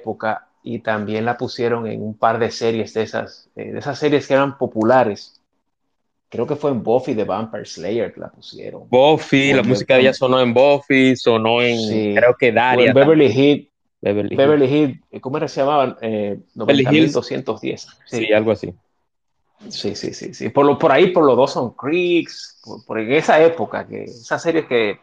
época 0.00 0.48
y 0.62 0.80
también 0.80 1.24
la 1.24 1.36
pusieron 1.36 1.86
en 1.86 2.02
un 2.02 2.14
par 2.14 2.38
de 2.38 2.50
series 2.50 2.92
de 2.94 3.02
esas, 3.02 3.48
eh, 3.56 3.72
de 3.72 3.78
esas 3.78 3.98
series 3.98 4.26
que 4.26 4.34
eran 4.34 4.58
populares. 4.58 5.40
Creo 6.28 6.46
que 6.46 6.54
fue 6.54 6.70
en 6.70 6.82
Buffy 6.82 7.14
the 7.14 7.24
Vampire 7.24 7.64
Slayer 7.64 8.12
que 8.12 8.20
la 8.20 8.30
pusieron. 8.30 8.88
Buffy, 8.88 9.52
la 9.52 9.62
música 9.62 9.94
de 9.94 10.02
ella 10.02 10.14
sonó 10.14 10.40
en 10.40 10.54
Buffy, 10.54 11.16
sonó 11.16 11.60
en, 11.60 12.14
creo 12.14 12.36
que 12.38 12.52
Daria. 12.52 12.92
Beverly 12.92 13.26
Hills. 13.26 13.66
Beverly, 14.02 14.34
Beverly 14.34 14.66
Hills, 14.66 15.20
¿cómo 15.20 15.46
se 15.46 15.60
llamaban? 15.60 15.96
Eh, 16.00 16.38
210. 16.54 17.82
Sí. 17.82 17.88
sí. 18.06 18.32
algo 18.32 18.52
así. 18.52 18.72
Sí, 19.68 19.94
sí, 19.94 20.14
sí, 20.14 20.32
sí. 20.32 20.48
Por, 20.48 20.64
lo, 20.64 20.78
por 20.78 20.90
ahí, 20.90 21.08
por 21.08 21.24
los 21.24 21.36
Dawson 21.36 21.74
Creeks, 21.74 22.60
por, 22.64 22.84
por 22.86 22.98
en 22.98 23.12
esa 23.12 23.42
época, 23.42 23.86
que 23.86 24.04
esas 24.04 24.42
series 24.42 24.64
que, 24.66 25.00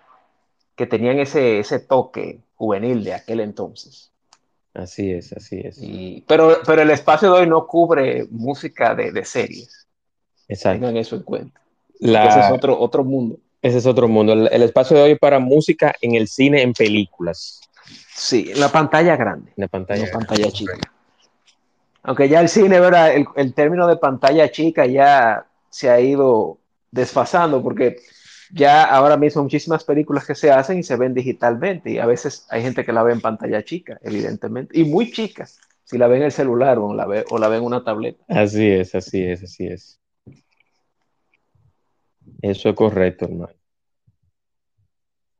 que 0.76 0.88
tenían 0.88 1.20
ese, 1.20 1.60
ese 1.60 1.80
toque 1.80 2.40
juvenil 2.56 3.04
de 3.04 3.14
aquel 3.14 3.42
entonces. 3.42 4.12
Así 4.78 5.12
es, 5.12 5.34
así 5.34 5.60
es. 5.64 5.80
pero, 6.28 6.60
pero 6.64 6.84
el 6.84 6.92
espacio 6.92 7.34
de 7.34 7.40
hoy 7.40 7.48
no 7.48 7.66
cubre 7.66 8.28
música 8.30 8.94
de, 8.94 9.12
de 9.12 9.26
series. 9.26 9.88
Exacto. 10.48 10.80
Tengan 10.80 10.98
eso 10.98 11.16
en 11.16 11.24
cuenta. 11.24 11.62
Ese 12.00 12.40
es 12.40 12.52
otro, 12.52 12.80
otro 12.80 13.04
mundo. 13.04 13.40
Ese 13.60 13.80
es 13.80 13.88
otro 13.88 14.08
mundo. 14.08 14.34
El, 14.34 14.62
espacio 14.62 14.96
de 14.96 15.02
hoy 15.02 15.16
para 15.16 15.40
música 15.40 15.96
en 16.00 16.14
el 16.14 16.28
cine, 16.28 16.62
en 16.62 16.74
películas. 16.74 17.60
Sí, 18.14 18.54
la 18.54 18.70
pantalla 18.70 19.16
grande. 19.16 19.52
La 19.56 19.68
pantalla, 19.68 20.06
la 20.06 20.12
pantalla 20.12 20.52
chica. 20.52 20.78
Aunque 22.04 22.30
ya 22.30 22.40
el 22.40 22.48
cine, 22.48 22.80
¿verdad? 22.80 23.16
El, 23.16 23.26
el 23.36 23.56
término 23.56 23.88
de 23.88 23.98
pantalla 23.98 24.52
chica 24.52 24.86
ya 24.86 25.48
se 25.72 25.90
ha 25.90 26.00
ido 26.00 26.60
desfasando 26.92 27.64
porque 27.64 27.98
ya 28.52 28.84
ahora 28.84 29.18
mismo 29.18 29.44
muchísimas 29.44 29.84
películas 29.84 30.26
que 30.26 30.36
se 30.36 30.52
hacen 30.52 30.80
y 30.80 30.84
se 30.84 30.96
ven 30.96 31.14
digitalmente 31.14 31.92
y 31.92 32.00
a 32.00 32.06
veces 32.06 32.46
hay 32.50 32.62
gente 32.62 32.86
que 32.86 32.94
la 32.94 33.04
ve 33.04 33.14
en 33.14 33.22
pantalla 33.22 33.64
chica, 33.64 34.00
evidentemente, 34.02 34.80
y 34.80 34.84
muy 34.84 35.12
chicas, 35.12 35.60
si 35.84 35.98
la 35.98 36.08
ven 36.08 36.20
en 36.20 36.26
el 36.26 36.32
celular 36.32 36.78
o 36.80 36.94
la 36.94 37.06
ve, 37.06 37.26
o 37.30 37.38
la 37.38 37.48
ven 37.48 37.60
en 37.60 37.66
una 37.66 37.84
tableta. 37.84 38.24
Así 38.28 38.68
es, 38.68 38.94
así 38.96 39.24
es, 39.24 39.44
así 39.44 39.68
es. 39.68 40.00
Eso 42.42 42.70
es 42.70 42.76
correcto, 42.76 43.26
hermano. 43.26 43.54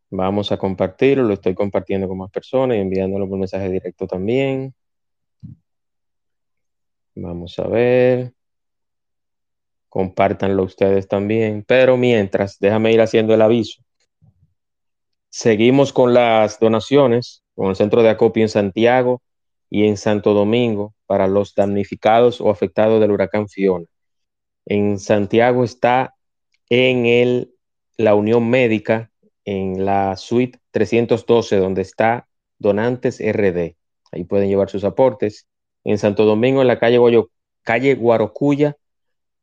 Vamos 0.10 0.52
a 0.52 0.58
compartirlo, 0.58 1.24
lo 1.24 1.34
estoy 1.34 1.54
compartiendo 1.54 2.08
con 2.08 2.18
más 2.18 2.32
personas 2.32 2.78
y 2.78 2.80
enviándolo 2.80 3.28
por 3.28 3.38
mensaje 3.38 3.70
directo 3.70 4.08
también. 4.08 4.74
Vamos 7.14 7.58
a 7.60 7.68
ver. 7.68 8.37
Compártanlo 9.98 10.62
ustedes 10.62 11.08
también. 11.08 11.66
Pero 11.68 11.98
mientras, 11.98 12.60
déjame 12.60 12.94
ir 12.94 13.02
haciendo 13.02 13.34
el 13.34 13.42
aviso. 13.42 13.82
Seguimos 15.28 15.92
con 15.92 16.14
las 16.14 16.60
donaciones 16.60 17.42
con 17.56 17.70
el 17.70 17.76
centro 17.76 18.04
de 18.04 18.10
acopio 18.10 18.44
en 18.44 18.50
Santiago 18.50 19.24
y 19.72 19.88
en 19.88 19.98
Santo 19.98 20.36
Domingo 20.36 20.94
para 21.08 21.26
los 21.26 21.56
damnificados 21.56 22.40
o 22.42 22.52
afectados 22.52 23.02
del 23.02 23.10
huracán 23.10 23.50
Fiona. 23.50 23.88
En 24.68 25.00
Santiago 25.00 25.64
está 25.64 26.14
en 26.70 27.08
el, 27.08 27.56
la 27.98 28.14
Unión 28.14 28.48
Médica, 28.52 29.10
en 29.46 29.84
la 29.84 30.16
suite 30.16 30.60
312, 30.70 31.58
donde 31.58 31.82
está 31.82 32.28
Donantes 32.60 33.20
RD. 33.20 33.76
Ahí 34.12 34.26
pueden 34.26 34.48
llevar 34.48 34.70
sus 34.70 34.84
aportes. 34.84 35.48
En 35.84 35.98
Santo 35.98 36.24
Domingo, 36.24 36.62
en 36.62 36.68
la 36.68 36.78
calle, 36.78 37.00
calle 37.64 37.96
Guarocuya, 37.96 38.78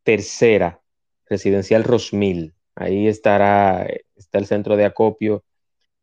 tercera, 0.04 0.80
residencial 1.28 1.84
Rosmil. 1.84 2.54
Ahí 2.76 3.08
estará, 3.08 3.86
está 4.16 4.38
el 4.38 4.46
centro 4.46 4.76
de 4.76 4.84
acopio 4.84 5.44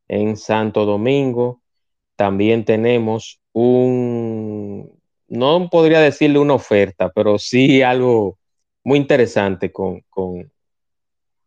en 0.08 0.38
Santo 0.38 0.86
Domingo. 0.86 1.62
También 2.16 2.66
tenemos 2.66 3.42
un, 3.54 4.92
no 5.28 5.70
podría 5.70 6.02
decirle 6.02 6.40
una 6.40 6.56
oferta, 6.56 7.12
pero 7.14 7.40
sí 7.40 7.82
algo 7.82 8.38
muy 8.84 9.00
interesante 9.00 9.72
con, 9.72 10.02
con, 10.10 10.52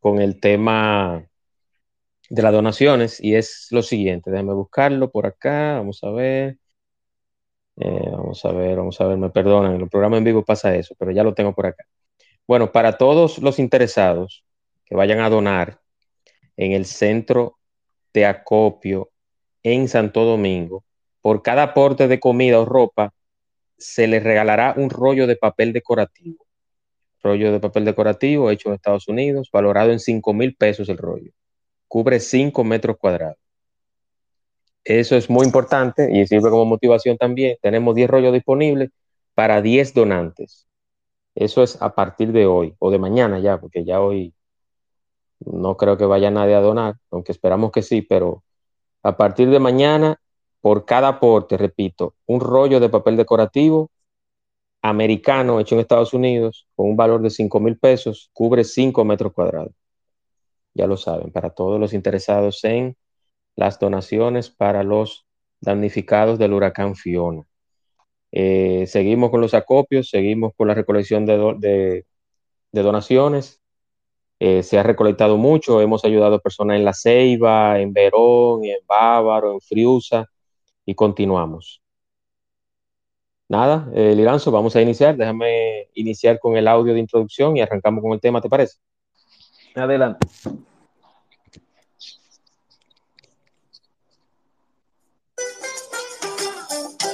con 0.00 0.20
el 0.20 0.40
tema 0.40 1.24
de 2.28 2.42
las 2.42 2.52
donaciones 2.52 3.20
y 3.22 3.34
es 3.34 3.68
lo 3.70 3.82
siguiente, 3.82 4.30
déjame 4.30 4.54
buscarlo 4.54 5.10
por 5.10 5.26
acá, 5.26 5.74
vamos 5.78 6.02
a 6.04 6.10
ver. 6.10 6.58
Eh, 7.76 8.08
vamos 8.10 8.44
a 8.44 8.52
ver, 8.52 8.76
vamos 8.76 9.00
a 9.00 9.06
ver, 9.06 9.18
me 9.18 9.30
perdonan, 9.30 9.74
en 9.74 9.80
el 9.82 9.88
programa 9.88 10.16
en 10.16 10.24
vivo 10.24 10.44
pasa 10.44 10.74
eso, 10.76 10.94
pero 10.98 11.10
ya 11.10 11.24
lo 11.24 11.34
tengo 11.34 11.54
por 11.54 11.66
acá. 11.66 11.84
Bueno, 12.46 12.72
para 12.72 12.98
todos 12.98 13.38
los 13.38 13.58
interesados 13.58 14.44
que 14.84 14.94
vayan 14.94 15.20
a 15.20 15.30
donar 15.30 15.80
en 16.56 16.72
el 16.72 16.84
centro 16.84 17.58
de 18.12 18.26
acopio 18.26 19.10
en 19.62 19.88
Santo 19.88 20.24
Domingo, 20.24 20.84
por 21.22 21.42
cada 21.42 21.62
aporte 21.62 22.06
de 22.06 22.20
comida 22.20 22.60
o 22.60 22.66
ropa, 22.66 23.14
se 23.78 24.06
les 24.06 24.22
regalará 24.22 24.74
un 24.76 24.90
rollo 24.90 25.26
de 25.26 25.36
papel 25.36 25.72
decorativo. 25.72 26.46
Rollo 27.22 27.50
de 27.50 27.60
papel 27.60 27.86
decorativo 27.86 28.50
hecho 28.50 28.68
en 28.68 28.74
Estados 28.74 29.08
Unidos, 29.08 29.48
valorado 29.50 29.90
en 29.90 29.98
5 29.98 30.34
mil 30.34 30.54
pesos 30.54 30.90
el 30.90 30.98
rollo. 30.98 31.32
Cubre 31.88 32.20
5 32.20 32.62
metros 32.62 32.98
cuadrados. 32.98 33.38
Eso 34.84 35.16
es 35.16 35.30
muy 35.30 35.46
importante 35.46 36.10
y 36.12 36.26
sirve 36.26 36.50
como 36.50 36.66
motivación 36.66 37.16
también. 37.16 37.56
Tenemos 37.62 37.94
10 37.94 38.10
rollos 38.10 38.34
disponibles 38.34 38.90
para 39.34 39.62
10 39.62 39.94
donantes. 39.94 40.66
Eso 41.34 41.62
es 41.62 41.80
a 41.82 41.94
partir 41.94 42.32
de 42.32 42.46
hoy 42.46 42.74
o 42.78 42.90
de 42.90 42.98
mañana 42.98 43.38
ya, 43.40 43.60
porque 43.60 43.84
ya 43.84 44.00
hoy 44.00 44.34
no 45.40 45.76
creo 45.76 45.96
que 45.96 46.04
vaya 46.04 46.30
nadie 46.30 46.54
a 46.54 46.60
donar, 46.60 46.96
aunque 47.10 47.32
esperamos 47.32 47.72
que 47.72 47.82
sí, 47.82 48.02
pero 48.02 48.44
a 49.02 49.16
partir 49.16 49.50
de 49.50 49.58
mañana, 49.58 50.20
por 50.60 50.84
cada 50.84 51.08
aporte, 51.08 51.56
repito, 51.56 52.14
un 52.26 52.40
rollo 52.40 52.80
de 52.80 52.88
papel 52.88 53.16
decorativo 53.16 53.90
americano 54.82 55.60
hecho 55.60 55.74
en 55.74 55.80
Estados 55.80 56.14
Unidos 56.14 56.68
con 56.74 56.88
un 56.88 56.96
valor 56.96 57.22
de 57.22 57.30
5 57.30 57.60
mil 57.60 57.78
pesos, 57.78 58.30
cubre 58.32 58.64
5 58.64 59.04
metros 59.04 59.32
cuadrados. 59.32 59.72
Ya 60.74 60.86
lo 60.86 60.96
saben, 60.96 61.30
para 61.32 61.50
todos 61.50 61.80
los 61.80 61.92
interesados 61.92 62.64
en 62.64 62.96
las 63.56 63.78
donaciones 63.78 64.50
para 64.50 64.82
los 64.82 65.26
damnificados 65.60 66.38
del 66.38 66.52
huracán 66.52 66.96
Fiona. 66.96 67.44
Eh, 68.36 68.86
seguimos 68.88 69.30
con 69.30 69.40
los 69.40 69.54
acopios, 69.54 70.08
seguimos 70.10 70.52
con 70.56 70.66
la 70.66 70.74
recolección 70.74 71.24
de, 71.24 72.04
donaciones. 72.72 73.60
Eh, 74.40 74.64
se 74.64 74.76
ha 74.76 74.82
recolectado 74.82 75.36
mucho, 75.36 75.80
hemos 75.80 76.04
ayudado 76.04 76.34
a 76.34 76.40
personas 76.40 76.76
en 76.76 76.84
La 76.84 76.92
Ceiba, 76.92 77.78
en 77.78 77.92
Verón, 77.92 78.64
en 78.64 78.78
Bávaro, 78.88 79.52
en 79.52 79.60
Friusa 79.60 80.26
y 80.84 80.96
continuamos. 80.96 81.80
Nada, 83.48 83.88
eh, 83.94 84.16
Liranzo, 84.16 84.50
vamos 84.50 84.74
a 84.74 84.82
iniciar. 84.82 85.16
Déjame 85.16 85.88
iniciar 85.94 86.40
con 86.40 86.56
el 86.56 86.66
audio 86.66 86.92
de 86.92 86.98
introducción 86.98 87.56
y 87.56 87.60
arrancamos 87.60 88.02
con 88.02 88.14
el 88.14 88.20
tema, 88.20 88.40
¿te 88.40 88.48
parece? 88.48 88.78
Adelante. 89.76 90.26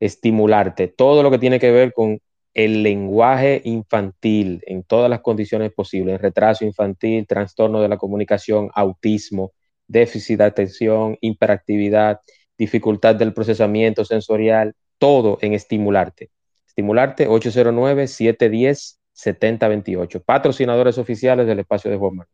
Estimularte, 0.00 0.88
todo 0.88 1.22
lo 1.22 1.30
que 1.30 1.38
tiene 1.38 1.60
que 1.60 1.70
ver 1.70 1.92
con 1.92 2.18
el 2.54 2.82
lenguaje 2.82 3.60
infantil 3.66 4.62
en 4.66 4.84
todas 4.84 5.10
las 5.10 5.20
condiciones 5.20 5.70
posibles, 5.74 6.18
retraso 6.18 6.64
infantil, 6.64 7.26
trastorno 7.26 7.82
de 7.82 7.90
la 7.90 7.98
comunicación, 7.98 8.70
autismo, 8.74 9.52
déficit 9.86 10.38
de 10.38 10.44
atención, 10.44 11.18
hiperactividad, 11.20 12.20
dificultad 12.56 13.16
del 13.16 13.34
procesamiento 13.34 14.06
sensorial, 14.06 14.74
todo 15.02 15.38
en 15.40 15.52
estimularte. 15.52 16.30
Estimularte 16.64 17.28
809-710-7028. 17.28 20.22
Patrocinadores 20.24 20.96
oficiales 20.96 21.48
del 21.48 21.58
espacio 21.58 21.90
de 21.90 21.96
Juan 21.96 22.24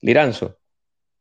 Liranzo, 0.00 0.56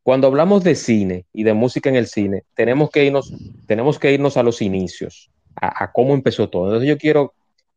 cuando 0.03 0.27
hablamos 0.27 0.63
de 0.63 0.75
cine 0.75 1.25
y 1.33 1.43
de 1.43 1.53
música 1.53 1.89
en 1.89 1.95
el 1.95 2.05
cine, 2.05 2.43
tenemos 2.53 2.91
que 2.91 3.05
irnos, 3.05 3.33
tenemos 3.65 3.97
que 3.97 4.13
irnos 4.13 4.37
a 4.37 4.43
los 4.43 4.61
inicios, 4.61 5.31
a, 5.55 5.91
cómo 5.91 6.13
empezó 6.13 6.47
todo. 6.47 6.65
Entonces 6.65 6.89
yo 6.89 6.99
quiero 6.99 7.33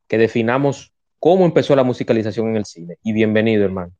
que 0.06 0.18
definamos 0.18 0.92
cómo 1.18 1.46
empezó 1.46 1.74
la 1.74 1.84
musicalización 1.84 2.48
en 2.48 2.56
el 2.56 2.66
cine. 2.66 2.98
Y 3.02 3.14
bienvenido, 3.14 3.64
hermano. 3.64 3.92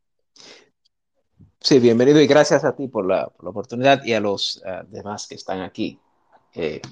Sí, 1.59 1.79
bienvenido 1.79 2.21
y 2.21 2.27
gracias 2.27 2.67
a 2.67 2.77
ti 2.77 2.87
por 2.87 3.07
la, 3.07 3.29
por 3.29 3.45
la 3.45 3.51
oportunidad 3.51 4.05
y 4.05 4.13
a 4.13 4.21
los 4.21 4.59
uh, 4.59 4.85
demás 4.89 5.27
que 5.27 5.37
están 5.37 5.63
aquí. 5.63 5.99
Eh, 6.55 6.83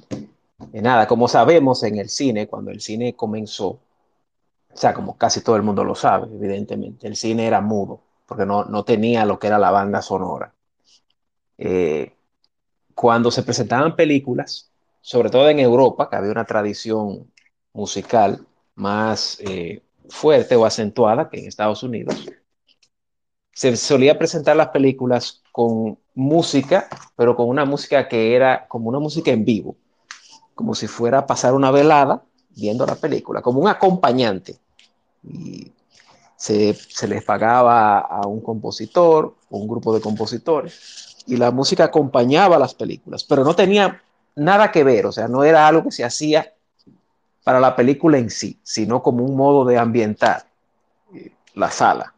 nada, 0.73 1.07
como 1.07 1.29
sabemos 1.29 1.83
en 1.83 1.99
el 1.99 2.09
cine, 2.09 2.47
cuando 2.49 2.71
el 2.71 2.81
cine 2.81 3.15
comenzó, 3.15 3.67
o 3.67 4.77
sea, 4.77 4.95
como 4.95 5.17
casi 5.17 5.41
todo 5.43 5.57
el 5.57 5.63
mundo 5.63 5.85
lo 5.85 5.95
sabe, 5.95 6.29
evidentemente, 6.35 7.07
el 7.07 7.17
cine 7.17 7.47
era 7.47 7.61
mudo, 7.61 8.01
porque 8.27 8.47
no, 8.47 8.65
no 8.65 8.85
tenía 8.85 9.25
lo 9.25 9.39
que 9.39 9.47
era 9.49 9.59
la 9.59 9.71
banda 9.71 10.03
sonora. 10.03 10.55
Eh, 11.59 12.13
cuando 12.95 13.31
se 13.31 13.43
presentaban 13.43 13.97
películas, 13.97 14.71
sobre 15.01 15.31
todo 15.31 15.49
en 15.49 15.61
Europa, 15.61 16.09
que 16.09 16.17
había 16.17 16.33
una 16.33 16.45
tradición 16.45 17.31
musical 17.73 18.47
más 18.75 19.39
eh, 19.41 19.83
fuerte 20.09 20.57
o 20.57 20.65
acentuada 20.65 21.29
que 21.29 21.41
en 21.41 21.47
Estados 21.47 21.83
Unidos, 21.83 22.27
se 23.53 23.77
solía 23.77 24.19
presentar 24.19 24.57
las 24.57 24.69
películas 24.69 25.43
con 25.53 25.99
música, 26.15 26.89
pero 27.17 27.37
con 27.37 27.49
una 27.49 27.65
música 27.65 28.09
que 28.09 28.35
era 28.35 28.67
como 28.69 28.89
una 28.89 28.99
música 28.99 29.31
en 29.31 29.45
vivo, 29.45 29.77
como 30.55 30.75
si 30.75 30.87
fuera 30.87 31.19
a 31.19 31.27
pasar 31.27 31.55
una 31.55 31.71
velada 31.71 32.23
viendo 32.51 32.87
la 32.87 32.95
película, 32.95 33.43
como 33.43 33.61
un 33.61 33.69
acompañante. 33.69 34.57
Y 35.23 35.73
se, 36.37 36.75
se 36.75 37.09
les 37.09 37.25
pagaba 37.25 37.99
a 37.99 38.27
un 38.27 38.41
compositor, 38.41 39.35
un 39.51 39.67
grupo 39.67 39.95
de 39.95 40.01
compositores, 40.01 41.25
y 41.27 41.37
la 41.37 41.51
música 41.51 41.85
acompañaba 41.85 42.59
las 42.59 42.75
películas, 42.75 43.25
pero 43.25 43.45
no 43.45 43.57
tenía 43.57 44.03
nada 44.37 44.71
que 44.71 44.85
ver, 44.85 45.07
o 45.07 45.13
sea, 45.13 45.29
no 45.29 45.45
era 45.45 45.67
algo 45.67 45.85
que 45.85 45.93
se 45.93 46.05
hacía 46.05 46.53
para 47.45 47.61
la 47.61 47.77
película 47.77 48.19
en 48.19 48.31
sí, 48.31 48.59
sino 48.63 49.03
como 49.03 49.25
un 49.25 49.37
modo 49.37 49.65
de 49.65 49.79
ambientar 49.79 50.47
eh, 51.15 51.33
la 51.55 51.71
sala. 51.71 52.15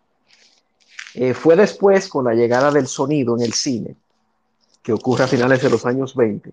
Eh, 1.14 1.34
fue 1.34 1.56
después, 1.56 2.08
con 2.08 2.24
la 2.24 2.34
llegada 2.34 2.70
del 2.70 2.86
sonido 2.86 3.36
en 3.36 3.42
el 3.42 3.52
cine, 3.52 3.96
que 4.82 4.92
ocurre 4.92 5.24
a 5.24 5.28
finales 5.28 5.62
de 5.62 5.70
los 5.70 5.84
años 5.84 6.14
20, 6.14 6.52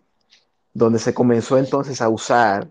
donde 0.73 0.99
se 0.99 1.13
comenzó 1.13 1.57
entonces 1.57 2.01
a 2.01 2.09
usar 2.09 2.69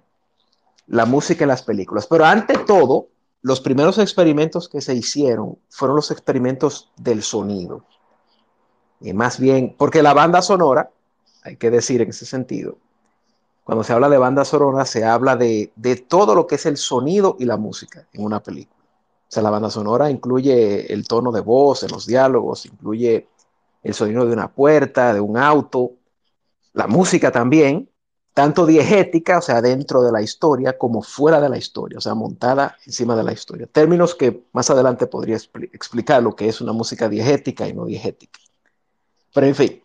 la 0.87 1.07
música 1.07 1.45
en 1.45 1.49
las 1.49 1.63
películas. 1.63 2.07
Pero 2.07 2.25
ante 2.25 2.59
todo, 2.59 3.09
los 3.43 3.61
primeros 3.61 3.99
experimentos 3.99 4.69
que 4.69 4.81
se 4.81 4.95
hicieron 4.95 5.59
fueron 5.69 5.97
los 5.97 6.11
experimentos 6.11 6.93
del 6.97 7.23
sonido. 7.23 7.85
Y 9.01 9.13
más 9.13 9.39
bien, 9.39 9.75
porque 9.77 10.03
la 10.03 10.15
banda 10.15 10.43
sonora, 10.43 10.91
hay 11.43 11.57
que 11.57 11.71
decir 11.71 12.03
en 12.03 12.11
ese 12.11 12.27
sentido, 12.27 12.77
cuando 13.65 13.85
se 13.85 13.93
habla 13.93 14.09
de 14.09 14.19
banda 14.19 14.45
sonora, 14.45 14.85
se 14.85 15.05
habla 15.05 15.37
de, 15.37 15.73
de, 15.77 15.97
todo 15.97 16.35
lo 16.35 16.47
que 16.47 16.57
es 16.57 16.67
el 16.67 16.77
sonido 16.77 17.37
y 17.39 17.45
la 17.45 17.57
música 17.57 18.07
en 18.13 18.25
una 18.25 18.43
película. 18.43 18.83
O 18.83 19.35
sea, 19.35 19.43
la 19.43 19.51
banda 19.51 19.71
sonora 19.71 20.11
incluye 20.11 20.93
el 20.93 21.07
tono 21.07 21.33
de 21.33 21.41
voz 21.41 21.85
en 21.85 21.91
los 21.91 22.07
diálogos, 22.07 22.67
incluye 22.67 23.29
el 23.83 23.95
sonido 23.95 24.27
de 24.27 24.33
una 24.33 24.53
puerta, 24.53 25.15
de 25.15 25.21
un 25.21 25.37
auto, 25.37 25.93
la 26.73 26.87
música 26.87 27.31
también, 27.31 27.89
tanto 28.35 28.67
diegética, 28.67 29.39
o 29.39 29.43
sea, 29.43 29.61
dentro 29.61 30.03
de 30.03 30.13
la 30.13 30.23
historia, 30.23 30.79
como 30.79 31.03
fuera 31.03 31.41
de 31.41 31.49
la 31.49 31.59
historia, 31.59 31.99
o 31.99 32.01
sea, 32.01 32.15
montada 32.15 32.77
encima 32.87 33.15
de 33.15 33.23
la 33.23 33.33
historia. 33.33 33.67
Términos 33.67 34.15
que 34.15 34.45
más 34.53 34.71
adelante 34.71 35.07
podría 35.07 35.37
expl 35.37 35.65
explicar 35.65 36.23
lo 36.23 36.35
que 36.35 36.49
es 36.49 36.61
una 36.61 36.73
música 36.73 37.09
diegética 37.09 37.69
y 37.69 37.75
no 37.75 37.85
diegética. 37.85 38.39
Pero 39.35 39.47
en 39.47 39.55
fin, 39.55 39.83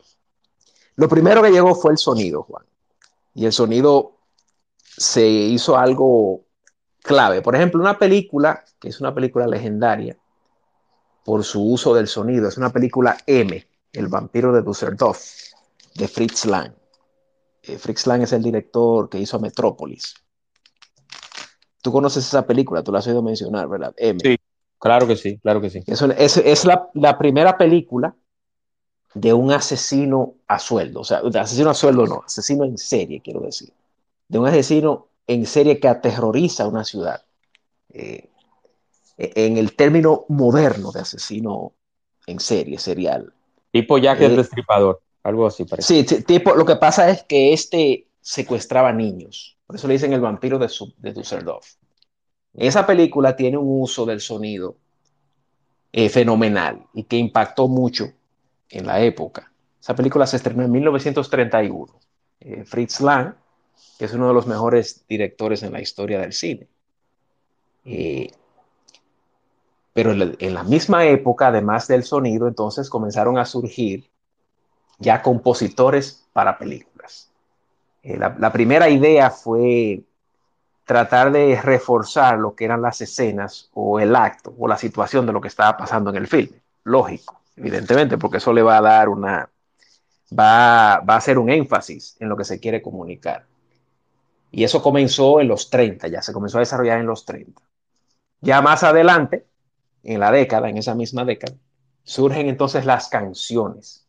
lo 0.96 1.10
primero 1.10 1.42
que 1.42 1.52
llegó 1.52 1.76
fue 1.76 1.92
el 1.92 1.98
sonido, 1.98 2.44
Juan 2.44 2.68
y 3.38 3.46
el 3.46 3.54
sonido 3.54 4.18
se 4.82 5.28
hizo 5.28 5.78
algo 5.78 6.42
clave. 7.04 7.44
Por 7.44 7.56
ejemplo, 7.56 7.80
una 7.80 8.00
película, 8.00 8.66
que 8.80 8.90
es 8.90 9.00
una 9.00 9.14
película 9.14 9.46
legendaria 9.46 10.18
por 11.24 11.44
su 11.44 11.62
uso 11.62 11.94
del 11.94 12.08
sonido, 12.08 12.48
es 12.48 12.58
una 12.58 12.72
película 12.72 13.16
M, 13.28 13.64
El 13.94 14.08
vampiro 14.08 14.52
de 14.52 14.64
Düsseldorf, 14.64 15.22
de 15.94 16.08
Fritz 16.08 16.46
Lang. 16.46 16.74
Eh, 17.68 17.78
Fritz 17.78 18.08
Lang 18.08 18.22
es 18.22 18.34
el 18.34 18.44
director 18.44 19.10
que 19.10 19.20
hizo 19.20 19.40
Metrópolis. 19.40 20.16
Tú 21.82 21.92
conoces 21.92 22.26
esa 22.26 22.46
película, 22.46 22.84
tú 22.84 22.92
la 22.92 23.00
has 23.00 23.08
oído 23.08 23.22
mencionar, 23.22 23.68
¿verdad? 23.68 23.94
M. 23.98 24.20
Sí, 24.22 24.38
claro 24.80 25.08
que 25.08 25.16
sí, 25.16 25.38
claro 25.40 25.62
que 25.62 25.70
sí. 25.70 25.84
Es, 25.86 26.02
es, 26.02 26.38
es 26.38 26.66
la, 26.66 26.90
la 26.94 27.18
primera 27.18 27.58
película 27.58 28.16
de 29.14 29.34
un 29.34 29.52
asesino 29.52 30.36
a 30.48 30.60
sueldo, 30.60 31.02
o 31.02 31.04
sea, 31.04 31.22
de 31.22 31.40
asesino 31.40 31.70
a 31.70 31.74
sueldo 31.74 32.06
no, 32.06 32.24
asesino 32.26 32.66
en 32.66 32.78
serie, 32.78 33.22
quiero 33.22 33.40
decir, 33.42 33.72
de 34.28 34.40
un 34.40 34.48
asesino 34.48 35.08
en 35.26 35.46
serie 35.46 35.80
que 35.80 35.88
aterroriza 35.88 36.68
una 36.68 36.84
ciudad, 36.84 37.22
eh, 37.90 38.30
en 39.18 39.58
el 39.58 39.76
término 39.76 40.26
moderno 40.30 40.92
de 40.92 41.00
asesino 41.00 41.74
en 42.28 42.40
serie, 42.40 42.78
serial. 42.78 43.34
Tipo 43.72 43.98
Jack 43.98 44.22
el 44.22 44.34
eh, 44.34 44.38
Destripador, 44.38 45.02
algo 45.28 45.48
así 45.48 45.66
parece. 45.66 46.06
Sí, 46.06 46.24
tipo, 46.24 46.56
lo 46.56 46.66
que 46.66 46.76
pasa 46.76 47.10
es 47.10 47.24
que 47.24 47.54
este 47.54 48.08
secuestraba 48.22 48.92
niños, 48.92 49.58
por 49.66 49.76
eso 49.76 49.88
le 49.88 49.94
dicen 49.94 50.14
el 50.14 50.22
vampiro 50.22 50.60
de, 50.60 50.70
de 50.98 51.14
Düsseldorf. 51.14 51.76
Esa 52.54 52.86
película 52.86 53.36
tiene 53.36 53.58
un 53.58 53.82
uso 53.82 54.06
del 54.06 54.20
sonido 54.20 54.78
eh, 55.92 56.10
fenomenal 56.10 56.86
y 56.94 57.04
que 57.04 57.18
impactó 57.18 57.68
mucho 57.68 58.12
en 58.70 58.86
la 58.86 59.02
época. 59.02 59.52
Esa 59.80 59.96
película 59.96 60.28
se 60.28 60.38
estrenó 60.38 60.64
en 60.64 60.72
1931. 60.72 62.00
Eh, 62.40 62.66
Fritz 62.66 63.00
Lang, 63.02 63.36
que 63.98 64.06
es 64.06 64.14
uno 64.14 64.28
de 64.28 64.34
los 64.34 64.48
mejores 64.48 65.06
directores 65.08 65.64
en 65.64 65.72
la 65.72 65.82
historia 65.82 66.20
del 66.20 66.34
cine. 66.34 66.68
Eh, 67.86 68.32
pero 69.94 70.12
en 70.12 70.54
la, 70.54 70.64
misma 70.64 71.06
época, 71.06 71.48
además 71.48 71.88
del 71.88 72.04
sonido, 72.04 72.48
entonces 72.48 72.90
comenzaron 72.90 73.40
a 73.40 73.46
surgir 73.46 74.12
ya 74.98 75.22
compositores 75.22 76.28
para 76.34 76.58
películas. 76.58 77.32
Eh, 78.04 78.18
la, 78.18 78.52
primera 78.52 78.90
idea 78.90 79.30
fue 79.30 80.04
tratar 80.86 81.32
de 81.32 81.60
reforzar 81.62 82.38
lo 82.38 82.56
que 82.56 82.66
eran 82.66 82.82
las 82.82 83.02
escenas 83.02 83.70
o 83.74 84.00
el 84.00 84.16
acto 84.16 84.54
o 84.58 84.68
la 84.68 84.78
situación 84.78 85.26
de 85.26 85.34
lo 85.34 85.42
que 85.42 85.50
estaba 85.50 85.76
pasando 85.78 86.10
en 86.10 86.16
el 86.18 86.28
filme. 86.28 86.62
Lógico 86.84 87.38
evidentemente, 87.58 88.18
porque 88.18 88.38
eso 88.38 88.54
le 88.54 88.62
va 88.62 88.78
a 88.78 88.82
dar 88.82 89.10
una, 89.10 89.50
va, 90.32 91.00
va 91.00 91.14
a 91.16 91.18
hacer 91.18 91.38
un 91.38 91.50
énfasis 91.50 92.16
en 92.20 92.30
lo 92.30 92.38
que 92.38 92.46
se 92.46 92.60
quiere 92.60 92.82
comunicar. 92.82 93.46
Y 94.52 94.64
eso 94.64 94.82
comenzó 94.82 95.42
en 95.42 95.50
los 95.50 95.70
30, 95.70 96.08
ya 96.08 96.22
se 96.22 96.32
comenzó 96.32 96.58
a 96.58 96.62
desarrollar 96.62 97.00
en 97.00 97.08
los 97.08 97.26
30. 97.26 97.62
Ya 98.42 98.62
más 98.62 98.84
adelante, 98.84 99.46
en 100.04 100.20
la 100.20 100.32
década, 100.32 100.70
en 100.70 100.78
esa 100.78 100.96
misma 100.96 101.26
década, 101.26 101.56
surgen 102.04 102.48
entonces 102.48 102.86
las 102.86 103.10
canciones. 103.10 104.07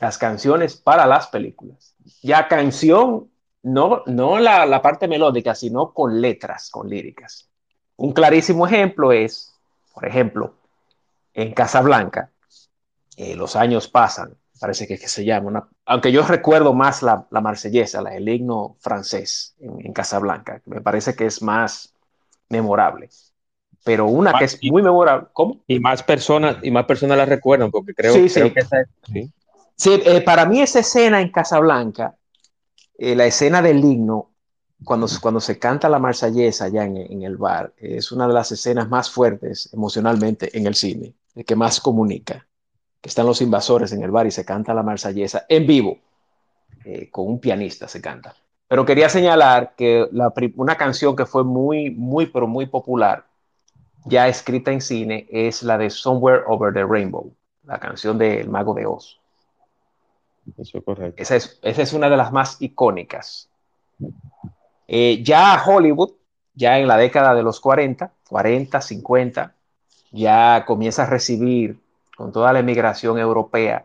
Las 0.00 0.18
canciones 0.18 0.76
para 0.76 1.06
las 1.06 1.28
películas. 1.28 1.94
Ya 2.22 2.48
canción, 2.48 3.30
no, 3.62 4.02
no 4.06 4.38
la, 4.38 4.66
la 4.66 4.80
parte 4.80 5.06
melódica, 5.06 5.54
sino 5.54 5.92
con 5.92 6.20
letras, 6.20 6.70
con 6.70 6.88
líricas. 6.88 7.48
Un 7.96 8.12
clarísimo 8.12 8.66
ejemplo 8.66 9.12
es, 9.12 9.54
por 9.92 10.06
ejemplo, 10.06 10.54
en 11.34 11.52
Casablanca, 11.52 12.30
eh, 13.16 13.36
los 13.36 13.56
años 13.56 13.88
pasan, 13.88 14.34
parece 14.58 14.86
que, 14.86 14.98
que 14.98 15.08
se 15.08 15.24
llama, 15.24 15.48
una, 15.48 15.68
aunque 15.84 16.10
yo 16.10 16.22
recuerdo 16.26 16.72
más 16.72 17.02
la, 17.02 17.26
la 17.30 17.40
marsellesa, 17.42 18.00
la, 18.02 18.14
el 18.16 18.28
himno 18.28 18.76
francés 18.80 19.54
en, 19.60 19.86
en 19.86 19.92
Casablanca, 19.92 20.62
me 20.64 20.80
parece 20.80 21.14
que 21.14 21.26
es 21.26 21.42
más 21.42 21.94
memorable. 22.48 23.10
pero 23.84 24.06
una 24.06 24.32
que 24.34 24.44
es 24.44 24.58
muy 24.62 24.82
memorable. 24.82 25.28
¿Cómo? 25.32 25.62
Y 25.66 25.80
más 25.80 26.02
personas, 26.02 26.56
y 26.62 26.70
más 26.70 26.84
personas 26.86 27.16
la 27.16 27.24
recuerdan, 27.26 27.70
porque 27.70 27.94
creo, 27.94 28.12
creo 28.12 28.28
sí. 28.28 28.50
que 28.52 28.60
esa 28.60 28.84
sí. 29.12 29.32
Eh, 29.86 30.20
para 30.20 30.46
mí 30.46 30.60
esa 30.60 30.80
escena 30.80 31.20
en 31.20 31.30
Casablanca, 31.30 32.16
eh, 32.98 33.14
la 33.14 33.26
escena 33.26 33.62
del 33.62 33.82
himno, 33.84 34.32
cuando, 34.84 35.06
cuando 35.20 35.40
se 35.40 35.58
canta 35.58 35.88
la 35.88 35.98
marsellesa 35.98 36.66
allá 36.66 36.84
en, 36.84 37.22
el 37.22 37.36
bar, 37.36 37.72
es 37.76 38.12
una 38.12 38.26
de 38.26 38.34
las 38.34 38.50
escenas 38.52 38.88
más 38.88 39.10
fuertes 39.10 39.70
emocionalmente 39.72 40.56
en 40.56 40.66
el 40.66 40.74
cine, 40.74 41.14
el 41.34 41.44
que 41.44 41.56
más 41.56 41.80
comunica, 41.80 42.46
que 43.00 43.08
están 43.08 43.26
los 43.26 43.40
invasores 43.42 43.92
en 43.92 44.02
el 44.02 44.10
bar 44.10 44.26
y 44.26 44.30
se 44.30 44.44
canta 44.44 44.74
la 44.74 44.82
marsellesa 44.82 45.44
en 45.48 45.66
vivo, 45.66 45.98
eh, 46.84 47.10
con 47.10 47.26
un 47.26 47.40
pianista 47.40 47.88
se 47.88 48.00
canta. 48.00 48.34
Pero 48.68 48.86
quería 48.86 49.08
señalar 49.08 49.74
que 49.76 50.08
una 50.56 50.76
canción 50.76 51.16
que 51.16 51.26
fue 51.26 51.44
muy, 51.44 51.90
muy, 51.90 52.26
pero 52.26 52.46
muy 52.46 52.66
popular, 52.66 53.26
ya 54.06 54.28
escrita 54.28 54.72
en 54.72 54.80
cine, 54.80 55.26
es 55.30 55.62
la 55.62 55.76
de 55.76 55.90
Somewhere 55.90 56.44
Over 56.46 56.72
the 56.72 56.84
Rainbow, 56.84 57.34
la 57.64 57.78
canción 57.78 58.16
del 58.16 58.48
Mago 58.48 58.74
de 58.74 58.86
Oz. 58.86 59.19
Eso 60.56 60.78
es 60.78 60.84
correcto. 60.84 61.22
Esa 61.22 61.36
es, 61.36 61.92
una 61.92 62.08
de 62.08 62.16
las 62.16 62.32
más 62.32 62.60
icónicas. 62.60 63.48
Eh, 64.86 65.22
ya 65.22 65.62
Hollywood, 65.64 66.12
ya 66.54 66.78
en 66.78 66.88
la 66.88 66.96
década 66.96 67.34
de 67.34 67.42
los 67.42 67.60
40, 67.60 68.12
40, 68.28 68.80
50, 68.80 69.54
ya 70.12 70.64
comienza 70.66 71.04
a 71.04 71.06
recibir 71.06 71.78
con 72.16 72.32
toda 72.32 72.52
la 72.52 72.58
emigración 72.58 73.18
europea, 73.18 73.84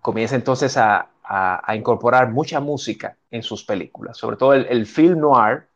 comienza 0.00 0.34
entonces 0.34 0.76
a, 0.76 1.10
incorporar 1.74 2.30
mucha 2.30 2.60
música 2.60 3.16
en 3.30 3.42
sus 3.42 3.64
películas, 3.64 4.18
sobre 4.18 4.36
todo 4.36 4.52
el, 4.52 4.66
el, 4.66 4.84
film 4.84 5.20
noir, 5.20 5.66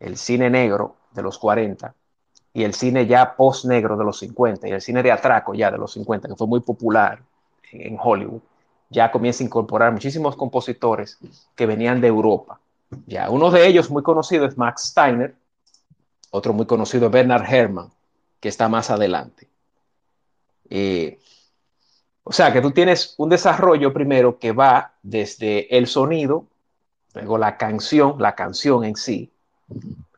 el 0.00 0.16
cine 0.16 0.50
negro 0.50 0.96
de 1.12 1.22
los 1.22 1.38
40 1.38 1.94
y 2.52 2.64
el 2.64 2.74
cine 2.74 3.06
ya 3.06 3.36
post-negro 3.36 3.96
de 3.96 4.04
los 4.04 4.18
50 4.18 4.66
y 4.66 4.72
el 4.72 4.80
cine 4.80 5.02
de 5.04 5.12
atraco 5.12 5.54
ya 5.54 5.70
de 5.70 5.78
los 5.78 5.92
50, 5.92 6.26
que 6.26 6.34
fue 6.34 6.48
muy 6.48 6.60
popular 6.60 7.22
en, 7.72 7.98
Hollywood 8.00 8.40
ya 8.90 9.10
comienza 9.10 9.42
a 9.42 9.46
incorporar 9.46 9.92
muchísimos 9.92 10.36
compositores 10.36 11.18
que 11.56 11.66
venían 11.66 12.00
de 12.00 12.08
Europa. 12.08 12.60
Ya 13.06 13.30
uno 13.30 13.50
de 13.50 13.66
ellos 13.66 13.90
muy 13.90 14.02
conocido 14.02 14.44
es 14.44 14.58
Max 14.58 14.88
Steiner, 14.90 15.34
otro 16.30 16.52
muy 16.52 16.66
conocido 16.66 17.06
es 17.06 17.12
Bernard 17.12 17.44
Herrmann, 17.50 17.90
que 18.38 18.48
está 18.48 18.68
más 18.68 18.90
adelante. 18.90 19.48
Eh, 20.68 21.18
o 22.24 22.32
sea 22.32 22.52
que 22.52 22.60
tú 22.60 22.70
tienes 22.70 23.14
un 23.18 23.28
desarrollo 23.28 23.92
primero 23.92 24.38
que 24.38 24.52
va 24.52 24.92
desde 25.02 25.76
el 25.76 25.86
sonido, 25.86 26.46
luego 27.14 27.38
la 27.38 27.56
canción, 27.56 28.16
la 28.18 28.34
canción 28.34 28.84
en 28.84 28.96
sí, 28.96 29.32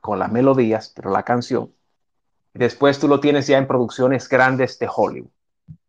con 0.00 0.18
las 0.18 0.30
melodías, 0.30 0.92
pero 0.94 1.10
la 1.10 1.22
canción. 1.22 1.72
Después 2.52 2.98
tú 2.98 3.08
lo 3.08 3.20
tienes 3.20 3.46
ya 3.46 3.58
en 3.58 3.66
producciones 3.66 4.28
grandes 4.28 4.78
de 4.78 4.88
Hollywood. 4.94 5.30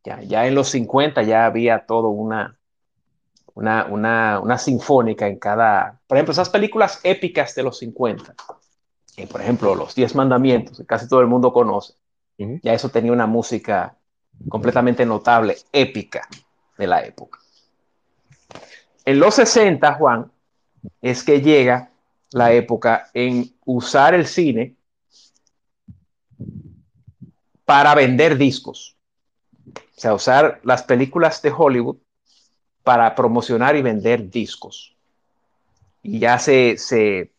Ya, 0.05 0.21
ya 0.21 0.45
en 0.45 0.53
los 0.53 0.69
50 0.69 1.23
ya 1.23 1.47
había 1.47 1.85
todo 1.87 2.09
una, 2.09 2.57
una, 3.55 3.85
una, 3.85 4.39
una, 4.39 4.57
sinfónica 4.59 5.27
en 5.27 5.39
cada, 5.39 5.99
por 6.05 6.17
ejemplo, 6.17 6.31
esas 6.31 6.49
películas 6.49 6.99
épicas 7.03 7.55
de 7.55 7.63
los 7.63 7.79
50, 7.79 8.35
eh, 9.17 9.25
por 9.25 9.41
ejemplo, 9.41 9.73
Los 9.73 9.95
Diez 9.95 10.13
Mandamientos, 10.13 10.77
que 10.77 10.85
casi 10.85 11.07
todo 11.07 11.21
el 11.21 11.27
mundo 11.27 11.51
conoce, 11.51 11.93
uh 12.37 12.43
-huh. 12.43 12.59
ya 12.61 12.73
eso 12.73 12.89
tenía 12.89 13.11
una 13.11 13.25
música 13.25 13.97
completamente 14.47 15.07
notable, 15.07 15.57
épica 15.71 16.27
de 16.77 16.85
la 16.85 17.03
época. 17.03 17.39
En 19.05 19.19
los 19.19 19.35
60, 19.35 19.93
Juan, 19.95 20.31
es 21.01 21.23
que 21.23 21.41
llega 21.41 21.91
la 22.31 22.51
época 22.51 23.09
en 23.13 23.55
usar 23.65 24.13
el 24.13 24.27
cine 24.27 24.75
para 27.65 27.95
vender 27.95 28.37
discos. 28.37 28.94
O 29.97 30.01
sea, 30.01 30.13
usar 30.13 30.59
las 30.63 30.83
películas 30.83 31.41
de 31.41 31.53
Hollywood 31.55 31.97
para 32.83 33.15
promocionar 33.15 33.75
y 33.75 33.81
vender 33.81 34.29
discos. 34.29 34.95
Y 36.03 36.19
ya 36.19 36.37
se, 36.37 36.77
se, 36.77 37.31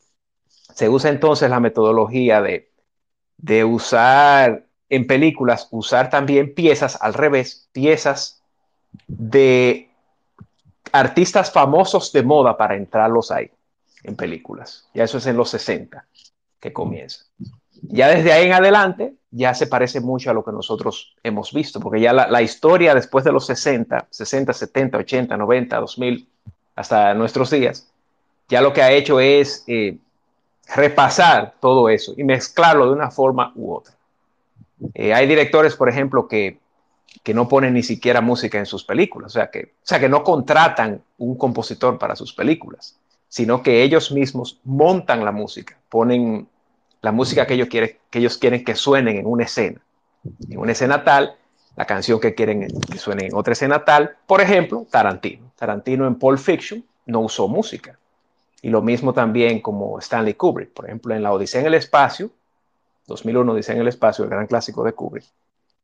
se 0.75 0.89
usa 0.89 1.11
entonces 1.11 1.49
la 1.51 1.61
metodología 1.61 2.41
de, 2.43 2.73
de, 3.37 3.65
usar 3.65 4.67
en 4.89 5.07
películas, 5.07 5.69
usar 5.71 6.11
también 6.11 6.55
piezas 6.55 7.01
al 7.01 7.15
revés, 7.15 7.69
piezas 7.73 8.43
de 9.07 9.91
artistas 10.93 11.53
famosos 11.53 12.13
de 12.13 12.23
moda 12.23 12.57
para 12.57 12.77
entrarlos 12.77 13.31
ahí 13.31 13.51
en 14.03 14.17
películas. 14.17 14.89
Ya 14.95 15.05
eso 15.05 15.19
es 15.19 15.27
en 15.27 15.37
los 15.37 15.51
60 15.51 16.07
que 16.59 16.73
comienza. 16.73 17.27
Ya 17.83 18.09
desde 18.09 18.33
ahí 18.33 18.47
en 18.47 18.53
adelante 18.53 19.15
ya 19.37 19.53
se 19.53 19.67
parece 19.67 20.01
mucho 20.01 20.31
a 20.31 20.35
lo 20.35 20.43
que 20.43 20.51
nosotros 20.51 21.15
hemos 21.23 21.53
visto, 21.53 21.79
porque 21.79 22.01
ya 22.01 22.15
la, 22.15 22.43
historia 22.43 22.95
después 22.95 23.23
de 23.23 23.33
los 23.33 23.45
60, 23.45 24.07
60, 24.09 24.53
70, 24.53 24.99
80, 24.99 25.37
90, 25.37 25.79
2000, 25.79 26.29
hasta 26.75 27.13
nuestros 27.13 27.51
días, 27.51 27.87
ya 28.49 28.63
lo 28.63 28.73
que 28.73 28.83
ha 28.83 28.93
hecho 28.93 29.21
es 29.21 29.63
eh, 29.67 29.99
repasar 30.75 31.55
todo 31.61 31.91
eso 31.91 32.15
y 32.17 32.25
mezclarlo 32.25 32.87
de 32.87 32.93
una 32.93 33.11
forma 33.11 33.53
u 33.57 33.75
otra. 33.75 33.95
Eh, 34.95 35.13
hay 35.13 35.27
directores, 35.27 35.77
por 35.77 35.91
ejemplo, 35.91 36.29
que, 36.29 36.59
que, 37.23 37.35
no 37.35 37.47
ponen 37.47 37.75
ni 37.75 37.83
siquiera 37.83 38.23
música 38.23 38.59
en 38.59 38.67
sus 38.67 38.85
películas, 38.85 39.33
o 39.33 39.35
sea, 39.35 39.51
que, 39.51 39.75
o 39.83 39.87
sea, 39.87 40.01
que 40.01 40.09
no 40.09 40.25
contratan 40.25 41.03
un 41.19 41.37
compositor 41.37 41.99
para 41.99 42.17
sus 42.17 42.33
películas, 42.33 42.97
sino 43.29 43.63
que 43.63 43.83
ellos 43.83 44.13
mismos 44.13 44.61
montan 44.65 45.27
la 45.27 45.33
música, 45.33 45.77
ponen 45.91 46.49
la 47.07 47.13
música 47.13 47.47
que 47.47 47.55
ellos, 47.55 47.69
quieren, 47.69 47.97
que 48.11 48.19
ellos 48.19 48.37
quieren 48.37 48.65
que 48.65 48.75
suenen 48.75 49.19
en 49.19 49.27
una 49.27 49.45
escena. 49.45 49.81
En 50.51 50.59
una 50.59 50.73
escena 50.73 51.05
tal, 51.05 51.37
la 51.77 51.85
canción 51.85 52.19
que 52.19 52.35
quieren 52.35 52.67
que 52.67 52.99
suene 52.99 53.27
en 53.27 53.35
otra 53.37 53.53
escena 53.53 53.85
tal. 53.85 54.17
Por 54.27 54.41
ejemplo, 54.41 54.89
Tarantino. 54.91 55.53
Tarantino 55.55 56.09
en 56.09 56.17
Pulp 56.17 56.41
Fiction 56.41 56.85
no 57.07 57.21
usó 57.21 57.47
música. 57.47 57.97
Y 58.61 58.71
lo 58.71 58.83
mismo 58.83 59.13
también 59.13 59.61
como 59.61 60.01
Stanley 60.01 60.35
Kubrick. 60.35 60.71
Por 60.71 60.87
ejemplo, 60.87 61.15
en 61.15 61.23
La 61.23 61.33
Odisea 61.33 61.61
en 61.61 61.69
el 61.69 61.75
Espacio, 61.75 62.33
2001 63.07 63.53
Odisea 63.53 63.77
en 63.77 63.83
el 63.83 63.89
Espacio, 63.89 64.25
el 64.25 64.31
gran 64.31 64.49
clásico 64.49 64.83
de 64.83 64.93
Kubrick, 64.93 65.27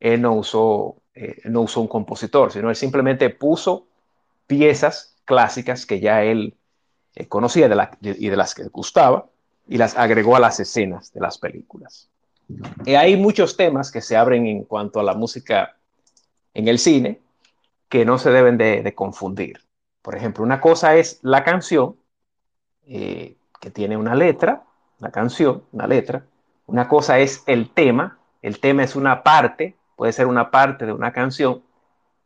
él 0.00 0.20
no 0.20 0.32
usó, 0.32 0.96
eh, 1.14 1.36
no 1.44 1.60
usó 1.60 1.82
un 1.82 1.86
compositor, 1.86 2.50
sino 2.50 2.68
él 2.68 2.74
simplemente 2.74 3.30
puso 3.30 3.86
piezas 4.48 5.14
clásicas 5.24 5.86
que 5.86 6.00
ya 6.00 6.24
él 6.24 6.56
eh, 7.14 7.28
conocía 7.28 7.68
de 7.68 7.76
la, 7.76 7.96
y 8.00 8.28
de 8.28 8.36
las 8.36 8.56
que 8.56 8.64
gustaba 8.64 9.26
y 9.66 9.78
las 9.78 9.96
agregó 9.96 10.36
a 10.36 10.40
las 10.40 10.60
escenas 10.60 11.12
de 11.12 11.20
las 11.20 11.38
películas. 11.38 12.10
Y 12.84 12.94
hay 12.94 13.16
muchos 13.16 13.56
temas 13.56 13.90
que 13.90 14.00
se 14.00 14.16
abren 14.16 14.46
en 14.46 14.64
cuanto 14.64 15.00
a 15.00 15.02
la 15.02 15.14
música 15.14 15.76
en 16.54 16.68
el 16.68 16.78
cine 16.78 17.20
que 17.88 18.04
no 18.04 18.18
se 18.18 18.30
deben 18.30 18.58
de, 18.58 18.92
confundir. 18.94 19.60
Por 20.02 20.16
ejemplo, 20.16 20.42
una 20.42 20.60
cosa 20.60 20.96
es 20.96 21.18
la 21.22 21.44
canción, 21.44 21.96
eh, 22.86 23.36
que 23.60 23.70
tiene 23.70 23.96
una 23.96 24.14
letra, 24.14 24.64
la 24.98 25.10
canción, 25.10 25.64
una 25.72 25.86
letra. 25.86 26.24
Una 26.66 26.88
cosa 26.88 27.18
es 27.18 27.42
el 27.46 27.70
tema, 27.70 28.18
el 28.40 28.60
tema 28.60 28.82
es 28.82 28.96
una 28.96 29.22
parte, 29.22 29.76
puede 29.96 30.12
ser 30.12 30.26
una 30.26 30.50
parte 30.50 30.86
de 30.86 30.92
una 30.92 31.12
canción 31.12 31.62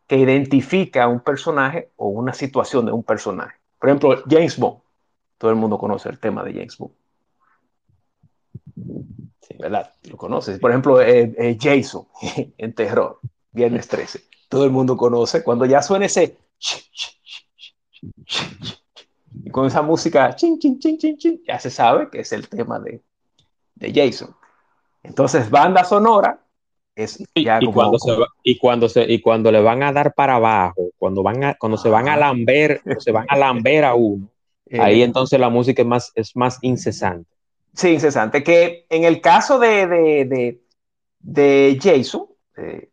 que 0.07 0.17
identifica 0.17 1.05
a 1.05 1.09
un 1.09 1.21
personaje 1.21 1.91
o 1.97 2.09
una 2.09 2.33
situación 2.33 2.87
de 2.87 2.93
un 2.93 3.03
personaje. 3.03 3.57
Por 3.79 3.89
ejemplo, 3.91 4.23
James 4.29 4.59
Bond. 4.59 4.81
Todo 5.39 5.51
el 5.51 5.57
mundo 5.57 5.79
conoce 5.79 6.09
el 6.09 6.19
tema 6.19 6.43
de 6.43 6.53
James 6.53 6.79
Bond. 6.79 6.95
Sí, 8.77 9.55
¿verdad? 9.59 9.93
Lo 10.05 10.17
conoces. 10.17 10.59
Por 10.59 10.71
ejemplo, 10.71 11.01
eh, 11.01 11.35
eh, 11.39 11.57
Jason 11.61 12.07
en 12.59 12.75
Terror, 12.75 13.21
Viernes 13.53 13.89
13. 13.89 14.23
Todo 14.49 14.65
el 14.65 14.71
mundo 14.71 14.97
conoce. 14.97 15.43
Cuando 15.43 15.65
ya 15.65 15.83
suena 15.83 16.07
ese. 16.07 16.37
Y 19.45 19.51
con 19.51 19.67
esa 19.67 19.83
música, 19.83 20.35
chin, 20.35 20.59
chin, 20.59 20.79
chin, 20.79 20.99
chin, 20.99 21.17
chin, 21.17 21.43
ya 21.47 21.59
se 21.59 21.71
sabe 21.71 22.11
que 22.11 22.21
es 22.21 22.33
el 22.33 22.49
tema 22.49 22.79
de, 22.81 23.03
de 23.75 23.93
Jason. 23.93 24.35
Entonces, 25.03 25.51
banda 25.51 25.85
sonora 25.85 26.41
es 26.95 27.19
ya 27.35 27.59
y, 27.61 27.67
como, 27.67 27.75
cuando 27.75 27.99
como, 27.99 28.15
se 28.15 28.21
va, 28.21 28.27
y 28.43 28.59
cuando 28.59 28.89
se 28.89 29.13
y 29.13 29.21
cuando 29.21 29.53
le 29.53 29.61
van 29.61 29.83
a 29.83 29.93
dar 29.93 30.15
para 30.15 30.37
abajo, 30.37 30.91
cuando 30.97 31.23
van 31.23 31.45
a, 31.45 31.55
cuando 31.55 31.77
se 31.77 31.89
van 31.89 32.09
a 32.09 32.17
lamber, 32.17 32.81
se 32.99 33.13
van 33.13 33.27
a 33.29 33.37
lamber 33.37 33.85
a 33.85 33.95
uno, 33.95 34.29
eh, 34.67 34.81
ahí 34.81 35.03
entonces 35.03 35.39
la 35.39 35.51
música 35.51 35.83
es 35.83 35.89
más, 35.89 36.13
es 36.15 36.35
más 36.35 36.59
incesante. 36.63 37.36
Sí, 37.77 37.91
incesante. 37.91 38.43
Que 38.43 38.87
en 38.89 39.05
el 39.05 39.21
caso 39.21 39.59
de, 39.59 39.87
de, 39.87 40.25
de, 40.25 40.63
de 41.21 41.79
Jason, 41.81 42.27
eh, 42.57 42.89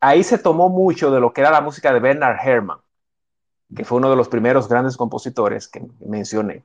ahí 0.00 0.24
se 0.24 0.38
tomó 0.38 0.70
mucho 0.70 1.10
de 1.10 1.20
lo 1.20 1.32
que 1.32 1.42
era 1.42 1.50
la 1.50 1.60
música 1.60 1.92
de 1.92 2.00
Bernard 2.00 2.38
Herrmann, 2.42 2.80
que 3.76 3.84
fue 3.84 3.98
uno 3.98 4.08
de 4.08 4.16
los 4.16 4.28
primeros 4.28 4.66
grandes 4.66 4.96
compositores 4.96 5.68
que 5.68 5.82
mencioné. 6.00 6.64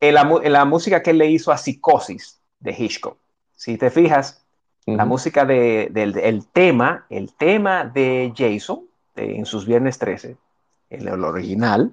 En 0.00 0.14
la, 0.14 0.22
en 0.42 0.52
la 0.52 0.64
música 0.64 1.02
que 1.02 1.10
él 1.10 1.18
le 1.18 1.30
hizo 1.30 1.52
a 1.52 1.56
Psicosis 1.56 2.42
de 2.58 2.72
Hitchcock. 2.76 3.16
Si 3.54 3.78
te 3.78 3.90
fijas, 3.90 4.44
uh 4.86 4.92
-huh. 4.92 4.96
la 4.96 5.04
música 5.04 5.44
de, 5.44 5.88
del 5.92 6.12
de, 6.12 6.28
el 6.28 6.46
tema, 6.48 7.06
el 7.08 7.32
tema 7.34 7.84
de 7.84 8.32
Jason 8.36 8.84
en 9.14 9.46
sus 9.46 9.64
Viernes 9.64 9.96
13, 9.98 10.36
el, 10.90 11.08
el 11.08 11.24
original, 11.24 11.92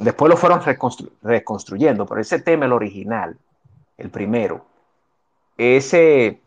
después 0.00 0.28
lo 0.28 0.36
fueron 0.36 0.62
reconstru 0.62 1.10
reconstruyendo, 1.22 2.06
pero 2.06 2.20
ese 2.20 2.40
tema, 2.40 2.66
el 2.66 2.72
original, 2.72 3.36
el 3.96 4.10
primero, 4.10 4.64
ese 5.56 6.40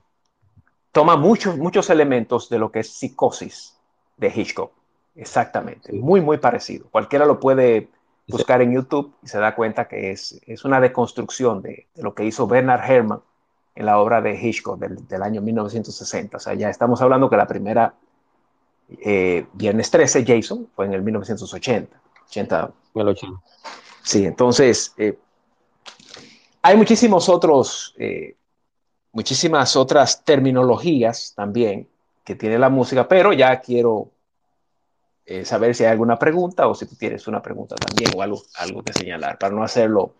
toma 0.91 1.15
muchos, 1.15 1.57
muchos 1.57 1.89
elementos 1.89 2.49
de 2.49 2.59
lo 2.59 2.71
que 2.71 2.79
es 2.79 2.93
psicosis 2.93 3.77
de 4.17 4.31
Hitchcock. 4.35 4.71
Exactamente, 5.15 5.93
muy, 5.93 6.21
muy 6.21 6.37
parecido. 6.37 6.87
Cualquiera 6.89 7.25
lo 7.25 7.39
puede 7.39 7.89
buscar 8.27 8.61
en 8.61 8.73
YouTube 8.73 9.13
y 9.21 9.27
se 9.27 9.39
da 9.39 9.53
cuenta 9.53 9.87
que 9.87 10.11
es, 10.11 10.41
es 10.47 10.65
una 10.65 10.79
deconstrucción 10.79 11.61
de, 11.61 11.87
de, 11.93 12.03
lo 12.03 12.15
que 12.15 12.25
hizo 12.25 12.47
Bernard 12.47 12.89
Herrmann 12.89 13.21
en 13.75 13.85
la 13.85 13.99
obra 13.99 14.21
de 14.21 14.35
Hitchcock 14.35 14.79
del, 14.79 15.07
del 15.07 15.21
año 15.21 15.41
1960. 15.41 16.37
O 16.37 16.39
sea, 16.39 16.53
ya 16.55 16.69
estamos 16.69 17.01
hablando 17.01 17.29
que 17.29 17.37
la 17.37 17.47
primera 17.47 17.93
eh, 18.89 19.45
Viernes 19.53 19.91
13, 19.91 20.25
Jason, 20.25 20.67
fue 20.75 20.85
en 20.85 20.93
el 20.93 21.01
1980. 21.01 22.02
80. 22.27 22.71
Sí, 24.03 24.25
entonces 24.25 24.93
eh, 24.97 25.17
hay 26.61 26.77
muchísimos 26.77 27.29
otros, 27.29 27.93
eh, 27.97 28.35
muchísimas 29.11 29.75
otras 29.75 30.23
terminologías 30.23 31.33
también 31.35 31.87
que 32.23 32.35
tiene 32.35 32.57
la 32.57 32.69
música, 32.69 33.07
pero 33.07 33.33
ya 33.33 33.59
quiero 33.59 34.11
eh, 35.25 35.45
saber 35.45 35.73
si 35.73 35.83
hay 35.83 35.91
alguna 35.91 36.17
pregunta 36.17 36.67
o 36.67 36.75
si 36.75 36.85
tú 36.85 36.95
tienes 36.95 37.27
una 37.27 37.41
pregunta 37.41 37.75
también 37.75 38.11
o 38.15 38.21
algo, 38.21 38.41
algo 38.57 38.81
que 38.81 38.93
señalar 38.93 39.37
para 39.37 39.55
no 39.55 39.63
hacerlo 39.63 40.15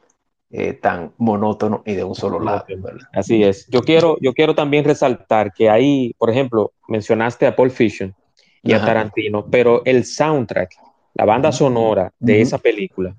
eh, 0.50 0.74
tan 0.74 1.14
monótono 1.18 1.82
y 1.86 1.94
de 1.94 2.04
un 2.04 2.16
solo 2.16 2.40
lado. 2.40 2.66
¿verdad? 2.68 3.08
Así 3.12 3.44
es. 3.44 3.68
Yo 3.68 3.82
quiero, 3.82 4.18
yo 4.22 4.34
quiero 4.34 4.54
también 4.54 4.86
resaltar 4.86 5.52
que 5.52 5.70
ahí, 5.70 6.14
por 6.18 6.30
ejemplo, 6.30 6.74
mencionaste 6.88 7.48
a 7.48 7.56
Paul 7.56 7.72
Fiction 7.72 8.16
y 8.62 8.74
Ajá. 8.74 8.84
a 8.84 8.86
Tarantino, 8.86 9.46
pero 9.50 9.82
el 9.84 10.06
soundtrack, 10.06 10.76
la 11.14 11.26
banda 11.26 11.52
sonora 11.52 12.12
de 12.20 12.34
uh 12.34 12.36
-huh. 12.38 12.42
esa 12.42 12.58
película, 12.58 13.16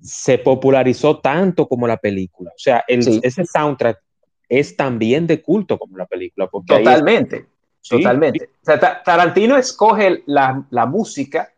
se 0.00 0.38
popularizó 0.38 1.18
tanto 1.18 1.66
como 1.66 1.86
la 1.86 1.96
película. 1.96 2.50
O 2.50 2.58
sea, 2.58 2.84
el, 2.86 3.02
sí. 3.02 3.20
ese 3.22 3.44
soundtrack 3.44 3.98
es 4.48 4.76
también 4.76 5.26
de 5.26 5.42
culto 5.42 5.78
como 5.78 5.96
la 5.96 6.06
película. 6.06 6.46
Porque 6.46 6.76
totalmente, 6.76 7.46
es... 7.82 7.88
totalmente. 7.88 8.40
Sí. 8.40 8.46
O 8.62 8.64
sea, 8.64 9.02
Tarantino 9.02 9.56
escoge 9.56 10.22
la, 10.26 10.66
la, 10.70 10.86
música 10.86 11.52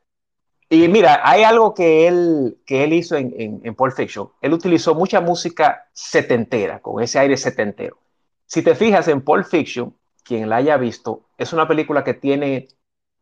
y 0.68 0.88
mira, 0.88 1.20
hay 1.22 1.42
algo 1.42 1.74
que 1.74 2.06
él, 2.06 2.58
que 2.64 2.84
él 2.84 2.92
hizo 2.92 3.16
en, 3.16 3.34
en, 3.36 3.60
en 3.64 3.74
Pulp 3.74 3.94
Fiction. 3.94 4.30
Él 4.40 4.52
utilizó 4.52 4.94
mucha 4.94 5.20
música 5.20 5.88
setentera, 5.92 6.80
con 6.80 7.02
ese 7.02 7.18
aire 7.18 7.36
setentero. 7.36 7.98
Si 8.46 8.62
te 8.62 8.74
fijas 8.74 9.08
en 9.08 9.20
Pulp 9.20 9.46
Fiction, 9.46 9.94
quien 10.24 10.48
la 10.48 10.56
haya 10.56 10.76
visto, 10.76 11.26
es 11.38 11.52
una 11.52 11.66
película 11.66 12.04
que 12.04 12.14
tiene 12.14 12.68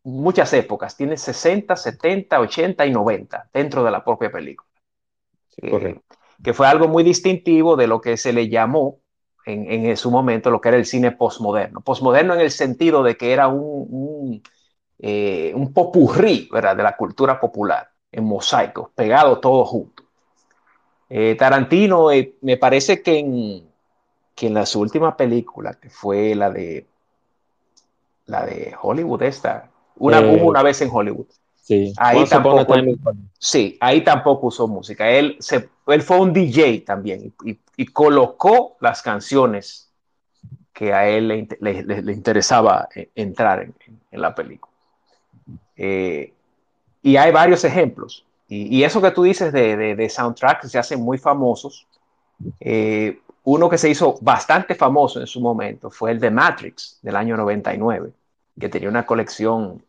muchas 0.09 0.53
épocas, 0.53 0.97
tiene 0.97 1.17
60, 1.17 1.77
70, 1.77 2.41
80 2.41 2.87
y 2.87 2.91
90 2.91 3.49
dentro 3.53 3.85
de 3.85 3.91
la 3.91 4.05
propia 4.05 4.31
película. 4.31 4.69
Eh, 5.57 6.00
que 6.43 6.55
fue 6.55 6.67
algo 6.69 6.88
muy 6.88 7.03
distintivo 7.03 7.77
de 7.77 7.87
lo 7.87 8.00
que 8.00 8.17
se 8.17 8.33
le 8.33 8.49
llamó 8.49 9.00
en, 9.45 9.87
en 9.87 9.97
su 9.97 10.11
momento 10.11 10.50
lo 10.50 10.61
que 10.61 10.69
era 10.69 10.79
el 10.79 10.87
cine 10.87 11.12
postmoderno. 11.12 11.81
Postmoderno 11.81 12.35
en 12.35 12.41
el 12.41 12.50
sentido 12.50 13.03
de 13.03 13.17
que 13.17 13.33
era 13.33 13.49
un, 13.49 13.87
un, 13.91 14.43
eh, 14.99 15.53
un 15.55 15.73
popurrí 15.73 16.49
¿verdad? 16.53 16.77
de 16.77 16.83
la 16.83 16.97
cultura 16.97 17.41
popular, 17.41 17.88
en 18.11 18.25
mosaicos, 18.25 18.91
pegado 18.95 19.38
todo 19.38 19.65
junto. 19.65 20.05
Eh, 21.09 21.35
Tarantino, 21.37 22.11
eh, 22.11 22.37
me 22.43 22.57
parece 22.57 23.03
que 23.03 23.19
en, 23.19 23.69
que 24.35 24.49
en 24.49 24.55
las 24.55 24.77
últimas 24.77 25.15
películas, 25.15 25.77
que 25.77 25.88
fue 25.88 26.35
la 26.35 26.50
de 26.50 26.87
la 28.27 28.45
de 28.45 28.75
Hollywood 28.81 29.23
esta, 29.23 29.71
una, 29.99 30.21
hubo 30.21 30.47
una 30.47 30.62
vez 30.62 30.81
en 30.83 30.90
Hollywood, 30.93 31.26
Sí. 31.69 31.93
Ahí 31.99 32.25
tampoco, 32.25 32.75
sí, 33.38 33.76
ahí 33.78 34.00
tampoco 34.00 34.47
usó 34.47 34.67
música. 34.67 35.07
Él, 35.11 35.37
se, 35.38 35.69
él 35.88 36.00
fue 36.00 36.19
un 36.19 36.33
DJ 36.33 36.81
también 36.81 37.35
y, 37.45 37.59
y, 37.76 37.87
colocó 37.88 38.78
las 38.81 39.02
canciones 39.02 39.93
que 40.73 40.95
a 40.95 41.07
él 41.07 41.28
le, 41.28 41.47
le, 41.61 41.83
le 42.02 42.12
interesaba 42.14 42.88
eh, 42.94 43.11
entrar 43.14 43.61
en, 43.64 43.75
en 44.11 44.20
la 44.22 44.35
película. 44.35 44.72
Eh, 45.77 46.33
y 47.03 47.16
hay 47.16 47.33
varios 47.33 47.62
ejemplos. 47.64 48.25
Y, 48.49 48.79
y, 48.79 48.85
eso 48.85 49.03
que 49.03 49.11
tú 49.11 49.25
dices 49.25 49.53
de, 49.53 49.77
de, 49.77 49.94
de 49.94 50.09
soundtracks 50.09 50.70
se 50.70 50.79
hacen 50.79 51.03
muy 51.03 51.18
famosos. 51.18 51.87
Eh, 52.61 53.20
uno 53.44 53.68
que 53.68 53.77
se 53.77 53.90
hizo 53.90 54.16
bastante 54.22 54.75
famoso 54.75 55.20
en 55.20 55.27
su 55.27 55.40
momento 55.42 55.90
fue 55.90 56.12
el 56.12 56.20
de 56.20 56.31
Matrix 56.31 56.99
del 57.03 57.16
año 57.16 57.37
99, 57.37 58.11
que 58.59 58.68
tenía 58.70 58.88
una 58.88 59.05
colección 59.05 59.83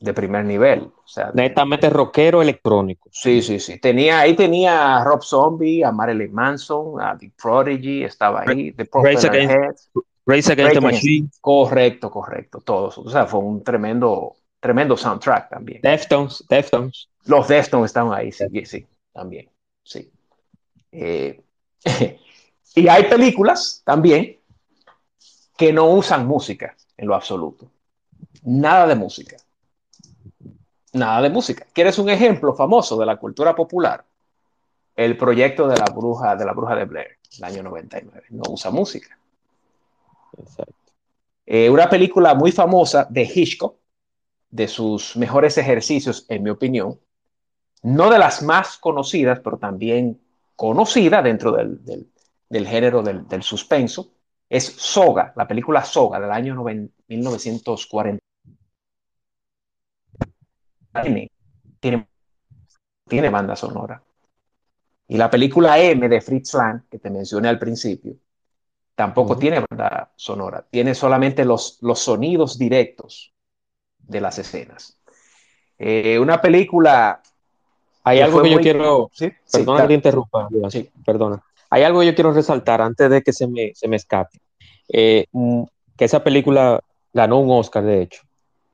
de 0.00 0.12
primer 0.12 0.44
nivel. 0.44 0.92
O 0.96 1.08
sea, 1.08 1.30
Netamente 1.34 1.88
rockero 1.90 2.42
electrónico. 2.42 3.08
Sí, 3.12 3.42
sí, 3.42 3.58
sí. 3.58 3.78
Tenía, 3.78 4.20
ahí 4.20 4.34
tenía 4.34 4.96
a 4.96 5.04
Rob 5.04 5.22
Zombie, 5.22 5.82
a 5.82 5.92
Marilyn 5.92 6.32
Manson, 6.32 7.00
a 7.00 7.16
The 7.16 7.32
Prodigy, 7.40 8.04
estaba 8.04 8.44
ahí. 8.46 8.72
The 8.72 8.88
Race 8.92 9.26
Against, 9.26 9.88
Race 10.26 10.52
Against 10.52 10.74
the 10.74 10.80
Machine. 10.80 11.30
Correcto, 11.40 12.10
correcto, 12.10 12.60
todos. 12.60 12.98
O 12.98 13.08
sea, 13.08 13.26
fue 13.26 13.40
un 13.40 13.62
tremendo, 13.62 14.36
tremendo 14.60 14.96
soundtrack 14.96 15.50
también. 15.50 15.80
Deftones, 15.82 16.44
Deftones. 16.48 17.08
Los 17.24 17.48
Deftones 17.48 17.86
estaban 17.86 18.12
ahí, 18.12 18.32
sí, 18.32 18.44
sí, 18.66 18.86
también, 19.12 19.50
sí. 19.82 20.10
Eh, 20.92 21.42
y 22.74 22.88
hay 22.88 23.04
películas 23.04 23.82
también 23.84 24.38
que 25.56 25.72
no 25.72 25.86
usan 25.86 26.26
música 26.26 26.76
en 26.96 27.08
lo 27.08 27.14
absoluto. 27.14 27.70
Nada 28.42 28.86
de 28.86 28.94
música 28.94 29.36
nada 30.96 31.22
de 31.22 31.30
música. 31.30 31.66
¿Quieres 31.72 31.98
un 31.98 32.08
ejemplo 32.08 32.54
famoso 32.54 32.98
de 32.98 33.06
la 33.06 33.16
cultura 33.16 33.54
popular? 33.54 34.04
El 34.94 35.16
proyecto 35.16 35.68
de 35.68 35.76
la 35.76 35.86
bruja 35.86 36.36
de 36.36 36.44
la 36.44 36.52
bruja 36.52 36.74
de 36.74 36.84
Blair, 36.84 37.18
el 37.38 37.44
año 37.44 37.62
99. 37.62 38.26
No 38.30 38.42
usa 38.48 38.70
música. 38.70 39.18
Exacto. 40.38 40.72
Eh, 41.44 41.70
una 41.70 41.88
película 41.88 42.34
muy 42.34 42.50
famosa 42.50 43.06
de 43.08 43.22
Hitchcock, 43.22 43.76
de 44.50 44.66
sus 44.66 45.16
mejores 45.16 45.58
ejercicios, 45.58 46.26
en 46.28 46.42
mi 46.42 46.50
opinión. 46.50 46.98
No 47.82 48.10
de 48.10 48.18
las 48.18 48.42
más 48.42 48.78
conocidas, 48.78 49.40
pero 49.44 49.58
también 49.58 50.20
conocida 50.56 51.22
dentro 51.22 51.52
del, 51.52 51.84
del, 51.84 52.10
del 52.48 52.66
género 52.66 53.02
del, 53.02 53.28
del, 53.28 53.42
suspenso. 53.42 54.10
Es 54.48 54.64
Soga, 54.64 55.32
la 55.36 55.46
película 55.46 55.84
Soga 55.84 56.18
del 56.18 56.32
año 56.32 56.64
1940 57.06 58.25
tiene, 61.02 61.30
tiene, 61.80 62.08
tiene 63.06 63.30
banda 63.30 63.56
sonora. 63.56 64.02
Y 65.08 65.16
la 65.16 65.30
película 65.30 65.78
M 65.78 66.08
de 66.08 66.20
Fritz 66.20 66.54
Lang, 66.54 66.82
que 66.90 66.98
te 66.98 67.10
mencioné 67.10 67.48
al 67.48 67.58
principio, 67.58 68.14
tampoco 68.94 69.32
uh 69.32 69.36
-huh. 69.36 69.40
tiene 69.40 69.64
banda 69.68 70.12
sonora. 70.16 70.66
Tiene 70.68 70.94
solamente 70.94 71.44
los, 71.44 71.78
los 71.82 72.00
sonidos 72.00 72.58
directos 72.58 73.32
de 73.98 74.20
las 74.20 74.38
escenas. 74.38 74.98
Eh, 75.78 76.18
una 76.18 76.40
película. 76.40 77.22
Hay 78.02 78.20
algo 78.20 78.42
que 78.42 78.50
yo 78.50 78.54
muy... 78.56 78.62
quiero. 78.62 79.10
¿Sí? 79.12 79.30
Perdona 79.52 79.78
sí, 79.78 79.82
que 79.82 79.88
te 79.88 79.94
interrumpa. 79.94 80.48
Sí. 80.70 80.90
Perdona. 81.04 81.42
Hay 81.70 81.82
algo 81.82 82.00
que 82.00 82.06
yo 82.06 82.14
quiero 82.14 82.32
resaltar 82.32 82.80
antes 82.80 83.10
de 83.10 83.22
que 83.22 83.32
se 83.32 83.46
me, 83.46 83.72
se 83.74 83.88
me 83.88 83.96
escape. 83.96 84.40
Eh, 84.88 85.26
que 85.96 86.04
esa 86.04 86.22
película 86.22 86.80
ganó 87.12 87.40
un 87.40 87.50
Oscar, 87.50 87.82
de 87.84 88.02
hecho. 88.02 88.22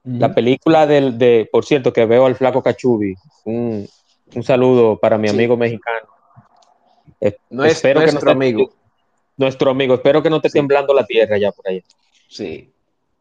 La 0.05 0.35
película 0.35 0.87
del, 0.87 1.17
de, 1.17 1.49
por 1.51 1.65
cierto, 1.65 1.93
que 1.93 2.07
veo 2.07 2.27
al 2.27 2.35
flaco 2.35 2.63
Cachubi, 2.63 3.15
un, 3.45 3.89
un 4.35 4.43
saludo 4.43 4.99
para 4.99 5.17
mi 5.17 5.29
sí. 5.29 5.35
amigo 5.35 5.57
mexicano. 5.57 6.09
Eh, 7.21 7.37
no 7.51 7.65
es 7.65 7.75
espero 7.75 8.01
nuestro 8.01 8.21
que 8.21 8.27
no 8.27 8.33
amigo. 8.33 8.71
Nuestro 9.37 9.71
amigo, 9.71 9.95
espero 9.95 10.23
que 10.23 10.29
no 10.29 10.37
esté 10.37 10.51
sí. 10.51 10.59
temblando 10.59 10.93
la 10.93 11.07
tierra 11.07 11.39
ya 11.39 11.53
por 11.53 11.69
ahí. 11.69 11.83
Sí. 12.29 12.69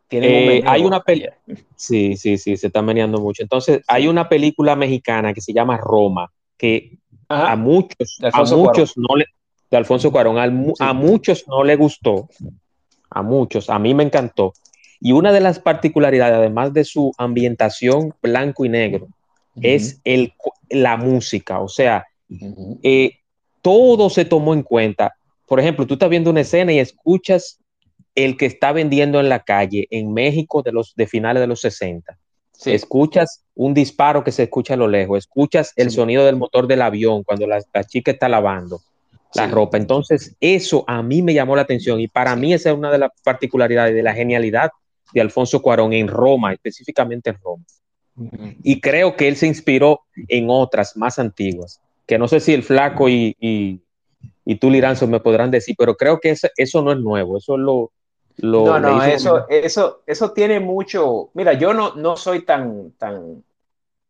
Eh, 0.09 0.63
hay 0.65 0.83
una 0.83 1.01
película. 1.01 1.37
Sí, 1.75 2.17
sí, 2.17 2.37
sí, 2.37 2.57
se 2.57 2.67
está 2.67 2.81
meneando 2.81 3.19
mucho. 3.21 3.43
Entonces, 3.43 3.81
hay 3.87 4.07
una 4.07 4.27
película 4.27 4.75
mexicana 4.75 5.33
que 5.33 5.41
se 5.41 5.53
llama 5.53 5.77
Roma, 5.77 6.31
que 6.57 6.97
Ajá. 7.29 7.51
a 7.51 7.55
muchos, 7.55 8.19
a 8.21 8.43
muchos 8.43 8.93
Cuarón. 8.93 9.05
no 9.07 9.15
le, 9.17 9.25
de 9.69 9.77
Alfonso 9.77 10.11
Cuarón, 10.11 10.37
a, 10.37 10.47
sí. 10.47 10.73
a 10.79 10.93
muchos 10.93 11.47
no 11.47 11.63
le 11.63 11.75
gustó, 11.75 12.27
a 13.09 13.21
muchos, 13.21 13.69
a 13.69 13.79
mí 13.79 13.93
me 13.93 14.03
encantó 14.03 14.53
y 15.01 15.13
una 15.13 15.33
de 15.33 15.39
las 15.39 15.59
particularidades, 15.59 16.35
además 16.35 16.73
de 16.73 16.85
su 16.85 17.11
ambientación 17.17 18.13
blanco 18.21 18.65
y 18.65 18.69
negro, 18.69 19.07
uh 19.55 19.59
-huh. 19.59 19.61
es 19.63 19.99
el, 20.03 20.33
la 20.69 20.95
música. 20.95 21.59
O 21.59 21.67
sea, 21.67 22.05
uh 22.29 22.35
-huh. 22.35 22.79
eh, 22.83 23.11
todo 23.63 24.11
se 24.11 24.25
tomó 24.25 24.53
en 24.53 24.61
cuenta. 24.61 25.15
Por 25.47 25.59
ejemplo, 25.59 25.87
tú 25.87 25.95
estás 25.95 26.09
viendo 26.09 26.29
una 26.29 26.41
escena 26.41 26.71
y 26.71 26.79
escuchas 26.79 27.59
el 28.13 28.37
que 28.37 28.45
está 28.45 28.71
vendiendo 28.73 29.19
en 29.19 29.29
la 29.29 29.39
calle 29.39 29.87
en 29.89 30.13
México 30.13 30.61
de, 30.61 30.71
los, 30.71 30.93
de 30.95 31.07
finales 31.07 31.41
de 31.41 31.47
los 31.47 31.61
60. 31.61 32.17
Sí. 32.51 32.71
Escuchas 32.71 33.43
un 33.55 33.73
disparo 33.73 34.23
que 34.23 34.31
se 34.31 34.43
escucha 34.43 34.75
a 34.75 34.77
lo 34.77 34.87
lejos, 34.87 35.17
escuchas 35.17 35.73
el 35.77 35.89
sí. 35.89 35.95
sonido 35.95 36.25
del 36.25 36.35
motor 36.35 36.67
del 36.67 36.83
avión 36.83 37.23
cuando 37.23 37.47
la, 37.47 37.59
la 37.73 37.83
chica 37.83 38.11
está 38.11 38.29
lavando 38.29 38.81
la 39.33 39.45
sí. 39.45 39.51
ropa. 39.51 39.77
Entonces, 39.77 40.35
eso 40.39 40.83
a 40.87 41.01
mí 41.01 41.23
me 41.23 41.33
llamó 41.33 41.55
la 41.55 41.63
atención 41.63 41.99
y 41.99 42.07
para 42.07 42.35
mí 42.35 42.53
esa 42.53 42.69
es 42.69 42.77
una 42.77 42.91
de 42.91 42.99
las 42.99 43.11
particularidades 43.23 43.95
de 43.95 44.03
la 44.03 44.13
genialidad 44.13 44.69
de 45.13 45.21
Alfonso 45.21 45.61
Cuarón 45.61 45.93
en 45.93 46.07
Roma, 46.07 46.53
específicamente 46.53 47.29
en 47.29 47.37
Roma. 47.43 47.63
Uh 48.15 48.23
-huh. 48.23 48.55
Y 48.63 48.81
creo 48.81 49.15
que 49.15 49.27
él 49.27 49.35
se 49.35 49.47
inspiró 49.47 50.01
en 50.27 50.47
otras 50.49 50.97
más 50.97 51.17
antiguas, 51.17 51.81
que 52.05 52.17
no 52.17 52.27
sé 52.27 52.39
si 52.39 52.53
el 52.53 52.63
flaco 52.63 53.07
y, 53.07 53.35
y, 53.39 53.79
y 54.43 54.55
tú, 54.55 54.69
Liranzo, 54.69 55.07
me 55.07 55.19
podrán 55.19 55.49
decir, 55.49 55.75
pero 55.77 55.95
creo 55.95 56.19
que 56.19 56.31
eso, 56.31 56.47
eso 56.57 56.81
no 56.81 56.91
es 56.91 56.99
nuevo, 56.99 57.37
eso 57.37 57.55
es 57.55 57.61
lo... 57.61 57.91
lo 58.37 58.65
no, 58.65 58.79
no, 58.79 59.03
eso, 59.03 59.47
eso, 59.49 60.01
eso 60.05 60.31
tiene 60.31 60.59
mucho... 60.59 61.29
Mira, 61.33 61.53
yo 61.53 61.73
no, 61.73 61.95
no 61.95 62.17
soy 62.17 62.41
tan, 62.41 62.91
tan, 62.97 63.43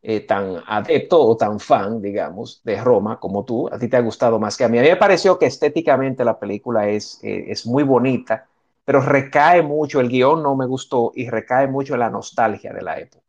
eh, 0.01 0.21
tan 0.21 0.63
adepto 0.65 1.21
o 1.21 1.37
tan 1.37 1.59
fan, 1.59 2.01
digamos, 2.01 2.61
de 2.63 2.81
Roma 2.81 3.19
como 3.19 3.45
tú. 3.45 3.69
A 3.71 3.77
ti 3.77 3.87
te 3.87 3.97
ha 3.97 4.01
gustado 4.01 4.39
más 4.39 4.57
que 4.57 4.63
a 4.63 4.67
mí. 4.67 4.79
A 4.79 4.81
mí 4.81 4.89
me 4.89 4.95
pareció 4.95 5.37
que 5.37 5.45
estéticamente 5.45 6.25
la 6.25 6.39
película 6.39 6.89
es, 6.89 7.19
eh, 7.23 7.45
es 7.49 7.65
muy 7.67 7.83
bonita, 7.83 8.47
pero 8.91 9.03
recae 9.03 9.61
mucho, 9.61 10.01
el 10.01 10.09
guion 10.09 10.43
no 10.43 10.53
me 10.53 10.65
gustó 10.65 11.13
y 11.15 11.29
recae 11.29 11.65
mucho 11.65 11.95
la 11.95 12.09
nostalgia 12.09 12.73
de 12.73 12.81
la 12.81 12.99
época. 12.99 13.23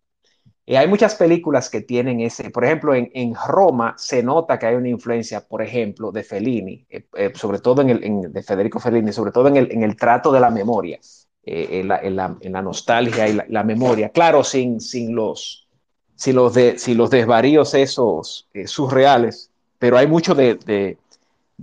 Y 0.66 0.74
hay 0.74 0.88
muchas 0.88 1.14
películas 1.14 1.70
que 1.70 1.82
tienen 1.82 2.18
ese, 2.18 2.50
por 2.50 2.64
ejemplo, 2.64 2.96
en, 2.96 3.12
en, 3.14 3.32
Roma 3.46 3.94
se 3.96 4.24
nota 4.24 4.58
que 4.58 4.66
hay 4.66 4.74
una 4.74 4.88
influencia, 4.88 5.46
por 5.46 5.62
ejemplo, 5.62 6.10
de 6.10 6.24
Fellini, 6.24 6.84
eh, 6.90 7.06
eh, 7.16 7.30
sobre 7.36 7.60
todo 7.60 7.80
en 7.80 7.90
el, 7.90 8.32
de 8.32 8.42
Federico 8.42 8.80
Fellini, 8.80 9.12
sobre 9.12 9.30
todo 9.30 9.46
en 9.46 9.56
el, 9.56 9.70
en 9.70 9.84
el 9.84 9.94
trato 9.94 10.32
de 10.32 10.40
la 10.40 10.50
memoria, 10.50 10.98
eh, 11.44 11.68
en, 11.70 11.86
la, 11.86 12.02
la, 12.10 12.36
en, 12.40 12.52
la, 12.52 12.62
nostalgia 12.62 13.28
y 13.28 13.38
la, 13.48 13.62
memoria. 13.62 14.08
Claro, 14.08 14.42
sin, 14.42 14.80
sin, 14.80 15.14
los, 15.14 15.68
sin, 16.16 16.34
los, 16.34 16.54
de, 16.54 16.76
sin 16.76 16.98
los 16.98 17.08
desvaríos 17.08 17.72
esos 17.74 18.48
surreales, 18.66 19.52
pero 19.78 19.96
hay 19.96 20.08
mucho 20.08 20.34
de, 20.34 20.98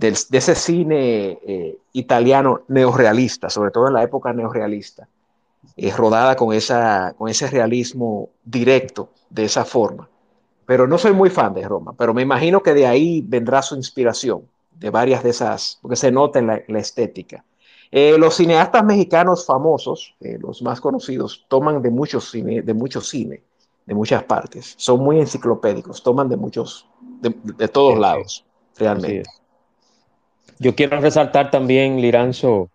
de, 0.00 0.18
de 0.30 0.38
ese 0.38 0.54
cine 0.54 1.38
eh, 1.46 1.78
italiano 1.92 2.62
neorealista, 2.68 3.50
sobre 3.50 3.70
todo 3.70 3.88
en 3.88 3.94
la 3.94 4.02
época 4.02 4.32
neorealista 4.32 5.06
eh, 5.76 5.92
rodada 5.94 6.36
con, 6.36 6.54
esa, 6.54 7.14
con 7.18 7.28
ese 7.28 7.46
realismo 7.48 8.30
directo, 8.42 9.10
de 9.28 9.44
esa 9.44 9.66
forma. 9.66 10.08
Pero 10.64 10.86
no 10.86 10.96
soy 10.96 11.12
muy 11.12 11.28
fan 11.28 11.52
de 11.52 11.68
Roma, 11.68 11.92
pero 11.98 12.14
me 12.14 12.22
imagino 12.22 12.62
que 12.62 12.72
de 12.72 12.86
ahí 12.86 13.22
vendrá 13.26 13.60
su 13.60 13.76
inspiración, 13.76 14.42
de 14.70 14.88
varias 14.88 15.22
de 15.22 15.30
esas, 15.30 15.78
porque 15.82 15.96
se 15.96 16.10
nota 16.10 16.38
en 16.38 16.46
la, 16.46 16.62
la 16.66 16.78
estética. 16.78 17.44
Eh, 17.90 18.16
los 18.16 18.36
cineastas 18.36 18.82
mexicanos 18.82 19.44
famosos, 19.44 20.14
eh, 20.20 20.38
los 20.40 20.62
más 20.62 20.80
conocidos, 20.80 21.44
toman 21.48 21.82
de 21.82 21.90
mucho 21.90 22.20
cine, 22.20 22.62
de 22.62 22.72
mucho 22.72 23.02
cine, 23.02 23.42
de 23.84 23.94
muchas 23.94 24.22
partes. 24.22 24.74
Son 24.78 25.00
muy 25.00 25.20
enciclopédicos, 25.20 26.02
toman 26.02 26.30
de 26.30 26.38
muchos, 26.38 26.88
de, 27.20 27.34
de 27.58 27.68
todos 27.68 27.98
lados, 27.98 28.46
realmente. 28.78 29.24
Yo 30.60 30.74
quiero 30.74 31.00
resaltar 31.00 31.50
también, 31.50 32.02
Liranzo, 32.02 32.70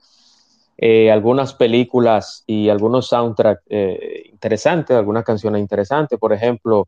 eh, 0.76 1.12
algunas 1.12 1.54
películas 1.54 2.44
y 2.48 2.68
algunos 2.70 3.10
soundtracks 3.10 3.62
eh, 3.70 4.24
interesantes, 4.32 4.98
algunas 4.98 5.24
canciones 5.24 5.62
interesantes. 5.62 6.18
Por 6.18 6.34
ejemplo, 6.34 6.88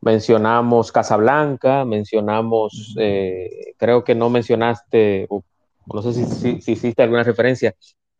mencionamos 0.00 0.92
Casablanca, 0.92 1.84
mencionamos, 1.84 2.94
eh, 2.98 3.74
creo 3.76 4.02
que 4.02 4.14
no 4.14 4.30
mencionaste, 4.30 5.26
o, 5.28 5.44
no 5.92 6.00
sé 6.00 6.14
si, 6.14 6.24
si, 6.24 6.60
si, 6.62 6.72
hiciste 6.72 7.02
alguna 7.02 7.22
referencia, 7.22 7.74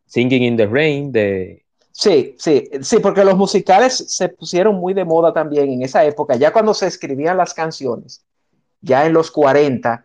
Singing 0.05 0.43
in 0.43 0.57
the 0.59 0.67
Rain 0.67 1.11
de... 1.13 1.65
Sí, 1.91 2.37
sí, 2.39 2.69
sí, 2.83 2.99
porque 2.99 3.25
los 3.25 3.37
musicales 3.39 3.95
se 3.95 4.29
pusieron 4.29 4.75
muy 4.75 4.93
de 4.93 5.07
moda 5.07 5.33
también 5.33 5.71
en 5.71 5.83
esa 5.83 6.05
época, 6.05 6.37
ya 6.37 6.53
cuando 6.53 6.75
se 6.75 6.87
escribían 6.87 7.39
las 7.39 7.55
canciones, 7.55 8.23
ya 8.83 9.07
en 9.07 9.15
los 9.15 9.31
40, 9.31 10.05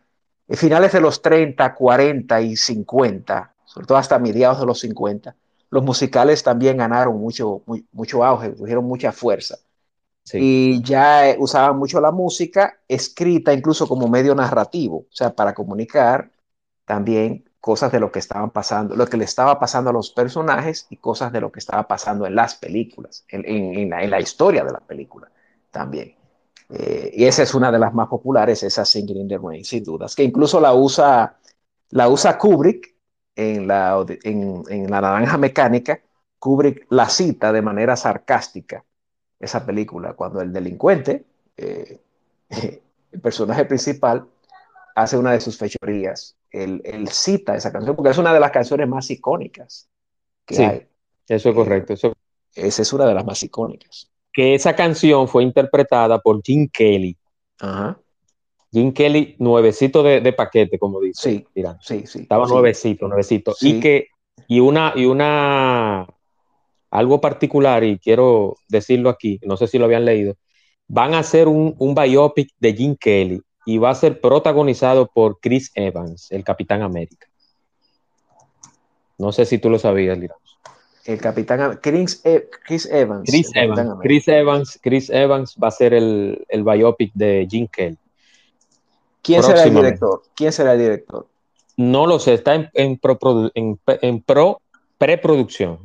finales 0.50 0.92
de 0.92 1.02
los 1.02 1.22
30, 1.22 1.74
40 1.74 2.42
y 2.42 2.56
50, 2.56 3.54
sobre 3.66 3.88
todo 3.88 3.98
hasta 3.98 4.20
mediados 4.20 4.60
de 4.60 4.66
los 4.66 4.80
50, 4.80 5.36
los 5.70 5.84
musicales 5.84 6.44
también 6.44 6.78
ganaron 6.78 7.20
mucho, 7.20 7.62
muy, 7.66 7.86
mucho 7.92 8.24
auge, 8.24 8.50
tuvieron 8.50 8.86
mucha 8.86 9.12
fuerza. 9.12 9.58
Sí. 10.24 10.38
Y 10.42 10.82
ya 10.84 11.36
usaban 11.38 11.78
mucho 11.78 12.02
la 12.02 12.12
música 12.12 12.80
escrita 12.88 13.54
incluso 13.54 13.88
como 13.88 14.08
medio 14.08 14.34
narrativo, 14.34 14.98
o 14.98 15.08
sea, 15.12 15.36
para 15.36 15.54
comunicar 15.54 16.32
también 16.86 17.46
cosas 17.66 17.92
de 17.92 18.00
lo 18.00 18.12
que 18.12 18.20
estaban 18.20 18.52
pasando, 18.52 18.96
lo 18.96 19.08
que 19.08 19.18
le 19.18 19.26
estaba 19.26 19.60
pasando 19.60 19.90
a 19.90 19.94
los 19.94 20.12
personajes 20.12 20.86
y 20.92 20.98
cosas 20.98 21.32
de 21.32 21.42
lo 21.42 21.52
que 21.52 21.60
estaba 21.60 21.88
pasando 21.88 22.28
en 22.28 22.36
las 22.36 22.54
películas, 22.54 23.26
en, 23.28 23.44
en, 23.44 23.80
en, 23.80 23.90
la, 23.90 24.04
en 24.04 24.12
la, 24.12 24.20
historia 24.20 24.64
de 24.64 24.72
la 24.72 24.80
película 24.80 25.32
también. 25.72 26.16
Eh, 26.69 27.12
y 27.13 27.25
esa 27.25 27.43
es 27.43 27.54
una 27.54 27.71
de 27.71 27.80
las 27.80 27.93
más 27.93 28.08
populares, 28.08 28.63
esa 28.63 28.86
Singing 28.86 29.17
in 29.17 29.28
the 29.28 29.38
Rain, 29.38 29.63
sin 29.63 29.84
dudas, 29.84 30.15
que 30.15 30.23
incluso 30.23 30.60
la 30.60 30.73
usa, 30.73 31.38
la 31.89 32.10
usa 32.10 32.38
Kubrick 32.38 32.95
en 33.36 33.67
la, 33.67 34.04
en, 34.23 34.63
en 34.69 34.89
la 34.89 35.01
Naranja 35.01 35.38
Mecánica, 35.38 36.01
Kubrick 36.39 36.88
la 36.89 37.10
cita 37.10 37.51
de 37.51 37.62
manera 37.62 37.95
sarcástica 37.95 38.84
esa 39.39 39.65
película, 39.65 40.13
cuando 40.13 40.41
el 40.41 40.51
delincuente, 40.51 41.25
eh, 41.58 41.99
el 43.12 43.21
personaje 43.21 43.65
principal, 43.65 44.28
hace 44.95 45.17
una 45.17 45.32
de 45.34 45.41
sus 45.41 45.58
fechorías. 45.58 46.36
Él, 46.49 46.82
él, 46.86 47.10
cita 47.10 47.56
esa 47.56 47.71
canción 47.71 47.95
porque 47.95 48.12
es 48.12 48.17
una 48.17 48.34
de 48.34 48.39
las 48.39 48.51
canciones 48.51 48.88
más 48.88 49.10
icónicas 49.12 49.89
que 50.45 50.56
sí, 50.56 50.63
hay. 50.63 50.88
Eso 51.28 51.49
es 51.49 51.56
correcto. 51.56 51.93
Eso... 51.93 52.13
Esa 52.54 52.82
es 52.82 52.93
una 52.93 53.06
de 53.06 53.13
las 53.13 53.25
más 53.25 53.43
icónicas. 53.43 54.10
Que 54.36 54.54
esa 54.54 54.76
canción 54.76 55.30
fue 55.30 55.43
interpretada 55.43 56.19
por 56.19 56.41
Jim 56.43 56.69
Kelly. 56.71 57.17
Ajá. 57.60 57.98
Jim 58.71 58.91
Kelly, 58.91 59.38
nuevecito 59.39 60.04
de, 60.04 60.19
de 60.19 60.34
paquete, 60.34 60.78
como 60.78 61.00
dice. 61.00 61.30
Sí, 61.30 61.48
Irán. 61.56 61.78
sí, 61.80 62.06
sí. 62.06 62.19
Estaba 62.24 62.45
sí. 62.45 62.52
nuevecito, 62.52 63.08
nuevecito. 63.08 63.54
Sí. 63.54 63.78
Y 63.78 63.80
que, 63.80 64.08
y 64.50 64.60
una, 64.60 64.91
y 64.93 65.06
una, 65.06 66.06
algo 66.91 67.21
particular, 67.21 67.86
y 67.86 67.98
quiero 67.98 68.58
decirlo 68.67 69.10
aquí, 69.10 69.39
no 69.43 69.56
sé 69.56 69.67
si 69.67 69.78
lo 69.78 69.86
habían 69.86 70.04
leído, 70.04 70.36
van 70.89 71.13
a 71.13 71.19
hacer 71.19 71.48
un, 71.48 71.74
un 71.78 71.95
biopic 71.95 72.50
de 72.60 72.74
Jim 72.74 72.98
Kelly 73.00 73.41
y 73.65 73.78
va 73.78 73.91
a 73.91 73.95
ser 73.95 74.19
protagonizado 74.19 75.08
por 75.08 75.39
Chris 75.39 75.71
Evans, 75.74 76.30
el 76.32 76.43
Capitán 76.43 76.82
América. 76.82 77.28
No 79.17 79.32
sé 79.32 79.45
si 79.45 79.58
tú 79.58 79.69
lo 79.69 79.80
sabías, 79.80 80.17
Lira. 80.17 80.36
El 81.06 81.22
Capitán 81.22 81.80
Chris, 81.82 82.22
e 82.24 82.50
Chris 82.65 82.88
Evans. 82.91 83.30
Chris 83.30 83.52
Evans, 83.54 84.00
Chris 84.02 84.28
Evans, 84.28 84.80
Chris 84.82 85.10
Evans 85.10 85.56
va 85.62 85.68
a 85.68 85.72
ser 85.72 85.94
el, 85.94 86.44
el 86.50 86.63
biopic 86.63 87.12
de 87.13 87.48
Jim 87.50 87.68
Kelly. 87.68 87.98
¿Quién 89.22 89.44
será 89.44 89.63
el 89.63 89.74
director? 89.74 90.24
¿Quién 90.36 90.52
será 90.52 90.74
el 90.74 90.80
director? 90.80 91.28
No 91.78 92.08
lo 92.08 92.20
sé, 92.20 92.34
está 92.34 92.56
en, 92.56 92.70
en, 92.74 92.98
pro, 92.98 93.52
en, 93.54 93.80
en 93.86 94.22
pro 94.22 94.62
preproducción. 94.98 95.80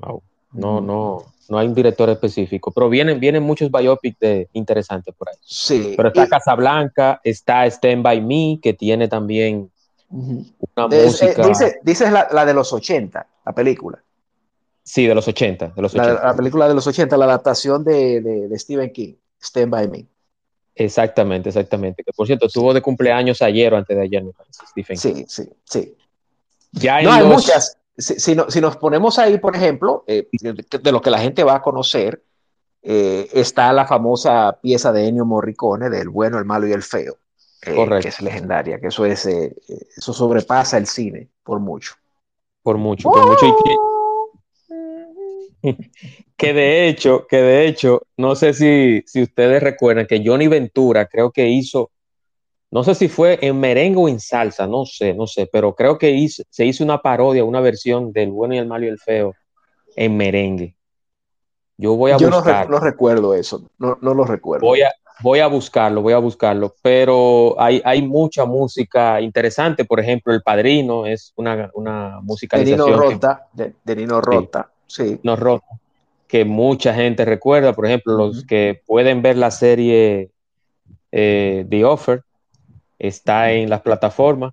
No, 0.52 0.80
no, 0.80 1.24
no 1.48 1.58
hay 1.58 1.66
un 1.66 1.74
director 1.74 2.08
específico, 2.10 2.70
pero 2.70 2.88
vienen, 2.88 3.18
vienen 3.18 3.42
muchos 3.42 3.70
biopics 3.70 4.18
de, 4.20 4.48
interesantes 4.52 5.14
por 5.14 5.28
ahí. 5.28 5.36
Sí. 5.42 5.94
Pero 5.96 6.08
está 6.08 6.24
y, 6.24 6.28
Casablanca, 6.28 7.20
está 7.24 7.66
Stand 7.66 8.02
By 8.02 8.20
Me, 8.20 8.58
que 8.62 8.72
tiene 8.72 9.08
también 9.08 9.70
una 10.08 10.88
es, 10.90 11.06
música. 11.06 11.42
Eh, 11.42 11.48
dices 11.48 11.78
dice 11.82 12.10
la, 12.10 12.28
la, 12.30 12.44
de 12.44 12.54
los 12.54 12.72
80, 12.72 13.26
la 13.44 13.52
película. 13.52 14.02
Sí, 14.90 15.06
de 15.06 15.14
los 15.14 15.28
80. 15.28 15.68
De 15.76 15.82
los 15.82 15.94
80. 15.94 16.14
La, 16.14 16.24
la, 16.30 16.34
película 16.34 16.66
de 16.66 16.74
los 16.74 16.84
80, 16.84 17.16
la 17.16 17.26
adaptación 17.26 17.84
de, 17.84 18.20
de, 18.20 18.48
de 18.48 18.58
Stephen 18.58 18.92
King, 18.92 19.14
Stand 19.40 19.70
By 19.70 19.86
Me. 19.86 20.08
Exactamente, 20.74 21.48
exactamente. 21.48 22.02
Que 22.02 22.12
por 22.12 22.26
cierto, 22.26 22.46
estuvo 22.46 22.74
de 22.74 22.82
cumpleaños 22.82 23.40
ayer 23.40 23.72
o 23.72 23.76
antes 23.76 23.96
de 23.96 24.02
ayer, 24.02 24.24
Stephen 24.50 24.98
King. 24.98 25.14
Sí, 25.14 25.24
sí, 25.28 25.50
sí. 25.62 25.96
Ya 26.72 27.00
no, 27.02 27.12
hay 27.12 27.20
los... 27.20 27.34
muchas. 27.34 27.78
Si, 27.96 28.18
si, 28.18 28.34
no, 28.34 28.50
si, 28.50 28.60
nos 28.60 28.78
ponemos 28.78 29.16
ahí, 29.20 29.38
por 29.38 29.54
ejemplo, 29.54 30.02
eh, 30.08 30.26
de, 30.32 30.54
de, 30.82 30.92
lo 30.92 31.00
que 31.00 31.10
la 31.10 31.20
gente 31.20 31.44
va 31.44 31.54
a 31.54 31.62
conocer, 31.62 32.24
eh, 32.82 33.28
está 33.32 33.72
la 33.72 33.86
famosa 33.86 34.58
pieza 34.60 34.90
de 34.90 35.06
Ennio 35.06 35.24
Morricone 35.24 35.88
del 35.88 36.08
bueno, 36.08 36.36
el 36.36 36.46
malo 36.46 36.66
y 36.66 36.72
el 36.72 36.82
feo, 36.82 37.16
eh, 37.62 38.00
que 38.02 38.08
es 38.08 38.20
legendaria, 38.22 38.80
que 38.80 38.88
eso 38.88 39.04
es, 39.04 39.24
eso 39.24 40.12
sobrepasa 40.12 40.78
el 40.78 40.88
cine 40.88 41.28
por 41.44 41.60
mucho. 41.60 41.94
Por 42.60 42.76
mucho, 42.76 43.08
por 43.08 43.24
mucho. 43.24 43.46
Y 43.46 43.89
que, 46.36 46.52
de 46.52 46.88
hecho, 46.88 47.26
que 47.28 47.36
de 47.36 47.66
hecho, 47.66 48.02
no 48.16 48.34
sé 48.34 48.54
si, 48.54 49.02
si 49.06 49.22
ustedes 49.22 49.62
recuerdan 49.62 50.06
que 50.06 50.22
Johnny 50.24 50.48
Ventura 50.48 51.06
creo 51.06 51.30
que 51.30 51.48
hizo 51.48 51.90
no 52.70 52.84
sé 52.84 52.94
si 52.94 53.08
fue 53.08 53.38
en 53.42 53.58
merengue 53.58 53.98
o 53.98 54.08
en 54.08 54.20
salsa, 54.20 54.66
no 54.66 54.86
sé, 54.86 55.12
no 55.12 55.26
sé, 55.26 55.48
pero 55.50 55.74
creo 55.74 55.98
que 55.98 56.10
hizo, 56.10 56.42
se 56.50 56.64
hizo 56.64 56.84
una 56.84 57.02
parodia, 57.02 57.44
una 57.44 57.60
versión 57.60 58.12
del 58.12 58.30
bueno 58.30 58.54
y 58.54 58.58
el 58.58 58.66
malo 58.66 58.84
y 58.84 58.88
el 58.88 58.98
feo 58.98 59.34
en 59.96 60.16
merengue. 60.16 60.76
Yo 61.76 61.96
voy 61.96 62.12
a 62.12 62.16
Yo 62.16 62.30
buscarlo. 62.30 62.70
no, 62.70 62.78
no, 62.78 62.84
recuerdo 62.84 63.34
eso, 63.34 63.62
no, 63.78 63.98
no 64.00 64.14
lo 64.14 64.24
recuerdo. 64.24 64.66
Voy 64.66 64.82
a, 64.82 64.92
voy 65.20 65.40
a 65.40 65.48
buscarlo, 65.48 66.00
voy 66.02 66.12
a 66.12 66.18
buscarlo, 66.18 66.74
pero 66.80 67.60
hay, 67.60 67.82
hay 67.84 68.02
mucha 68.02 68.44
música 68.44 69.20
interesante, 69.20 69.84
por 69.84 69.98
ejemplo, 69.98 70.32
El 70.32 70.42
Padrino 70.42 71.06
es 71.06 71.32
una, 71.36 71.70
una 71.74 72.20
musicalización. 72.22 72.86
De 72.86 72.92
Nino 72.92 73.02
Rota, 73.02 73.48
que, 73.56 73.62
de, 73.64 73.74
de, 73.82 73.96
Nino 73.96 74.20
Rota, 74.20 74.70
sí. 74.70 74.79
Sí. 74.90 75.20
Rota, 75.22 75.66
que 76.26 76.44
mucha 76.44 76.94
gente 76.94 77.24
recuerda, 77.24 77.72
por 77.72 77.86
ejemplo, 77.86 78.16
los 78.16 78.38
uh 78.38 78.40
-huh. 78.40 78.46
que 78.46 78.80
pueden 78.86 79.22
ver 79.22 79.36
la 79.36 79.50
serie 79.50 80.30
eh, 81.12 81.64
The 81.68 81.84
Offer, 81.84 82.22
está 82.98 83.52
en 83.52 83.70
las 83.70 83.80
plataformas, 83.82 84.52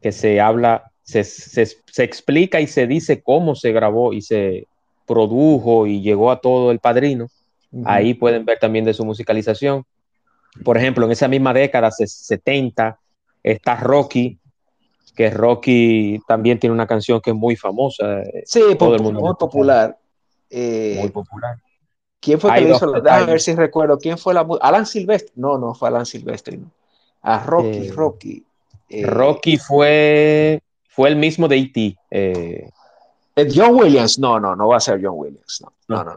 que 0.00 0.12
se 0.12 0.40
habla, 0.40 0.90
se, 1.02 1.24
se, 1.24 1.66
se, 1.66 2.04
explica 2.04 2.60
y 2.60 2.66
se 2.66 2.86
dice 2.86 3.22
cómo 3.22 3.54
se 3.54 3.72
grabó 3.72 4.12
y 4.12 4.22
se 4.22 4.66
produjo 5.06 5.86
y 5.86 6.00
llegó 6.00 6.30
a 6.30 6.40
todo 6.40 6.70
el 6.70 6.78
padrino. 6.78 7.26
Uh 7.72 7.82
-huh. 7.82 7.84
Ahí 7.86 8.14
pueden 8.14 8.44
ver 8.44 8.58
también 8.58 8.84
de 8.84 8.94
su 8.94 9.04
musicalización. 9.04 9.84
Por 10.64 10.76
ejemplo, 10.76 11.06
en 11.06 11.12
esa 11.12 11.28
misma 11.28 11.52
década, 11.52 11.90
70, 11.90 12.98
está 13.42 13.76
Rocky, 13.76 14.38
que 15.20 15.28
Rocky 15.30 16.18
también 16.26 16.58
tiene 16.58 16.72
una 16.72 16.86
canción 16.86 17.20
que 17.20 17.28
es 17.28 17.36
muy 17.36 17.54
famosa. 17.54 18.22
Eh, 18.22 18.42
sí, 18.46 18.62
todo 18.78 18.94
el 18.94 19.02
mundo 19.02 19.20
muy 19.20 19.34
popular. 19.34 19.98
Eh, 20.48 20.96
muy 20.98 21.10
popular. 21.10 21.58
¿Quién 22.18 22.40
fue 22.40 22.54
que 22.54 22.62
le 22.62 22.70
hizo? 22.70 22.90
Déjame 22.92 23.26
ver 23.26 23.40
si 23.42 23.54
recuerdo. 23.54 23.98
¿Quién 23.98 24.16
fue 24.16 24.32
la 24.32 24.46
Alan 24.62 24.86
Silvestre? 24.86 25.30
No, 25.36 25.58
no 25.58 25.74
fue 25.74 25.88
Alan 25.88 26.06
Silvestre. 26.06 26.56
No. 26.56 26.70
A 27.20 27.44
Rocky, 27.44 27.88
Eh, 27.88 27.92
Rocky. 27.94 28.44
eh, 28.88 29.04
Rocky 29.04 29.58
fue, 29.58 30.62
fue 30.88 31.10
el 31.10 31.16
mismo 31.16 31.48
de 31.48 31.56
E.T. 31.58 31.96
eh, 32.12 32.70
John 33.54 33.74
Williams. 33.74 34.18
No, 34.18 34.40
no, 34.40 34.56
no 34.56 34.68
va 34.68 34.78
a 34.78 34.80
ser 34.80 35.00
John 35.04 35.16
Williams. 35.16 35.62
No, 35.86 36.02
no, 36.02 36.16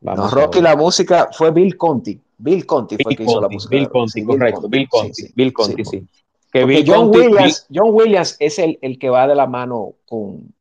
no. 0.00 0.28
Rocky, 0.30 0.62
la 0.62 0.76
música 0.76 1.28
fue 1.30 1.50
Bill 1.50 1.76
Conti. 1.76 2.18
Bill 2.38 2.64
Conti 2.64 2.96
fue 3.02 3.12
el 3.12 3.18
que 3.18 3.24
hizo 3.24 3.38
la 3.42 3.48
música. 3.50 3.76
Bill 3.76 3.90
Conti, 3.90 4.20
Sí, 4.20 4.24
correcto. 4.26 4.66
Bill 4.66 4.88
Conti, 4.88 5.12
sí. 5.12 5.32
Bill 5.36 5.52
Conti, 5.52 5.84
Sí, 5.84 5.90
sí. 5.98 6.08
Que 6.54 6.60
Porque 6.60 6.76
Bill 6.76 6.84
John, 6.86 7.10
Conti- 7.10 7.18
Williams, 7.18 7.66
John 7.74 7.88
Williams 7.92 8.36
es 8.38 8.60
el, 8.60 8.78
el 8.80 8.96
que 8.96 9.10
va 9.10 9.26
de 9.26 9.34
la 9.34 9.48
mano 9.48 9.94
con, 10.06 10.54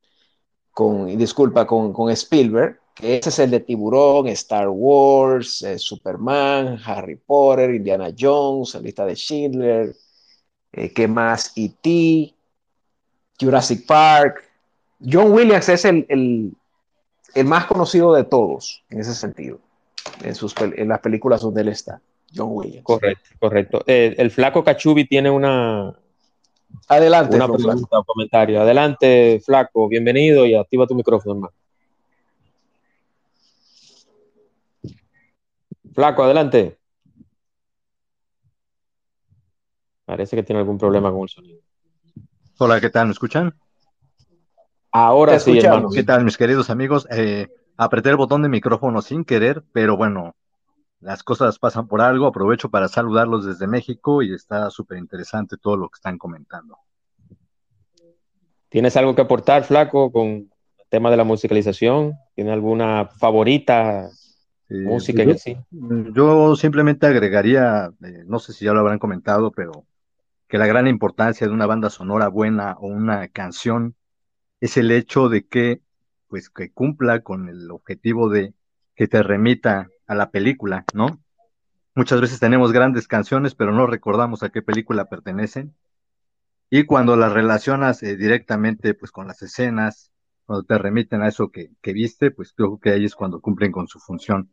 con 0.72 1.06
disculpa, 1.16 1.68
con, 1.68 1.94
con 1.94 2.10
Spielberg, 2.10 2.80
que 2.96 3.18
ese 3.18 3.30
es 3.30 3.38
el 3.38 3.52
de 3.52 3.60
Tiburón, 3.60 4.28
Star 4.30 4.70
Wars, 4.70 5.62
eh, 5.62 5.78
Superman, 5.78 6.80
Harry 6.84 7.16
Potter, 7.16 7.76
Indiana 7.76 8.10
Jones, 8.18 8.74
la 8.74 8.80
lista 8.82 9.06
de 9.06 9.16
Schindler, 9.16 9.96
eh, 10.72 10.92
¿qué 10.92 11.08
más? 11.08 11.54
E.T., 11.56 12.34
Jurassic 13.40 13.86
Park. 13.86 14.50
John 15.00 15.32
Williams 15.32 15.70
es 15.70 15.86
el, 15.86 16.08
el, 16.10 16.54
el 17.36 17.46
más 17.46 17.68
conocido 17.68 18.14
de 18.14 18.24
todos 18.24 18.84
en 18.90 19.00
ese 19.00 19.14
sentido, 19.14 19.60
en, 20.24 20.34
sus, 20.34 20.56
en 20.60 20.88
las 20.88 21.02
películas 21.02 21.42
donde 21.42 21.62
él 21.62 21.68
está. 21.68 22.02
John 22.36 22.50
Williams. 22.52 22.84
Correcto, 22.84 23.30
correcto. 23.40 23.84
Eh, 23.86 24.16
el 24.18 24.32
flaco 24.32 24.64
Cachubi 24.64 25.06
tiene 25.06 25.30
una, 25.30 25.94
Adelante, 26.88 27.36
una 27.36 27.48
pregunta 27.48 28.00
o 28.00 28.04
comentario. 28.04 28.62
Adelante, 28.62 29.42
flaco, 29.44 29.88
bienvenido 29.88 30.46
y 30.46 30.56
activa 30.56 30.88
tu 30.88 30.96
micrófono, 30.96 31.36
hermano. 31.36 31.54
Flaco, 35.94 36.24
adelante. 36.24 36.78
Parece 40.06 40.36
que 40.36 40.44
tiene 40.44 40.60
algún 40.60 40.78
problema 40.78 41.12
con 41.12 41.22
el 41.22 41.30
sonido. 41.30 41.62
Hola, 42.58 42.82
¿qué 42.82 42.90
tal? 42.90 43.08
¿Me 43.08 43.14
escuchan? 43.14 43.56
Ahora 44.92 45.40
sí, 45.40 45.52
escuchamos. 45.52 45.78
hermano. 45.78 45.90
¿Qué 45.94 46.04
tal, 46.04 46.26
mis 46.26 46.38
queridos 46.38 46.70
amigos? 46.70 47.08
Eh, 47.12 47.48
apreté 47.78 48.10
el 48.10 48.18
botón 48.18 48.42
de 48.42 48.50
micrófono 48.50 49.02
sin 49.02 49.24
querer, 49.24 49.64
pero 49.72 49.96
bueno, 49.96 50.36
las 51.04 51.24
cosas 51.24 51.60
pasan 51.60 51.88
por 51.88 52.02
algo. 52.02 52.28
Aprovecho 52.28 52.70
para 52.70 52.88
saludarlos 52.88 53.46
desde 53.46 53.68
México 53.68 54.22
y 54.22 54.34
está 54.34 54.70
súper 54.70 54.98
interesante 54.98 55.58
todo 55.58 55.78
lo 55.78 55.90
que 55.90 55.98
están 55.98 56.18
comentando. 56.18 56.78
¿Tienes 58.70 58.98
algo 58.98 59.16
que 59.16 59.22
aportar, 59.22 59.64
flaco, 59.64 60.12
con 60.12 60.26
el 60.28 60.50
tema 60.90 61.12
de 61.12 61.18
la 61.18 61.24
musicalización? 61.24 62.14
¿Tiene 62.36 62.52
alguna 62.52 63.08
favorita 63.08 64.10
Eh, 64.70 64.76
música 64.86 65.24
yo, 65.24 65.32
en 65.32 65.38
sí? 65.38 65.58
yo 65.72 66.56
simplemente 66.56 67.06
agregaría, 67.06 67.92
eh, 68.04 68.24
no 68.26 68.40
sé 68.40 68.54
si 68.54 68.66
ya 68.66 68.74
lo 68.74 68.80
habrán 68.80 69.00
comentado, 69.00 69.52
pero 69.52 69.86
que 70.48 70.58
la 70.58 70.68
gran 70.68 70.88
importancia 70.88 71.48
de 71.48 71.54
una 71.54 71.66
banda 71.68 71.90
sonora 71.90 72.28
buena 72.30 72.76
o 72.80 72.88
una 72.88 73.28
canción 73.30 73.96
es 74.62 74.78
el 74.78 74.92
hecho 74.92 75.30
de 75.30 75.48
que, 75.48 75.82
pues, 76.28 76.50
que 76.50 76.72
cumpla 76.72 77.22
con 77.24 77.50
el 77.50 77.72
objetivo 77.72 78.30
de 78.30 78.54
que 78.96 79.08
te 79.08 79.24
remita 79.24 79.90
a 80.08 80.16
la 80.16 80.32
película, 80.32 80.86
¿no? 80.94 81.08
Muchas 81.96 82.22
veces 82.22 82.40
tenemos 82.40 82.72
grandes 82.72 83.08
canciones, 83.08 83.56
pero 83.56 83.72
no 83.72 83.88
recordamos 83.88 84.44
a 84.44 84.50
qué 84.50 84.62
película 84.62 85.06
pertenecen. 85.10 85.76
Y 86.70 86.86
cuando 86.86 87.16
las 87.16 87.34
relacionas 87.34 88.04
eh, 88.04 88.18
directamente, 88.18 88.94
pues, 88.96 89.12
con 89.12 89.28
las 89.28 89.42
escenas, 89.44 90.12
cuando 90.46 90.64
te 90.66 90.78
remiten 90.78 91.22
a 91.22 91.28
eso 91.30 91.52
que, 91.52 91.72
que 91.82 91.94
viste, 91.94 92.32
pues 92.32 92.54
creo 92.54 92.80
que 92.80 92.92
ahí 92.92 93.06
es 93.06 93.16
cuando 93.16 93.42
cumplen 93.42 93.72
con 93.72 93.88
su 93.88 94.00
función. 94.00 94.52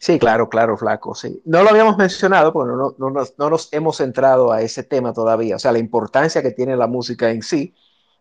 Sí, 0.00 0.18
claro, 0.18 0.48
claro, 0.48 0.76
flaco, 0.76 1.14
sí. 1.14 1.40
No 1.46 1.62
lo 1.62 1.70
habíamos 1.70 1.96
mencionado 1.96 2.52
no, 2.54 2.76
no- 2.76 2.94
no 2.98 3.10
nos, 3.10 3.38
no 3.38 3.50
nos 3.50 3.72
hemos 3.72 3.96
centrado 3.98 4.52
a 4.52 4.60
ese 4.62 4.82
tema 4.84 5.12
todavía, 5.12 5.56
o 5.56 5.58
sea, 5.58 5.72
la 5.72 5.78
importancia 5.78 6.42
que 6.42 6.50
tiene 6.52 6.76
la 6.76 6.86
música 6.86 7.30
en 7.30 7.42
sí, 7.42 7.74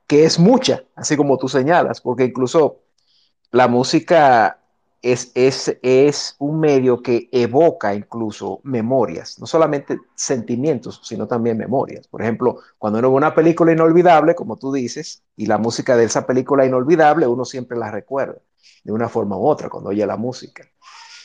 que 0.07 0.25
es 0.25 0.39
mucha, 0.39 0.83
así 0.95 1.17
como 1.17 1.37
tú 1.37 1.49
señalas, 1.49 2.01
porque 2.01 2.25
incluso 2.25 2.79
la 3.51 3.67
música 3.67 4.57
es, 5.01 5.31
es, 5.33 5.77
es 5.81 6.35
un 6.39 6.59
medio 6.59 7.01
que 7.01 7.27
evoca 7.31 7.93
incluso 7.95 8.61
memorias, 8.63 9.39
no 9.39 9.47
solamente 9.47 9.99
sentimientos, 10.15 11.01
sino 11.03 11.27
también 11.27 11.57
memorias. 11.57 12.07
Por 12.07 12.21
ejemplo, 12.21 12.59
cuando 12.77 12.99
uno 12.99 13.09
ve 13.09 13.17
una 13.17 13.33
película 13.33 13.71
inolvidable, 13.71 14.35
como 14.35 14.57
tú 14.57 14.71
dices, 14.71 15.23
y 15.35 15.47
la 15.47 15.57
música 15.57 15.97
de 15.97 16.05
esa 16.05 16.25
película 16.27 16.65
inolvidable, 16.65 17.25
uno 17.27 17.45
siempre 17.45 17.77
la 17.77 17.89
recuerda 17.89 18.37
de 18.83 18.91
una 18.91 19.09
forma 19.09 19.37
u 19.37 19.45
otra 19.47 19.69
cuando 19.69 19.89
oye 19.89 20.05
la 20.05 20.17
música. 20.17 20.63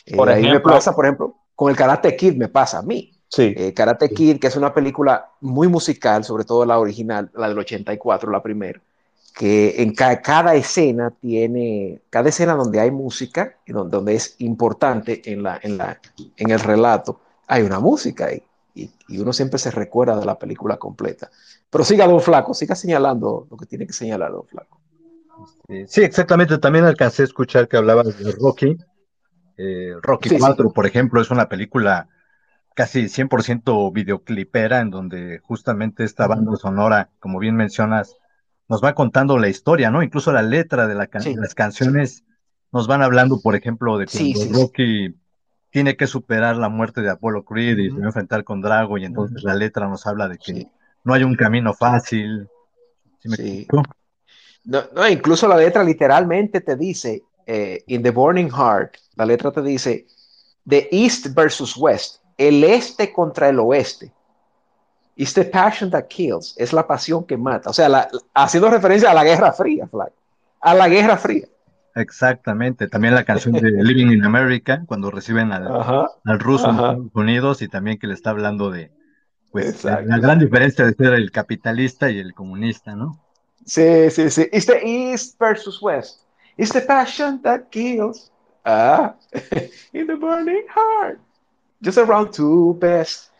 Eh, 0.07 0.17
Por 0.17 0.29
ahí 0.29 0.43
me 0.43 0.61
pasa, 0.61 0.95
por 0.95 1.05
ejemplo, 1.05 1.37
con 1.55 1.71
el 1.71 1.77
Karate 1.77 2.17
Kid 2.17 2.35
me 2.35 2.49
pasa 2.49 2.79
a 2.79 2.83
mí. 2.83 3.13
Sí. 3.29 3.55
Eh, 3.57 3.75
Karate 3.75 4.11
Kid, 4.11 4.39
que 4.39 4.47
es 4.47 4.57
una 4.57 4.73
película 4.73 5.33
muy 5.41 5.69
musical, 5.69 6.25
sobre 6.25 6.45
todo 6.45 6.65
la 6.65 6.79
original, 6.79 7.31
la 7.35 7.49
del 7.49 7.59
84, 7.59 8.31
la 8.31 8.43
primera, 8.43 8.81
que 9.37 9.83
en 9.83 9.95
ca- 9.95 10.23
cada 10.23 10.55
escena 10.57 11.11
tiene, 11.11 12.01
cada 12.11 12.31
escena 12.31 12.55
donde 12.55 12.81
hay 12.81 12.91
música, 12.91 13.57
y 13.67 13.73
donde, 13.73 13.97
donde 13.97 14.15
es 14.15 14.37
importante 14.41 15.21
en, 15.33 15.43
la, 15.43 15.61
en, 15.63 15.77
la, 15.79 16.01
en 16.37 16.51
el 16.51 16.61
relato, 16.61 17.21
hay 17.47 17.63
una 17.63 17.81
música 17.81 18.27
ahí. 18.27 18.43
Y, 18.75 18.91
y 19.09 19.19
uno 19.19 19.33
siempre 19.33 19.59
se 19.59 19.71
recuerda 19.71 20.19
de 20.19 20.27
la 20.27 20.39
película 20.39 20.79
completa. 20.79 21.31
Pero 21.71 21.85
siga, 21.85 22.07
don 22.07 22.21
Flaco, 22.21 22.55
siga 22.55 22.75
señalando 22.75 23.47
lo 23.51 23.57
que 23.57 23.67
tiene 23.67 23.87
que 23.87 23.93
señalar, 23.93 24.33
don 24.33 24.47
Flaco. 24.47 24.81
Eh, 25.69 25.85
sí, 25.89 26.03
exactamente. 26.03 26.59
También 26.59 26.85
alcancé 26.85 27.23
a 27.23 27.27
escuchar 27.27 27.69
que 27.69 27.77
hablabas 27.77 28.19
de 28.19 28.33
Rocky. 28.33 28.77
Eh, 29.59 29.95
Rocky 30.03 30.31
Sí, 30.31 30.37
sí. 30.37 30.41
4, 30.41 30.73
por 30.73 30.87
ejemplo, 30.87 31.21
es 31.21 31.31
una 31.31 31.49
película 31.49 32.09
casi 32.75 33.09
100% 33.09 33.91
videoclipera 33.93 34.81
en 34.81 34.91
donde 34.91 35.41
justamente 35.43 36.05
esta 36.05 36.27
banda 36.27 36.57
sonora, 36.57 37.11
como 37.21 37.39
bien 37.39 37.57
mencionas, 37.57 38.17
nos 38.69 38.83
va 38.83 38.95
contando 38.95 39.39
la 39.39 39.49
historia, 39.49 39.91
¿no? 39.91 40.03
Incluso 40.03 40.33
la 40.33 40.43
letra 40.43 40.87
de, 40.87 40.95
la 40.95 41.07
can- 41.07 41.23
Sí. 41.23 41.35
las 41.37 41.55
canciones 41.55 42.25
nos 42.73 42.87
van 42.87 43.03
hablando, 43.03 43.41
por 43.41 43.55
ejemplo, 43.55 43.97
de 43.99 44.07
sí, 44.09 44.35
sí. 44.35 44.51
Rocky 44.53 45.15
tiene 45.71 45.97
que 45.97 46.07
superar 46.07 46.57
la 46.57 46.69
muerte 46.69 47.01
de 47.03 47.11
Apollo 47.11 47.45
Creed 47.45 47.79
y 47.79 47.91
se 47.91 47.97
va 47.97 48.05
a 48.05 48.07
enfrentar 48.07 48.45
con 48.45 48.61
Drago 48.61 48.99
y 48.99 49.05
entonces 49.05 49.43
la 49.43 49.55
letra 49.55 49.89
nos 49.89 50.07
habla 50.07 50.29
de 50.29 50.39
que 50.39 50.67
no 51.05 51.15
hay 51.15 51.23
un 51.23 51.37
camino 51.37 51.75
fácil. 51.75 52.49
¿Sí 53.19 53.29
me? 53.29 53.67
No, 54.65 54.83
no, 54.95 55.09
incluso 55.09 55.47
la 55.47 55.57
letra 55.57 55.85
literalmente 55.85 56.61
te 56.61 56.77
dice, 56.77 57.23
eh, 57.47 57.85
in 57.87 58.03
the 58.03 58.11
burning 58.11 58.51
heart, 58.51 58.97
la 59.15 59.25
letra 59.25 59.53
te 59.53 59.63
dice, 59.63 60.07
the 60.67 60.89
east 60.91 61.29
versus 61.35 61.77
west, 61.77 62.17
el 62.37 62.65
este 62.65 63.13
contra 63.13 63.49
el 63.49 63.61
oeste. 63.61 64.13
It's 65.17 65.33
the 65.33 65.45
passion 65.45 65.91
that 65.91 66.09
kills, 66.09 66.55
es 66.59 66.73
la 66.73 66.87
pasión 66.87 67.25
que 67.25 67.37
mata. 67.39 67.71
O 67.71 67.73
sea, 67.73 67.89
la- 67.89 68.09
haciendo 68.35 68.69
referencia 68.71 69.11
a 69.11 69.15
la 69.15 69.25
Guerra 69.25 69.53
Fría, 69.53 69.87
Flaco. 69.87 70.13
A 70.61 70.75
la 70.75 70.89
Guerra 70.89 71.17
Fría. 71.17 71.47
Exactamente. 71.95 72.89
También 72.89 73.15
la 73.15 73.25
canción 73.25 73.55
de 73.55 73.71
Living 73.83 74.13
in 74.13 74.25
America, 74.25 74.83
cuando 74.87 75.11
reciben 75.11 75.53
al, 75.53 75.67
Ajá. 75.75 76.09
al 76.25 76.39
ruso 76.39 76.67
en. 76.69 76.75
Estados 76.77 77.07
Unidos 77.15 77.63
y 77.63 77.69
también 77.69 77.99
que 77.99 78.07
le 78.07 78.15
está 78.15 78.31
hablando 78.31 78.71
de 78.71 78.91
pues 79.53 79.69
Exacto. 79.71 80.07
la 80.07 80.19
gran 80.19 80.39
diferencia 80.39 80.85
de 80.85 80.93
ser 80.93 81.15
el 81.15 81.31
capitalista 81.31 82.11
y 82.11 82.19
el 82.19 82.35
comunista, 82.35 82.95
¿no? 82.95 83.19
Sí, 83.65 84.11
sí, 84.11 84.29
sí. 84.31 84.47
It's 84.53 84.67
the 84.67 84.81
east 84.85 85.39
versus 85.41 85.81
west. 85.81 86.21
It's 86.59 86.73
the 86.73 86.83
passion 86.83 87.41
that 87.43 87.71
kills. 87.71 88.31
Ah, 88.67 89.15
in 89.95 90.07
the 90.07 90.15
burning 90.17 90.65
heart. 90.69 91.19
Just 91.83 91.97
around 91.99 92.33
two 92.33 92.75
best. 92.79 93.31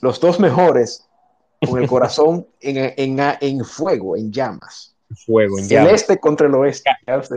Los 0.00 0.20
dos 0.20 0.40
mejores 0.40 1.06
con 1.68 1.80
el 1.82 1.88
corazón 1.88 2.46
en, 2.60 2.92
en, 2.96 3.36
en 3.40 3.64
fuego, 3.64 4.16
en 4.16 4.32
llamas. 4.32 4.94
Fuego, 5.26 5.58
en 5.58 5.64
El 5.64 5.70
llamas. 5.70 5.92
este 5.92 6.18
contra 6.18 6.46
el 6.46 6.54
oeste. 6.54 6.90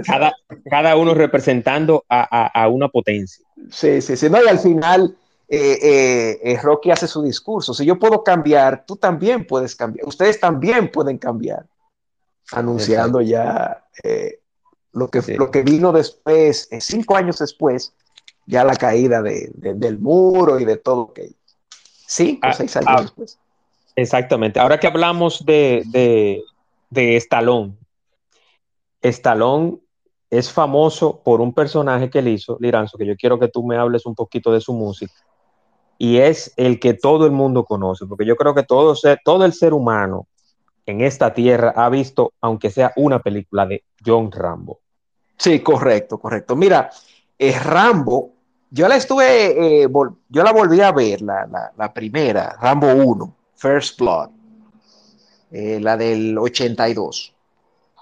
Cada, 0.06 0.34
cada 0.70 0.96
uno 0.96 1.14
representando 1.14 2.06
a, 2.10 2.22
a- 2.46 2.64
a 2.64 2.68
una 2.70 2.88
potencia. 2.90 3.46
Sí, 3.70 4.02
sí, 4.02 4.16
sí. 4.18 4.30
No, 4.30 4.44
y 4.44 4.48
al 4.48 4.60
final 4.60 5.16
eh, 5.48 5.78
eh, 5.82 6.40
eh, 6.44 6.60
Rocky 6.62 6.92
hace 6.92 7.08
su 7.08 7.22
discurso. 7.22 7.74
Si 7.74 7.86
yo 7.86 8.00
puedo 8.00 8.24
cambiar, 8.24 8.86
tú 8.86 8.96
también 8.96 9.46
puedes 9.46 9.76
cambiar. 9.76 10.08
Ustedes 10.08 10.40
también 10.40 10.92
pueden 10.92 11.18
cambiar. 11.18 11.66
Anunciando 12.52 13.20
ya 13.22 13.86
lo, 14.94 15.10
que, 15.10 15.22
Sí. 15.22 15.34
lo 15.36 15.52
que 15.52 15.64
vino 15.64 15.92
después, 15.92 16.70
cinco 16.80 17.16
años 17.18 17.40
después, 17.40 17.94
ya 18.46 18.64
la 18.64 18.76
caída 18.76 19.22
de, 19.22 19.52
de- 19.54 19.74
del 19.74 20.00
muro 20.00 20.60
y 20.60 20.66
de 20.66 20.78
todo. 20.78 21.02
Okay. 21.02 21.36
Cinco 22.08 22.48
o 22.48 22.50
Ah, 22.50 22.54
seis 22.54 22.76
años 22.78 22.90
ah. 22.90 23.02
después. 23.02 23.40
Exactamente. 23.96 24.60
Ahora 24.60 24.80
que 24.80 24.88
hablamos 24.88 25.46
de, 25.46 25.84
de, 25.88 26.42
de 26.90 27.18
Stallone, 27.18 27.74
Stallone 29.02 29.80
es 30.30 30.52
famoso 30.52 31.22
por 31.24 31.42
un 31.42 31.54
personaje 31.54 32.10
que 32.10 32.20
él 32.20 32.30
hizo, 32.30 32.58
Liranzo, 32.60 32.98
que 32.98 33.06
yo 33.06 33.16
quiero 33.16 33.40
que 33.40 33.48
tú 33.48 33.64
me 33.64 33.78
hables 33.78 34.06
un 34.06 34.16
poquito 34.16 34.52
de 34.52 34.62
su 34.62 34.74
música, 34.74 35.14
y 35.98 36.18
es 36.18 36.54
el 36.58 36.80
que 36.80 36.94
todo 36.94 37.26
el 37.26 37.32
mundo 37.32 37.66
conoce, 37.66 38.06
porque 38.06 38.26
yo 38.26 38.36
creo 38.36 38.54
que 38.54 38.64
todo, 38.64 38.96
ser, 38.96 39.20
todo 39.24 39.46
el 39.46 39.54
ser 39.54 39.74
humano 39.74 40.28
en 40.86 41.02
esta 41.02 41.34
tierra 41.34 41.74
ha 41.76 41.90
visto, 41.90 42.34
aunque 42.40 42.70
sea 42.70 42.94
una 42.96 43.20
película 43.20 43.66
de 43.66 43.84
John 44.06 44.32
Rambo. 44.32 44.80
Sí, 45.38 45.60
correcto, 45.62 46.20
correcto. 46.20 46.56
Mira, 46.56 46.90
eh, 47.38 47.58
Rambo, 47.60 48.32
yo 48.70 48.88
la 48.88 48.98
estuve, 48.98 49.84
eh, 49.84 49.88
yo 50.30 50.44
la 50.44 50.52
volví 50.52 50.82
a 50.82 50.92
ver, 50.92 51.22
la, 51.22 51.72
la, 51.76 51.94
primera, 51.94 52.58
Rambo 52.60 52.94
1, 52.94 53.36
First 53.56 54.00
Blood, 54.00 54.30
eh, 55.52 55.80
la 55.80 55.96
del 55.96 56.38
82. 56.38 57.34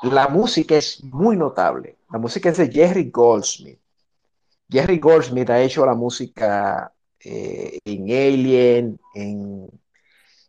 La 0.04 0.28
música 0.28 0.76
es 0.76 1.04
muy 1.04 1.38
notable. 1.38 1.98
La 2.12 2.20
música 2.20 2.50
es 2.50 2.58
de 2.58 2.72
Jerry 2.72 3.10
Goldsmith. 3.12 3.80
Jerry 4.70 5.00
Goldsmith 5.00 5.50
ha 5.50 5.62
hecho 5.62 5.86
la 5.86 5.94
música 5.94 6.92
eh, 7.20 7.78
en 7.86 8.04
Alien, 8.04 9.00
en, 9.14 9.70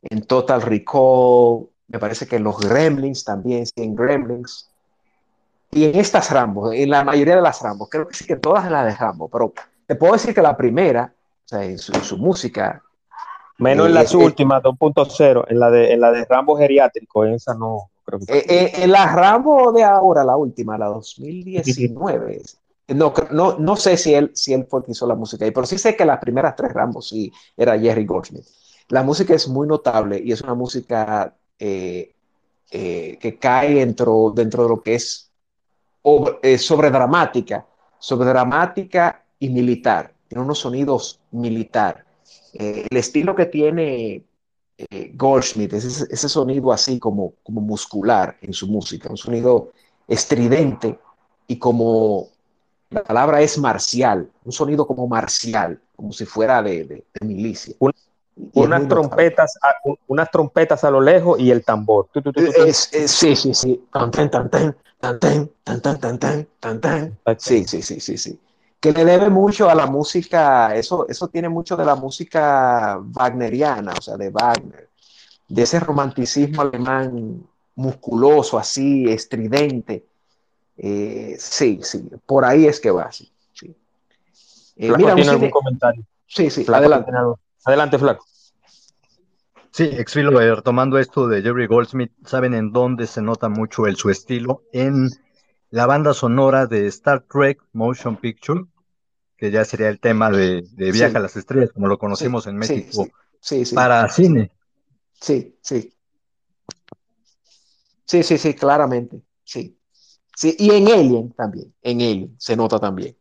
en, 0.03 0.23
Total 0.23 0.63
Recall, 0.63 1.69
me 1.89 1.99
parece 1.99 2.27
que 2.27 2.37
en 2.37 2.45
los 2.45 2.59
Gremlins 2.59 3.25
también, 3.25 3.67
sí, 3.67 3.73
en 3.77 3.95
Gremlins. 3.95 4.71
Y 5.71 5.85
en 5.85 5.97
estas 5.97 6.31
Rambo, 6.31 6.73
en 6.73 6.91
la 6.91 7.05
mayoría 7.05 7.37
de 7.37 7.43
las 7.43 7.61
Rambo, 7.61 7.89
creo 7.89 8.09
que 8.09 8.15
sí 8.15 8.25
que 8.25 8.37
todas 8.37 8.71
las 8.71 8.87
de 8.87 8.95
Rambo, 8.95 9.29
pero 9.29 9.53
te 9.87 9.95
puedo 9.95 10.15
decir 10.15 10.35
que 10.35 10.43
la 10.43 10.57
primera, 10.57 11.13
o 11.45 11.49
sea, 11.49 11.65
en 11.65 11.79
su, 11.79 11.93
en 11.93 12.03
su 12.03 12.19
música, 12.19 12.83
Menos 13.59 13.87
en 13.87 13.95
las 13.95 14.13
eh, 14.13 14.17
últimas, 14.19 14.63
2.0, 14.63 15.45
en 15.49 15.59
la 15.59 15.71
de 15.71 15.93
en 15.95 16.01
la 16.01 16.13
de 16.13 16.27
Rambo 16.27 16.59
geriátrico, 16.59 17.25
esa 17.25 17.55
no 17.55 17.91
creo 18.05 18.21
que 18.21 18.37
eh, 18.37 18.45
eh, 18.49 18.73
en 18.83 18.93
la 18.93 19.07
Rambo 19.15 19.73
de 19.73 19.83
ahora, 19.83 20.25
la 20.25 20.37
última, 20.37 20.77
la 20.77 20.87
2019. 20.87 22.43
no, 22.89 23.15
no, 23.31 23.57
no 23.59 23.77
sé 23.77 23.97
si 23.97 24.13
él, 24.13 24.31
si 24.35 24.53
él 24.53 24.67
fue 24.69 24.81
el 24.81 24.85
que 24.85 24.93
hizo 24.93 25.07
la 25.07 25.15
música 25.15 25.47
ahí, 25.47 25.53
pero 25.53 25.67
sí 25.67 25.79
sé 25.79 25.97
que 25.97 26.05
las 26.05 26.19
primeras 26.19 26.55
tres 26.55 26.75
Rambo 26.75 27.01
sí 27.01 27.33
era 27.57 27.79
Jerry 27.79 28.05
Goldsmith. 28.05 28.45
La 28.89 29.03
música 29.03 29.35
es 29.35 29.49
muy 29.49 29.67
notable 29.67 30.21
y 30.23 30.33
es 30.33 30.43
una 30.43 30.55
música 30.55 31.35
eh, 31.59 32.15
eh, 32.71 33.19
que 33.21 33.39
cae 33.39 33.75
dentro, 33.75 34.33
dentro 34.35 34.65
de 34.65 34.69
lo 34.69 34.81
que 34.81 34.95
es 34.95 35.31
eh, 36.43 36.59
sobre 36.59 36.91
dramática, 36.91 37.67
sobre 37.99 38.29
dramática 38.29 39.25
y 39.39 39.49
militar. 39.49 40.13
Tiene 40.29 40.45
unos 40.45 40.59
sonidos 40.59 41.21
militar. 41.31 42.05
Eh, 42.55 42.87
el 42.91 42.97
estilo 42.97 43.35
que 43.35 43.47
tiene 43.47 44.25
eh, 44.79 45.13
Goldsmith 45.15 45.73
es 45.73 45.85
ese, 45.85 46.07
ese, 46.11 46.29
sonido 46.29 46.73
así 46.73 46.99
como, 46.99 47.35
como 47.43 47.61
muscular 47.61 48.37
en 48.41 48.53
su 48.53 48.67
música, 48.67 49.09
un 49.09 49.17
sonido 49.17 49.73
estridente 50.09 50.99
y 51.47 51.59
como 51.59 52.29
la 52.91 53.03
palabra 53.03 53.41
es 53.41 53.59
marcial, 53.59 54.31
un 54.45 54.53
sonido 54.53 54.87
como 54.87 55.07
marcial, 55.09 55.81
como 55.97 56.13
si 56.13 56.25
fuera 56.25 56.63
de, 56.63 56.85
de, 56.85 57.05
de 57.13 57.27
milicia. 57.27 57.75
Un, 57.79 57.93
unas 58.53 58.87
trompetas, 58.87 59.55
a, 59.63 59.75
unas 60.07 60.31
trompetas 60.31 60.85
a 60.85 60.91
lo 60.91 61.01
lejos 61.01 61.41
y 61.41 61.51
el 61.51 61.65
tambor. 61.65 62.09
Tu, 62.13 62.21
tu, 62.21 62.33
tu, 62.33 62.41
es, 62.41 62.91
es, 62.93 63.11
sí, 63.11 63.35
sí, 63.35 63.55
sí. 63.55 63.83
Tan, 63.93 64.11
tan, 64.11 64.31
tan, 64.31 64.51
tan, 64.51 64.77
tan, 65.01 65.19
tan, 65.19 65.81
tan, 65.81 65.81
tan, 65.81 66.19
tan, 66.19 66.47
tan, 66.61 66.81
tan. 66.81 67.19
Sí, 67.39 67.65
sí, 67.65 67.83
sí, 67.83 67.99
sí, 67.99 68.19
sí. 68.19 68.39
Que 68.81 68.93
le 68.93 69.05
debe 69.05 69.31
mucho 69.31 69.69
a 69.71 69.75
la 69.75 69.87
música, 69.87 70.75
eso, 70.75 71.09
eso 71.09 71.29
tiene 71.29 71.49
mucho 71.49 71.77
de 71.77 71.85
la 71.85 71.95
música 71.95 73.01
wagneriana, 73.15 73.93
o 73.99 74.03
sea, 74.03 74.17
de 74.17 74.31
Wagner, 74.31 74.91
de 75.49 75.63
ese 75.63 75.81
romanticismo 75.81 76.63
alemán 76.63 77.43
musculoso, 77.75 78.59
así, 78.59 79.09
estridente. 79.09 80.05
Eh, 80.77 81.37
sí, 81.39 81.81
sí, 81.83 82.09
por 82.27 82.45
ahí 82.45 82.67
es 82.67 82.81
que 82.81 82.91
va. 82.91 83.11
Sí, 83.11 83.31
sí. 83.53 83.75
Eh, 84.77 84.93
mira, 84.97 85.15
¿Tiene 85.15 85.31
algún 85.31 85.51
comentario? 85.51 86.05
Sí, 86.27 86.51
sí, 86.51 86.65
Flaco, 86.65 86.85
adelante. 86.85 87.13
Adelante, 87.65 87.99
Flaco. 87.99 88.27
Sí, 89.71 89.85
Exfilo, 89.85 90.31
retomando 90.31 90.99
esto 90.99 91.29
de 91.29 91.43
Jerry 91.43 91.67
Goldsmith, 91.67 92.11
¿saben 92.25 92.55
en 92.55 92.73
dónde 92.73 93.07
se 93.07 93.21
nota 93.21 93.51
mucho 93.51 93.87
el, 93.87 93.97
su 93.97 94.09
estilo? 94.09 94.63
En 94.73 95.11
la 95.71 95.87
banda 95.87 96.15
sonora 96.15 96.67
de 96.67 96.87
Star 96.87 97.23
Trek 97.23 97.63
Motion 97.73 98.17
Picture, 98.17 98.65
que 99.37 99.51
ya 99.51 99.65
sería 99.65 99.89
el 99.89 100.01
tema 100.01 100.31
de, 100.31 100.63
de 100.73 100.93
Viaje 100.93 101.13
sí. 101.13 101.17
a 101.17 101.21
las 101.21 101.37
Estrellas, 101.37 101.71
como 101.73 101.89
lo 101.89 101.99
conocimos 101.99 102.45
sí, 102.45 102.51
en 102.51 102.57
México, 102.57 103.09
sí, 103.41 103.65
sí, 103.65 103.75
para 103.75 104.09
cine. 104.09 104.51
Sí, 105.21 105.57
sí. 105.61 105.93
Sí, 108.05 108.23
sí, 108.23 108.39
sí, 108.39 108.55
claramente. 108.55 109.21
Sí. 109.45 109.79
sí. 110.35 110.55
Y 110.59 110.71
en 110.71 110.89
Alien 110.89 111.33
también, 111.33 111.75
en 111.83 112.01
Alien 112.01 112.37
se 112.39 112.57
nota 112.57 112.79
también. 112.79 113.17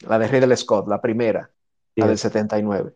La 0.00 0.18
de 0.18 0.28
Ridley 0.28 0.56
Scott, 0.56 0.88
la 0.88 1.00
primera, 1.00 1.50
la 1.94 2.06
del 2.06 2.18
79. 2.18 2.94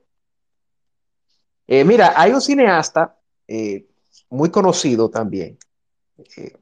Eh, 1.67 1.85
mira, 1.85 2.15
hay 2.17 2.33
un 2.33 2.41
cineasta 2.41 3.19
eh, 3.47 3.87
muy 4.31 4.51
conocido 4.51 5.11
también, 5.11 5.59
eh, 6.37 6.57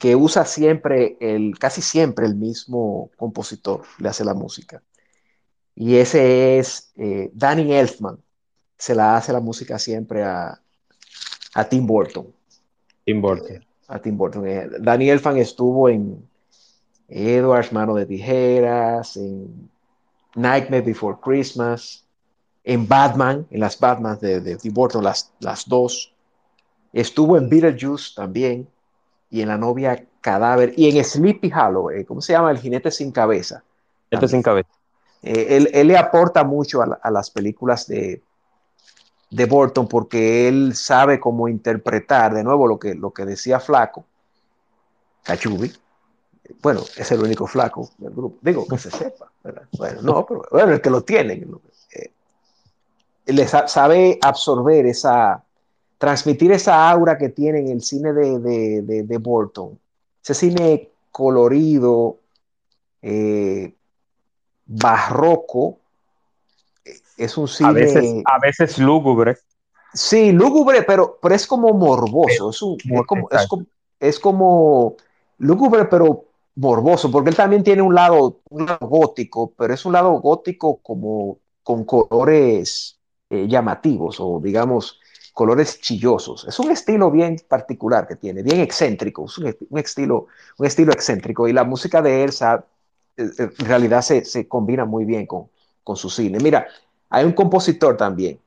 que 0.00 0.16
usa 0.16 0.46
siempre, 0.46 1.18
el, 1.20 1.58
casi 1.58 1.82
siempre 1.82 2.24
el 2.24 2.34
mismo 2.34 3.10
compositor, 3.18 3.82
le 3.98 4.08
hace 4.08 4.24
la 4.24 4.32
música. 4.32 4.82
Y 5.74 5.96
ese 5.96 6.58
es 6.58 6.90
eh, 6.96 7.30
Danny 7.34 7.74
Elfman, 7.74 8.18
se 8.78 8.94
la 8.94 9.18
hace 9.18 9.30
la 9.30 9.40
música 9.40 9.78
siempre 9.78 10.24
a, 10.24 10.58
a 11.52 11.68
Tim 11.68 11.86
Burton. 11.86 12.32
Tim 13.04 13.20
Burton. 13.20 13.62
a 13.88 13.98
Tim 13.98 14.16
Burton. 14.16 14.46
Danny 14.80 15.10
Elfman 15.10 15.36
estuvo 15.36 15.90
en 15.90 16.26
Edwards, 17.06 17.70
Mano 17.70 17.94
de 17.94 18.06
Tijeras, 18.06 19.18
en 19.18 19.70
Nightmare 20.34 20.82
Before 20.82 21.18
Christmas, 21.22 22.06
en 22.64 22.88
Batman, 22.88 23.46
en 23.50 23.60
las 23.60 23.78
Batman 23.78 24.18
de, 24.18 24.40
de 24.40 24.56
Tim 24.56 24.72
Burton, 24.72 25.04
las, 25.04 25.30
las 25.40 25.68
dos. 25.68 26.14
Estuvo 26.94 27.36
en 27.36 27.50
Beetlejuice 27.50 28.14
también, 28.16 28.66
y 29.30 29.42
en 29.42 29.48
La 29.48 29.56
novia 29.56 30.04
cadáver, 30.20 30.74
y 30.76 30.88
en 30.88 31.04
Sleepy 31.04 31.50
Hollow, 31.52 31.90
eh, 31.90 32.04
¿cómo 32.04 32.20
se 32.20 32.32
llama? 32.32 32.50
El 32.50 32.58
jinete 32.58 32.90
sin 32.90 33.10
cabeza. 33.12 33.62
Jinete 34.10 34.28
sin 34.28 34.42
cabeza. 34.42 34.70
Eh, 35.22 35.46
él, 35.50 35.70
él, 35.72 35.88
le 35.88 35.96
aporta 35.96 36.44
mucho 36.44 36.82
a, 36.82 36.98
a 37.02 37.10
las 37.10 37.30
películas 37.30 37.86
de, 37.86 38.22
de, 39.30 39.44
Burton 39.46 39.86
porque 39.86 40.48
él 40.48 40.74
sabe 40.74 41.20
cómo 41.20 41.48
interpretar, 41.48 42.34
de 42.34 42.42
nuevo, 42.42 42.66
lo 42.66 42.78
que, 42.78 42.94
lo 42.94 43.12
que 43.12 43.24
decía 43.24 43.60
Flaco, 43.60 44.04
Cachubi, 45.22 45.72
bueno, 46.62 46.82
es 46.96 47.10
el 47.12 47.22
único 47.22 47.46
flaco 47.46 47.90
del 47.98 48.12
grupo. 48.12 48.38
Digo, 48.40 48.66
que 48.66 48.78
se 48.78 48.90
sepa. 48.90 49.30
¿verdad? 49.42 49.62
Bueno, 49.76 50.02
no, 50.02 50.26
pero 50.26 50.42
bueno, 50.50 50.72
el 50.72 50.80
que 50.80 50.90
lo 50.90 51.02
tiene. 51.02 51.46
Eh, 51.92 52.12
le 53.26 53.46
sabe 53.46 54.18
absorber 54.20 54.86
esa, 54.86 55.44
transmitir 56.00 56.50
esa 56.50 56.88
aura 56.88 57.18
que 57.18 57.28
tiene 57.28 57.58
en 57.60 57.68
el 57.68 57.82
cine 57.82 58.14
de, 58.14 58.38
de, 58.38 58.80
de, 58.80 59.02
de 59.02 59.18
Burton. 59.18 59.78
Ese 60.24 60.32
cine 60.32 60.88
colorido, 61.10 62.20
eh, 63.02 63.74
barroco. 64.64 65.76
Es 67.18 67.36
un 67.36 67.46
cine. 67.46 67.68
A 67.68 67.72
veces, 67.72 68.14
a 68.24 68.38
veces 68.38 68.78
lúgubre. 68.78 69.36
Sí, 69.92 70.32
lúgubre, 70.32 70.84
pero, 70.84 71.18
pero 71.20 71.34
es 71.34 71.46
como 71.46 71.74
morboso. 71.74 72.48
Es, 72.48 72.62
un, 72.62 72.78
es, 72.82 73.06
como, 73.06 73.28
es, 73.30 73.46
como, 73.46 73.66
es 74.00 74.18
como 74.18 74.96
lúgubre, 75.36 75.84
pero 75.84 76.24
morboso, 76.54 77.10
porque 77.10 77.28
él 77.28 77.36
también 77.36 77.62
tiene 77.62 77.82
un 77.82 77.94
lado, 77.94 78.38
un 78.48 78.64
lado 78.64 78.88
gótico, 78.88 79.52
pero 79.54 79.74
es 79.74 79.84
un 79.84 79.92
lado 79.92 80.12
gótico 80.12 80.76
como 80.76 81.40
con 81.62 81.84
colores 81.84 82.98
eh, 83.28 83.46
llamativos 83.46 84.16
o 84.18 84.40
digamos 84.42 84.98
colores 85.40 85.80
chillosos. 85.80 86.44
Es 86.46 86.58
un 86.58 86.70
estilo 86.70 87.10
bien 87.10 87.40
particular 87.48 88.06
que 88.06 88.14
tiene, 88.14 88.42
bien 88.42 88.60
excéntrico, 88.60 89.24
es 89.24 89.38
un, 89.38 89.78
estilo, 89.78 90.26
un 90.58 90.66
estilo 90.66 90.92
excéntrico 90.92 91.48
y 91.48 91.54
la 91.54 91.64
música 91.64 92.02
de 92.02 92.24
Elsa 92.24 92.66
eh, 93.16 93.30
en 93.38 93.66
realidad 93.66 94.02
se, 94.02 94.26
se 94.26 94.46
combina 94.46 94.84
muy 94.84 95.06
bien 95.06 95.24
con, 95.24 95.48
con, 95.82 95.96
su 95.96 96.10
cine. 96.10 96.40
Mira, 96.40 96.66
hay 97.08 97.24
un 97.24 97.32
compositor 97.32 97.96
también 97.96 98.38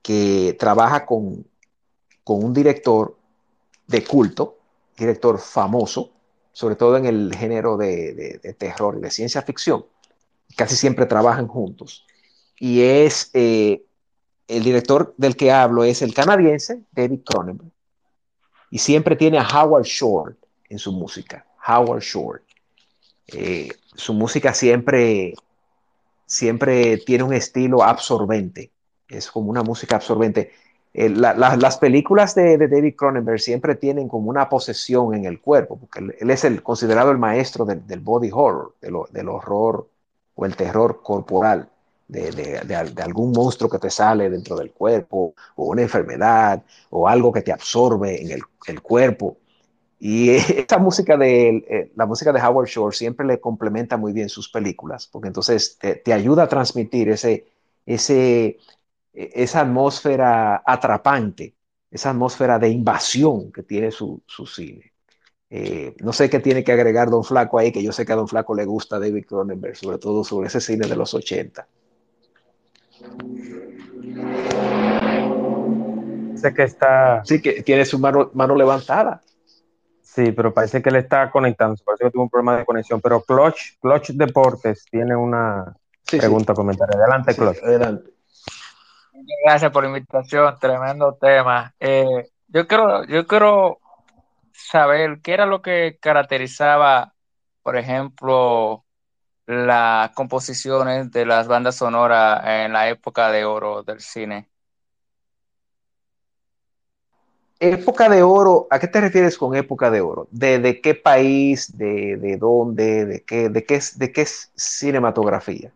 que 0.00 0.56
trabaja 0.60 1.04
con, 1.04 1.44
con 2.22 2.44
un 2.44 2.54
director 2.54 3.16
de 3.88 4.04
culto, 4.04 4.58
director 4.96 5.40
famoso, 5.40 6.12
sobre 6.52 6.76
todo 6.76 6.98
en 6.98 7.06
el 7.06 7.34
género 7.34 7.76
de, 7.76 8.14
de, 8.14 8.40
de, 8.40 8.54
terror 8.54 8.96
y 8.96 9.00
de 9.00 9.10
ciencia 9.10 9.42
ficción, 9.42 9.84
casi 10.54 10.76
siempre 10.76 11.06
trabajan 11.06 11.48
juntos. 11.48 12.06
Y 12.60 12.82
es, 12.82 13.30
eh, 13.34 13.82
el 14.50 14.64
director 14.64 15.14
del 15.16 15.36
que 15.36 15.52
hablo 15.52 15.84
es 15.84 16.02
el 16.02 16.12
canadiense 16.12 16.82
David 16.92 17.20
Cronenberg. 17.24 17.70
Y 18.70 18.78
siempre 18.78 19.16
tiene 19.16 19.38
a 19.38 19.46
Howard 19.46 19.84
Shore 19.84 20.34
en 20.68 20.78
su 20.78 20.92
música. 20.92 21.46
Howard 21.66 22.02
Shore. 22.02 22.42
Eh, 23.28 23.68
su 23.94 24.12
música 24.12 24.52
siempre, 24.54 25.34
siempre 26.26 26.98
tiene 26.98 27.24
un 27.24 27.32
estilo 27.32 27.82
absorbente. 27.82 28.70
Es 29.08 29.30
como 29.30 29.50
una 29.50 29.62
música 29.62 29.96
absorbente. 29.96 30.52
Eh, 30.92 31.08
la, 31.08 31.34
la, 31.34 31.56
las 31.56 31.78
películas 31.78 32.34
de, 32.34 32.58
David 32.58 32.96
Cronenberg 32.96 33.40
siempre 33.40 33.76
tienen 33.76 34.08
como 34.08 34.30
una 34.30 34.48
posesión 34.48 35.14
en 35.14 35.24
el 35.24 35.40
cuerpo, 35.40 35.78
porque 35.78 36.16
él, 36.18 36.30
es 36.30 36.44
el 36.44 36.62
considerado 36.62 37.12
el 37.12 37.18
maestro 37.18 37.64
del, 37.64 38.00
body 38.00 38.30
horror, 38.32 38.74
del, 38.80 39.28
horror 39.28 39.88
o 40.34 40.44
el 40.44 40.56
terror 40.56 41.02
corporal. 41.02 41.68
De, 42.10 42.30
de, 42.32 42.60
de, 42.64 43.02
algún 43.02 43.32
monstruo 43.32 43.70
que 43.70 43.78
te 43.78 43.90
sale 43.90 44.28
dentro 44.28 44.56
del 44.56 44.72
cuerpo, 44.72 45.34
o 45.56 45.66
una 45.66 45.82
enfermedad, 45.82 46.62
o 46.90 47.08
algo 47.08 47.32
que 47.32 47.42
te 47.42 47.52
absorbe 47.52 48.20
en 48.22 48.30
el, 48.32 48.42
el 48.66 48.82
cuerpo. 48.82 49.38
Y 50.00 50.30
esta 50.58 50.78
música 50.78 51.16
de 51.16 51.48
eh, 51.68 51.92
la 51.96 52.06
música 52.06 52.32
de 52.32 52.40
Howard 52.40 52.68
Shore 52.68 52.96
siempre 52.96 53.26
le 53.26 53.40
complementa 53.40 53.96
muy 53.96 54.12
bien 54.12 54.28
sus 54.28 54.48
películas, 54.50 55.06
porque 55.06 55.28
entonces 55.28 55.78
te, 55.78 56.12
ayuda 56.12 56.44
a 56.44 56.48
transmitir 56.48 57.10
ese, 57.10 57.46
ese, 57.86 58.58
e, 59.12 59.30
esa 59.34 59.60
atmósfera 59.62 60.62
atrapante, 60.66 61.54
esa 61.90 62.10
atmósfera 62.10 62.58
de 62.58 62.70
invasión 62.70 63.52
que 63.52 63.62
tiene 63.62 63.90
su, 63.90 64.22
su 64.26 64.46
cine. 64.46 64.92
Eh, 65.50 65.94
no 66.00 66.12
sé 66.12 66.30
qué 66.30 66.40
tiene 66.40 66.64
que 66.64 66.72
agregar 66.72 67.10
Don 67.10 67.24
Flaco 67.24 67.58
ahí, 67.58 67.72
que 67.72 67.82
yo 67.82 67.92
sé 67.92 68.06
que 68.06 68.12
a 68.12 68.16
Don 68.16 68.28
Flaco 68.28 68.54
le 68.54 68.64
gusta 68.64 68.98
David 69.00 69.26
Cronenberg, 69.26 69.76
sobre 69.76 69.98
todo 69.98 70.24
sobre 70.24 70.48
ese 70.48 70.60
cine 70.60 70.86
de 70.88 70.96
los 70.96 71.12
80. 71.14 71.66
Sé 76.34 76.54
que 76.54 76.62
está. 76.62 77.22
Sí, 77.24 77.42
que 77.42 77.62
tiene 77.62 77.84
su 77.84 77.98
mano, 77.98 78.30
mano 78.34 78.54
levantada. 78.54 79.20
Sí, 80.02 80.32
pero 80.32 80.52
parece 80.52 80.82
que 80.82 80.90
le 80.90 81.00
está 81.00 81.30
conectando, 81.30 81.76
parece 81.84 82.04
que 82.04 82.10
tuvo 82.10 82.24
un 82.24 82.30
problema 82.30 82.56
de 82.56 82.64
conexión. 82.64 83.00
Pero 83.00 83.22
Clutch, 83.22 83.78
Clutch 83.80 84.10
Deportes 84.10 84.84
tiene 84.90 85.14
una 85.14 85.76
sí, 86.02 86.18
pregunta, 86.18 86.52
sí. 86.52 86.56
comentario. 86.56 86.98
Adelante, 86.98 87.34
Clutch. 87.36 87.58
Sí, 87.58 87.64
adelante. 87.64 88.10
Gracias 89.44 89.70
por 89.70 89.84
la 89.84 89.90
invitación, 89.90 90.56
tremendo 90.58 91.14
tema. 91.14 91.74
Eh, 91.78 92.28
yo 92.48 92.66
quiero, 92.66 93.04
yo 93.04 93.26
quiero 93.26 93.78
saber 94.52 95.20
qué 95.22 95.34
era 95.34 95.46
lo 95.46 95.62
que 95.62 95.98
caracterizaba, 96.00 97.14
por 97.62 97.76
ejemplo, 97.76 98.84
las 99.50 100.10
composiciones 100.10 101.10
de 101.10 101.26
las 101.26 101.48
bandas 101.48 101.74
sonoras 101.74 102.40
en 102.46 102.72
la 102.72 102.88
época 102.88 103.32
de 103.32 103.44
oro 103.44 103.82
del 103.82 104.00
cine. 104.00 104.48
Época 107.58 108.08
de 108.08 108.22
oro, 108.22 108.68
¿a 108.70 108.78
qué 108.78 108.86
te 108.86 109.00
refieres 109.00 109.36
con 109.36 109.56
época 109.56 109.90
de 109.90 110.00
oro? 110.00 110.28
¿De, 110.30 110.60
de 110.60 110.80
qué 110.80 110.94
país? 110.94 111.76
De, 111.76 112.16
¿De 112.16 112.36
dónde? 112.36 113.04
¿De 113.04 113.24
qué, 113.24 113.48
de, 113.48 113.64
qué, 113.64 113.80
¿De 113.96 114.12
qué 114.12 114.24
cinematografía? 114.24 115.72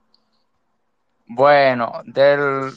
Bueno, 1.27 2.01
del 2.05 2.73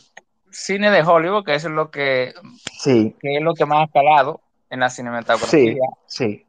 cine 0.49 0.89
de 0.89 1.03
Hollywood, 1.03 1.45
que 1.45 1.53
es 1.55 1.63
lo 1.65 1.91
que, 1.91 2.33
sí. 2.79 3.15
que 3.19 3.37
es 3.37 3.43
lo 3.43 3.53
que 3.53 3.67
más 3.67 3.87
ha 3.87 3.91
calado 3.91 4.41
en 4.71 4.79
la 4.79 4.89
cinematografía. 4.89 5.75
Sí, 5.75 5.79
sí. 6.07 6.46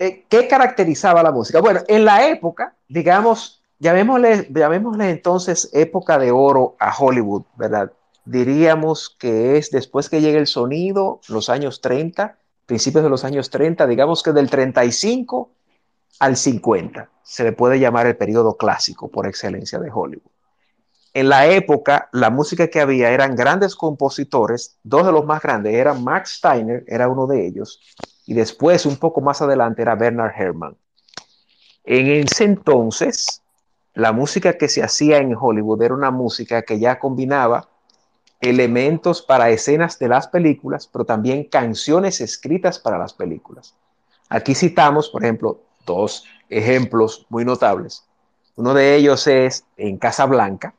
Eh, 0.00 0.24
¿Qué 0.30 0.48
caracterizaba 0.48 1.22
la 1.22 1.30
música? 1.30 1.60
Bueno, 1.60 1.80
en 1.86 2.06
la 2.06 2.26
época, 2.26 2.74
digamos, 2.88 3.62
llamémosle, 3.80 4.48
llamémosle 4.50 5.10
entonces 5.10 5.68
época 5.74 6.18
de 6.18 6.30
oro 6.30 6.74
a 6.80 6.96
Hollywood, 6.96 7.42
¿verdad? 7.56 7.92
Diríamos 8.24 9.14
que 9.18 9.58
es 9.58 9.70
después 9.70 10.08
que 10.08 10.22
llegue 10.22 10.38
el 10.38 10.46
sonido, 10.46 11.20
los 11.28 11.50
años 11.50 11.82
30, 11.82 12.38
principios 12.64 13.04
de 13.04 13.10
los 13.10 13.24
años 13.24 13.50
30, 13.50 13.86
digamos 13.86 14.22
que 14.22 14.32
del 14.32 14.48
35 14.48 15.50
al 16.18 16.38
50, 16.38 17.10
se 17.22 17.44
le 17.44 17.52
puede 17.52 17.78
llamar 17.78 18.06
el 18.06 18.16
periodo 18.16 18.56
clásico 18.56 19.08
por 19.08 19.26
excelencia 19.26 19.78
de 19.78 19.90
Hollywood 19.92 20.29
en 21.12 21.28
la 21.28 21.46
época, 21.46 22.08
la 22.12 22.30
música 22.30 22.68
que 22.68 22.80
había 22.80 23.10
eran 23.10 23.34
grandes 23.34 23.74
compositores, 23.74 24.76
dos 24.84 25.04
de 25.04 25.12
los 25.12 25.24
más 25.24 25.42
grandes 25.42 25.74
eran 25.74 26.04
Max 26.04 26.36
Steiner, 26.36 26.84
era 26.86 27.08
uno 27.08 27.26
de 27.26 27.46
ellos, 27.46 27.80
y 28.26 28.34
después, 28.34 28.86
un 28.86 28.96
poco 28.96 29.20
más 29.20 29.42
adelante, 29.42 29.82
era 29.82 29.96
Bernard 29.96 30.32
Herrmann. 30.36 30.76
En 31.82 32.06
ese 32.06 32.44
entonces, 32.44 33.42
la 33.94 34.12
música 34.12 34.56
que 34.56 34.68
se 34.68 34.82
hacía 34.82 35.18
en 35.18 35.34
Hollywood 35.34 35.82
era 35.82 35.94
una 35.94 36.12
música 36.12 36.62
que 36.62 36.78
ya 36.78 36.98
combinaba 36.98 37.68
elementos 38.40 39.20
para 39.20 39.50
escenas 39.50 39.98
de 39.98 40.08
las 40.08 40.28
películas, 40.28 40.86
pero 40.86 41.04
también 41.04 41.44
canciones 41.44 42.20
escritas 42.20 42.78
para 42.78 42.98
las 42.98 43.12
películas. 43.12 43.74
Aquí 44.28 44.54
citamos, 44.54 45.08
por 45.08 45.24
ejemplo, 45.24 45.60
dos 45.84 46.24
ejemplos 46.48 47.26
muy 47.28 47.44
notables. 47.44 48.04
Uno 48.54 48.74
de 48.74 48.94
ellos 48.94 49.26
es 49.26 49.64
en 49.76 49.98
Casablanca, 49.98 50.74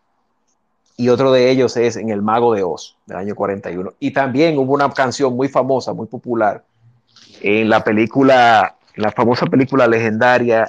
y 1.02 1.10
otro 1.10 1.32
de 1.32 1.50
ellos 1.50 1.78
es 1.78 1.96
en 1.96 2.10
El 2.10 2.22
Mago 2.22 2.54
de 2.54 2.62
Oz, 2.62 2.96
del 3.08 3.18
año 3.18 3.34
41. 3.34 3.96
Y 4.00 4.12
también 4.12 4.56
hubo 4.60 4.74
una 4.74 4.88
canción 4.94 5.36
muy 5.36 5.48
famosa, 5.48 5.94
muy 5.94 6.06
popular, 6.06 6.64
en 7.42 7.72
la 7.72 7.84
película, 7.84 8.78
en 8.94 9.02
la 9.02 9.12
famosa 9.12 9.48
película 9.48 9.88
legendaria, 9.88 10.68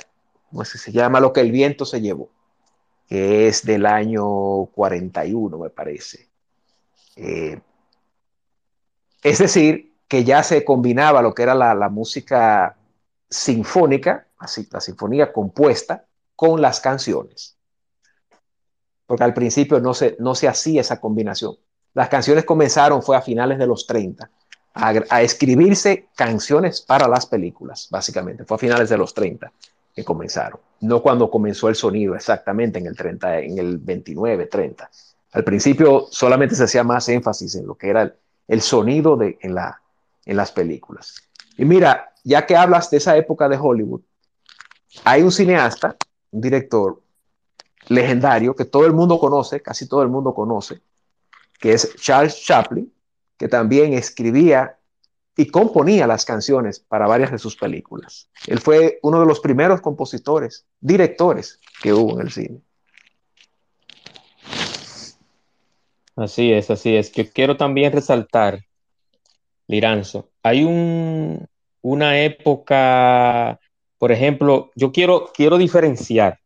¿cómo 0.49 0.65
se 0.65 0.91
llama? 0.91 1.21
Lo 1.21 1.35
que 1.35 1.43
el 1.43 1.53
viento 1.53 1.85
se 1.85 2.01
llevó, 2.01 2.31
que 3.11 3.47
es 3.47 3.63
del 3.67 3.85
año 3.85 4.65
41, 4.75 5.59
me 5.59 5.69
parece. 5.69 6.31
Eh, 7.17 7.61
es 9.23 9.37
decir, 9.39 9.93
que 10.09 10.25
ya 10.25 10.43
se 10.43 10.65
combinaba 10.65 11.21
lo 11.21 11.35
que 11.35 11.43
era 11.43 11.55
la, 11.55 11.75
la 11.75 11.91
música 11.91 12.75
sinfónica, 13.29 14.29
así, 14.39 14.67
la 14.71 14.81
sinfonía 14.81 15.31
compuesta, 15.31 16.07
con 16.35 16.63
las 16.63 16.81
canciones 16.81 17.59
porque 19.13 19.25
al 19.25 19.35
principio 19.35 19.79
no 19.79 19.93
se, 19.93 20.17
no 20.21 20.35
se 20.35 20.49
hacía 20.49 20.81
esa 20.81 20.99
combinación. 20.99 21.55
Las 21.93 22.09
canciones 22.09 22.47
comenzaron, 22.47 23.03
fue 23.03 23.15
a 23.15 23.21
finales 23.21 23.59
de 23.59 23.67
los 23.67 23.87
30, 23.87 24.31
a, 24.73 25.21
escribirse 25.21 26.09
canciones 26.17 26.81
para 26.81 27.07
las 27.07 27.27
películas, 27.27 27.89
básicamente. 27.91 28.47
Fue 28.47 28.55
a 28.55 28.59
finales 28.59 28.89
de 28.89 28.97
los 28.97 29.13
30 29.13 29.53
que 29.95 30.03
comenzaron. 30.03 30.61
No 30.81 31.03
cuando 31.03 31.31
comenzó 31.31 31.69
el 31.69 31.75
sonido, 31.75 32.15
exactamente 32.15 32.79
en 32.79 32.87
el, 32.87 32.97
30, 32.97 33.41
en 33.41 33.59
el 33.59 33.77
29, 33.77 34.47
30. 34.47 34.91
Al 35.33 35.45
principio 35.45 36.07
solamente 36.11 36.55
se 36.55 36.65
hacía 36.65 36.83
más 36.83 37.07
énfasis 37.11 37.57
en 37.57 37.67
lo 37.67 37.75
que 37.75 37.91
era 37.91 38.15
el, 38.49 38.63
sonido 38.63 39.21
en, 39.21 39.55
la, 39.55 39.83
en 40.25 40.39
las 40.39 40.53
películas. 40.53 41.17
Y 41.59 41.67
mira, 41.67 42.15
ya 42.25 42.47
que 42.47 42.57
hablas 42.57 42.89
de 42.89 42.97
esa 42.97 43.15
época 43.19 43.47
de 43.47 43.59
Hollywood, 43.59 44.01
hay 45.05 45.21
un 45.21 45.31
cineasta, 45.31 45.97
un 46.31 46.41
director 46.41 47.02
legendario 47.89 48.55
que 48.55 48.65
todo 48.65 48.87
el 48.87 48.93
mundo 48.93 49.19
conoce, 49.19 49.61
casi 49.61 49.89
todo 49.89 50.03
el 50.03 50.09
mundo 50.09 50.35
conoce, 50.35 50.81
que 51.59 51.73
es 51.73 51.95
Charles 51.97 52.43
Chaplin, 52.43 52.93
que 53.37 53.49
también 53.49 53.93
escribía 53.95 54.79
y 55.37 55.47
componía 55.47 56.07
las 56.07 56.25
canciones 56.25 56.79
para 56.79 57.07
varias 57.07 57.31
de 57.31 57.39
sus 57.39 57.57
películas. 57.57 58.29
Él 58.47 58.59
fue 58.61 58.99
uno 59.03 59.21
de 59.21 59.27
los 59.27 59.41
primeros 59.41 59.81
compositores, 59.81 60.67
directores 60.81 61.59
que 61.83 61.93
hubo 61.93 62.21
en 62.21 62.27
el 62.27 62.33
cine. 62.33 62.61
Así 66.15 66.53
es, 66.53 66.71
así 66.71 66.95
es. 66.95 67.11
Yo 67.13 67.25
quiero 67.33 67.57
también 67.57 67.93
resaltar, 67.93 68.61
Liranzo, 69.67 70.29
hay 70.43 70.65
un, 70.65 71.49
una 71.81 72.21
época, 72.21 73.59
por 73.99 74.13
ejemplo, 74.13 74.71
yo 74.75 74.93
quiero, 74.93 75.31
quiero 75.35 75.57
diferenciar 75.57 76.39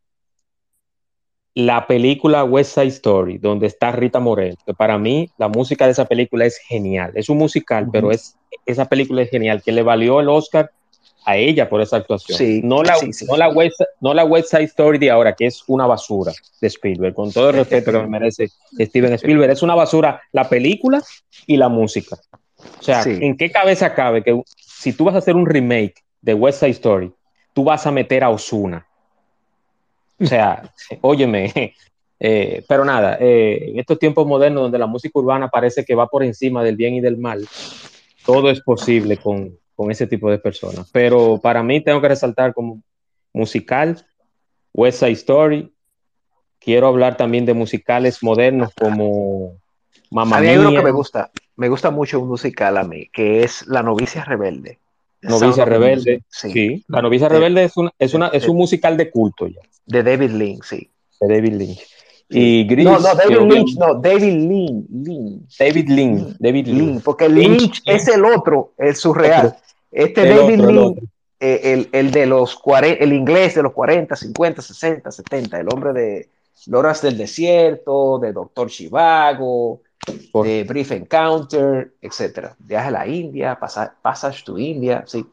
la 1.57 1.87
película 1.87 2.45
West 2.45 2.75
Side 2.75 2.89
Story, 2.89 3.39
donde 3.39 3.67
está 3.67 3.91
Rita 3.91 4.21
Moreno, 4.21 4.57
que 4.67 4.75
para 4.75 4.99
mí 4.99 5.31
la 5.39 5.49
música 5.49 5.87
de 5.87 5.93
esa 5.93 6.05
película 6.05 6.45
es 6.45 6.59
genial. 6.59 7.13
Es 7.15 7.31
un 7.31 7.39
musical, 7.39 7.85
uh 7.85 7.87
-huh. 7.87 7.93
pero 7.93 8.11
es, 8.11 8.37
esa 8.67 8.85
película 8.85 9.23
es 9.23 9.31
genial, 9.31 9.63
que 9.65 9.73
le 9.73 9.83
valió 9.83 10.21
el 10.21 10.29
Oscar 10.29 10.71
a 11.25 11.39
ella 11.39 11.67
por 11.71 11.81
esa 11.81 11.97
actuación. 11.97 12.37
Sí, 12.37 12.61
no, 12.63 12.83
la, 12.83 12.97
sí, 12.97 13.11
sí. 13.11 13.25
no, 13.25 13.39
la 13.39 13.49
West, 13.49 13.81
no 14.03 14.13
la 14.13 14.27
West 14.27 14.51
Side 14.51 14.65
Story 14.65 14.99
de 14.99 15.11
ahora, 15.11 15.35
que 15.35 15.47
es 15.47 15.65
una 15.67 15.87
basura 15.87 16.31
de 16.61 16.67
Spielberg, 16.67 17.15
con 17.15 17.33
todo 17.33 17.49
el 17.49 17.57
respeto 17.57 17.91
que 17.91 18.01
me 18.01 18.07
merece 18.07 18.51
Steven 18.79 19.15
Spielberg. 19.15 19.51
Es 19.51 19.63
una 19.63 19.75
basura 19.75 20.21
la 20.33 20.51
película 20.51 21.03
y 21.47 21.57
la 21.57 21.71
música. 21.71 22.19
O 22.81 22.83
sea. 22.83 23.03
¿en 23.07 23.35
qué 23.35 23.51
cabeza 23.51 23.95
cabe 23.95 24.23
que 24.23 24.39
si 24.59 24.93
tú 24.93 25.05
vas 25.05 25.15
a 25.15 25.19
hacer 25.19 25.35
un 25.35 25.47
remake 25.47 25.95
de 26.21 26.35
West 26.35 26.61
Side 26.61 26.73
Story, 26.73 27.11
tú 27.55 27.65
vas 27.65 27.87
a 27.87 27.91
meter 27.91 28.23
a 28.23 28.29
Osuna? 28.29 28.87
O 30.19 30.27
sea, 30.27 30.73
óyeme, 31.01 31.53
eh, 32.21 32.65
pero 32.69 32.85
nada, 32.85 33.19
eh, 33.21 33.71
en 33.71 33.79
estos 33.79 33.99
tiempos 33.99 34.27
modernos 34.27 34.63
donde 34.63 34.79
la 34.79 34.87
música 34.87 35.19
urbana 35.19 35.49
parece 35.49 35.85
que 35.85 35.95
va 35.95 36.07
por 36.09 36.23
encima 36.23 36.63
del 36.63 36.77
bien 36.77 36.95
y 36.95 37.01
del 37.01 37.19
mal, 37.19 37.47
todo 38.25 38.51
es 38.51 38.61
posible 38.61 39.19
con, 39.19 39.59
con 39.75 39.91
ese 39.91 40.07
tipo 40.07 40.31
de 40.31 40.39
personas. 40.39 40.91
Pero 40.93 41.39
para 41.43 41.63
mí 41.63 41.81
tengo 41.83 42.01
que 42.01 42.09
resaltar 42.09 42.55
como 42.55 42.83
musical, 43.33 44.05
West 44.73 45.01
Side 45.01 45.13
Story. 45.13 45.73
Quiero 46.59 46.89
hablar 46.89 47.17
también 47.17 47.47
de 47.47 47.55
musicales 47.55 48.23
modernos 48.23 48.73
como 48.75 49.59
Mía. 50.11 50.37
Hay 50.37 50.57
uno 50.57 50.71
que 50.71 50.83
me 50.83 50.91
gusta, 50.91 51.31
me 51.57 51.69
gusta 51.69 51.91
mucho 51.91 52.21
un 52.21 52.29
musical 52.29 52.77
a 52.77 52.85
mí, 52.85 53.09
que 53.13 53.43
es 53.43 53.67
La 53.67 53.83
novicia 53.83 54.25
rebelde. 54.25 54.79
Novicia 55.23 55.65
Rebelde, 55.65 56.23
sí. 56.29 56.53
sí. 56.53 56.85
La 56.89 57.03
Novicia 57.03 57.29
Rebelde 57.29 57.65
es, 57.65 57.77
una, 57.77 57.93
es, 57.99 58.15
una, 58.15 58.29
es 58.29 58.49
un 58.49 58.57
musical 58.57 58.97
de 58.97 59.11
culto 59.11 59.47
ya. 59.47 59.61
De 59.87 60.03
David 60.03 60.31
Lynch, 60.31 60.65
sí. 60.65 60.91
De 61.21 61.35
David 61.35 61.53
Lynch. 61.55 61.87
Y 62.29 62.67
Gris, 62.67 62.85
no, 62.85 62.99
no, 62.99 63.15
David 63.15 63.53
Lynch, 63.53 63.77
no, 63.79 63.95
David 63.95 64.49
Lynch. 64.49 64.87
Lynch. 64.91 65.59
David 65.59 65.89
Lynch. 65.89 66.37
David 66.39 66.67
Lynch. 66.67 66.79
Lynch 66.79 67.03
porque 67.03 67.29
Lynch, 67.29 67.61
Lynch 67.61 67.83
es 67.87 68.09
el 68.09 68.25
otro, 68.25 68.73
el 68.79 68.97
surreal. 68.97 69.57
Este 69.91 70.23
el 70.23 70.37
David 70.37 70.61
otro, 70.61 70.73
Lynch 70.73 70.99
eh, 71.39 71.61
el, 71.65 71.89
el, 71.93 72.11
de 72.11 72.27
los 72.27 72.57
40, 72.57 73.05
el 73.05 73.13
inglés 73.13 73.55
de 73.55 73.63
los 73.63 73.73
40, 73.73 74.17
50, 74.17 74.63
60, 74.63 75.11
70, 75.11 75.61
el 75.61 75.69
hombre 75.69 75.93
de 75.93 76.31
Loras 76.67 77.03
del 77.03 77.19
Desierto, 77.19 78.19
de 78.19 78.33
Doctor 78.33 78.71
Chivago, 78.71 79.83
Por... 80.33 80.47
de 80.47 80.65
Brief 80.65 80.93
Encounter, 80.93 81.93
etc. 82.01 82.51
Viaje 82.59 82.89
a 82.89 82.91
la 82.91 83.07
India, 83.07 83.59
Passage 83.59 84.45
to 84.45 84.59
India, 84.59 85.05
sí. 85.07 85.25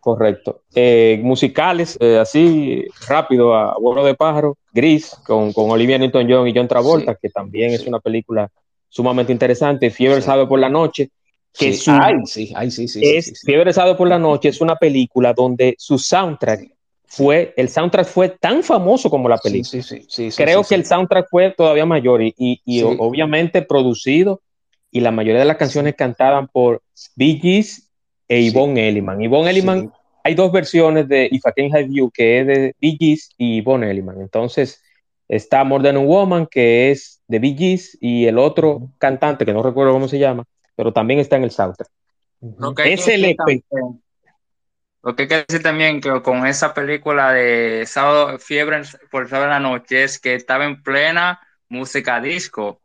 Correcto. 0.00 0.62
Eh, 0.72 1.18
musicales, 1.22 1.98
eh, 2.00 2.18
así 2.18 2.84
rápido, 3.08 3.54
a 3.54 3.76
vuelo 3.76 4.04
de 4.04 4.14
pájaro, 4.14 4.56
Gris, 4.72 5.16
con, 5.26 5.52
con 5.52 5.68
Olivia 5.68 5.98
Newton-John 5.98 6.46
y 6.46 6.54
John 6.54 6.68
Travolta, 6.68 7.14
sí. 7.14 7.18
que 7.22 7.28
también 7.30 7.70
sí. 7.70 7.76
es 7.76 7.86
una 7.88 7.98
película 7.98 8.48
sumamente 8.88 9.32
interesante. 9.32 9.90
Fiebre 9.90 10.20
sí. 10.20 10.26
sábado 10.26 10.48
por 10.48 10.60
la 10.60 10.68
noche, 10.68 11.10
que 11.52 11.72
sí. 11.72 11.80
Su, 11.80 11.90
ay, 11.90 12.14
sí, 12.24 12.52
ay, 12.54 12.70
sí, 12.70 12.86
sí, 12.86 13.00
es, 13.02 13.42
Fiebre 13.44 13.72
sábado 13.72 13.96
por 13.96 14.06
la 14.06 14.18
noche 14.18 14.50
es 14.50 14.60
una 14.60 14.76
película 14.76 15.32
donde 15.32 15.74
su 15.76 15.98
soundtrack 15.98 16.75
fue, 17.06 17.54
el 17.56 17.68
soundtrack 17.68 18.06
fue 18.06 18.28
tan 18.28 18.62
famoso 18.62 19.08
como 19.08 19.28
la 19.28 19.38
película. 19.38 19.82
Sí, 19.82 19.82
sí, 19.82 20.04
sí, 20.08 20.30
Creo 20.36 20.64
que 20.64 20.74
el 20.74 20.84
soundtrack 20.84 21.28
fue 21.30 21.52
todavía 21.52 21.86
mayor 21.86 22.22
y, 22.22 22.34
y, 22.36 22.60
y 22.64 22.82
obviamente 22.82 23.62
producido 23.62 24.40
y 24.90 25.00
la 25.00 25.10
mayoría 25.10 25.40
de 25.40 25.46
las 25.46 25.56
canciones 25.56 25.94
cantaban 25.94 26.48
por 26.48 26.82
Bee 27.14 27.38
Gees 27.40 27.90
e 28.28 28.42
Yvonne 28.50 28.88
Elliman. 28.88 29.20
Yvonne 29.22 29.50
Elliman, 29.50 29.92
hay 30.24 30.34
dos 30.34 30.50
versiones 30.50 31.08
de 31.08 31.28
If 31.30 31.42
I 31.46 31.52
Can 31.54 31.76
Have 31.76 31.88
You, 31.90 32.10
que 32.10 32.40
es 32.40 32.46
de 32.46 32.74
Bee 32.80 32.96
Gees 32.98 33.30
y 33.36 33.62
Yvonne 33.62 33.90
Elliman. 33.90 34.20
Entonces, 34.20 34.82
está 35.28 35.64
More 35.64 35.84
Than 35.84 35.96
a 35.96 36.00
Woman, 36.00 36.46
que 36.50 36.90
es 36.90 37.22
de 37.28 37.38
Bee 37.38 37.56
Gees, 37.56 37.96
y 38.00 38.26
el 38.26 38.38
otro 38.38 38.90
cantante, 38.98 39.44
que 39.44 39.52
no 39.52 39.62
recuerdo 39.62 39.92
cómo 39.92 40.08
se 40.08 40.18
llama, 40.18 40.44
pero 40.74 40.92
también 40.92 41.20
está 41.20 41.36
en 41.36 41.44
el 41.44 41.50
soundtrack. 41.50 41.88
Es 42.84 43.08
el 43.08 43.36
también, 43.36 43.62
Lo 45.06 45.14
que 45.14 45.22
hay 45.22 45.28
que 45.28 45.44
decir 45.46 45.62
también 45.62 46.00
que 46.00 46.20
con 46.20 46.44
esa 46.48 46.74
película 46.74 47.32
de 47.32 47.84
Sábado 47.86 48.40
Fiebre 48.40 48.82
por 49.08 49.28
Sábado 49.28 49.44
en 49.44 49.50
la 49.50 49.60
Noche 49.60 50.02
es 50.02 50.18
que 50.18 50.34
estaba 50.34 50.64
en 50.64 50.82
plena 50.82 51.38
música 51.68 52.20
disco. 52.20 52.80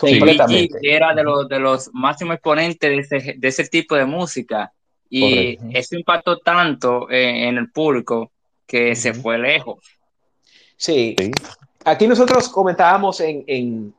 Completamente. 0.00 0.80
Y 0.82 0.90
era 0.90 1.14
de 1.14 1.22
los, 1.22 1.48
de 1.48 1.60
los 1.60 1.88
máximos 1.92 2.34
exponentes 2.34 2.90
de 2.90 3.18
ese, 3.18 3.34
de 3.38 3.48
ese 3.48 3.68
tipo 3.68 3.94
de 3.94 4.04
música. 4.04 4.72
Y 5.08 5.56
Correcto. 5.56 5.78
eso 5.78 5.96
impactó 5.96 6.38
tanto 6.38 7.08
en, 7.08 7.36
en 7.36 7.58
el 7.58 7.70
público 7.70 8.32
que 8.66 8.88
uh 8.88 8.90
-huh. 8.90 8.94
se 8.96 9.14
fue 9.14 9.38
lejos. 9.38 9.78
Sí. 10.76 11.14
sí. 11.16 11.30
Aquí 11.84 12.08
nosotros 12.08 12.48
comentábamos 12.48 13.20
en, 13.20 13.44
en, 13.46 13.94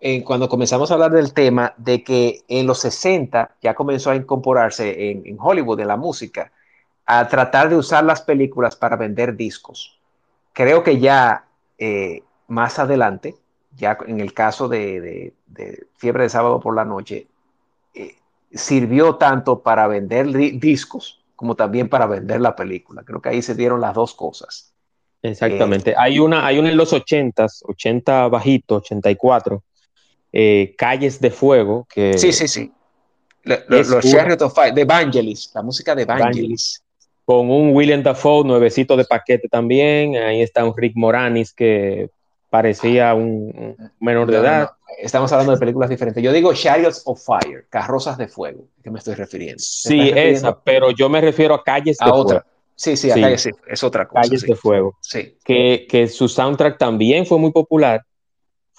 en, 0.00 0.22
cuando 0.22 0.48
comenzamos 0.48 0.90
a 0.90 0.94
hablar 0.94 1.12
del 1.12 1.32
tema 1.32 1.74
de 1.76 2.02
que 2.02 2.42
en 2.48 2.66
los 2.66 2.80
60 2.80 3.56
ya 3.60 3.74
comenzó 3.74 4.10
a 4.10 4.16
incorporarse 4.16 5.10
en, 5.10 5.26
en 5.26 5.36
Hollywood, 5.40 5.80
en 5.80 5.88
la 5.88 5.96
música, 5.96 6.52
a 7.06 7.26
tratar 7.28 7.68
de 7.68 7.76
usar 7.76 8.04
las 8.04 8.22
películas 8.22 8.76
para 8.76 8.96
vender 8.96 9.36
discos. 9.36 9.98
Creo 10.52 10.82
que 10.82 10.98
ya 10.98 11.46
eh, 11.78 12.22
más 12.48 12.78
adelante, 12.78 13.34
ya 13.76 13.96
en 14.06 14.20
el 14.20 14.34
caso 14.34 14.68
de, 14.68 15.00
de, 15.00 15.34
de 15.46 15.86
Fiebre 15.96 16.24
de 16.24 16.28
Sábado 16.28 16.60
por 16.60 16.74
la 16.74 16.84
Noche, 16.84 17.26
eh, 17.94 18.16
sirvió 18.52 19.16
tanto 19.16 19.62
para 19.62 19.86
vender 19.86 20.28
discos 20.58 21.24
como 21.38 21.54
también 21.54 21.88
para 21.88 22.06
vender 22.06 22.40
la 22.40 22.56
película. 22.56 23.04
Creo 23.04 23.22
que 23.22 23.28
ahí 23.28 23.42
se 23.42 23.54
dieron 23.54 23.80
las 23.80 23.94
dos 23.94 24.12
cosas. 24.12 24.74
Exactamente. 25.22 25.92
Eh, 25.92 25.94
hay, 25.96 26.18
una, 26.18 26.44
hay 26.44 26.58
una 26.58 26.68
en 26.68 26.76
los 26.76 26.92
80, 26.92 27.46
80 27.62 28.28
bajito, 28.28 28.76
84, 28.76 29.62
eh, 30.32 30.74
Calles 30.76 31.20
de 31.20 31.30
Fuego. 31.30 31.86
Que 31.92 32.16
sí, 32.18 32.32
sí, 32.32 32.48
sí. 32.48 32.72
Le, 33.44 33.64
los 33.68 33.88
los 33.88 34.04
Chariots 34.04 34.42
of 34.42 34.54
Fire, 34.54 34.74
de 34.74 34.82
Evangelis, 34.82 35.50
la 35.54 35.62
música 35.62 35.94
de 35.94 36.02
Evangelis. 36.02 36.82
Con 37.24 37.50
un 37.50 37.74
William 37.74 38.02
Dafoe, 38.02 38.44
nuevecito 38.44 38.96
de 38.96 39.04
paquete 39.04 39.48
también. 39.48 40.16
Ahí 40.16 40.40
está 40.42 40.64
un 40.64 40.74
Rick 40.76 40.94
Moranis 40.96 41.52
que 41.52 42.10
parecía 42.50 43.14
un 43.14 43.76
menor 44.00 44.30
de 44.30 44.36
no, 44.38 44.42
edad. 44.42 44.62
No, 44.62 44.78
Estamos 44.98 45.30
hablando 45.32 45.52
de 45.52 45.58
películas 45.58 45.90
diferentes. 45.90 46.22
Yo 46.22 46.32
digo 46.32 46.52
Chariots 46.54 47.02
of 47.04 47.22
Fire, 47.24 47.66
carrozas 47.68 48.18
de 48.18 48.26
fuego, 48.26 48.64
que 48.82 48.90
me 48.90 48.98
estoy 48.98 49.14
refiriendo. 49.14 49.58
Sí, 49.58 50.00
refiriendo? 50.00 50.38
esa, 50.38 50.60
pero 50.60 50.90
yo 50.90 51.08
me 51.08 51.20
refiero 51.20 51.54
a 51.54 51.62
calles 51.62 51.98
de 51.98 52.04
a 52.04 52.08
fuego. 52.08 52.22
Otra. 52.22 52.46
Sí, 52.74 52.96
sí, 52.96 53.10
a 53.10 53.14
sí. 53.14 53.20
calles, 53.20 53.42
sí, 53.42 53.50
es 53.68 53.84
otra 53.84 54.08
cosa. 54.08 54.22
Calles 54.22 54.40
sí. 54.40 54.46
de 54.46 54.54
fuego. 54.56 54.96
Sí. 55.00 55.36
Que, 55.44 55.86
que 55.88 56.08
su 56.08 56.28
soundtrack 56.28 56.78
también 56.78 57.26
fue 57.26 57.38
muy 57.38 57.52
popular, 57.52 58.04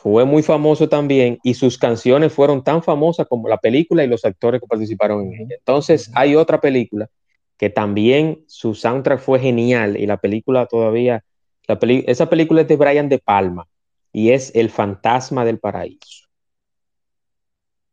fue 0.02 0.24
muy 0.24 0.44
famoso 0.44 0.88
también, 0.88 1.40
y 1.44 1.56
sus 1.56 1.78
canciones 1.78 2.32
fueron 2.32 2.64
tan 2.64 2.82
famosas 2.82 3.28
como 3.28 3.50
la 3.50 3.58
película 3.58 4.02
y 4.02 4.08
los 4.08 4.24
actores 4.24 4.62
que 4.62 4.68
participaron 4.68 5.26
en 5.26 5.42
ella. 5.42 5.56
Entonces, 5.58 6.10
hay 6.16 6.38
otra 6.38 6.62
película 6.62 7.10
que 7.58 7.70
también 7.70 8.46
su 8.48 8.76
soundtrack 8.76 9.20
fue 9.20 9.40
genial 9.40 9.98
y 9.98 10.06
la 10.06 10.16
película 10.16 10.68
todavía, 10.68 11.26
la 11.68 11.80
peli 11.80 12.06
esa 12.08 12.30
película 12.30 12.62
es 12.62 12.70
de 12.70 12.78
Brian 12.78 13.10
De 13.10 13.20
Palma 13.20 13.68
y 14.14 14.30
es 14.30 14.56
El 14.56 14.70
Fantasma 14.70 15.44
del 15.44 15.60
Paraíso. 15.60 16.30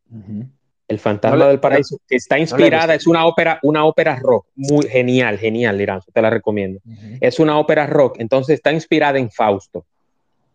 Uh 0.09 0.15
-huh. 0.15 0.49
El 0.87 0.99
Fantasma 0.99 1.37
no 1.37 1.47
del 1.49 1.59
Paraíso, 1.59 1.97
que 2.07 2.15
está 2.15 2.39
inspirada, 2.39 2.87
no 2.87 2.93
es 2.93 3.05
una 3.05 3.25
ópera, 3.25 3.59
una 3.63 3.83
ópera 3.83 4.15
rock, 4.15 4.47
muy 4.55 4.87
genial, 4.87 5.37
genial, 5.37 5.77
Liranzo, 5.77 6.09
te 6.13 6.21
la 6.21 6.29
recomiendo. 6.29 6.79
Uh 6.85 6.89
-huh. 6.89 7.17
Es 7.19 7.37
una 7.37 7.59
ópera 7.59 7.85
rock, 7.85 8.15
entonces 8.19 8.53
está 8.55 8.71
inspirada 8.71 9.19
en 9.19 9.29
Fausto. 9.29 9.85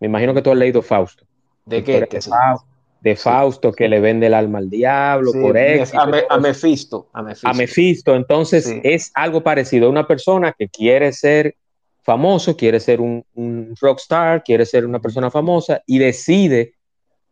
Me 0.00 0.06
imagino 0.06 0.32
que 0.32 0.40
tú 0.40 0.50
has 0.50 0.56
leído 0.56 0.80
Fausto. 0.80 1.26
¿De 1.64 1.84
qué? 1.84 2.00
De 2.00 2.20
Fausto, 2.20 2.66
de 3.00 3.16
Fausto 3.16 3.70
sí. 3.70 3.76
que 3.76 3.88
le 3.88 4.00
vende 4.00 4.26
el 4.26 4.34
alma 4.34 4.58
al 4.58 4.70
diablo, 4.70 5.32
por 5.32 5.56
éxito. 5.56 6.00
A, 6.00 6.06
me, 6.06 6.22
a, 6.28 6.38
Mefisto, 6.38 7.08
a 7.12 7.22
Mefisto. 7.22 7.48
A 7.48 7.52
Mefisto, 7.54 8.14
entonces 8.14 8.72
es 8.82 9.10
algo 9.14 9.42
parecido. 9.42 9.88
Una 9.88 10.06
persona 10.06 10.52
que 10.52 10.68
quiere 10.68 11.12
ser 11.12 11.56
famoso, 12.02 12.56
quiere 12.56 12.80
ser 12.80 13.00
un, 13.00 13.24
un 13.34 13.74
rockstar, 13.80 14.42
quiere 14.42 14.66
ser 14.66 14.84
una 14.84 15.00
persona 15.00 15.30
famosa 15.30 15.82
y 15.86 15.98
decide 15.98 16.74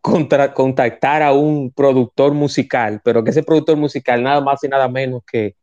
contra, 0.00 0.54
contactar 0.54 1.22
a 1.22 1.32
un 1.32 1.70
productor 1.72 2.32
musical, 2.32 3.00
pero 3.04 3.22
que 3.22 3.30
ese 3.30 3.42
productor 3.42 3.76
musical 3.76 4.22
nada 4.22 4.40
más 4.40 4.62
y 4.64 4.68
nada 4.68 4.88
menos 4.88 5.22
que 5.30 5.56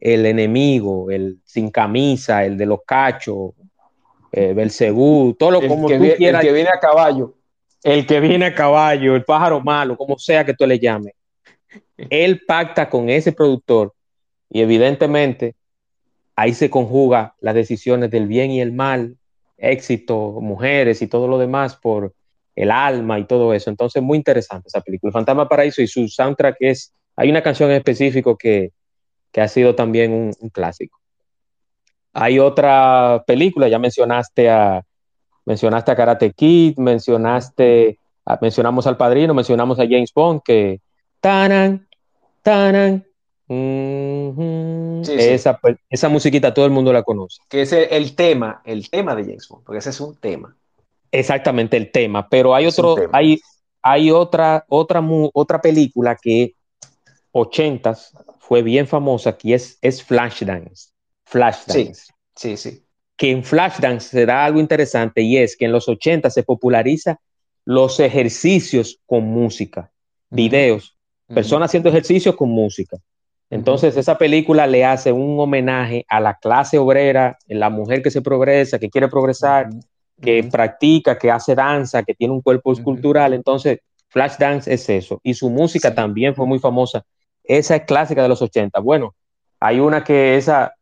el 0.00 0.26
enemigo, 0.26 1.10
el 1.10 1.38
sin 1.44 1.70
camisa, 1.70 2.44
el 2.44 2.56
de 2.56 2.66
los 2.66 2.80
cachos, 2.86 3.52
eh, 4.32 4.52
Belcebú, 4.54 5.34
todo 5.38 5.52
lo 5.52 5.60
el 5.60 5.68
como 5.68 5.88
que 5.88 5.96
tú 5.96 6.02
viene, 6.02 6.16
quieras. 6.16 6.42
El 6.42 6.48
que 6.48 6.54
viene 6.54 6.70
a 6.70 6.80
caballo. 6.80 7.34
El 7.82 8.06
que 8.06 8.20
viene 8.20 8.46
a 8.46 8.54
caballo, 8.54 9.16
el 9.16 9.24
pájaro 9.24 9.60
malo, 9.60 9.96
como 9.96 10.18
sea 10.18 10.44
que 10.44 10.54
tú 10.54 10.66
le 10.66 10.78
llames. 10.78 11.14
Él 11.96 12.42
pacta 12.46 12.88
con 12.88 13.08
ese 13.08 13.32
productor 13.32 13.94
y 14.50 14.60
evidentemente 14.60 15.54
ahí 16.36 16.54
se 16.54 16.70
conjuga 16.70 17.34
las 17.40 17.54
decisiones 17.54 18.10
del 18.10 18.26
bien 18.26 18.50
y 18.50 18.60
el 18.60 18.72
mal, 18.72 19.16
éxito, 19.58 20.38
mujeres 20.40 21.02
y 21.02 21.06
todo 21.06 21.28
lo 21.28 21.38
demás 21.38 21.76
por 21.76 22.14
el 22.54 22.70
alma 22.70 23.18
y 23.18 23.24
todo 23.24 23.54
eso. 23.54 23.70
Entonces, 23.70 24.02
muy 24.02 24.18
interesante 24.18 24.68
esa 24.68 24.80
película. 24.80 25.10
El 25.10 25.14
Fantasma 25.14 25.48
Paraíso 25.48 25.82
y 25.82 25.86
su 25.86 26.08
soundtrack 26.08 26.56
es. 26.60 26.92
Hay 27.16 27.30
una 27.30 27.42
canción 27.42 27.70
en 27.70 27.76
específico 27.76 28.36
que, 28.36 28.72
que 29.30 29.40
ha 29.40 29.48
sido 29.48 29.74
también 29.74 30.12
un, 30.12 30.32
un, 30.40 30.48
clásico. 30.48 30.98
Hay 32.12 32.38
otra 32.38 33.22
película, 33.26 33.68
ya 33.68 33.78
mencionaste 33.78 34.50
a, 34.50 34.82
mencionaste 35.44 35.90
a 35.90 35.96
Karate 35.96 36.32
Kid, 36.32 36.76
mencionaste, 36.78 37.98
mencionamos 38.40 38.86
al 38.86 38.96
padrino, 38.96 39.34
mencionamos 39.34 39.78
a 39.78 39.84
James 39.84 40.12
Bond, 40.14 40.40
que. 40.44 40.80
Tanan, 41.20 41.86
tanan, 42.42 43.04
Mm 43.48 44.34
-hmm. 44.34 45.04
sí, 45.04 45.12
esa, 45.18 45.60
sí. 45.62 45.74
esa 45.90 46.08
musiquita 46.08 46.54
todo 46.54 46.64
el 46.64 46.70
mundo 46.70 46.90
la 46.90 47.02
conoce. 47.02 47.42
Que 47.50 47.62
es 47.62 47.72
el, 47.72 47.86
el, 47.90 48.14
tema, 48.14 48.62
el 48.64 48.88
tema 48.88 49.14
de 49.14 49.24
James 49.24 49.46
Bond, 49.46 49.64
porque 49.64 49.78
ese 49.78 49.90
es 49.90 50.00
un 50.00 50.16
tema. 50.16 50.56
Exactamente, 51.10 51.76
el 51.76 51.90
tema. 51.90 52.28
Pero 52.28 52.54
hay 52.54 52.66
otro, 52.66 52.96
hay, 53.12 53.38
hay 53.82 54.10
otra, 54.10 54.64
otra, 54.68 55.02
otra 55.34 55.60
película 55.60 56.16
que 56.16 56.54
80 57.32 57.94
fue 58.38 58.62
bien 58.62 58.86
famosa, 58.86 59.36
que 59.36 59.54
es, 59.54 59.78
es 59.82 60.02
Flashdance. 60.02 60.90
Flashdance. 61.26 61.94
Sí, 62.34 62.56
sí, 62.56 62.56
sí. 62.56 62.84
Que 63.22 63.30
en 63.30 63.44
Flashdance 63.44 64.08
se 64.08 64.26
da 64.26 64.44
algo 64.44 64.58
interesante 64.58 65.22
y 65.22 65.36
es 65.36 65.56
que 65.56 65.66
en 65.66 65.70
los 65.70 65.88
80 65.88 66.28
se 66.28 66.42
populariza 66.42 67.20
los 67.64 68.00
ejercicios 68.00 68.98
con 69.06 69.26
música, 69.26 69.80
uh 69.80 69.84
-huh. 69.84 70.36
videos, 70.36 70.96
uh 71.28 71.30
-huh. 71.30 71.34
personas 71.36 71.70
haciendo 71.70 71.88
ejercicios 71.88 72.34
con 72.34 72.48
música. 72.48 72.96
Entonces, 73.48 73.96
esa 73.96 74.18
película 74.18 74.66
le 74.66 74.84
hace 74.84 75.12
un 75.12 75.38
homenaje 75.38 76.04
a 76.08 76.18
la 76.18 76.34
clase 76.34 76.78
obrera, 76.78 77.38
la 77.46 77.70
mujer 77.70 78.02
que 78.02 78.10
se 78.10 78.22
progresa, 78.22 78.80
que 78.80 78.90
quiere 78.90 79.06
progresar, 79.06 79.68
que 80.20 80.42
practica, 80.42 81.16
que 81.16 81.30
hace 81.30 81.54
danza, 81.54 82.02
que 82.02 82.14
tiene 82.14 82.34
un 82.34 82.42
cuerpo 82.42 82.72
escultural. 82.72 83.34
Entonces, 83.34 83.78
Flashdance 84.08 84.74
es 84.74 84.88
eso. 84.88 85.20
Y 85.22 85.34
su 85.34 85.48
música 85.48 85.90
sí. 85.90 85.94
también 85.94 86.34
fue 86.34 86.44
muy 86.44 86.58
famosa. 86.58 87.04
Esa 87.44 87.76
es 87.76 87.82
clásica 87.84 88.20
de 88.24 88.28
los 88.30 88.42
80. 88.42 88.80
Bueno, 88.80 89.14
hay 89.60 89.78
una 89.78 90.02
que 90.02 90.34
esa 90.36 90.74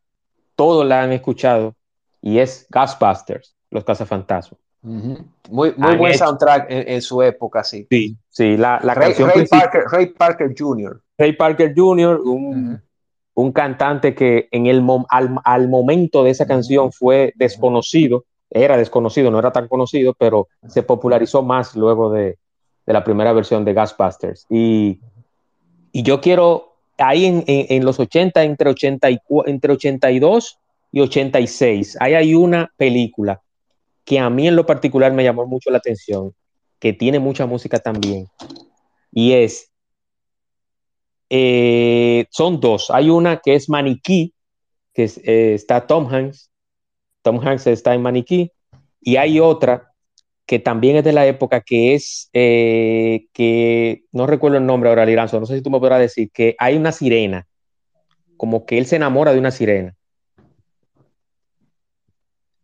todos 0.57 0.87
la 0.87 1.03
han 1.03 1.13
escuchado 1.13 1.75
y 2.23 2.39
es 2.39 2.67
Ghostbusters, 2.71 3.55
Los 3.71 3.85
Cazafantasmas. 3.85 4.61
Uh 4.83 4.89
-huh. 4.89 5.25
Muy, 5.51 5.75
muy 5.77 5.97
buen 5.97 6.13
hecho. 6.13 6.25
soundtrack 6.25 6.71
en, 6.71 6.89
en, 6.89 7.03
su 7.03 7.23
época, 7.23 7.63
sí. 7.63 7.87
Sí, 7.91 8.17
sí. 8.31 8.57
La, 8.57 8.81
la 8.83 8.95
Ray, 8.95 9.09
canción 9.09 9.31
Ray 9.35 9.47
Parker, 9.47 9.83
Ray 9.91 10.07
Parker 10.07 10.55
Jr. 10.57 11.01
Ray 11.19 11.33
Parker 11.35 11.75
Jr., 11.77 12.21
un, 12.25 12.45
uh 12.45 12.55
-huh. 12.55 12.81
un 13.35 13.53
cantante 13.53 14.15
que 14.15 14.49
en 14.51 14.67
el 14.67 14.83
al, 15.11 15.37
al, 15.45 15.69
momento 15.69 16.25
de 16.25 16.31
esa 16.31 16.47
canción 16.47 16.93
fue 16.93 17.33
desconocido, 17.37 18.25
era 18.49 18.77
desconocido, 18.77 19.31
no 19.31 19.39
era 19.39 19.53
tan 19.53 19.69
conocido, 19.69 20.15
pero 20.19 20.49
se 20.67 20.83
popularizó 20.83 21.43
más 21.43 21.77
luego 21.77 22.11
de, 22.11 22.39
de 22.87 22.93
la 22.93 23.05
primera 23.05 23.33
versión 23.33 23.65
de 23.65 23.75
Gasbusters. 23.75 24.47
Y, 24.49 25.01
y 25.93 26.03
yo 26.03 26.21
quiero, 26.21 26.77
ahí 26.97 27.27
en, 27.27 27.45
en, 27.47 27.67
en, 27.69 27.85
los 27.85 28.01
80, 28.01 28.43
entre, 28.45 28.71
80 28.71 29.11
y, 29.11 29.21
entre 29.47 29.73
82 29.75 30.59
y 30.93 31.01
86, 31.01 31.97
ahí 32.01 32.15
hay 32.15 32.35
una 32.35 32.73
película 32.77 33.41
que 34.05 34.19
a 34.19 34.29
mí 34.31 34.49
en 34.49 34.57
lo 34.57 34.67
particular 34.67 35.13
me 35.13 35.25
llamó 35.25 35.47
mucho 35.47 35.71
la 35.71 35.79
atención, 35.79 36.35
que 36.79 36.93
tiene 36.93 37.19
mucha 37.19 37.47
música 37.47 37.79
también, 37.79 38.27
y 39.13 39.33
es, 39.33 39.71
eh, 41.29 42.27
son 42.31 42.61
dos, 42.61 42.91
hay 42.91 43.11
una 43.11 43.39
que 43.39 43.55
es 43.55 43.69
Maniquí, 43.69 44.35
que 44.93 45.05
eh, 45.05 45.55
está 45.55 45.87
Tom 45.87 46.13
Hanks, 46.13 46.51
Tom 47.23 47.39
Hanks 47.39 47.67
está 47.69 47.95
en 47.95 48.03
Maniquí, 48.03 48.51
y 49.01 49.17
hay 49.17 49.41
otra 49.41 49.91
que 50.51 50.59
también 50.59 50.97
es 50.97 51.05
de 51.05 51.13
la 51.13 51.27
época 51.29 51.61
que 51.61 51.95
es, 51.95 52.29
eh, 52.33 53.27
que 53.33 54.03
no 54.11 54.27
recuerdo 54.27 54.59
el 54.59 54.67
nombre 54.67 54.91
ahora, 54.91 55.07
Liranzo, 55.07 55.39
no 55.39 55.47
sé 55.47 55.55
si 55.55 55.63
tú 55.63 55.71
me 55.71 55.79
podrás 55.79 56.01
decir, 56.01 56.31
que 56.33 56.57
hay 56.59 56.77
una 56.77 56.91
sirena, 56.91 57.47
como 58.37 58.67
que 58.67 58.79
él 58.79 58.87
se 58.87 58.97
enamora 58.97 59.33
de 59.33 59.39
una 59.39 59.53
sirena. 59.53 59.95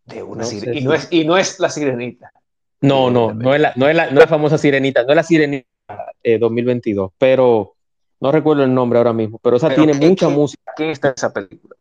De 0.07 0.23
una 0.23 0.43
no 0.43 0.49
sirena. 0.49 0.73
Sé 0.73 0.79
y, 0.79 0.85
no 0.85 0.95
es, 0.95 1.09
y 1.11 1.25
no 1.25 1.37
es 1.37 1.59
la 1.61 1.69
sirenita. 1.69 2.33
No, 2.81 3.11
no, 3.11 3.33
no 3.33 3.55
es 3.55 3.61
la, 3.61 3.73
no 3.77 3.89
es 3.89 3.97
la, 3.97 4.07
no 4.07 4.13
es 4.13 4.19
la 4.19 4.27
famosa 4.27 4.59
sirenita, 4.59 5.03
no 5.03 5.11
es 5.11 5.17
la 5.17 5.23
sirenita 5.23 5.67
eh, 6.23 6.39
2022, 6.39 7.13
pero 7.19 7.75
no 8.21 8.33
recuerdo 8.33 8.65
el 8.65 8.73
nombre 8.73 8.99
ahora 8.99 9.13
mismo, 9.13 9.39
pero 9.39 9.57
esa 9.57 9.69
pero 9.69 9.83
tiene 9.83 9.99
¿quién, 9.99 10.11
mucha 10.11 10.29
música. 10.29 10.73
¿Quién 10.77 10.91
está 10.91 11.09
en 11.09 11.15
esa 11.17 11.33
película? 11.33 11.75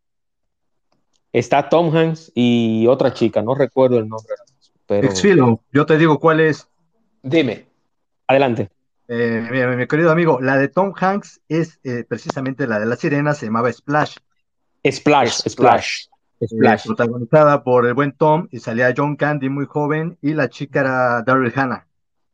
Está 1.34 1.68
Tom 1.68 1.96
Hanks 1.96 2.32
y 2.34 2.88
otra 2.88 3.14
chica, 3.14 3.42
no 3.42 3.56
recuerdo 3.56 4.00
el 4.00 4.08
nombre. 4.08 4.34
Pero... 4.88 5.08
Exfilo, 5.08 5.62
yo 5.72 5.86
te 5.86 5.98
digo 5.98 6.20
cuál 6.20 6.40
es. 6.40 6.68
Dime. 7.22 7.66
Adelante. 8.28 8.70
Eh, 9.08 9.48
mi, 9.52 9.76
mi, 9.76 9.88
querido 9.88 10.12
amigo, 10.12 10.40
la 10.40 10.58
de 10.58 10.68
Tom 10.70 10.94
Hanks 10.96 11.42
es 11.48 11.80
eh, 11.84 12.06
precisamente 12.08 12.68
la 12.68 12.80
de 12.80 12.86
la 12.86 12.96
sirena, 12.96 13.34
se 13.34 13.46
llamaba 13.48 13.72
Splash. 13.72 14.16
Splash, 14.90 15.32
Splash. 15.32 15.50
Splash. 15.50 16.06
Eh, 16.42 16.48
protagonizada 16.84 17.64
por 17.64 17.86
el 17.86 17.94
buen 17.94 18.12
Tom 18.12 18.48
y 18.52 18.60
salía 18.60 18.94
John 18.96 19.16
Candy 19.16 19.48
muy 19.50 19.66
joven 19.66 20.18
y 20.22 20.34
la 20.34 20.50
chica 20.50 20.82
era 20.82 21.22
Daryl 21.22 21.54
Hannah. 21.56 21.88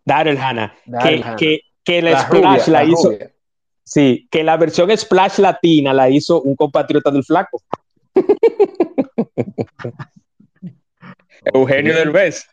Daryl 0.06 0.38
Hannah. 0.38 0.74
Que, 1.04 1.24
que, 1.38 1.60
que, 1.84 2.02
la, 2.02 2.12
la 2.12 2.22
Splash 2.22 2.42
rubia, 2.42 2.58
la, 2.68 2.84
la 2.84 2.84
hizo. 2.86 3.12
Rubia. 3.12 3.32
Sí, 3.84 4.28
que 4.32 4.44
la 4.44 4.58
versión 4.58 4.96
Splash 4.96 5.40
latina 5.40 5.94
la 5.94 6.10
hizo 6.10 6.42
un 6.42 6.56
compatriota 6.56 7.12
del 7.12 7.24
Flaco. 7.24 7.62
Eugenio 11.54 11.96
Derbez. 11.96 12.48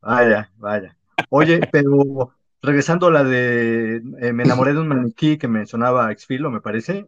vaya, 0.00 0.50
vaya. 0.56 0.96
Oye, 1.30 1.60
pero 1.70 2.34
regresando 2.62 3.08
a 3.08 3.10
la 3.10 3.24
de 3.24 4.02
eh, 4.20 4.32
Me 4.32 4.42
enamoré 4.42 4.72
de 4.72 4.80
un 4.80 4.88
maniquí 4.88 5.38
que 5.38 5.48
mencionaba 5.48 6.10
Exfilo, 6.12 6.50
me 6.50 6.60
parece. 6.60 7.06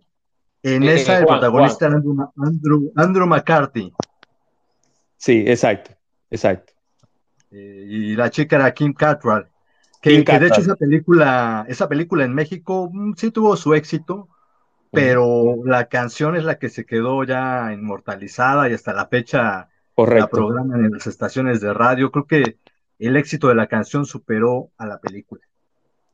En 0.67 0.83
eh, 0.83 0.95
esa 0.95 1.15
eh, 1.15 1.19
el 1.19 1.25
Juan, 1.27 1.39
protagonista 1.39 1.87
era 1.87 1.95
Andrew, 1.95 2.33
Andrew, 2.37 2.93
Andrew, 2.97 3.27
McCarthy. 3.29 3.93
Sí, 5.17 5.45
exacto, 5.47 5.93
exacto. 6.29 6.73
Eh, 7.53 7.85
y 7.89 8.17
la 8.17 8.31
chica 8.31 8.57
era 8.57 8.75
Kim 8.75 8.93
Cattrall. 8.93 9.47
Que, 10.03 10.11
Kim 10.11 10.25
que 10.25 10.39
de 10.41 10.49
hecho 10.49 10.61
esa 10.61 10.75
película, 10.75 11.65
esa 11.69 11.89
película 11.89 12.25
en 12.25 12.35
México 12.35 12.91
mm, 12.93 13.13
sí 13.17 13.31
tuvo 13.31 13.57
su 13.57 13.75
éxito, 13.75 14.29
pero 14.91 15.65
la 15.65 15.87
canción 15.87 16.35
es 16.35 16.43
la 16.43 16.59
que 16.59 16.69
se 16.69 16.85
quedó 16.85 17.23
ya 17.23 17.73
inmortalizada 17.73 18.69
y 18.69 18.73
hasta 18.73 18.93
la 18.93 19.07
fecha 19.07 19.69
Correcto. 19.95 20.25
la 20.25 20.29
programan 20.29 20.85
en 20.85 20.91
las 20.91 21.07
estaciones 21.07 21.61
de 21.61 21.73
radio. 21.75 22.11
Creo 22.11 22.27
que 22.27 22.59
el 22.99 23.17
éxito 23.17 23.47
de 23.47 23.55
la 23.55 23.69
canción 23.69 24.05
superó 24.05 24.73
a 24.79 24.87
la 24.87 24.99
película. 24.99 25.43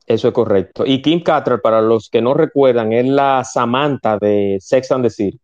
Eso 0.07 0.29
es 0.29 0.35
correcto. 0.35 0.85
Y 0.87 1.01
Kim 1.01 1.23
Cattrall, 1.23 1.61
para 1.61 1.81
los 1.81 2.11
que 2.11 2.21
no 2.21 2.35
recuerdan, 2.35 2.93
es 2.93 3.07
la 3.07 3.45
Samantha 3.45 4.19
de 4.19 4.59
Sex 4.61 4.91
and 4.91 5.05
the 5.05 5.11
City. 5.11 5.41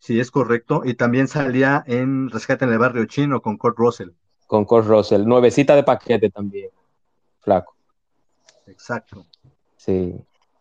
Sí, 0.00 0.18
es 0.18 0.30
correcto. 0.30 0.82
Y 0.84 0.94
también 0.94 1.28
salía 1.28 1.84
en 1.86 2.30
Rescate 2.30 2.64
en 2.64 2.72
el 2.72 2.78
Barrio 2.78 3.04
Chino 3.04 3.40
con 3.40 3.56
Kurt 3.56 3.78
Russell. 3.78 4.10
Con 4.46 4.64
Kurt 4.64 4.86
Russell. 4.86 5.24
Nuevecita 5.24 5.76
de 5.76 5.82
paquete 5.82 6.30
también. 6.30 6.70
Flaco. 7.40 7.74
Exacto. 8.66 9.26
Sí. 9.76 10.14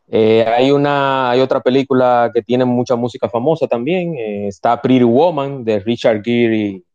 Eh, 0.07 0.43
hay 0.45 0.71
una, 0.71 1.29
hay 1.29 1.39
otra 1.39 1.61
película 1.61 2.31
que 2.33 2.41
tiene 2.41 2.65
mucha 2.65 2.95
música 2.95 3.29
famosa 3.29 3.67
también. 3.67 4.15
Eh, 4.15 4.47
está 4.47 4.81
Pretty 4.81 5.03
Woman 5.03 5.63
de 5.63 5.79
Richard 5.79 6.21
Gere 6.23 6.57
y 6.57 6.85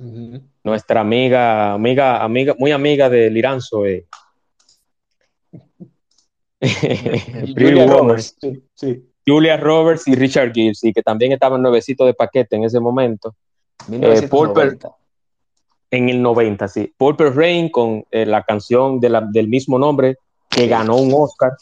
uh 0.00 0.04
-huh. 0.04 0.42
nuestra 0.64 1.00
amiga, 1.00 1.72
amiga, 1.72 2.22
amiga, 2.22 2.54
muy 2.58 2.72
amiga 2.72 3.08
de 3.08 3.30
Liranzo. 3.30 3.86
Eh. 3.86 4.06
Julia 7.54 7.86
Roberts. 7.86 8.36
Sí, 8.40 8.62
sí. 8.74 9.06
Julia 9.26 9.56
Roberts 9.56 10.08
y 10.08 10.14
Richard 10.14 10.52
Gere, 10.52 10.74
sí, 10.74 10.92
que 10.92 11.02
también 11.02 11.32
estaban 11.32 11.62
nuevecitos 11.62 12.06
de 12.06 12.14
paquete 12.14 12.56
en 12.56 12.64
ese 12.64 12.80
momento. 12.80 13.34
1990. 13.88 14.88
Eh, 14.88 14.90
en 15.92 16.08
el 16.08 16.22
90, 16.22 16.68
sí. 16.68 16.92
Purple 16.96 17.30
Rain 17.30 17.68
con 17.68 18.04
eh, 18.10 18.24
la 18.24 18.42
canción 18.42 19.00
de 19.00 19.08
la, 19.08 19.20
del 19.20 19.48
mismo 19.48 19.78
nombre 19.78 20.16
que 20.48 20.66
ganó 20.66 20.96
un 20.96 21.12
Oscar 21.14 21.52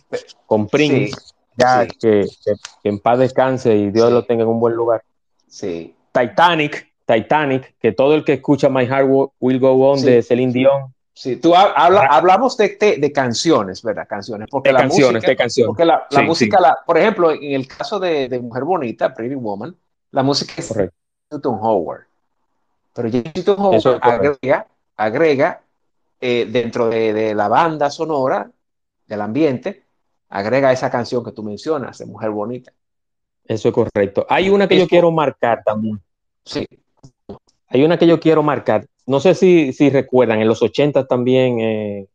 con 0.47 0.67
Prince, 0.67 1.13
sí, 1.13 1.35
ya. 1.57 1.87
Que, 1.87 1.97
que, 1.99 2.27
que, 2.83 2.89
en 2.89 2.99
paz 3.01 3.19
descanse 3.19 3.77
y 3.77 3.91
Dios 3.91 4.13
lo 4.13 4.25
tenga 4.25 4.45
en 4.45 4.49
un 4.49 4.61
buen 4.61 4.75
lugar. 4.75 5.03
Sí. 5.47 5.95
Titanic, 6.13 6.88
Titanic, 7.09 7.75
que 7.81 7.93
todo 7.93 8.15
el 8.15 8.23
que 8.23 8.35
escucha 8.35 8.69
My 8.69 8.85
Heart 8.85 9.09
Will 9.41 9.59
Go 9.59 9.93
On 9.93 10.03
de 10.03 10.23
Celine 10.23 10.53
Dion. 10.53 10.95
Sí, 11.15 11.37
tú 11.37 11.55
habla, 11.55 12.03
hablamos 12.03 12.57
de, 12.59 12.77
de, 12.79 12.99
de, 12.99 13.13
canciones, 13.13 13.83
¿verdad? 13.83 14.07
Canciones. 14.07 14.47
Porque 14.49 14.69
de 14.69 14.75
la 14.75 14.81
canciones, 14.81 15.15
música, 15.15 15.31
de 15.31 15.37
canciones. 15.37 15.67
Porque 15.69 15.85
la, 15.85 16.07
la 16.11 16.23
música, 16.23 16.61
la, 16.61 16.79
por 16.87 16.97
ejemplo, 16.97 17.33
en 17.33 17.55
el 17.55 17.67
caso 17.67 17.99
de, 17.99 18.29
de, 18.29 18.39
Mujer 18.39 18.63
Bonita, 18.63 19.13
Pretty 19.13 19.35
Woman, 19.35 19.75
la 20.13 20.23
música 20.23 20.53
es 20.59 20.69
Correcto. 20.69 20.95
Newton 21.31 21.59
Howard. 21.61 22.03
Pero 22.95 23.09
Newton 23.09 23.57
Howard 23.59 23.99
agrega, 24.01 24.67
agrega 24.97 25.61
eh, 26.21 26.47
dentro 26.49 26.89
de, 26.89 27.13
de 27.13 27.35
la 27.35 27.49
banda 27.49 27.91
sonora 27.91 28.49
del 29.07 29.21
ambiente, 29.21 29.83
agrega 30.29 30.73
esa 30.73 30.91
canción 30.91 31.25
que 31.25 31.33
tú 31.33 31.43
mencionas, 31.43 31.99
de 31.99 32.07
Mujer 32.07 32.31
Bonita. 32.31 32.73
Eso 33.45 33.69
es 33.69 33.75
correcto. 33.75 34.27
Hay 34.29 34.51
una 34.51 34.69
que 34.69 34.79
yo 34.79 34.87
quiero 34.87 35.11
marcar 35.11 35.63
también. 35.65 36.01
Sí. 36.45 36.65
Hay 37.69 37.83
una 37.85 37.99
que 37.99 38.07
yo 38.07 38.19
quiero 38.19 38.43
marcar. 38.43 38.87
No 39.07 39.21
sé 39.21 39.35
si, 39.35 39.73
si 39.73 39.91
recuerdan, 39.91 40.41
en 40.41 40.49
los 40.49 40.63
80 40.63 41.07
también, 41.07 41.61
eh, 41.61 42.07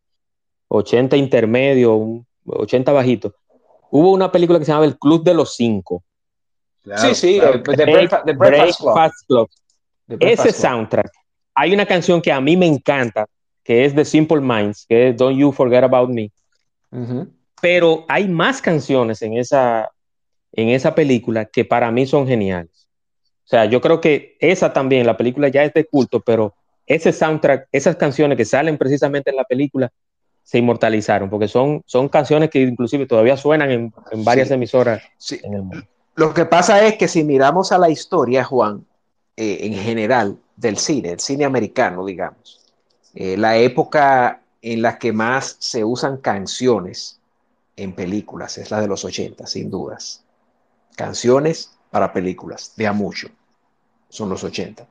80 0.68 1.16
intermedio, 1.18 2.24
80 2.46 2.92
bajito, 2.92 3.36
hubo 3.92 4.12
una 4.12 4.32
película 4.32 4.60
que 4.60 4.66
se 4.66 4.72
llamaba 4.72 4.86
El 4.86 4.98
Club 4.98 5.24
de 5.24 5.34
los 5.34 5.56
Cinco. 5.56 6.04
Claro, 6.82 7.02
sí, 7.02 7.16
sí, 7.16 7.40
claro. 7.40 7.64
The, 7.64 7.86
Breakfast, 7.86 8.26
the 8.26 8.34
Breakfast, 8.34 8.82
Breakfast 8.82 9.28
Club. 9.28 9.50
Club. 10.08 10.18
Ese 10.20 10.44
Club. 10.44 10.56
soundtrack. 10.56 11.12
Hay 11.56 11.74
una 11.74 11.86
canción 11.86 12.22
que 12.22 12.32
a 12.32 12.42
mí 12.42 12.58
me 12.58 12.66
encanta, 12.66 13.28
que 13.64 13.86
es 13.86 13.96
de 13.96 14.04
Simple 14.04 14.42
Minds, 14.42 14.86
que 14.88 15.10
es 15.10 15.18
Don't 15.18 15.38
You 15.38 15.52
Forget 15.52 15.84
About 15.84 16.10
Me. 16.10 16.32
Uh 16.92 16.98
-huh. 16.98 17.30
Pero 17.62 18.06
hay 18.10 18.28
más 18.28 18.62
canciones 18.62 19.22
en 19.22 19.38
esa, 19.38 19.90
en 20.52 20.70
esa 20.70 20.94
película 20.94 21.46
que 21.46 21.64
para 21.64 21.92
mí 21.92 22.06
son 22.06 22.28
geniales. 22.28 22.83
O 23.54 23.56
sea, 23.56 23.66
yo 23.66 23.82
creo 23.82 24.02
que 24.02 24.36
esa 24.40 24.74
también, 24.74 25.06
la 25.06 25.16
película 25.16 25.48
ya 25.48 25.64
es 25.64 25.72
de 25.76 25.86
culto, 25.86 26.22
pero 26.22 26.56
ese 26.88 27.14
soundtrack, 27.14 27.68
esas 27.72 27.96
canciones 27.98 28.36
que 28.36 28.46
salen 28.46 28.80
precisamente 28.80 29.30
en 29.30 29.36
la 29.36 29.44
película, 29.44 29.92
se 30.42 30.58
inmortalizaron, 30.58 31.30
porque 31.30 31.48
son, 31.48 31.84
son 31.86 32.10
canciones 32.10 32.50
que 32.50 32.62
inclusive 32.62 33.06
todavía 33.06 33.38
suenan 33.38 33.70
en, 33.70 33.94
en 34.10 34.24
varias 34.24 34.48
sí. 34.48 34.56
emisoras 34.56 35.04
sí. 35.20 35.40
en 35.44 35.54
el 35.54 35.62
mundo. 35.62 35.86
Lo 36.16 36.34
que 36.34 36.46
pasa 36.46 36.84
es 36.84 36.98
que 36.98 37.08
si 37.08 37.24
miramos 37.24 37.72
a 37.72 37.78
la 37.78 37.92
historia, 37.92 38.44
Juan, 38.44 38.88
eh, 39.38 39.60
en 39.62 39.76
general, 39.76 40.40
del 40.56 40.80
cine, 40.80 41.12
el 41.12 41.20
cine 41.20 41.46
americano, 41.46 42.08
digamos, 42.08 42.60
eh, 43.14 43.38
la 43.38 43.56
época 43.58 44.42
en 44.64 44.82
la 44.82 44.98
que 44.98 45.14
más 45.14 45.58
se 45.60 45.84
usan 45.84 46.18
canciones 46.18 47.20
en 47.76 47.94
películas 47.94 48.58
es 48.58 48.72
la 48.72 48.82
de 48.82 48.88
los 48.88 49.06
80, 49.06 49.46
sin 49.46 49.70
dudas. 49.70 50.24
Canciones 50.96 51.78
para 51.92 52.12
películas, 52.12 52.74
de 52.76 52.88
a 52.88 52.94
mucho, 52.94 53.30
son 54.14 54.30
los 54.30 54.44
80, 54.44 54.86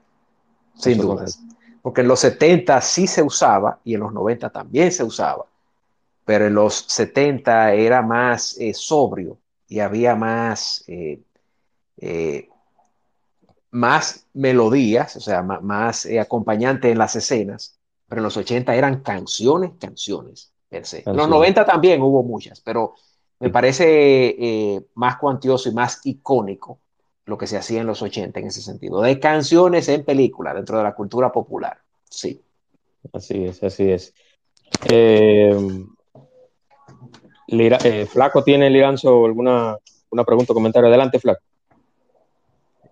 sin 0.75 0.99
Eso 0.99 1.03
dudas. 1.03 1.39
Porque 1.81 2.01
en 2.01 2.09
los 2.09 2.19
70 2.21 2.81
sí 2.81 3.07
se 3.07 3.23
usaba 3.23 3.79
y 3.85 3.95
en 3.95 4.01
los 4.01 4.13
90 4.13 4.51
también 4.51 4.91
se 4.91 5.05
usaba, 5.05 5.45
pero 6.25 6.47
en 6.47 6.55
los 6.55 6.75
70 6.89 7.73
era 7.75 8.03
más 8.03 8.57
eh, 8.59 8.75
sobrio 8.75 9.39
y 9.69 9.79
había 9.79 10.17
más, 10.17 10.85
eh, 10.89 11.21
eh, 11.99 12.49
más 13.71 14.27
melodías, 14.35 15.15
o 15.17 15.21
sea, 15.21 15.43
más, 15.43 15.63
más 15.63 16.05
eh, 16.07 16.19
acompañante 16.19 16.91
en 16.91 16.99
las 16.99 17.15
escenas, 17.15 17.79
pero 18.09 18.21
en 18.21 18.25
los 18.25 18.37
80 18.37 18.75
eran 18.75 19.03
canciones, 19.03 19.71
canciones, 19.79 20.53
per 20.69 20.85
se. 20.85 21.05
En 21.07 21.17
los 21.17 21.29
90 21.29 21.65
también 21.65 22.03
hubo 22.03 22.23
muchas, 22.25 22.61
pero 22.61 22.95
Me 23.39 23.51
parece 23.51 24.37
eh, 24.39 24.87
más 24.95 25.17
cuantioso 25.19 25.69
y 25.69 25.73
más 25.73 26.01
icónico 26.05 26.79
lo 27.25 27.39
que 27.39 27.47
se 27.47 27.57
hacía 27.57 27.81
en 27.81 27.87
los 27.87 28.03
80 28.03 28.41
en 28.41 28.47
ese 28.47 28.63
sentido, 28.63 29.01
de 29.01 29.19
canciones 29.21 29.89
en 29.89 30.05
película 30.05 30.53
dentro 30.55 30.79
de 30.79 30.85
la 30.85 30.95
cultura 30.95 31.31
popular. 31.31 31.79
Sí. 32.09 32.43
Así 33.13 33.45
es, 33.45 33.63
así 33.63 33.91
es. 33.91 34.15
Eh, 34.89 35.55
Lira, 37.49 37.79
eh, 37.85 38.07
Flaco, 38.07 38.43
¿tiene 38.43 38.71
Liranzo 38.71 39.25
alguna 39.25 39.77
una 40.11 40.25
pregunta 40.25 40.53
o 40.53 40.55
comentario? 40.55 40.89
Adelante, 40.89 41.19
Flaco. 41.19 41.43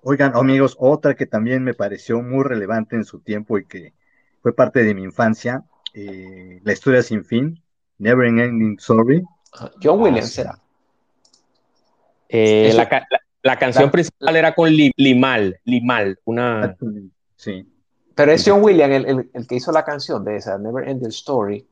Oigan, 0.02 0.34
amigos, 0.34 0.76
otra 0.78 1.14
que 1.14 1.26
también 1.26 1.62
me 1.62 1.74
pareció 1.74 2.22
muy 2.22 2.42
relevante 2.44 2.96
en 2.96 3.04
su 3.04 3.20
tiempo 3.20 3.58
y 3.58 3.66
que 3.66 3.92
fue 4.42 4.54
parte 4.54 4.82
de 4.82 4.94
mi 4.94 5.02
infancia, 5.02 5.64
eh, 5.92 6.60
La 6.64 6.72
historia 6.72 7.02
sin 7.02 7.24
fin, 7.24 7.62
Never 7.98 8.26
Ending 8.26 8.76
Story. 8.78 9.22
John 9.82 10.00
Williams 10.00 10.38
era. 10.38 10.58
Eh, 12.28 12.72
la, 12.74 12.84
la, 12.84 13.20
la, 13.42 13.58
canción 13.58 13.86
la, 13.86 13.90
principal 13.90 14.36
era 14.36 14.54
con 14.54 14.70
Limal, 14.70 15.60
Limal, 15.64 16.18
una... 16.24 16.76
Sí. 17.36 17.66
Pero 18.14 18.32
es 18.32 18.44
John 18.46 18.62
Williams 18.62 18.94
el, 18.94 19.06
el, 19.06 19.30
el, 19.32 19.46
que 19.46 19.54
hizo 19.54 19.72
la 19.72 19.84
canción 19.84 20.24
de 20.24 20.36
esa, 20.36 20.58
Never 20.58 20.86
Ending 20.86 21.08
Story. 21.08 21.66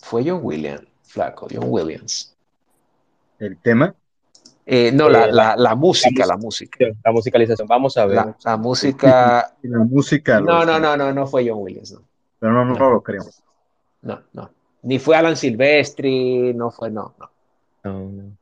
Fue 0.00 0.24
John 0.28 0.40
Williams, 0.42 0.82
flaco, 1.04 1.46
John 1.50 1.66
Williams. 1.68 2.36
¿El 3.38 3.56
tema? 3.58 3.94
Eh, 4.64 4.90
no, 4.90 5.08
la, 5.08 5.28
la, 5.28 5.54
la, 5.56 5.74
música, 5.76 6.26
la 6.26 6.36
música. 6.36 6.86
La 7.04 7.12
musicalización, 7.12 7.68
vamos 7.68 7.96
a 7.96 8.06
ver. 8.06 8.16
La, 8.16 8.36
la 8.44 8.56
música. 8.56 9.54
La 9.62 9.78
música. 9.78 10.40
No, 10.40 10.64
no, 10.64 10.80
no, 10.80 10.96
no, 10.96 11.12
no 11.12 11.26
fue 11.28 11.48
John 11.48 11.60
Williams. 11.60 11.92
No. 11.92 12.00
Pero 12.40 12.52
no, 12.52 12.64
no, 12.64 12.74
no 12.74 12.90
lo 12.90 13.00
creo. 13.00 13.22
No, 14.02 14.22
no. 14.32 14.50
Ni 14.82 14.98
fue 14.98 15.16
Alan 15.16 15.36
Silvestri, 15.36 16.52
no 16.54 16.70
fue, 16.70 16.90
no, 16.90 17.14
no. 17.18 17.30
No, 17.84 18.10
no. 18.10 18.36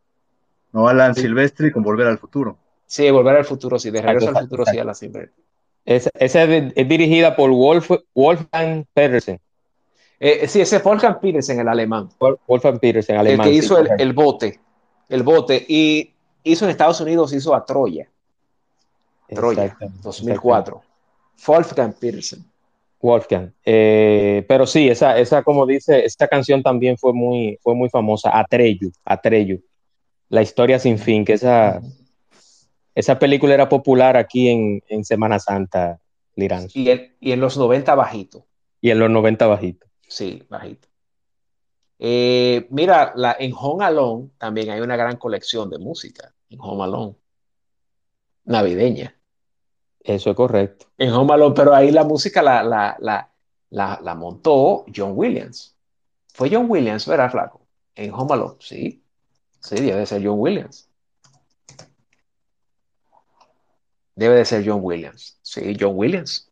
No, 0.74 0.88
Alan 0.88 1.14
sí. 1.14 1.22
Silvestri 1.22 1.70
con 1.70 1.84
Volver 1.84 2.08
al 2.08 2.18
Futuro. 2.18 2.58
Sí, 2.84 3.08
Volver 3.08 3.36
al 3.36 3.44
Futuro, 3.44 3.78
sí, 3.78 3.92
de 3.92 4.02
Regreso 4.02 4.30
al 4.30 4.42
Futuro, 4.42 4.66
sí, 4.66 4.76
Alan 4.76 4.94
Silvestri. 4.94 5.44
Esa, 5.84 6.10
esa 6.14 6.42
es, 6.42 6.72
es, 6.74 6.88
dirigida 6.88 7.36
por 7.36 7.50
Wolf, 7.50 7.90
Wolfgang 8.12 8.84
Petersen. 8.92 9.38
Eh, 10.18 10.48
sí, 10.48 10.60
ese 10.60 10.76
es 10.76 10.82
Wolfgang 10.82 11.20
Petersen, 11.20 11.60
el 11.60 11.68
alemán. 11.68 12.08
Wolfgang 12.18 12.80
Petersen, 12.80 13.16
alemán. 13.16 13.46
El 13.46 13.52
que 13.52 13.58
hizo 13.58 13.76
sí, 13.76 13.82
el, 13.82 14.00
el, 14.00 14.12
bote. 14.12 14.58
El 15.08 15.22
bote. 15.22 15.64
Y 15.68 16.12
hizo 16.42 16.64
en 16.64 16.72
Estados 16.72 17.00
Unidos, 17.00 17.32
hizo 17.32 17.54
a 17.54 17.64
Troya. 17.64 18.08
Troya, 19.28 19.76
2004. 20.02 20.82
Wolfgang 21.46 21.94
Petersen. 22.00 22.44
Wolfgang. 23.00 23.52
Eh, 23.64 24.44
pero 24.48 24.66
sí, 24.66 24.88
esa, 24.88 25.16
esa, 25.18 25.44
como 25.44 25.66
dice, 25.66 26.04
esta 26.04 26.26
canción 26.26 26.64
también 26.64 26.98
fue 26.98 27.12
muy, 27.12 27.60
fue 27.62 27.76
muy 27.76 27.88
famosa. 27.90 28.36
Atreyu, 28.36 28.90
Atreyu. 29.04 29.62
La 30.34 30.42
historia 30.42 30.80
sin 30.80 30.98
fin, 30.98 31.24
que 31.24 31.34
esa, 31.34 31.80
esa 32.92 33.20
película 33.20 33.54
era 33.54 33.68
popular 33.68 34.16
aquí 34.16 34.48
en, 34.48 34.82
en 34.88 35.04
Semana 35.04 35.38
Santa, 35.38 36.00
Lirán. 36.34 36.66
Y 36.74 36.90
en, 36.90 37.14
y 37.20 37.30
en 37.30 37.38
los 37.38 37.56
90 37.56 37.94
bajito. 37.94 38.44
Y 38.80 38.90
en 38.90 38.98
los 38.98 39.08
90 39.10 39.46
bajito. 39.46 39.86
Sí, 40.08 40.42
bajito. 40.48 40.88
Eh, 42.00 42.66
mira, 42.70 43.12
la, 43.14 43.36
en 43.38 43.52
Home 43.56 43.84
Alone 43.84 44.30
también 44.36 44.70
hay 44.70 44.80
una 44.80 44.96
gran 44.96 45.18
colección 45.18 45.70
de 45.70 45.78
música. 45.78 46.34
En 46.50 46.58
Home 46.60 46.82
Alone. 46.82 47.14
Navideña. 48.42 49.16
Eso 50.00 50.30
es 50.30 50.36
correcto. 50.36 50.86
En 50.98 51.12
Home 51.12 51.32
Alone, 51.32 51.54
pero 51.54 51.72
ahí 51.72 51.92
la 51.92 52.02
música 52.02 52.42
la, 52.42 52.64
la, 52.64 52.96
la, 52.98 53.30
la, 53.70 54.00
la 54.02 54.14
montó 54.16 54.84
John 54.92 55.12
Williams. 55.14 55.76
Fue 56.32 56.50
John 56.50 56.66
Williams, 56.68 57.06
¿verdad, 57.06 57.30
Flaco? 57.30 57.68
En 57.94 58.12
Home 58.12 58.34
Alone, 58.34 58.56
sí. 58.58 59.03
Sí, 59.64 59.76
debe 59.76 60.00
de 60.00 60.06
ser 60.06 60.22
John 60.22 60.38
Williams. 60.38 60.90
Debe 64.14 64.36
de 64.36 64.44
ser 64.44 64.62
John 64.64 64.80
Williams. 64.82 65.38
Sí, 65.40 65.74
John 65.80 65.94
Williams. 65.96 66.50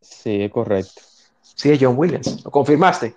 Sí, 0.00 0.42
es 0.42 0.50
correcto. 0.50 1.02
Sí, 1.42 1.70
es 1.70 1.78
John 1.78 1.98
Williams. 1.98 2.42
¿Lo 2.42 2.50
confirmaste? 2.50 3.14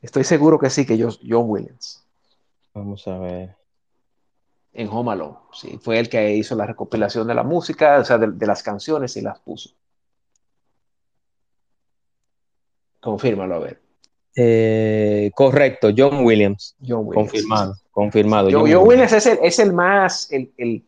Estoy 0.00 0.24
seguro 0.24 0.58
que 0.58 0.70
sí, 0.70 0.86
que 0.86 0.96
yo, 0.96 1.10
John 1.22 1.44
Williams. 1.46 2.02
Vamos 2.72 3.06
a 3.06 3.18
ver. 3.18 3.54
En 4.72 4.88
Home 4.88 5.12
Alone, 5.12 5.36
sí. 5.52 5.78
Fue 5.82 5.98
el 5.98 6.08
que 6.08 6.34
hizo 6.34 6.56
la 6.56 6.64
recopilación 6.64 7.26
de 7.26 7.34
la 7.34 7.42
música, 7.42 7.98
o 7.98 8.04
sea, 8.04 8.16
de, 8.16 8.28
de 8.28 8.46
las 8.46 8.62
canciones 8.62 9.14
y 9.18 9.20
las 9.20 9.38
puso. 9.40 9.74
Confírmalo, 12.98 13.56
a 13.56 13.58
ver. 13.58 13.91
Eh, 14.34 15.30
correcto, 15.34 15.90
John 15.96 16.24
Williams. 16.24 16.74
John 16.80 17.06
Williams. 17.06 17.14
Confirmado, 17.14 17.76
confirmado. 17.90 18.48
John, 18.50 18.70
John 18.70 18.86
Williams 18.86 19.12
es 19.12 19.26
el, 19.26 19.38
es 19.42 19.58
el 19.58 19.72
más, 19.72 20.32
el, 20.32 20.52
el, 20.56 20.84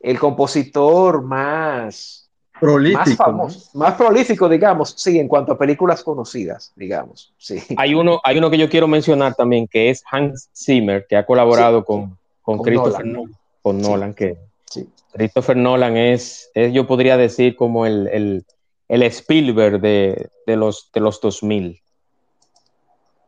el 0.00 0.18
compositor 0.18 1.22
más, 1.22 2.24
prolífico, 2.60 2.98
más 2.98 3.16
famoso, 3.16 3.70
¿no? 3.72 3.80
más 3.80 3.94
prolífico, 3.94 4.48
digamos, 4.48 4.94
sí, 4.96 5.18
en 5.18 5.28
cuanto 5.28 5.52
a 5.52 5.58
películas 5.58 6.02
conocidas, 6.02 6.72
digamos, 6.76 7.32
sí. 7.38 7.62
Hay 7.76 7.94
uno, 7.94 8.20
hay 8.22 8.38
uno 8.38 8.50
que 8.50 8.58
yo 8.58 8.68
quiero 8.68 8.86
mencionar 8.86 9.34
también, 9.34 9.66
que 9.66 9.90
es 9.90 10.02
Hans 10.10 10.50
Zimmer, 10.54 11.06
que 11.08 11.16
ha 11.16 11.24
colaborado 11.26 11.80
sí. 11.80 11.84
con, 11.86 12.18
con, 12.42 12.58
con, 12.58 12.62
Christopher 12.62 13.06
Nolan, 13.06 13.12
Nolan 13.12 13.38
con 13.62 13.80
sí. 13.80 13.88
Nolan, 13.88 14.14
que 14.14 14.36
sí. 14.66 14.88
Christopher 15.12 15.56
Nolan 15.56 15.96
es, 15.96 16.50
es, 16.54 16.72
yo 16.72 16.86
podría 16.86 17.16
decir, 17.16 17.56
como 17.56 17.86
el, 17.86 18.08
el, 18.08 18.44
el 18.88 19.02
Spielberg 19.04 19.80
de, 19.80 20.28
de, 20.46 20.56
los, 20.56 20.90
de 20.92 21.00
los 21.00 21.20
2000. 21.20 21.80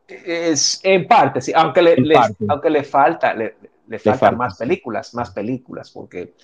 Es, 0.09 0.81
en 0.85 1.07
parte, 1.09 1.41
sí, 1.41 1.53
aunque 1.55 1.83
le, 1.83 1.97
le 1.97 2.17
aunque 2.49 2.71
le 2.71 2.85
falta, 2.85 3.35
le, 3.35 3.57
le 3.89 3.99
faltan 3.99 4.19
falta, 4.19 4.37
más 4.37 4.57
películas, 4.57 5.15
más 5.15 5.31
películas, 5.31 5.91
porque, 5.91 6.35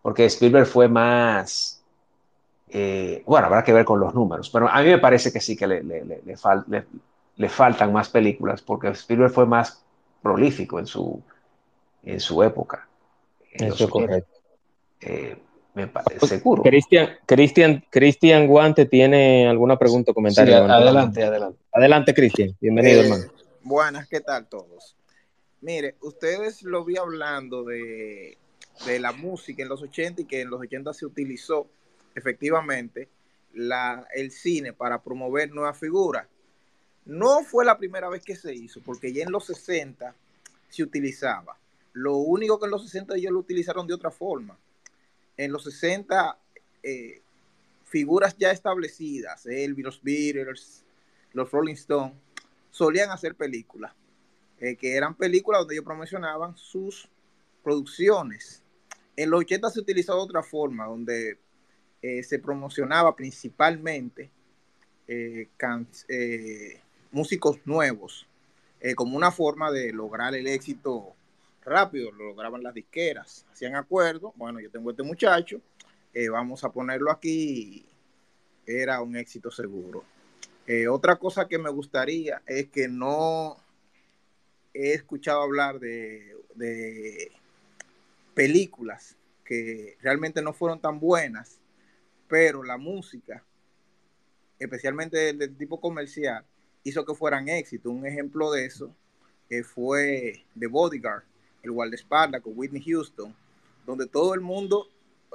porque 0.00 0.24
Spielberg 0.24 0.66
fue 0.66 0.88
más, 0.88 1.84
eh, 2.68 3.22
bueno, 3.24 3.46
habrá 3.46 3.62
que 3.62 3.72
ver 3.72 3.84
con 3.84 4.00
los 4.00 4.12
números, 4.12 4.50
pero 4.50 4.68
a 4.68 4.80
mí 4.82 4.88
me 4.88 4.98
parece 4.98 5.32
que 5.32 5.40
sí 5.40 5.56
que 5.56 5.66
le, 5.68 5.82
le, 5.84 6.22
le, 6.24 6.36
fal, 6.36 6.64
le, 7.36 7.48
faltan 7.48 7.92
más 7.92 8.08
películas, 8.08 8.60
porque 8.60 8.88
Spielberg 8.88 9.32
fue 9.32 9.46
más 9.46 9.84
prolífico 10.20 10.80
en 10.80 10.86
su, 10.86 11.22
en 12.02 12.18
su 12.18 12.42
época. 12.42 12.88
En 13.52 13.68
Eso 13.68 13.84
es 13.84 13.90
correcto. 13.90 14.32
Eh, 15.00 15.36
me 15.74 15.86
parece 15.86 16.26
seguro. 16.26 16.62
Cristian, 16.62 17.10
Cristian, 17.26 17.84
Cristian 17.90 18.46
Guante 18.46 18.86
tiene 18.86 19.48
alguna 19.48 19.78
pregunta 19.78 20.12
o 20.12 20.14
comentario. 20.14 20.54
Sí, 20.54 20.70
adelante, 20.70 21.22
adelante. 21.24 21.58
Adelante, 21.72 22.14
Cristian. 22.14 22.54
Bienvenido, 22.60 23.00
eh, 23.00 23.04
hermano. 23.04 23.24
Buenas, 23.62 24.08
¿qué 24.08 24.20
tal 24.20 24.46
todos? 24.48 24.96
Mire, 25.62 25.96
ustedes 26.00 26.62
lo 26.62 26.84
vi 26.84 26.96
hablando 26.96 27.64
de, 27.64 28.36
de, 28.84 29.00
la 29.00 29.12
música 29.12 29.62
en 29.62 29.68
los 29.68 29.80
80 29.80 30.22
y 30.22 30.24
que 30.24 30.40
en 30.42 30.50
los 30.50 30.60
80 30.60 30.92
se 30.92 31.06
utilizó 31.06 31.68
efectivamente 32.14 33.08
la, 33.54 34.06
el 34.14 34.30
cine 34.30 34.72
para 34.72 35.02
promover 35.02 35.52
nuevas 35.52 35.78
figuras. 35.78 36.26
No 37.04 37.42
fue 37.44 37.64
la 37.64 37.78
primera 37.78 38.08
vez 38.08 38.22
que 38.22 38.36
se 38.36 38.54
hizo, 38.54 38.80
porque 38.82 39.12
ya 39.12 39.22
en 39.22 39.32
los 39.32 39.46
60 39.46 40.14
se 40.68 40.82
utilizaba. 40.82 41.56
Lo 41.94 42.16
único 42.16 42.58
que 42.58 42.66
en 42.66 42.72
los 42.72 42.84
60 42.84 43.16
ellos 43.16 43.32
lo 43.32 43.38
utilizaron 43.38 43.86
de 43.86 43.94
otra 43.94 44.10
forma 44.10 44.56
en 45.36 45.52
los 45.52 45.64
60 45.64 46.38
eh, 46.82 47.22
figuras 47.84 48.36
ya 48.38 48.50
establecidas, 48.50 49.46
Elvis, 49.46 49.84
los 49.84 50.02
Beatles, 50.02 50.84
los 51.32 51.50
Rolling 51.50 51.74
Stones, 51.74 52.14
solían 52.70 53.10
hacer 53.10 53.34
películas, 53.34 53.92
eh, 54.58 54.76
que 54.76 54.96
eran 54.96 55.14
películas 55.14 55.60
donde 55.60 55.74
ellos 55.74 55.84
promocionaban 55.84 56.56
sus 56.56 57.08
producciones. 57.62 58.62
En 59.16 59.30
los 59.30 59.40
80 59.40 59.70
se 59.70 59.80
utilizó 59.80 60.14
de 60.14 60.22
otra 60.22 60.42
forma, 60.42 60.86
donde 60.86 61.38
eh, 62.00 62.22
se 62.22 62.38
promocionaba 62.38 63.14
principalmente 63.14 64.30
músicos 67.10 67.58
nuevos, 67.66 68.26
como 68.96 69.14
una 69.14 69.30
forma 69.30 69.70
de 69.70 69.92
lograr 69.92 70.34
el 70.34 70.46
éxito 70.46 71.14
rápido, 71.64 72.10
lo 72.12 72.26
lograban 72.26 72.62
las 72.62 72.74
disqueras, 72.74 73.46
hacían 73.52 73.76
acuerdo, 73.76 74.32
bueno, 74.36 74.60
yo 74.60 74.70
tengo 74.70 74.90
este 74.90 75.02
muchacho, 75.02 75.60
eh, 76.12 76.28
vamos 76.28 76.64
a 76.64 76.72
ponerlo 76.72 77.10
aquí, 77.10 77.86
era 78.66 79.00
un 79.00 79.16
éxito 79.16 79.50
seguro. 79.50 80.04
Eh, 80.66 80.86
otra 80.88 81.16
cosa 81.16 81.48
que 81.48 81.58
me 81.58 81.70
gustaría 81.70 82.42
es 82.46 82.68
que 82.68 82.88
no 82.88 83.56
he 84.74 84.92
escuchado 84.92 85.42
hablar 85.42 85.78
de, 85.80 86.30
películas 88.34 89.16
que 89.44 89.96
realmente 90.00 90.40
no 90.42 90.52
fueron 90.52 90.80
tan 90.80 91.00
buenas, 91.00 91.60
pero 92.28 92.62
la 92.62 92.76
música, 92.78 93.44
especialmente 94.58 95.18
del, 95.18 95.38
del 95.38 95.56
tipo 95.56 95.80
comercial, 95.80 96.44
hizo 96.84 97.04
que 97.04 97.14
fueran 97.14 97.48
éxito. 97.48 97.90
Un 97.90 98.06
ejemplo 98.06 98.50
de 98.52 98.66
eso 98.66 98.94
eh, 99.50 99.62
fue 99.62 100.44
The 100.58 100.66
Bodyguard 100.66 101.24
el 101.62 101.70
guardaespaldas 101.70 102.40
con 102.42 102.52
Whitney 102.56 102.82
Houston, 102.82 103.34
donde 103.86 104.06
todo 104.06 104.34
el 104.34 104.40
mundo, 104.40 104.88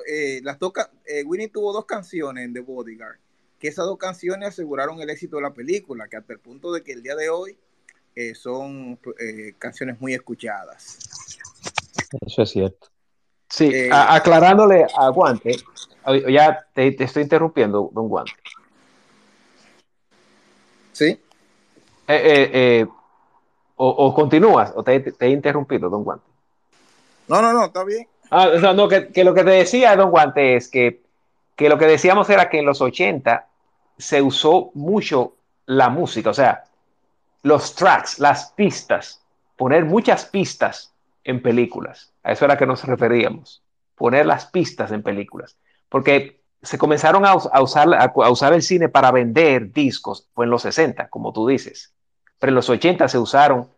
eh, 0.08 0.40
las 0.44 0.60
toca, 0.60 0.90
eh, 1.06 1.24
Whitney 1.24 1.48
tuvo 1.48 1.74
dos 1.74 1.86
canciones 1.86 2.46
en 2.46 2.54
The 2.54 2.62
Bodyguard, 2.62 3.18
que 3.60 3.68
esas 3.68 3.86
dos 3.86 3.98
canciones 3.98 4.50
aseguraron 4.50 5.02
el 5.02 5.10
éxito 5.10 5.38
de 5.38 5.44
la 5.44 5.54
película, 5.54 6.08
que 6.08 6.18
hasta 6.18 6.34
el 6.34 6.40
punto 6.40 6.72
de 6.72 6.84
que 6.84 6.94
el 6.94 7.02
día 7.02 7.16
de 7.16 7.30
hoy 7.30 7.58
eh, 8.16 8.36
son 8.36 9.00
eh, 9.20 9.54
canciones 9.58 10.00
muy 10.00 10.14
escuchadas. 10.14 11.00
Eso 12.26 12.42
es 12.44 12.50
cierto. 12.50 12.88
Sí, 13.50 13.72
Eh, 13.74 13.90
aclarándole 13.92 14.86
a 14.98 15.10
Guante, 15.10 15.56
ya 16.30 16.68
te, 16.74 16.92
te 16.92 17.04
estoy 17.06 17.24
interrumpiendo, 17.24 17.90
don 17.94 18.10
Guante. 18.10 18.34
¿Sí? 20.92 21.06
Eh, 21.06 21.20
eh, 22.08 22.50
eh, 22.54 22.88
o, 23.78 23.88
o 23.88 24.14
continúas, 24.14 24.74
o 24.76 24.84
te, 24.84 25.00
te 25.00 25.26
he 25.26 25.30
interrumpido, 25.30 25.90
don 25.90 26.04
Guante. 26.04 26.26
No, 27.28 27.42
no, 27.42 27.54
no, 27.54 27.66
está 27.66 27.84
bien. 27.84 28.08
Ah, 28.30 28.50
o 28.56 28.60
sea, 28.60 28.74
no, 28.74 28.88
que, 28.88 29.10
que 29.10 29.24
lo 29.24 29.34
que 29.34 29.44
te 29.44 29.52
decía, 29.52 29.96
don 29.96 30.10
Guante, 30.10 30.56
es 30.56 30.68
que, 30.68 31.02
que 31.56 31.70
lo 31.70 31.78
que 31.78 31.86
decíamos 31.86 32.30
era 32.30 32.50
que 32.50 32.60
en 32.60 32.66
los 32.66 32.82
80 32.82 33.48
se 33.98 34.22
usó 34.22 34.72
mucho 34.74 35.36
la 35.66 35.90
música, 35.90 36.30
o 36.32 36.34
sea, 36.34 36.64
los 37.44 37.76
tracks, 37.76 38.20
las 38.20 38.52
pistas, 38.52 39.22
poner 39.56 39.86
muchas 39.86 40.26
pistas 40.26 40.94
en 41.24 41.42
películas. 41.42 42.12
A 42.24 42.32
eso 42.32 42.46
era 42.46 42.58
que 42.58 42.66
nos 42.66 42.84
referíamos, 42.84 43.62
poner 43.96 44.26
las 44.26 44.46
pistas 44.48 44.92
en 44.92 45.04
películas. 45.04 45.58
Porque 45.90 46.42
se 46.62 46.78
comenzaron 46.78 47.26
a, 47.26 47.32
a 47.32 47.62
usar, 47.62 47.94
a, 47.94 48.06
a 48.06 48.30
usar 48.30 48.54
el 48.54 48.64
cine 48.64 48.90
para 48.90 49.12
vender 49.12 49.72
discos, 49.72 50.28
fue 50.34 50.46
en 50.46 50.52
los 50.52 50.64
60, 50.64 51.10
como 51.10 51.32
tú 51.32 51.48
dices. 51.48 51.94
Pero 52.40 52.52
en 52.52 52.56
los 52.56 52.70
80 52.70 53.08
se 53.08 53.18
usaron 53.18 53.70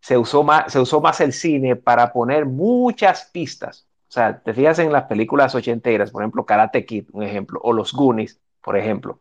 se 0.00 0.16
usó 0.16 0.42
más, 0.42 0.72
se 0.72 0.80
usó 0.80 1.00
más 1.00 1.20
el 1.20 1.32
cine 1.32 1.76
para 1.76 2.12
poner 2.12 2.46
muchas 2.46 3.28
pistas. 3.32 3.86
O 4.08 4.12
sea, 4.12 4.40
te 4.40 4.54
fijas 4.54 4.78
en 4.78 4.92
las 4.92 5.04
películas 5.04 5.54
ochenteras, 5.54 6.10
por 6.10 6.22
ejemplo, 6.22 6.44
Karate 6.44 6.84
Kid, 6.84 7.04
un 7.12 7.22
ejemplo, 7.22 7.60
o 7.62 7.72
Los 7.72 7.92
Goonies, 7.92 8.40
por 8.60 8.76
ejemplo. 8.76 9.20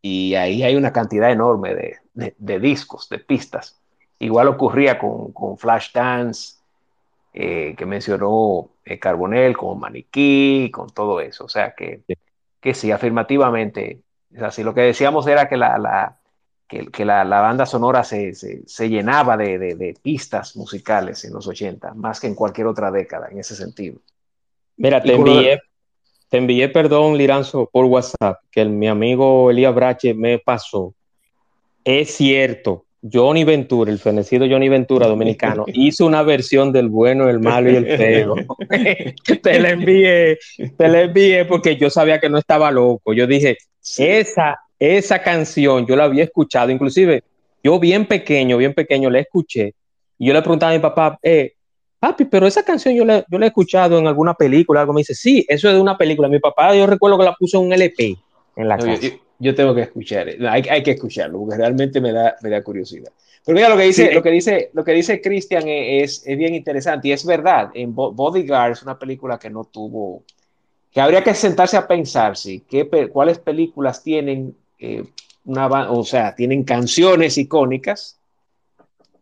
Y 0.00 0.34
ahí 0.34 0.62
hay 0.62 0.76
una 0.76 0.92
cantidad 0.92 1.30
enorme 1.30 1.74
de, 1.74 1.96
de, 2.14 2.34
de 2.38 2.60
discos, 2.60 3.08
de 3.08 3.18
pistas. 3.18 3.80
Igual 4.18 4.48
ocurría 4.48 4.98
con, 4.98 5.32
con 5.32 5.58
Flashdance, 5.58 6.58
eh, 7.32 7.74
que 7.76 7.84
mencionó 7.84 8.70
eh, 8.84 8.98
Carbonell, 8.98 9.56
con 9.56 9.78
Maniquí, 9.80 10.70
con 10.72 10.88
todo 10.90 11.20
eso. 11.20 11.44
O 11.44 11.48
sea, 11.48 11.74
que, 11.74 12.02
que 12.60 12.74
sí, 12.74 12.92
afirmativamente. 12.92 14.02
Es 14.32 14.42
así. 14.42 14.62
Lo 14.62 14.74
que 14.74 14.82
decíamos 14.82 15.26
era 15.26 15.48
que 15.48 15.56
la, 15.56 15.78
la 15.78 16.18
que, 16.68 16.86
que 16.86 17.04
la, 17.04 17.24
la, 17.24 17.40
banda 17.40 17.66
sonora 17.66 18.04
se, 18.04 18.34
se, 18.34 18.62
se 18.66 18.88
llenaba 18.88 19.36
de, 19.36 19.58
de, 19.58 19.74
de, 19.74 19.94
pistas 20.00 20.56
musicales 20.56 21.24
en 21.24 21.32
los 21.34 21.46
80, 21.46 21.94
más 21.94 22.20
que 22.20 22.26
en 22.26 22.34
cualquier 22.34 22.66
otra 22.66 22.90
década, 22.90 23.28
en 23.30 23.38
ese 23.38 23.54
sentido. 23.54 23.98
Mira, 24.76 25.02
te 25.02 25.14
envié, 25.14 25.60
te 26.28 26.38
envié, 26.38 26.68
perdón, 26.68 27.16
Liranzo, 27.16 27.68
por 27.70 27.84
WhatsApp, 27.84 28.40
que 28.50 28.60
el, 28.60 28.70
mi 28.70 28.88
amigo 28.88 29.50
Elías 29.50 29.74
Brache 29.74 30.14
me 30.14 30.38
pasó. 30.38 30.94
Es 31.84 32.16
cierto, 32.16 32.86
Johnny 33.12 33.44
Ventura, 33.44 33.92
el 33.92 33.98
fenecido 33.98 34.46
Johnny 34.48 34.68
Ventura 34.68 35.06
dominicano, 35.06 35.64
hizo 35.74 36.06
una 36.06 36.22
versión 36.22 36.72
del 36.72 36.88
bueno, 36.88 37.28
el 37.28 37.40
malo 37.40 37.70
y 37.70 37.76
el 37.76 37.86
feo. 37.86 38.34
te 39.42 39.60
la 39.60 39.70
envié, 39.70 40.38
te 40.76 40.88
la 40.88 41.02
envié 41.02 41.44
porque 41.44 41.76
yo 41.76 41.90
sabía 41.90 42.18
que 42.18 42.30
no 42.30 42.38
estaba 42.38 42.70
loco. 42.70 43.12
Yo 43.12 43.26
dije, 43.26 43.58
sí. 43.80 44.04
esa 44.04 44.58
esa 44.78 45.22
canción 45.22 45.86
yo 45.86 45.96
la 45.96 46.04
había 46.04 46.24
escuchado, 46.24 46.70
inclusive 46.70 47.22
yo 47.62 47.78
bien 47.78 48.06
pequeño, 48.06 48.56
bien 48.58 48.74
pequeño 48.74 49.10
la 49.10 49.20
escuché 49.20 49.74
y 50.18 50.26
yo 50.26 50.32
le 50.32 50.42
preguntaba 50.42 50.72
a 50.72 50.74
mi 50.74 50.80
papá, 50.80 51.18
eh, 51.22 51.54
papi, 51.98 52.26
pero 52.26 52.46
esa 52.46 52.62
canción 52.62 52.94
yo 52.94 53.04
la, 53.04 53.24
yo 53.28 53.38
la 53.38 53.46
he 53.46 53.48
escuchado 53.48 53.98
en 53.98 54.06
alguna 54.06 54.34
película, 54.34 54.80
algo 54.80 54.92
me 54.92 55.00
dice, 55.00 55.14
sí, 55.14 55.44
eso 55.48 55.68
es 55.68 55.74
de 55.74 55.80
una 55.80 55.96
película. 55.96 56.28
Mi 56.28 56.38
papá 56.38 56.74
yo 56.74 56.86
recuerdo 56.86 57.18
que 57.18 57.24
la 57.24 57.34
puso 57.34 57.58
en 57.58 57.66
un 57.66 57.72
LP 57.72 58.16
en 58.56 58.68
la 58.68 58.76
no, 58.76 58.84
casa. 58.84 59.02
Yo, 59.02 59.08
yo, 59.38 59.54
tengo 59.54 59.74
que 59.74 59.82
escuchar, 59.82 60.28
hay, 60.28 60.62
hay, 60.68 60.82
que 60.82 60.92
escucharlo 60.92 61.38
porque 61.40 61.56
realmente 61.56 62.00
me 62.00 62.12
da, 62.12 62.36
me 62.42 62.50
da 62.50 62.62
curiosidad. 62.62 63.10
Pero 63.44 63.56
mira 63.56 63.68
lo 63.68 63.76
que 63.76 63.84
dice, 63.84 64.08
sí, 64.08 64.14
lo 64.14 64.22
que 64.22 64.30
dice, 64.30 64.70
lo 64.72 64.84
que 64.84 64.92
dice 64.92 65.20
Cristian 65.20 65.64
es, 65.66 66.22
es, 66.26 66.38
bien 66.38 66.54
interesante 66.54 67.08
y 67.08 67.12
es 67.12 67.26
verdad. 67.26 67.70
En 67.74 67.94
Bodyguard 67.94 68.72
es 68.72 68.82
una 68.82 68.98
película 68.98 69.38
que 69.38 69.50
no 69.50 69.64
tuvo, 69.64 70.24
que 70.90 71.00
habría 71.00 71.22
que 71.22 71.34
sentarse 71.34 71.76
a 71.76 71.86
pensar, 71.86 72.36
sí, 72.36 72.64
qué, 72.68 72.88
cuáles 73.12 73.38
películas 73.38 74.02
tienen 74.02 74.56
eh, 74.84 75.04
una, 75.44 75.90
o 75.90 76.04
sea, 76.04 76.34
tienen 76.34 76.64
canciones 76.64 77.38
icónicas 77.38 78.18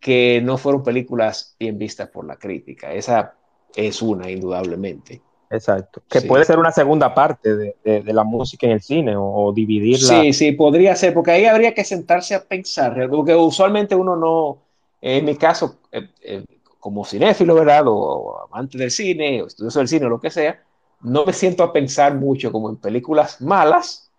que 0.01 0.41
no 0.43 0.59
fueron 0.59 0.83
películas 0.83 1.55
bien 1.59 1.79
vistas 1.79 2.09
por 2.09 2.27
la 2.27 2.37
crítica. 2.37 2.93
Esa 2.93 3.35
es 3.75 4.03
una, 4.03 4.31
indudablemente. 4.31 5.23
Exacto. 5.51 6.03
Que 6.09 6.21
sí. 6.21 6.27
puede 6.27 6.45
ser 6.45 6.59
una 6.59 6.73
segunda 6.73 7.15
parte 7.15 7.55
de, 7.55 7.77
de, 7.85 8.03
de, 8.03 8.13
la 8.13 8.25
música 8.25 8.67
en 8.67 8.73
el 8.73 8.81
cine 8.81 9.15
o, 9.17 9.25
o, 9.25 9.53
dividirla. 9.53 10.23
Sí, 10.23 10.33
sí, 10.33 10.53
podría 10.53 10.97
ser, 10.97 11.13
porque 11.13 11.33
ahí 11.33 11.45
habría 11.45 11.75
que 11.75 11.85
sentarse 11.85 12.35
a 12.35 12.43
pensar, 12.43 13.09
porque 13.11 13.35
usualmente 13.35 13.95
uno 13.95 14.17
no, 14.17 14.59
en 15.01 15.25
mi 15.25 15.37
caso, 15.37 15.77
eh, 15.93 16.09
eh, 16.23 16.45
como 16.81 17.05
cinéfilo, 17.05 17.55
¿verdad? 17.55 17.87
O, 17.87 17.95
o 17.95 18.45
amante 18.45 18.79
del 18.79 18.91
cine, 18.91 19.43
o 19.43 19.47
estudioso 19.47 19.81
del 19.81 19.89
cine, 19.89 20.07
o 20.07 20.09
lo 20.09 20.21
que 20.21 20.31
sea, 20.31 20.63
no 21.03 21.27
me 21.27 21.33
siento 21.33 21.63
a 21.63 21.73
pensar 21.73 22.15
mucho 22.15 22.51
como 22.51 22.71
en 22.71 22.77
películas 22.77 23.41
malas, 23.41 24.11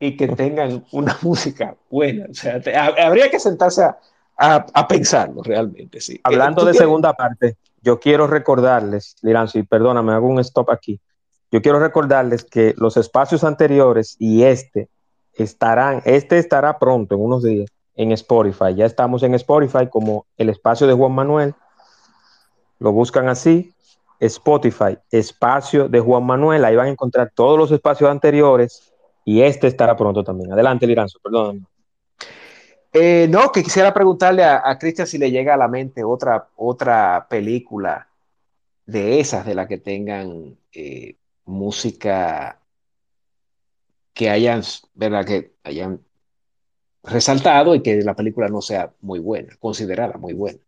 y 0.00 0.16
que 0.16 0.28
tengan 0.28 0.84
una 0.92 1.16
música 1.22 1.76
buena. 1.90 2.26
O 2.30 2.34
sea, 2.34 2.60
te, 2.60 2.76
habría 2.76 3.30
que 3.30 3.40
sentarse 3.40 3.82
a, 3.82 3.98
a, 4.36 4.66
a, 4.72 4.88
pensarlo 4.88 5.42
realmente. 5.42 6.00
Sí. 6.00 6.20
Hablando 6.22 6.64
de 6.64 6.74
segunda 6.74 7.12
parte, 7.12 7.56
yo 7.82 7.98
quiero 7.98 8.26
recordarles, 8.26 9.16
Liranzo, 9.22 9.58
y 9.58 9.62
perdóname, 9.62 10.12
hago 10.12 10.28
un 10.28 10.40
stop 10.40 10.70
aquí. 10.70 11.00
Yo 11.50 11.62
quiero 11.62 11.80
recordarles 11.80 12.44
que 12.44 12.74
los 12.76 12.96
espacios 12.96 13.42
anteriores 13.42 14.16
y 14.18 14.42
este 14.44 14.88
estarán, 15.34 16.02
este 16.04 16.38
estará 16.38 16.78
pronto, 16.78 17.14
en 17.14 17.22
unos 17.22 17.42
días, 17.42 17.70
en 17.94 18.12
Spotify. 18.12 18.74
Ya 18.74 18.84
estamos 18.84 19.22
en 19.22 19.34
Spotify 19.34 19.88
como 19.88 20.26
el 20.36 20.50
espacio 20.50 20.86
de 20.86 20.92
Juan 20.94 21.12
Manuel. 21.12 21.54
Lo 22.78 22.92
buscan 22.92 23.28
así, 23.28 23.74
Spotify, 24.20 24.98
espacio 25.10 25.88
de 25.88 26.00
Juan 26.00 26.24
Manuel. 26.24 26.64
Ahí 26.64 26.76
van 26.76 26.86
a 26.86 26.90
encontrar 26.90 27.32
todos 27.34 27.58
los 27.58 27.70
espacios 27.70 28.10
anteriores 28.10 28.92
y 29.28 29.42
este 29.42 29.66
estará 29.66 29.94
pronto 29.94 30.24
también. 30.24 30.50
Adelante, 30.50 30.86
Liranzo, 30.86 31.18
perdón. 31.22 31.66
Eh, 32.94 33.26
no, 33.28 33.52
que 33.52 33.62
quisiera 33.62 33.92
preguntarle 33.92 34.42
a, 34.42 34.62
a 34.64 34.78
Cristian 34.78 35.06
si 35.06 35.18
le 35.18 35.30
llega 35.30 35.52
a 35.52 35.58
la 35.58 35.68
mente 35.68 36.02
otra, 36.02 36.48
otra 36.56 37.26
película 37.28 38.08
de 38.86 39.20
esas, 39.20 39.44
de 39.44 39.54
la 39.54 39.68
que 39.68 39.76
tengan 39.76 40.56
eh, 40.72 41.16
música 41.44 42.58
que 44.14 44.30
hayan, 44.30 44.62
¿verdad? 44.94 45.26
Que 45.26 45.52
hayan 45.62 46.00
resaltado 47.02 47.74
y 47.74 47.82
que 47.82 48.00
la 48.00 48.16
película 48.16 48.48
no 48.48 48.62
sea 48.62 48.94
muy 49.02 49.18
buena, 49.18 49.54
considerada 49.60 50.16
muy 50.16 50.32
buena. 50.32 50.58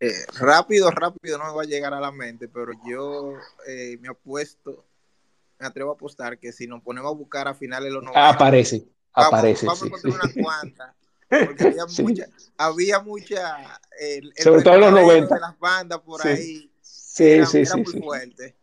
Eh, 0.00 0.12
rápido, 0.38 0.90
rápido 0.90 1.38
no 1.38 1.46
me 1.46 1.56
va 1.56 1.62
a 1.62 1.64
llegar 1.64 1.94
a 1.94 2.00
la 2.00 2.12
mente, 2.12 2.46
pero 2.46 2.72
yo 2.86 3.32
eh, 3.66 3.96
me 4.02 4.08
apuesto, 4.08 4.84
me 5.58 5.66
atrevo 5.66 5.90
a 5.92 5.94
apostar 5.94 6.38
que 6.38 6.52
si 6.52 6.66
nos 6.66 6.82
ponemos 6.82 7.10
a 7.10 7.14
buscar 7.16 7.48
a 7.48 7.54
finales 7.54 7.88
de 7.88 7.94
los 7.94 8.04
90, 8.04 8.28
aparece, 8.28 8.88
aparece. 9.12 9.66
Vamos, 9.66 9.80
sí, 9.80 9.84
a 9.84 9.86
encontrar 9.86 10.12
sí. 10.12 10.18
unas 10.20 10.32
cuantas. 10.34 10.96
Porque 11.38 11.64
había 11.64 11.86
Sí. 11.88 12.02
mucha, 12.02 12.26
había 12.56 13.00
mucha 13.00 13.80
el, 13.98 14.32
el 14.36 14.44
Sobre 14.44 14.62
todo 14.62 14.74
en 14.74 14.80
los 14.82 14.92
mercadeo 14.92 15.26
90. 15.26 15.34
de 15.34 15.40
las 15.40 15.58
bandas 15.58 16.00
por 16.00 16.22
Sí. 16.22 16.28
ahí 16.28 16.72
Sí, 16.80 17.24
era, 17.24 17.46
sí, 17.46 17.58
era 17.58 17.66
sí, 17.66 17.80
muy 17.80 17.92
sí. 17.92 18.00
fuerte. 18.00 18.58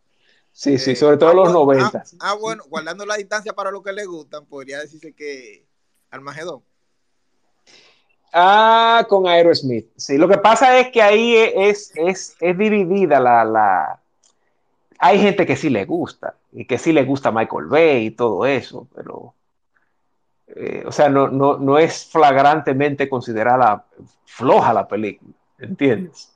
Sí, 0.52 0.78
sí, 0.78 0.94
Eh, 0.94 0.96
sobre 0.96 1.16
todo 1.18 1.30
ah, 1.30 1.34
los 1.34 1.50
bueno, 1.64 1.64
90. 1.66 1.98
Ah, 1.98 2.04
ah, 2.20 2.34
bueno, 2.34 2.64
guardando 2.68 3.04
la 3.06 3.16
distancia 3.16 3.54
para 3.54 3.70
los 3.70 3.82
que 3.82 3.92
le 3.92 4.04
gustan, 4.06 4.46
podría 4.46 4.80
decirse 4.80 5.14
que 5.14 5.68
Armagedón. 6.10 6.64
Ah, 8.32 9.06
con 9.08 9.26
Aerosmith. 9.28 9.90
Sí, 9.96 10.18
lo 10.18 10.28
que 10.28 10.38
pasa 10.38 10.78
es 10.80 10.90
que 10.90 11.00
ahí 11.02 11.36
es, 11.36 11.92
es, 11.94 12.36
es 12.40 12.58
dividida 12.58 13.20
la, 13.20 13.44
la... 13.44 14.03
Hay 14.98 15.18
gente 15.18 15.44
que 15.46 15.56
sí 15.56 15.70
le 15.70 15.84
gusta, 15.84 16.36
y 16.52 16.66
que 16.66 16.78
sí 16.78 16.92
le 16.92 17.04
gusta 17.04 17.32
Michael 17.32 17.66
Bay 17.66 18.06
y 18.06 18.10
todo 18.12 18.46
eso, 18.46 18.88
pero... 18.94 19.34
eh, 20.48 20.84
o 20.86 20.92
sea, 20.92 21.08
no, 21.08 21.28
no, 21.28 21.58
no 21.58 21.78
es 21.78 22.06
flagrantemente 22.06 23.08
considerada 23.08 23.86
floja 24.24 24.72
la 24.72 24.86
película, 24.86 25.32
¿entiendes? 25.58 26.32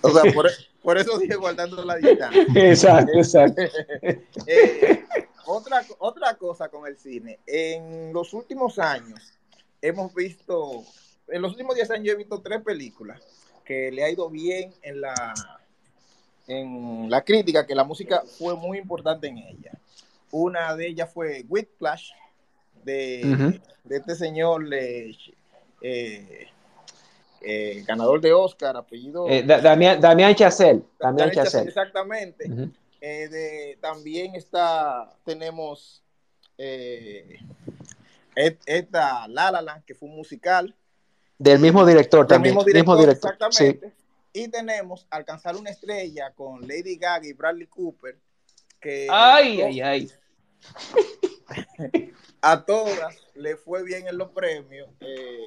O 0.00 0.10
sea, 0.10 0.32
por, 0.32 0.50
por 0.82 0.98
eso 0.98 1.18
dije 1.18 1.34
guardando 1.36 1.84
la 1.84 1.96
distancia. 1.96 2.46
Exacto, 2.54 3.12
exacto. 3.14 3.62
Eh, 4.46 5.04
otra, 5.46 5.82
otra 5.98 6.34
cosa 6.36 6.68
con 6.68 6.86
el 6.86 6.96
cine. 6.96 7.38
En 7.46 8.12
los 8.12 8.32
últimos 8.32 8.78
años 8.78 9.38
hemos 9.80 10.14
visto, 10.14 10.82
en 11.28 11.42
los 11.42 11.52
últimos 11.52 11.74
10 11.74 11.90
años 11.90 12.14
he 12.14 12.16
visto 12.16 12.40
tres 12.40 12.62
películas 12.62 13.20
que 13.64 13.90
le 13.90 14.04
ha 14.04 14.10
ido 14.10 14.28
bien 14.30 14.72
en 14.82 15.00
la, 15.00 15.34
en 16.46 17.08
la 17.10 17.22
crítica, 17.22 17.66
que 17.66 17.74
la 17.74 17.84
música 17.84 18.22
fue 18.38 18.54
muy 18.56 18.78
importante 18.78 19.26
en 19.28 19.38
ella. 19.38 19.72
Una 20.30 20.74
de 20.76 20.88
ellas 20.88 21.10
fue 21.12 21.44
Whiplash, 21.48 22.10
de, 22.84 23.60
de 23.84 23.96
este 23.96 24.14
señor 24.14 24.62
eh, 24.74 25.16
eh, 25.80 26.48
eh, 27.40 27.82
ganador 27.86 28.20
de 28.20 28.32
Oscar, 28.32 28.76
apellido... 28.76 29.28
Eh, 29.28 29.42
Da- 29.42 29.60
Damián, 29.60 30.00
Damián 30.00 30.34
Chazelle. 30.34 30.82
Damián 30.98 31.30
Chazelle. 31.30 31.68
Exactamente. 31.68 32.50
Eh, 33.00 33.28
de- 33.28 33.78
también 33.80 34.34
está, 34.34 35.14
tenemos 35.24 36.02
esta 38.66 39.28
La 39.28 39.50
La 39.50 39.62
Land, 39.62 39.84
que 39.84 39.94
fue 39.94 40.08
un 40.08 40.16
musical. 40.16 40.74
Del 41.38 41.58
mismo 41.58 41.84
director 41.84 42.20
del 42.20 42.28
también. 42.28 42.54
mismo 42.54 42.64
director, 42.64 42.98
director, 42.98 43.32
exactamente. 43.32 43.92
Y 44.34 44.48
tenemos 44.48 45.06
Alcanzar 45.10 45.56
una 45.56 45.70
estrella 45.70 46.32
con 46.34 46.60
Lady 46.66 46.96
Gaga 46.96 47.26
y 47.26 47.32
Bradley 47.32 47.68
Cooper. 47.68 48.18
Que 48.80 49.06
Ay, 49.10 49.62
ay, 49.62 49.80
ay. 49.80 50.12
a 52.42 52.64
todas 52.64 53.16
le 53.34 53.56
fue 53.56 53.82
bien 53.84 54.08
en 54.08 54.18
los 54.18 54.30
premios. 54.32 54.88
Eh, 55.00 55.46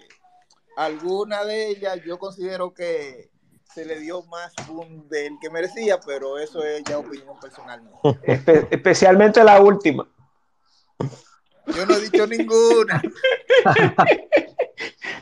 alguna 0.78 1.44
de 1.44 1.68
ellas 1.68 2.00
yo 2.06 2.18
considero 2.18 2.74
que 2.74 3.30
se 3.74 3.84
le 3.86 4.00
dio 4.00 4.24
más 4.24 4.54
boom 4.68 5.08
del 5.10 5.34
que 5.42 5.50
merecía, 5.50 6.00
pero 6.00 6.40
eso 6.40 6.64
es 6.64 6.84
ya 6.86 6.98
opinión 6.98 7.38
personal. 7.40 7.84
Espe- 8.04 8.68
especialmente 8.72 9.44
la 9.44 9.60
última. 9.60 10.08
Yo 11.76 11.86
no 11.86 11.96
he 11.96 12.00
dicho 12.10 12.26
ninguna. 12.26 13.02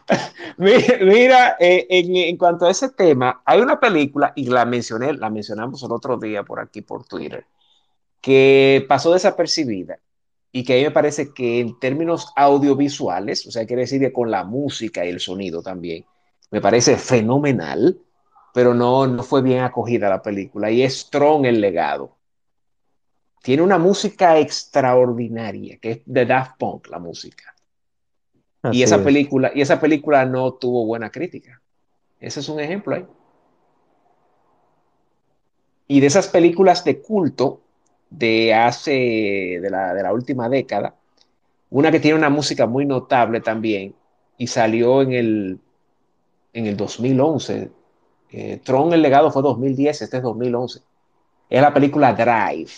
Mira, 0.57 1.57
eh, 1.59 1.87
en, 1.89 2.15
en 2.15 2.37
cuanto 2.37 2.65
a 2.65 2.71
ese 2.71 2.89
tema, 2.89 3.41
hay 3.45 3.59
una 3.59 3.79
película, 3.79 4.33
y 4.35 4.45
la 4.45 4.65
mencioné, 4.65 5.13
la 5.13 5.29
mencionamos 5.29 5.81
el 5.83 5.91
otro 5.91 6.17
día 6.17 6.43
por 6.43 6.59
aquí, 6.59 6.81
por 6.81 7.05
Twitter, 7.05 7.45
que 8.21 8.85
pasó 8.87 9.13
desapercibida 9.13 9.99
y 10.51 10.63
que 10.63 10.73
a 10.73 10.77
mí 10.77 10.83
me 10.83 10.91
parece 10.91 11.33
que 11.33 11.59
en 11.59 11.79
términos 11.79 12.31
audiovisuales, 12.35 13.45
o 13.47 13.51
sea, 13.51 13.65
quiere 13.65 13.83
decir 13.83 13.99
que 13.99 14.13
con 14.13 14.31
la 14.31 14.43
música 14.43 15.05
y 15.05 15.09
el 15.09 15.19
sonido 15.19 15.61
también, 15.61 16.05
me 16.51 16.61
parece 16.61 16.97
fenomenal, 16.97 17.99
pero 18.53 18.73
no, 18.73 19.07
no 19.07 19.23
fue 19.23 19.41
bien 19.41 19.61
acogida 19.61 20.09
la 20.09 20.21
película, 20.21 20.71
y 20.71 20.83
es 20.83 21.09
Tron 21.09 21.45
el 21.45 21.59
legado. 21.59 22.15
Tiene 23.41 23.63
una 23.63 23.77
música 23.77 24.39
extraordinaria, 24.39 25.77
que 25.77 25.91
es 25.91 26.01
de 26.05 26.25
Daft 26.25 26.57
Punk, 26.57 26.87
la 26.89 26.99
música. 26.99 27.54
Así 28.65 28.79
Y 28.79 28.83
esa 28.83 28.97
es. 28.97 29.01
película, 29.03 29.51
y 29.53 29.61
esa 29.61 29.79
película 29.79 30.25
no 30.25 30.53
tuvo 30.53 30.85
buena 30.85 31.09
crítica. 31.09 31.61
Ese 32.19 32.39
es 32.39 32.49
un 32.49 32.59
ejemplo 32.59 32.95
ahí. 32.95 33.05
Y 35.87 35.99
de 35.99 36.07
esas 36.07 36.27
películas 36.27 36.83
de 36.83 37.01
culto 37.01 37.61
de 38.09 38.53
hace, 38.53 39.59
de 39.61 39.69
la, 39.69 39.93
de 39.93 40.03
la 40.03 40.13
última 40.13 40.49
década, 40.49 40.95
una 41.69 41.91
que 41.91 41.99
tiene 41.99 42.17
una 42.17 42.29
música 42.29 42.65
muy 42.65 42.85
notable 42.85 43.41
también, 43.41 43.95
y 44.37 44.47
salió 44.47 45.01
en 45.01 45.13
el, 45.13 45.59
en 46.53 46.65
el 46.65 46.77
2011. 46.77 47.71
Eh, 48.31 48.61
Tron, 48.63 48.93
el 48.93 49.01
legado 49.01 49.31
fue 49.31 49.41
2010, 49.41 50.01
este 50.01 50.17
es 50.17 50.23
2011. 50.23 50.81
Es 51.49 51.61
la 51.61 51.73
película 51.73 52.13
Drive, 52.13 52.71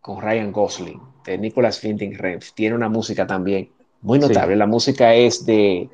con 0.00 0.20
Ryan 0.20 0.52
Gosling, 0.52 1.00
de 1.24 1.38
Nicholas 1.38 1.82
Winding 1.82 2.16
Refn. 2.16 2.54
Tiene 2.54 2.76
una 2.76 2.88
música 2.88 3.26
también 3.26 3.70
muy 4.04 4.20
Sí. 4.20 4.28
notable. 4.28 4.54
La 4.54 4.66
música 4.66 5.14
es 5.14 5.44
de, 5.46 5.88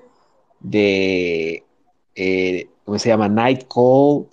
de 0.59 1.65
eh, 2.15 2.69
¿cómo 2.85 2.99
se 2.99 3.09
llama? 3.09 3.29
Night 3.29 3.65
Call 3.73 4.27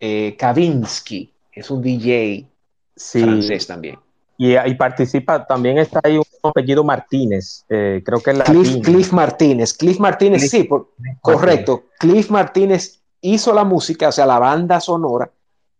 eh, 0.00 0.36
Kavinsky, 0.38 1.32
es 1.52 1.70
un 1.70 1.80
DJ 1.80 2.46
Sí, 2.94 3.20
francés 3.22 3.66
también. 3.66 3.98
y, 4.38 4.56
y 4.56 4.74
participa, 4.74 5.46
también 5.46 5.78
está 5.78 6.00
ahí 6.02 6.18
un 6.18 6.24
apellido 6.42 6.82
Martínez, 6.84 7.64
eh, 7.68 8.02
creo 8.04 8.20
que 8.20 8.30
es 8.32 8.42
Cliff, 8.42 8.66
latino. 8.66 8.82
Cliff 8.82 9.12
Martínez, 9.12 9.72
Cliff 9.74 9.98
Martínez, 10.00 10.42
Cliff- 10.42 10.50
sí, 10.50 10.64
por- 10.64 10.90
correcto. 11.22 11.84
Cliff 11.98 12.30
Martínez 12.30 13.00
hizo 13.20 13.52
la 13.54 13.64
música, 13.64 14.08
o 14.08 14.12
sea, 14.12 14.26
la 14.26 14.38
banda 14.38 14.80
sonora, 14.80 15.30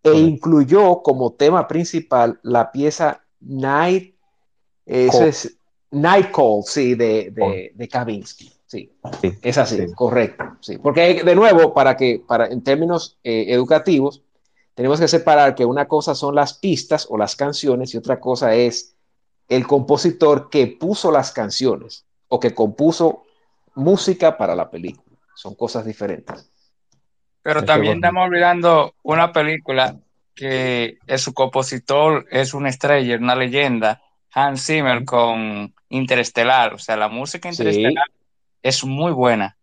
e 0.02 0.08
Correcto. 0.10 0.28
incluyó 0.28 1.02
como 1.02 1.32
tema 1.32 1.66
principal 1.66 2.38
la 2.42 2.70
pieza 2.70 3.20
Night, 3.40 4.14
eso 4.86 5.24
es 5.24 5.55
Night 5.90 6.30
Call, 6.32 6.62
sí, 6.64 6.94
de, 6.94 7.30
de, 7.30 7.72
de 7.74 7.88
Kavinsky, 7.88 8.52
sí. 8.66 8.92
Sí, 9.20 9.38
Es 9.42 9.58
así, 9.58 9.76
sí. 9.76 9.92
correcto. 9.94 10.44
Sí. 10.60 10.78
Porque, 10.78 11.22
de 11.22 11.34
nuevo, 11.34 11.72
para 11.72 11.96
que, 11.96 12.22
para, 12.26 12.46
en 12.46 12.62
términos 12.62 13.18
eh, 13.22 13.46
educativos, 13.48 14.22
tenemos 14.74 15.00
que 15.00 15.08
separar 15.08 15.54
que 15.54 15.64
una 15.64 15.86
cosa 15.88 16.14
son 16.14 16.34
las 16.34 16.54
pistas 16.54 17.06
o 17.08 17.16
las 17.16 17.36
canciones 17.36 17.94
y 17.94 17.96
otra 17.98 18.20
cosa 18.20 18.54
es 18.54 18.94
el 19.48 19.66
compositor 19.66 20.50
que 20.50 20.66
puso 20.66 21.10
las 21.10 21.32
canciones 21.32 22.04
o 22.28 22.40
que 22.40 22.54
compuso 22.54 23.22
música 23.74 24.36
para 24.36 24.54
la 24.54 24.68
película. 24.70 25.16
Son 25.34 25.54
cosas 25.54 25.84
diferentes. 25.86 26.50
Pero 27.42 27.64
también 27.64 27.94
bueno. 27.94 28.06
estamos 28.06 28.28
olvidando 28.28 28.94
una 29.02 29.32
película 29.32 29.96
que 30.34 30.98
es 31.06 31.22
su 31.22 31.32
compositor 31.32 32.26
es 32.30 32.52
una 32.52 32.68
estrella, 32.68 33.16
una 33.16 33.36
leyenda, 33.36 34.02
Hans 34.36 34.66
Zimmer 34.66 35.04
con 35.06 35.74
Interestelar. 35.90 36.74
O 36.74 36.78
sea, 36.78 36.96
la 36.96 37.08
música 37.08 37.50
Sí, 37.50 37.62
Interestelar 37.62 38.06
es 38.62 38.84
muy 38.84 39.12
buena. 39.12 39.58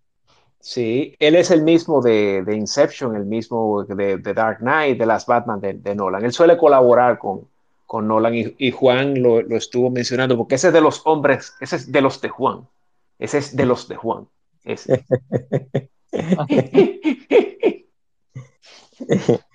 sí. 0.59 1.15
Él 1.19 1.36
es 1.36 1.51
el 1.51 1.63
mismo 1.63 2.01
de, 2.01 2.43
de 2.43 2.55
Inception, 2.55 3.15
el 3.15 3.26
mismo 3.26 3.84
de, 3.86 4.17
de 4.17 4.34
Dark 4.34 4.59
Knight, 4.59 4.97
de 4.99 5.05
las 5.05 5.26
Batman 5.26 5.59
de, 5.61 5.74
de 5.76 5.95
Nolan. 5.95 6.26
Él 6.26 6.34
suele 6.34 6.57
colaborar 6.57 7.19
con, 7.19 7.49
con 7.86 8.07
Nolan 8.07 8.36
y, 8.36 8.55
y 8.57 8.71
Juan 8.71 9.21
lo, 9.21 9.41
lo 9.41 9.57
estuvo 9.57 9.89
mencionando 9.91 10.38
porque 10.38 10.55
ese 10.55 10.69
es 10.69 10.74
de 10.74 10.82
los 10.82 11.01
hombres, 11.05 11.55
ese 11.61 11.78
es 11.78 11.91
de 11.91 12.01
los 12.01 12.21
de 12.21 12.30
Juan. 12.30 12.67
Ese 13.19 13.39
es 13.39 13.55
de 13.55 13.65
los 13.65 13.88
de 13.89 13.95
Juan. 13.97 14.28
Ese. 14.63 15.05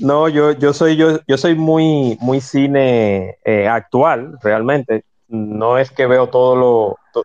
No, 0.00 0.28
yo, 0.28 0.52
yo 0.52 0.72
soy 0.72 0.96
yo, 0.96 1.18
yo 1.26 1.36
soy 1.36 1.54
muy, 1.54 2.16
muy 2.20 2.40
cine 2.40 3.38
eh, 3.44 3.68
actual, 3.68 4.38
realmente. 4.42 5.04
No 5.28 5.78
es 5.78 5.90
que 5.90 6.06
veo 6.06 6.28
todo 6.28 6.56
lo, 6.56 6.96
to- 7.12 7.24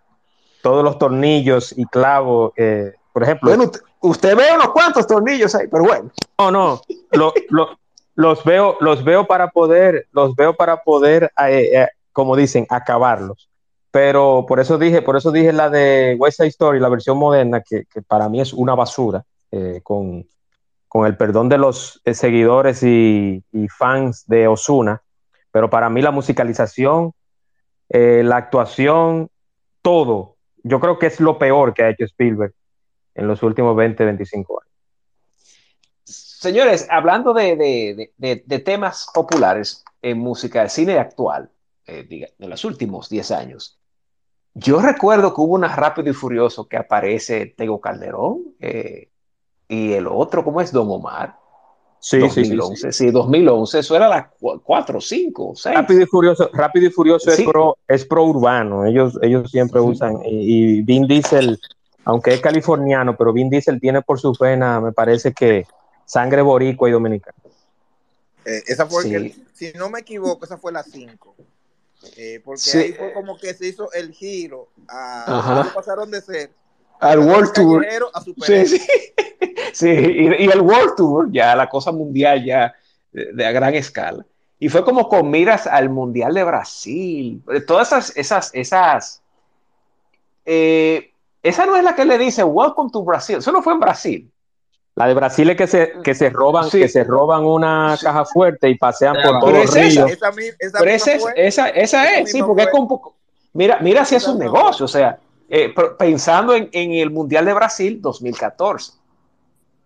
todos 0.61 0.83
los 0.83 0.97
tornillos 0.97 1.73
y 1.77 1.85
clavos. 1.85 2.51
eh, 2.57 2.93
por 3.13 3.23
ejemplo, 3.23 3.49
Bueno, 3.49 3.71
usted, 4.01 4.35
ve 4.35 4.43
unos 4.53 4.69
cuantos 4.69 5.07
tornillos 5.07 5.55
ahí, 5.55 5.67
pero 5.67 5.85
bueno. 5.85 6.11
no, 6.37 6.51
no, 6.51 6.81
lo- 7.11 7.33
lo- 7.49 7.77
los 8.15 8.43
veo, 8.43 8.77
los 8.79 9.03
veo 9.03 9.25
para 9.25 9.49
poder, 9.49 10.07
los 10.11 10.35
veo 10.35 10.55
para 10.55 10.83
poder, 10.83 11.31
eh, 11.47 11.69
eh, 11.73 11.87
como 12.11 12.35
dicen, 12.35 12.65
acabarlos. 12.69 13.49
Pero 13.91 14.45
por 14.47 14.59
eso 14.59 14.77
dije, 14.77 15.01
por 15.01 15.15
eso 15.15 15.31
dije 15.31 15.53
la 15.53 15.69
de 15.69 16.15
West 16.19 16.37
Side 16.37 16.49
Story, 16.49 16.79
la 16.79 16.89
versión 16.89 17.17
moderna, 17.17 17.61
que, 17.61 17.85
que 17.85 18.01
para 18.01 18.27
mí 18.27 18.41
es 18.41 18.51
una 18.53 18.75
basura, 18.75 19.23
eh, 19.51 19.79
con, 19.83 20.25
con 20.95 21.05
el 21.05 21.17
perdón 21.17 21.49
de 21.49 21.57
los 21.57 22.01
eh, 22.05 22.13
seguidores 22.13 22.81
y, 22.81 23.43
y 23.51 23.67
fans 23.67 24.23
de 24.27 24.47
Osuna. 24.47 25.01
Pero 25.51 25.69
para 25.69 25.89
mí 25.89 26.01
la 26.01 26.11
musicalización, 26.11 27.11
eh, 27.89 28.21
la 28.23 28.37
actuación, 28.37 29.29
todo, 29.81 30.37
yo 30.63 30.79
creo 30.79 30.97
que 30.97 31.07
es 31.07 31.19
lo 31.19 31.37
peor 31.37 31.73
que 31.73 31.83
ha 31.83 31.89
hecho 31.89 32.05
Spielberg 32.05 32.53
en 33.13 33.27
los 33.27 33.43
últimos 33.43 33.75
20, 33.75 34.05
25 34.05 34.61
años. 34.61 34.73
Señores, 36.05 36.87
hablando 36.89 37.33
de, 37.33 37.57
de- 37.57 38.13
de- 38.15 38.43
de- 38.45 38.59
temas 38.59 39.09
populares 39.13 39.83
en 40.01 40.17
música, 40.19 40.61
de 40.63 40.69
cine 40.69 40.97
actual, 40.97 41.49
eh, 41.87 42.05
diga, 42.07 42.29
de 42.37 42.47
los 42.47 42.63
últimos 42.63 43.09
10 43.09 43.31
años, 43.31 43.77
yo 44.53 44.79
recuerdo 44.81 45.33
que 45.35 45.41
hubo 45.41 45.55
una 45.55 45.75
Rápido 45.75 46.09
y 46.09 46.13
Furioso 46.13 46.69
que 46.69 46.77
aparece 46.77 47.47
Tego 47.47 47.81
Calderón 47.81 48.55
eh, 48.61 49.09
y 49.67 49.93
el 49.93 50.07
otro, 50.07 50.43
¿cómo 50.43 50.61
es? 50.61 50.71
Don 50.71 50.89
Omar. 50.89 51.37
Sí, 51.99 52.21
sí, 52.21 52.29
sí, 52.29 52.45
sí. 52.45 52.55
2011, 52.55 52.91
sí, 52.91 53.09
2011, 53.11 53.79
eso 53.79 53.95
era 53.95 54.07
las 54.07 54.27
4, 54.63 55.01
5, 55.01 55.53
6. 55.55 55.75
Rápido 55.75 56.01
y 56.01 56.05
Furioso, 56.05 56.49
Rápido 56.53 56.85
y 56.87 56.91
Furioso 56.91 57.31
Sí. 57.31 57.41
es 57.41 57.47
pro, 57.49 57.77
es 57.87 58.05
pro 58.05 58.25
urbano. 58.25 58.85
Ellos, 58.85 59.17
ellos 59.23 59.49
siempre 59.49 59.81
Sí. 59.81 59.87
usan. 59.87 60.17
Y, 60.23 60.77
y 60.77 60.81
Vin 60.83 61.07
Diesel, 61.07 61.59
aunque 62.03 62.33
es 62.35 62.41
californiano, 62.41 63.17
pero 63.17 63.33
Vin 63.33 63.49
Diesel 63.49 63.79
tiene 63.79 64.03
por 64.03 64.19
su 64.19 64.33
pena, 64.33 64.79
me 64.79 64.91
parece 64.91 65.33
que 65.33 65.65
sangre 66.05 66.43
boricua 66.43 66.87
y 66.89 66.91
dominicana. 66.91 67.35
Eh, 68.45 68.61
esa 68.67 68.85
fue, 68.85 69.01
Sí. 69.03 69.09
que- 69.09 69.35
si 69.53 69.73
no 69.75 69.89
me 69.89 70.01
equivoco, 70.01 70.45
esa 70.45 70.57
fue 70.59 70.71
la 70.71 70.83
5. 70.83 71.33
Eh, 72.17 72.39
porque 72.45 72.59
Sí. 72.61 72.77
ahí 72.77 72.93
fue 72.93 73.13
como 73.13 73.35
que 73.39 73.51
se 73.55 73.65
hizo 73.67 73.91
el 73.93 74.11
giro. 74.11 74.67
A, 74.87 75.71
pasaron 75.73 76.11
de 76.11 76.21
ser 76.21 76.51
Al 77.05 77.19
World 77.19 77.53
Tour. 77.53 77.85
a 78.13 78.21
Sí, 78.21 78.65
sí. 78.65 78.81
Sí, 79.73 79.89
y, 79.89 80.43
y 80.43 80.47
el 80.49 80.61
World 80.61 80.95
Tour, 80.95 81.27
ya 81.31 81.55
la 81.55 81.67
cosa 81.69 81.91
mundial, 81.91 82.43
ya 82.45 82.73
de, 83.11 83.33
de 83.33 83.45
a 83.45 83.51
gran 83.51 83.73
escala. 83.75 84.25
Y 84.57 84.69
fue 84.69 84.83
como 84.85 85.09
con 85.09 85.29
miras 85.29 85.67
al 85.67 85.89
Mundial 85.89 86.33
de 86.33 86.43
Brasil. 86.45 87.41
Eh, 87.51 87.59
Todas 87.61 87.89
esas, 87.91 88.15
esas, 88.15 88.49
esas. 88.53 89.21
eh, 90.45 91.11
esa 91.43 91.65
no 91.65 91.75
es 91.75 91.83
la 91.83 91.93
que 91.95 92.05
le 92.05 92.17
dice 92.17 92.43
Welcome 92.43 92.89
to 92.91 93.03
Brasil. 93.03 93.37
Eso 93.37 93.51
no 93.51 93.61
fue 93.61 93.73
en 93.73 93.79
Brasil. 93.79 94.31
La 94.95 95.07
de 95.07 95.13
Brasil 95.13 95.49
es 95.49 95.57
que 95.57 95.67
se, 95.67 95.93
que 96.03 96.15
se 96.15 96.29
roban, 96.29 96.69
Sí. 96.69 96.79
que 96.79 96.87
se 96.87 97.03
roban 97.03 97.43
una 97.45 97.97
Sí. 97.97 98.05
caja 98.05 98.25
fuerte 98.25 98.69
y 98.69 98.75
pasean 98.77 99.13
Pero 99.15 99.31
por 99.33 99.39
todo 99.41 99.49
Pero 99.51 99.61
el 99.63 99.63
es 99.69 99.75
esa. 99.75 100.05
río. 100.05 100.05
Esa, 100.07 100.31
mi- 100.31 100.43
esa 100.57 100.79
Pero 100.79 100.91
esa 100.91 101.11
es, 101.11 101.25
esa, 101.35 101.35
esa 101.35 101.69
Esa 101.69 102.17
es, 102.19 102.31
sí, 102.31 102.41
porque 102.41 102.61
es 102.63 102.67
fue. 102.69 102.71
con 102.71 102.81
un 102.83 102.87
poco. 102.87 103.15
Mira, 103.53 103.77
mira 103.81 104.05
si 104.05 104.15
es 104.15 104.23
Esa 104.23 104.31
un 104.31 104.39
negocio, 104.39 104.85
o 104.85 104.87
sea, 104.87 105.19
eh, 105.49 105.73
pensando 105.97 106.53
en, 106.55 106.69
en 106.71 106.91
el 106.93 107.11
Mundial 107.11 107.45
de 107.45 107.53
Brasil 107.53 107.99
2014. 108.01 108.93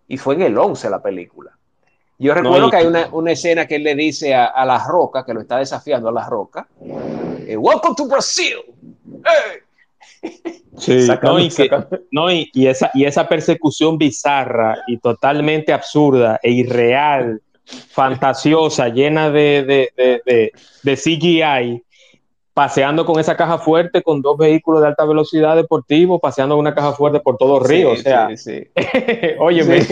Y 0.08 0.16
fue 0.16 0.34
en 0.34 0.42
el 0.42 0.58
11 0.58 0.90
la 0.90 1.02
película. 1.02 1.52
Yo 2.18 2.34
recuerdo 2.34 2.66
y- 2.68 2.70
que 2.70 2.76
hay 2.76 2.86
una, 2.86 3.08
una 3.12 3.32
escena 3.32 3.66
que 3.66 3.76
él 3.76 3.84
le 3.84 3.94
dice 3.94 4.34
a, 4.34 4.46
a 4.46 4.64
La 4.66 4.84
Roca, 4.86 5.24
que 5.24 5.32
lo 5.32 5.40
está 5.40 5.58
desafiando 5.58 6.08
a 6.08 6.12
La 6.12 6.28
Roca, 6.28 6.66
eh, 7.46 7.56
Welcome 7.56 7.94
to 7.96 8.06
Brazil. 8.06 8.56
Hey. 9.24 10.30
Sí, 10.76 11.00
Sacando- 11.06 11.38
no, 11.38 11.40
y, 11.40 11.48
que- 11.48 11.50
sacando- 11.68 11.98
no, 12.10 12.30
y, 12.30 12.50
y 12.52 12.66
esa, 12.66 12.90
y 12.92 13.04
esa 13.04 13.26
persecución 13.28 13.96
bizarra 13.96 14.78
y 14.86 14.98
totalmente 14.98 15.72
absurda 15.72 16.38
e 16.42 16.50
irreal, 16.50 17.40
fantasiosa, 17.90 18.88
llena 18.88 19.30
de, 19.30 19.62
de, 19.64 19.92
de, 19.96 20.22
de- 20.26 20.52
de 20.82 20.96
CGI, 20.96 21.84
paseando 22.52 23.06
con 23.06 23.20
esa 23.20 23.36
caja 23.36 23.58
fuerte 23.58 24.02
con 24.02 24.20
dos 24.22 24.36
vehículos 24.36 24.82
de 24.82 24.88
alta 24.88 25.04
velocidad 25.04 25.56
deportivos, 25.56 26.20
paseando 26.20 26.56
con 26.56 26.60
una 26.60 26.74
caja 26.74 26.92
fuerte 26.92 27.20
por 27.20 27.36
todo 27.36 27.60
Río. 27.60 27.94
Sí, 27.94 28.00
o 28.00 28.02
sea, 28.02 28.28
sí, 28.36 28.36
sí. 28.36 28.68
óyeme, 29.38 29.80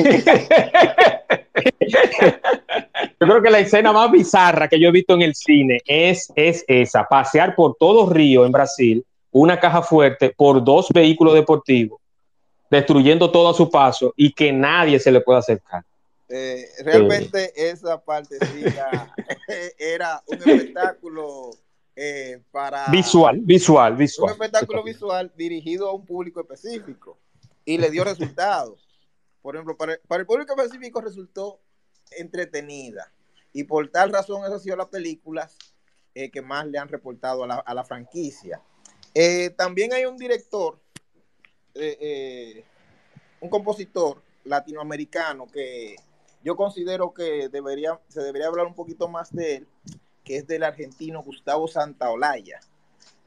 yo 3.20 3.26
creo 3.26 3.42
que 3.42 3.50
la 3.50 3.60
escena 3.60 3.92
más 3.92 4.10
bizarra 4.10 4.68
que 4.68 4.80
yo 4.80 4.88
he 4.88 4.92
visto 4.92 5.14
en 5.14 5.22
el 5.22 5.34
cine 5.34 5.80
es, 5.86 6.32
es 6.34 6.64
esa, 6.66 7.04
pasear 7.04 7.54
por 7.54 7.76
todo 7.78 8.10
Río 8.10 8.44
en 8.44 8.52
Brasil, 8.52 9.04
una 9.30 9.60
caja 9.60 9.82
fuerte 9.82 10.34
por 10.36 10.64
dos 10.64 10.88
vehículos 10.92 11.34
deportivos, 11.34 12.00
destruyendo 12.70 13.30
todo 13.30 13.50
a 13.50 13.54
su 13.54 13.70
paso 13.70 14.12
y 14.16 14.32
que 14.32 14.52
nadie 14.52 14.98
se 14.98 15.12
le 15.12 15.20
pueda 15.20 15.38
acercar. 15.38 15.84
Eh, 16.30 16.66
realmente 16.84 17.52
esa 17.56 17.98
partecita 17.98 19.14
era 19.78 20.22
un 20.26 20.36
espectáculo 20.36 21.52
eh, 22.00 22.40
para 22.52 22.86
Visual, 22.92 23.40
visual, 23.40 23.92
un 23.92 23.98
visual. 23.98 24.30
espectáculo 24.30 24.84
visual 24.84 25.32
dirigido 25.36 25.88
a 25.88 25.92
un 25.92 26.06
público 26.06 26.40
específico 26.40 27.18
y 27.64 27.76
le 27.76 27.90
dio 27.90 28.04
resultados. 28.04 28.86
Por 29.42 29.56
ejemplo, 29.56 29.76
para, 29.76 29.98
para 30.06 30.20
el 30.20 30.26
público 30.26 30.54
específico 30.56 31.00
resultó 31.00 31.60
entretenida 32.12 33.12
y 33.52 33.64
por 33.64 33.88
tal 33.88 34.12
razón 34.12 34.42
esas 34.42 34.52
han 34.52 34.60
sido 34.60 34.76
las 34.76 34.86
películas 34.86 35.56
eh, 36.14 36.30
que 36.30 36.40
más 36.40 36.66
le 36.66 36.78
han 36.78 36.88
reportado 36.88 37.42
a 37.42 37.46
la, 37.48 37.54
a 37.56 37.74
la 37.74 37.82
franquicia. 37.82 38.62
Eh, 39.12 39.50
también 39.50 39.92
hay 39.92 40.04
un 40.04 40.16
director, 40.16 40.78
un 43.40 43.50
compositor 43.50 44.22
latinoamericano 44.44 45.48
que 45.48 45.96
yo 46.44 46.54
considero 46.54 47.12
que 47.12 47.48
debería, 47.48 47.98
se 48.06 48.20
debería 48.20 48.46
hablar 48.46 48.66
un 48.66 48.74
poquito 48.74 49.08
más 49.08 49.34
de 49.34 49.56
él, 49.56 49.68
que 50.28 50.36
es 50.36 50.46
del 50.46 50.62
argentino 50.62 51.22
Gustavo 51.22 51.66
Santaolalla, 51.66 52.60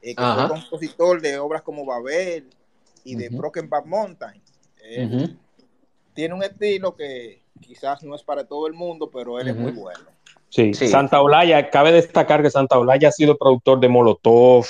eh, 0.00 0.14
que 0.14 0.22
Ajá. 0.22 0.46
fue 0.46 0.56
compositor 0.56 1.20
de 1.20 1.36
obras 1.36 1.62
como 1.62 1.84
Babel 1.84 2.48
y 3.02 3.16
de. 3.16 3.28
Broken 3.28 3.68
Back 3.68 3.86
Mountain. 3.86 4.40
Tiene 6.14 6.34
un 6.34 6.44
estilo 6.44 6.94
que 6.94 7.42
quizás 7.60 8.04
no 8.04 8.14
es 8.14 8.22
para 8.22 8.44
todo 8.44 8.68
el 8.68 8.74
mundo, 8.74 9.10
pero 9.12 9.40
él 9.40 9.48
es 9.48 9.56
muy 9.56 9.72
bueno. 9.72 9.98
Sí, 10.48 10.74
Sí. 10.74 10.86
Santa 10.86 11.20
Olaya, 11.20 11.70
cabe 11.70 11.90
destacar 11.90 12.40
que 12.40 12.50
Santa 12.50 12.78
Olaya 12.78 13.08
ha 13.08 13.12
sido 13.12 13.36
productor 13.36 13.80
de 13.80 13.88
Molotov, 13.88 14.66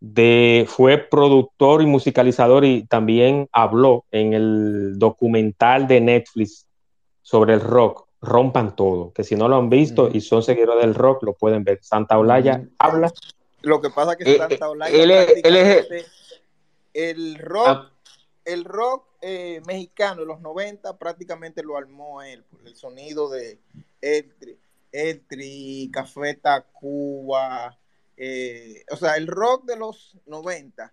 de, 0.00 0.66
fue 0.68 0.98
productor 0.98 1.80
y 1.80 1.86
musicalizador 1.86 2.64
y 2.64 2.86
también 2.86 3.48
habló 3.52 4.04
en 4.10 4.32
el 4.32 4.98
documental 4.98 5.86
de 5.86 6.00
Netflix 6.00 6.66
sobre 7.20 7.54
el 7.54 7.60
rock, 7.60 8.08
Rompan 8.22 8.76
Todo, 8.76 9.12
que 9.12 9.24
si 9.24 9.34
no 9.34 9.48
lo 9.48 9.56
han 9.56 9.68
visto 9.68 10.08
y 10.12 10.20
son 10.20 10.42
seguidores 10.42 10.80
del 10.82 10.94
rock, 10.94 11.24
lo 11.24 11.34
pueden 11.34 11.64
ver. 11.64 11.80
Santa 11.82 12.16
Olaya 12.18 12.62
habla. 12.78 13.12
Lo 13.62 13.80
que 13.80 13.90
pasa 13.90 14.12
es 14.12 14.18
que 14.18 14.32
Eh, 14.34 14.38
Santa 14.38 14.66
eh, 14.66 14.68
Olaya 14.68 15.02
él 15.02 15.10
es- 15.10 15.44
él 15.44 15.56
es- 15.56 15.76
prácticamente 15.86 16.06
el 16.94 17.38
rock 17.38 17.66
Ah, 17.68 17.88
el 18.44 18.64
rock 18.64 19.06
eh, 19.20 19.60
mexicano 19.66 20.22
de 20.22 20.26
los 20.26 20.40
90 20.40 20.98
prácticamente 20.98 21.62
lo 21.62 21.76
armó 21.76 22.22
él, 22.22 22.42
por 22.44 22.66
el 22.66 22.74
sonido 22.74 23.30
de 23.30 23.58
Eltri, 24.00 24.58
Eltri 24.90 25.90
Café 25.92 26.34
Tacuba, 26.34 27.78
eh, 28.16 28.84
o 28.90 28.96
sea, 28.96 29.14
el 29.16 29.28
rock 29.28 29.64
de 29.64 29.76
los 29.76 30.16
90, 30.26 30.92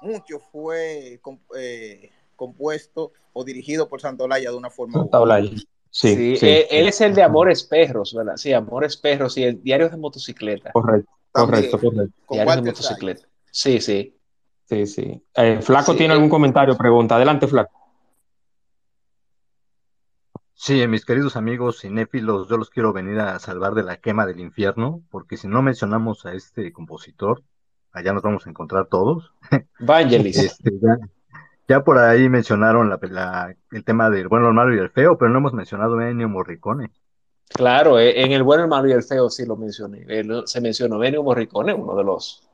mucho 0.00 0.40
fue 0.40 1.20
com- 1.22 1.38
eh, 1.56 2.10
compuesto 2.34 3.12
o 3.32 3.44
dirigido 3.44 3.88
por 3.88 4.00
Santolaya 4.00 4.50
de 4.50 4.56
una 4.56 4.70
forma 4.70 4.98
u 4.98 5.02
Santa 5.02 5.20
otra. 5.20 5.36
Olaya. 5.36 5.50
Sí, 5.94 6.16
Sí, 6.16 6.36
sí, 6.38 6.46
él, 6.48 6.66
sí. 6.70 6.76
él 6.76 6.88
es 6.88 7.00
el 7.02 7.14
de 7.14 7.22
Amores 7.22 7.64
Perros, 7.64 8.14
¿verdad? 8.14 8.36
Sí, 8.36 8.52
Amores 8.52 8.96
Perros 8.96 9.36
y 9.36 9.44
el 9.44 9.62
Diario 9.62 9.90
de 9.90 9.98
Motocicleta. 9.98 10.72
Correcto, 10.72 11.10
correcto, 11.32 11.78
correcto. 11.78 12.14
Diario 12.30 12.56
de 12.56 12.62
Motocicleta. 12.62 13.28
Sí, 13.50 13.80
sí. 13.80 14.16
Sí, 14.64 14.86
sí. 14.86 15.22
Eh, 15.34 15.60
Flaco 15.60 15.92
Sí, 15.92 15.98
tiene 15.98 16.14
eh. 16.14 16.16
algún 16.16 16.30
comentario, 16.30 16.76
pregunta. 16.78 17.16
Adelante, 17.16 17.46
Flaco. 17.46 17.78
Sí, 20.54 20.86
mis 20.86 21.04
queridos 21.04 21.36
amigos 21.36 21.80
cinéfilos, 21.80 22.48
yo 22.48 22.56
los 22.56 22.70
quiero 22.70 22.92
venir 22.92 23.18
a 23.20 23.38
salvar 23.38 23.74
de 23.74 23.82
la 23.82 23.98
quema 23.98 24.24
del 24.26 24.40
infierno, 24.40 25.02
porque 25.10 25.36
si 25.36 25.48
no 25.48 25.60
mencionamos 25.60 26.24
a 26.24 26.32
este 26.34 26.72
compositor, 26.72 27.42
allá 27.90 28.12
nos 28.12 28.22
vamos 28.22 28.46
a 28.46 28.50
encontrar 28.50 28.86
todos. 28.86 29.32
Vangelis. 29.80 30.38
Este, 30.62 30.70
ya, 30.80 30.96
ya 31.68 31.82
por 31.84 31.98
ahí 31.98 32.28
mencionaron 32.28 32.88
la, 32.90 32.98
la- 33.02 33.54
el 33.70 33.84
tema 33.84 34.10
del 34.10 34.28
bueno, 34.28 34.48
el 34.48 34.54
malo 34.54 34.74
y 34.74 34.78
el 34.78 34.90
feo, 34.90 35.16
pero 35.18 35.30
no 35.30 35.38
hemos 35.38 35.52
mencionado 35.54 35.98
a 35.98 36.10
Ennio 36.10 36.28
Morricone. 36.28 36.90
Claro, 37.48 37.98
eh, 37.98 38.22
en 38.22 38.32
El 38.32 38.42
bueno, 38.42 38.64
el 38.64 38.68
malo 38.70 38.88
y 38.88 38.92
el 38.92 39.02
feo 39.02 39.28
sí 39.28 39.44
lo 39.46 39.56
mencioné. 39.56 40.04
Él- 40.08 40.42
se 40.46 40.60
mencionó 40.60 41.02
Ennio 41.04 41.22
Morricone, 41.22 41.74
uno 41.74 41.94
de 41.96 42.04
los, 42.04 42.48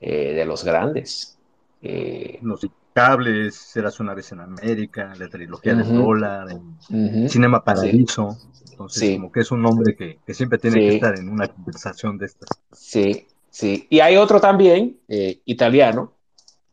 eh, 0.00 0.34
de 0.34 0.44
los 0.44 0.64
grandes. 0.64 1.38
Eh, 1.82 2.38
Los 2.42 2.66
cables, 2.92 3.76
Eras 3.76 4.00
una 4.00 4.14
vez 4.14 4.32
en 4.32 4.40
América, 4.40 5.14
la 5.16 5.28
trilogía 5.28 5.74
del 5.74 5.86
Ujú. 5.86 6.02
dólar, 6.02 6.48
en 6.50 6.76
ujú. 7.22 7.28
Cinema 7.28 7.62
Paradiso. 7.62 8.36
Entonces, 8.70 9.00
Sí. 9.00 9.16
como 9.16 9.30
que 9.30 9.40
es 9.40 9.50
un 9.52 9.62
nombre 9.62 9.94
que, 9.96 10.18
que 10.26 10.34
siempre 10.34 10.58
tiene 10.58 10.80
Sí. 10.80 10.88
que 10.88 10.94
estar 10.96 11.18
en 11.18 11.28
una 11.28 11.48
conversación 11.48 12.18
de 12.18 12.26
estas. 12.26 12.48
Sí, 12.72 13.26
sí. 13.50 13.86
Y 13.90 14.00
hay 14.00 14.16
otro 14.16 14.40
también, 14.40 14.98
eh, 15.08 15.40
italiano, 15.44 16.12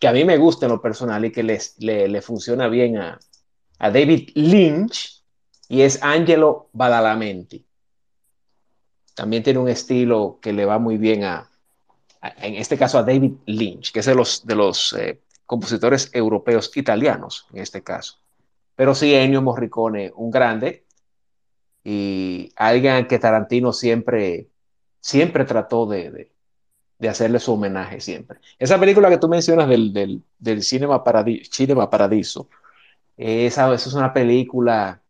a 0.06 0.12
mí 0.12 0.24
me 0.26 0.38
gusta 0.38 0.66
en 0.66 0.72
lo 0.72 0.82
personal 0.82 1.26
y 1.26 1.32
que 1.32 1.44
les, 1.44 1.76
le, 1.80 2.08
le 2.08 2.22
funciona 2.22 2.68
bien 2.68 2.98
a, 2.98 3.20
a 3.80 3.92
David 3.92 4.30
Lynch, 4.36 5.24
y 5.68 5.82
es 5.82 6.02
Angelo 6.04 6.70
Badalamenti. 6.74 7.66
También 9.16 9.44
tiene 9.44 9.60
un 9.60 9.70
estilo 9.70 10.40
que 10.42 10.54
le 10.54 10.66
va 10.66 10.78
muy 10.78 10.98
bien 10.98 11.24
a, 11.24 11.50
en 12.38 12.56
este 12.56 12.78
caso, 12.78 12.98
a 12.98 13.04
David 13.04 13.34
Lynch, 13.46 13.92
que 13.92 14.00
es 14.00 14.06
de 14.06 14.16
los, 14.16 14.46
de 14.46 14.56
los 14.56 14.94
eh, 14.94 15.22
compositores 15.46 16.10
europeos 16.14 16.76
italianos, 16.76 17.48
en 17.54 17.60
este 17.62 17.84
caso. 17.84 18.20
Pero 18.76 18.94
sí, 18.94 19.14
Ennio 19.14 19.42
Morricone, 19.42 20.12
un 20.16 20.32
grande, 20.32 20.86
y 21.84 22.52
alguien 22.56 23.08
que 23.08 23.20
Tarantino 23.20 23.72
siempre, 23.74 24.50
siempre 25.00 25.46
trató 25.46 25.86
de, 25.86 26.32
de 26.98 27.10
hacerle 27.10 27.40
su 27.40 27.54
homenaje 27.54 28.00
siempre. 28.00 28.40
Esa 28.58 28.80
película 28.80 29.10
que 29.10 29.18
tú 29.18 29.28
mencionas 29.28 29.68
del, 29.68 29.92
del, 29.94 30.22
del 30.40 30.64
Cinema, 30.64 31.04
Paradi 31.04 31.44
Cinema 31.46 31.90
Paradiso, 31.90 32.48
esa, 33.18 33.74
esa 33.74 33.90
es 33.90 33.94
una 33.94 34.14
película 34.14 35.02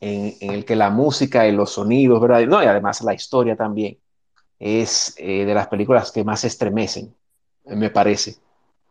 en, 0.00 0.34
en 0.40 0.50
el 0.52 0.64
que 0.64 0.76
la 0.76 0.90
música 0.90 1.46
y 1.46 1.52
los 1.52 1.72
sonidos, 1.72 2.20
¿verdad? 2.20 2.46
No, 2.46 2.62
y 2.62 2.66
además 2.66 3.02
la 3.02 3.14
historia 3.14 3.56
también 3.56 3.98
es 4.58 5.14
eh, 5.18 5.44
de 5.44 5.54
las 5.54 5.68
películas 5.68 6.10
que 6.12 6.24
más 6.24 6.44
estremecen, 6.44 7.14
me 7.66 7.90
parece, 7.90 8.36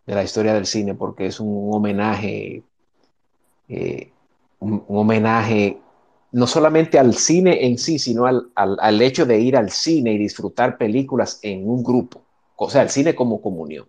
de 0.05 0.15
la 0.15 0.23
historia 0.23 0.53
del 0.53 0.65
cine, 0.65 0.93
porque 0.95 1.25
es 1.27 1.39
un 1.39 1.69
homenaje, 1.73 2.63
eh, 3.67 4.11
un 4.59 4.83
homenaje 4.87 5.77
no 6.37 6.45
solamente 6.45 6.99
al 6.99 7.15
cine 7.15 7.65
en 7.65 7.79
sí, 7.79 7.97
sino 7.97 8.27
al, 8.27 8.51
al, 8.53 8.77
al, 8.79 9.01
hecho 9.01 9.25
de 9.25 9.39
ir 9.39 9.57
al 9.57 9.71
cine 9.71 10.13
y 10.13 10.19
disfrutar 10.19 10.77
películas 10.77 11.39
en 11.41 11.67
un 11.67 11.83
grupo, 11.83 12.21
o 12.55 12.69
sea, 12.69 12.83
el 12.83 12.91
cine 12.91 13.15
como 13.15 13.41
comunión. 13.41 13.87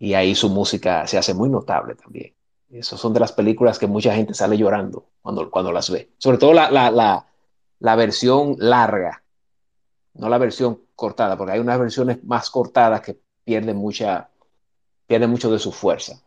Y 0.00 0.14
ahí 0.14 0.34
su 0.34 0.48
música 0.48 1.06
se 1.06 1.16
hace 1.16 1.32
muy 1.32 1.48
notable 1.48 1.94
también. 1.94 2.34
Esas 2.72 2.98
son 2.98 3.12
de 3.12 3.20
las 3.20 3.30
películas 3.30 3.78
que 3.78 3.86
mucha 3.86 4.12
gente 4.12 4.34
sale 4.34 4.58
llorando 4.58 5.06
cuando, 5.22 5.48
cuando 5.48 5.70
las 5.70 5.88
ve. 5.90 6.10
Sobre 6.18 6.38
todo 6.38 6.52
la, 6.54 6.72
la, 6.72 6.90
la, 6.90 7.24
la 7.78 7.94
versión 7.94 8.56
larga, 8.58 9.22
no 10.14 10.28
la 10.28 10.38
versión 10.38 10.80
cortada, 10.96 11.36
porque 11.36 11.52
hay 11.52 11.60
unas 11.60 11.78
versiones 11.78 12.24
más 12.24 12.50
cortadas 12.50 13.00
que 13.00 13.16
pierden 13.44 13.76
mucha, 13.76 14.28
pierden 15.06 15.30
mucho 15.30 15.52
de 15.52 15.60
su 15.60 15.70
fuerza. 15.70 16.20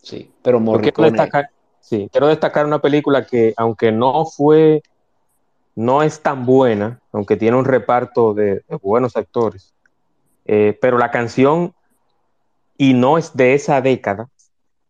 Sí, 0.00 0.32
pero 0.40 0.60
Morricone... 0.60 1.10
Quiero 1.10 1.22
destacar, 1.24 1.50
sí, 1.82 2.08
quiero 2.10 2.28
destacar 2.28 2.64
una 2.64 2.80
película 2.80 3.26
que, 3.26 3.52
aunque 3.56 3.92
no 3.92 4.24
fue, 4.24 4.82
no 5.74 6.02
es 6.02 6.20
tan 6.22 6.46
buena, 6.46 7.00
aunque 7.12 7.36
tiene 7.36 7.56
un 7.58 7.66
reparto 7.66 8.32
de, 8.32 8.62
de 8.68 8.76
buenos 8.80 9.16
actores, 9.16 9.74
eh, 10.46 10.78
pero 10.80 10.96
la 10.96 11.10
canción, 11.10 11.74
y 12.78 12.94
no 12.94 13.18
es 13.18 13.36
de 13.36 13.54
esa 13.54 13.80
década, 13.80 14.28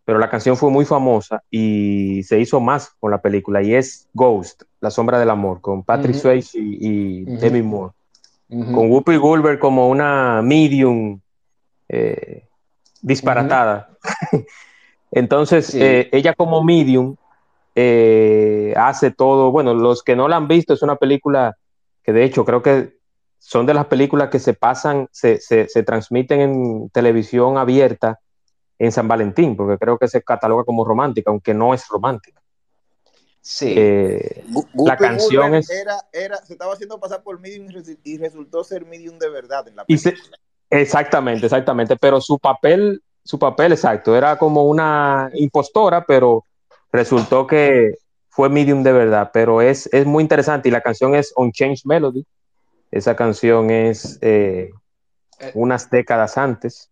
pero 0.04 0.18
la 0.18 0.30
canción 0.30 0.56
fue 0.56 0.70
muy 0.70 0.84
famosa 0.84 1.42
y 1.50 2.22
se 2.24 2.38
hizo 2.40 2.60
más 2.60 2.90
con 3.00 3.10
la 3.10 3.22
película, 3.22 3.62
y 3.62 3.74
es 3.74 4.08
Ghost, 4.12 4.62
La 4.80 4.90
Sombra 4.90 5.18
del 5.18 5.30
Amor, 5.30 5.60
con 5.60 5.82
Patrick 5.82 6.16
uh 6.16 6.18
-huh. 6.18 6.22
Swayze 6.22 6.58
y, 6.58 6.78
y 6.80 7.22
uh 7.22 7.26
-huh. 7.26 7.38
Demi 7.38 7.62
Moore, 7.62 7.92
uh 8.50 8.62
-huh. 8.64 8.74
con 8.74 8.90
Whoopi 8.90 9.16
Goldberg 9.16 9.58
como 9.58 9.88
una 9.88 10.42
medium 10.42 11.20
eh, 11.88 12.46
disparatada. 13.00 13.96
Entonces, 15.12 15.66
sí. 15.66 15.78
eh, 15.80 16.08
ella 16.12 16.34
como 16.34 16.62
medium 16.64 17.16
eh, 17.74 18.74
hace 18.76 19.10
todo, 19.10 19.50
bueno, 19.52 19.74
los 19.74 20.02
que 20.02 20.16
no 20.16 20.26
la 20.26 20.36
han 20.36 20.48
visto, 20.48 20.74
es 20.74 20.82
una 20.82 20.96
película 20.96 21.56
que 22.02 22.12
de 22.12 22.24
hecho 22.24 22.44
creo 22.44 22.62
que 22.62 22.96
son 23.38 23.66
de 23.66 23.74
las 23.74 23.86
películas 23.86 24.28
que 24.30 24.38
se 24.38 24.54
pasan, 24.54 25.08
se, 25.12 25.40
se, 25.40 25.68
se 25.68 25.82
transmiten 25.82 26.40
en 26.40 26.90
televisión 26.90 27.58
abierta 27.58 28.18
en 28.78 28.90
San 28.90 29.06
Valentín, 29.06 29.56
porque 29.56 29.78
creo 29.78 29.98
que 29.98 30.08
se 30.08 30.22
cataloga 30.22 30.64
como 30.64 30.84
romántica, 30.84 31.30
aunque 31.30 31.54
no 31.54 31.72
es 31.74 31.86
romántica. 31.88 32.40
Sí. 33.40 33.74
Eh, 33.76 34.44
la 34.84 34.96
canción 34.96 35.54
es... 35.54 35.68
Era, 35.70 35.96
era, 36.12 36.36
se 36.38 36.52
estaba 36.52 36.72
haciendo 36.72 36.98
pasar 37.00 37.22
por 37.22 37.40
medium 37.40 37.68
y 37.70 37.74
resu- 37.74 37.98
y 38.04 38.18
resultó 38.18 38.62
ser 38.64 38.86
medium 38.86 39.18
de 39.18 39.28
verdad 39.28 39.66
en 39.68 39.76
la 39.76 39.84
Y 39.88 39.98
se- 39.98 40.12
película. 40.12 40.36
Exactamente, 40.70 41.46
exactamente. 41.46 41.96
Pero 41.96 42.20
su 42.20 42.38
papel, 42.38 43.02
su 43.24 43.38
papel 43.38 43.72
exacto, 43.72 44.16
era 44.16 44.36
como 44.38 44.64
una 44.64 45.30
impostora, 45.34 46.04
pero 46.04 46.44
resultó 46.90 47.46
que 47.46 47.96
fue 48.28 48.48
medium 48.48 48.82
de 48.82 48.92
verdad. 48.92 49.30
Pero 49.32 49.60
es, 49.62 49.88
es 49.92 50.06
muy 50.06 50.22
interesante 50.22 50.68
y 50.68 50.72
la 50.72 50.80
canción 50.80 51.14
es 51.14 51.32
Unchanged 51.36 51.82
Melody. 51.84 52.24
Esa 52.90 53.14
canción 53.16 53.70
es 53.70 54.18
eh, 54.22 54.70
unas 55.54 55.88
décadas 55.90 56.36
antes. 56.36 56.90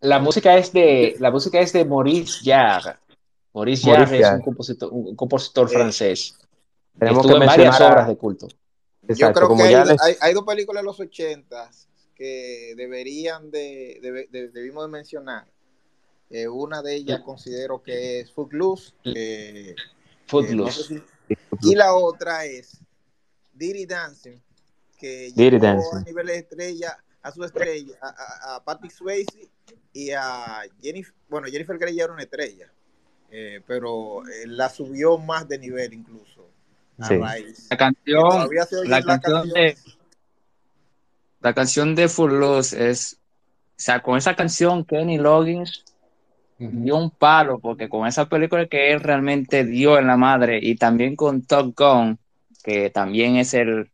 La 0.00 0.18
música 0.18 0.56
es 0.56 0.72
de, 0.72 1.14
la 1.20 1.30
música 1.30 1.60
es 1.60 1.72
de 1.72 1.84
Maurice 1.84 2.40
Jarre. 2.44 2.96
Maurice 3.54 3.86
Maurice 3.86 4.06
Jarre 4.06 4.18
es 4.20 4.32
un 4.38 4.42
compositor, 4.42 4.88
un 4.92 5.14
compositor 5.16 5.66
Eh, 5.70 5.74
francés. 5.74 6.38
Tenemos 6.98 7.18
Estuvo 7.24 7.38
que 7.38 7.44
en 7.44 7.46
varias 7.46 7.80
obras 7.80 8.08
de 8.08 8.16
culto. 8.16 8.48
Yo 9.08 9.32
creo 9.32 9.48
como 9.48 9.64
que 9.64 9.70
ya 9.72 9.82
hay, 9.82 9.88
les- 9.88 10.02
hay, 10.02 10.14
hay 10.20 10.34
dos 10.34 10.44
películas 10.44 10.82
de 10.82 10.86
los 10.86 10.98
80 11.00 11.70
que 12.22 12.74
deberían 12.76 13.50
de, 13.50 13.98
debe- 14.00 14.28
de- 14.30 14.48
debimos 14.50 14.84
de 14.84 14.90
mencionar. 14.92 15.44
Eh, 16.30 16.46
una 16.46 16.80
de 16.80 16.94
ellas 16.94 17.20
considero 17.20 17.82
que 17.82 18.20
es 18.20 18.30
Footloose. 18.30 18.92
que, 19.02 19.70
eh, 19.70 19.74
no 19.76 20.28
Footloose. 20.28 20.82
sé 20.84 21.02
si- 21.28 21.36
y 21.70 21.74
la 21.74 21.94
otra 21.94 22.44
es 22.46 22.78
Dirty 23.52 23.86
Dancing, 23.86 24.38
que 24.96 25.32
Dirty 25.34 25.50
llevó 25.58 25.62
Dancing. 25.64 25.96
a 25.98 26.02
nivel 26.02 26.26
de 26.28 26.36
estrella 26.36 26.96
a 27.22 27.32
su 27.32 27.42
estrella, 27.44 27.96
a, 28.00 28.08
a- 28.08 28.54
a 28.56 28.64
Patrick 28.64 28.92
Swayze 28.92 29.48
y 29.92 30.10
a 30.12 30.62
Jennifer, 30.80 31.14
bueno, 31.28 31.48
Jennifer 31.48 31.76
Grey 31.78 31.96
ya 31.96 32.04
era 32.04 32.12
una 32.12 32.22
estrella, 32.22 32.72
eh, 33.32 33.60
pero 33.66 34.22
eh, 34.28 34.46
la 34.46 34.68
subió 34.68 35.18
más 35.18 35.48
de 35.48 35.58
nivel 35.58 35.92
incluso. 35.92 36.48
A 36.98 37.08
Sí. 37.08 37.16
raíz. 37.16 37.66
La 37.70 37.76
canción, 37.76 38.48
la 38.88 39.02
canción 39.02 39.48
de. 39.48 39.76
La 41.42 41.52
canción 41.52 41.94
de 41.94 42.08
Footloose 42.08 42.90
es, 42.90 43.18
o 43.70 43.74
sea, 43.76 44.00
con 44.00 44.16
esa 44.16 44.34
canción 44.36 44.84
Kenny 44.84 45.18
Loggins 45.18 45.84
dio 46.58 46.96
un 46.96 47.10
palo, 47.10 47.58
porque 47.58 47.88
con 47.88 48.06
esa 48.06 48.28
película 48.28 48.66
que 48.66 48.92
él 48.92 49.00
realmente 49.00 49.64
dio 49.64 49.98
en 49.98 50.06
la 50.06 50.16
madre, 50.16 50.60
y 50.62 50.76
también 50.76 51.16
con 51.16 51.42
Top 51.42 51.74
Gun, 51.76 52.18
que 52.62 52.90
también 52.90 53.36
es 53.36 53.54
el, 53.54 53.90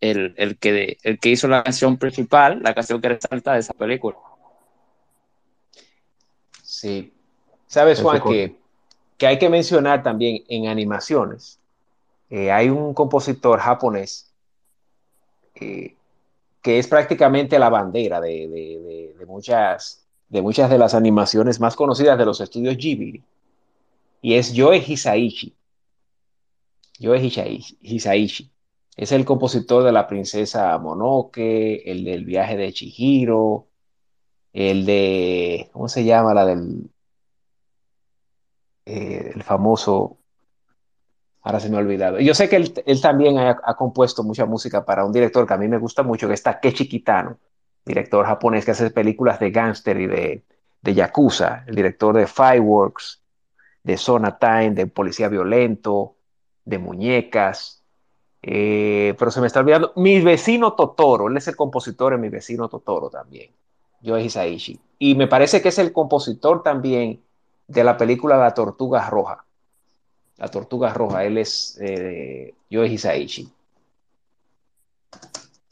el, 0.00 0.34
el 0.36 0.56
que, 0.58 0.98
el 1.02 1.18
que 1.18 1.30
hizo 1.30 1.48
la 1.48 1.64
canción 1.64 1.96
principal, 1.96 2.60
la 2.62 2.74
canción 2.74 3.00
que 3.00 3.08
resalta 3.08 3.54
de 3.54 3.60
esa 3.60 3.74
película. 3.74 4.16
Sí. 6.62 7.12
¿Sabes, 7.66 8.00
Juan, 8.00 8.22
que, 8.22 8.54
que 9.18 9.26
hay 9.26 9.38
que 9.38 9.48
mencionar 9.48 10.02
también 10.02 10.44
en 10.48 10.68
animaciones? 10.68 11.58
eh, 12.32 12.50
hay 12.50 12.70
un 12.70 12.94
compositor 12.94 13.60
japonés 13.60 14.32
eh, 15.56 15.94
que 16.62 16.78
es 16.78 16.86
prácticamente 16.88 17.58
la 17.58 17.68
bandera 17.68 18.20
de, 18.20 18.48
de- 18.48 19.14
de- 19.18 19.26
muchas, 19.26 20.06
de 20.28 20.42
muchas 20.42 20.70
de 20.70 20.78
las 20.78 20.94
animaciones 20.94 21.60
más 21.60 21.76
conocidas 21.76 22.18
de 22.18 22.24
los 22.26 22.40
estudios 22.40 22.76
Ghibli. 22.76 23.22
Y 24.22 24.34
es 24.34 24.52
Yoe 24.52 24.78
Hisaishi. 24.78 25.54
Yoe 26.98 27.18
Hisaishi. 27.80 28.50
Es 28.96 29.10
el 29.12 29.24
compositor 29.24 29.82
de 29.84 29.92
La 29.92 30.06
Princesa 30.06 30.76
Mononoke, 30.78 31.82
el 31.90 32.04
del 32.04 32.24
viaje 32.24 32.56
de 32.56 32.72
Chihiro, 32.72 33.68
el 34.52 34.84
de, 34.86 35.70
¿cómo 35.72 35.88
se 35.88 36.04
llama? 36.04 36.34
La 36.34 36.44
del, 36.44 36.90
eh, 38.84 39.32
el 39.34 39.42
famoso, 39.42 40.18
ahora 41.42 41.60
se 41.60 41.68
me 41.68 41.76
ha 41.76 41.80
olvidado. 41.80 42.20
Yo 42.20 42.34
sé 42.34 42.48
que 42.48 42.56
él, 42.56 43.00
también 43.00 43.38
ha, 43.38 43.74
compuesto 43.76 44.22
mucha 44.22 44.46
música 44.46 44.84
para 44.84 45.04
un 45.04 45.12
director 45.12 45.46
que 45.46 45.54
a 45.54 45.58
mí 45.58 45.68
me 45.68 45.78
gusta 45.78 46.02
mucho, 46.02 46.28
que 46.28 46.34
es 46.34 46.42
Takeshi 46.42 46.88
Kitano, 46.88 47.38
director 47.84 48.24
japonés 48.24 48.64
que 48.64 48.70
hace 48.70 48.90
películas 48.90 49.40
de 49.40 49.50
gángster 49.50 50.00
y 50.00 50.06
de, 50.06 50.44
de 50.82 50.94
yakuza, 50.94 51.64
el 51.66 51.74
director 51.74 52.16
de 52.16 52.26
Fireworks, 52.26 53.22
de 53.82 53.96
Zona 53.96 54.38
de 54.70 54.86
Policía 54.86 55.28
Violento, 55.28 56.16
de 56.64 56.78
Muñecas. 56.78 57.82
Eh, 58.42 59.14
pero 59.18 59.30
se 59.30 59.40
me 59.40 59.46
está 59.46 59.60
olvidando. 59.60 59.92
Mi 59.96 60.20
vecino 60.20 60.74
Totoro, 60.74 61.28
él 61.28 61.36
es 61.36 61.48
el 61.48 61.56
compositor 61.56 62.12
de 62.12 62.18
Mi 62.18 62.28
vecino 62.28 62.68
Totoro 62.68 63.08
también, 63.08 63.50
Yoe 64.00 64.22
Hisaishi. 64.22 64.80
Y 64.98 65.14
me 65.14 65.28
parece 65.28 65.62
que 65.62 65.68
es 65.68 65.78
el 65.78 65.92
compositor 65.92 66.62
también 66.62 67.22
de 67.68 67.84
la 67.84 67.96
película 67.96 68.36
La 68.36 68.54
Tortuga 68.54 69.08
Roja. 69.08 69.44
La 70.38 70.48
Tortuga 70.48 70.92
Roja, 70.92 71.24
él 71.24 71.38
es 71.38 71.78
eh, 71.80 72.54
Yoe 72.70 72.88
Hisaishi. 72.88 73.48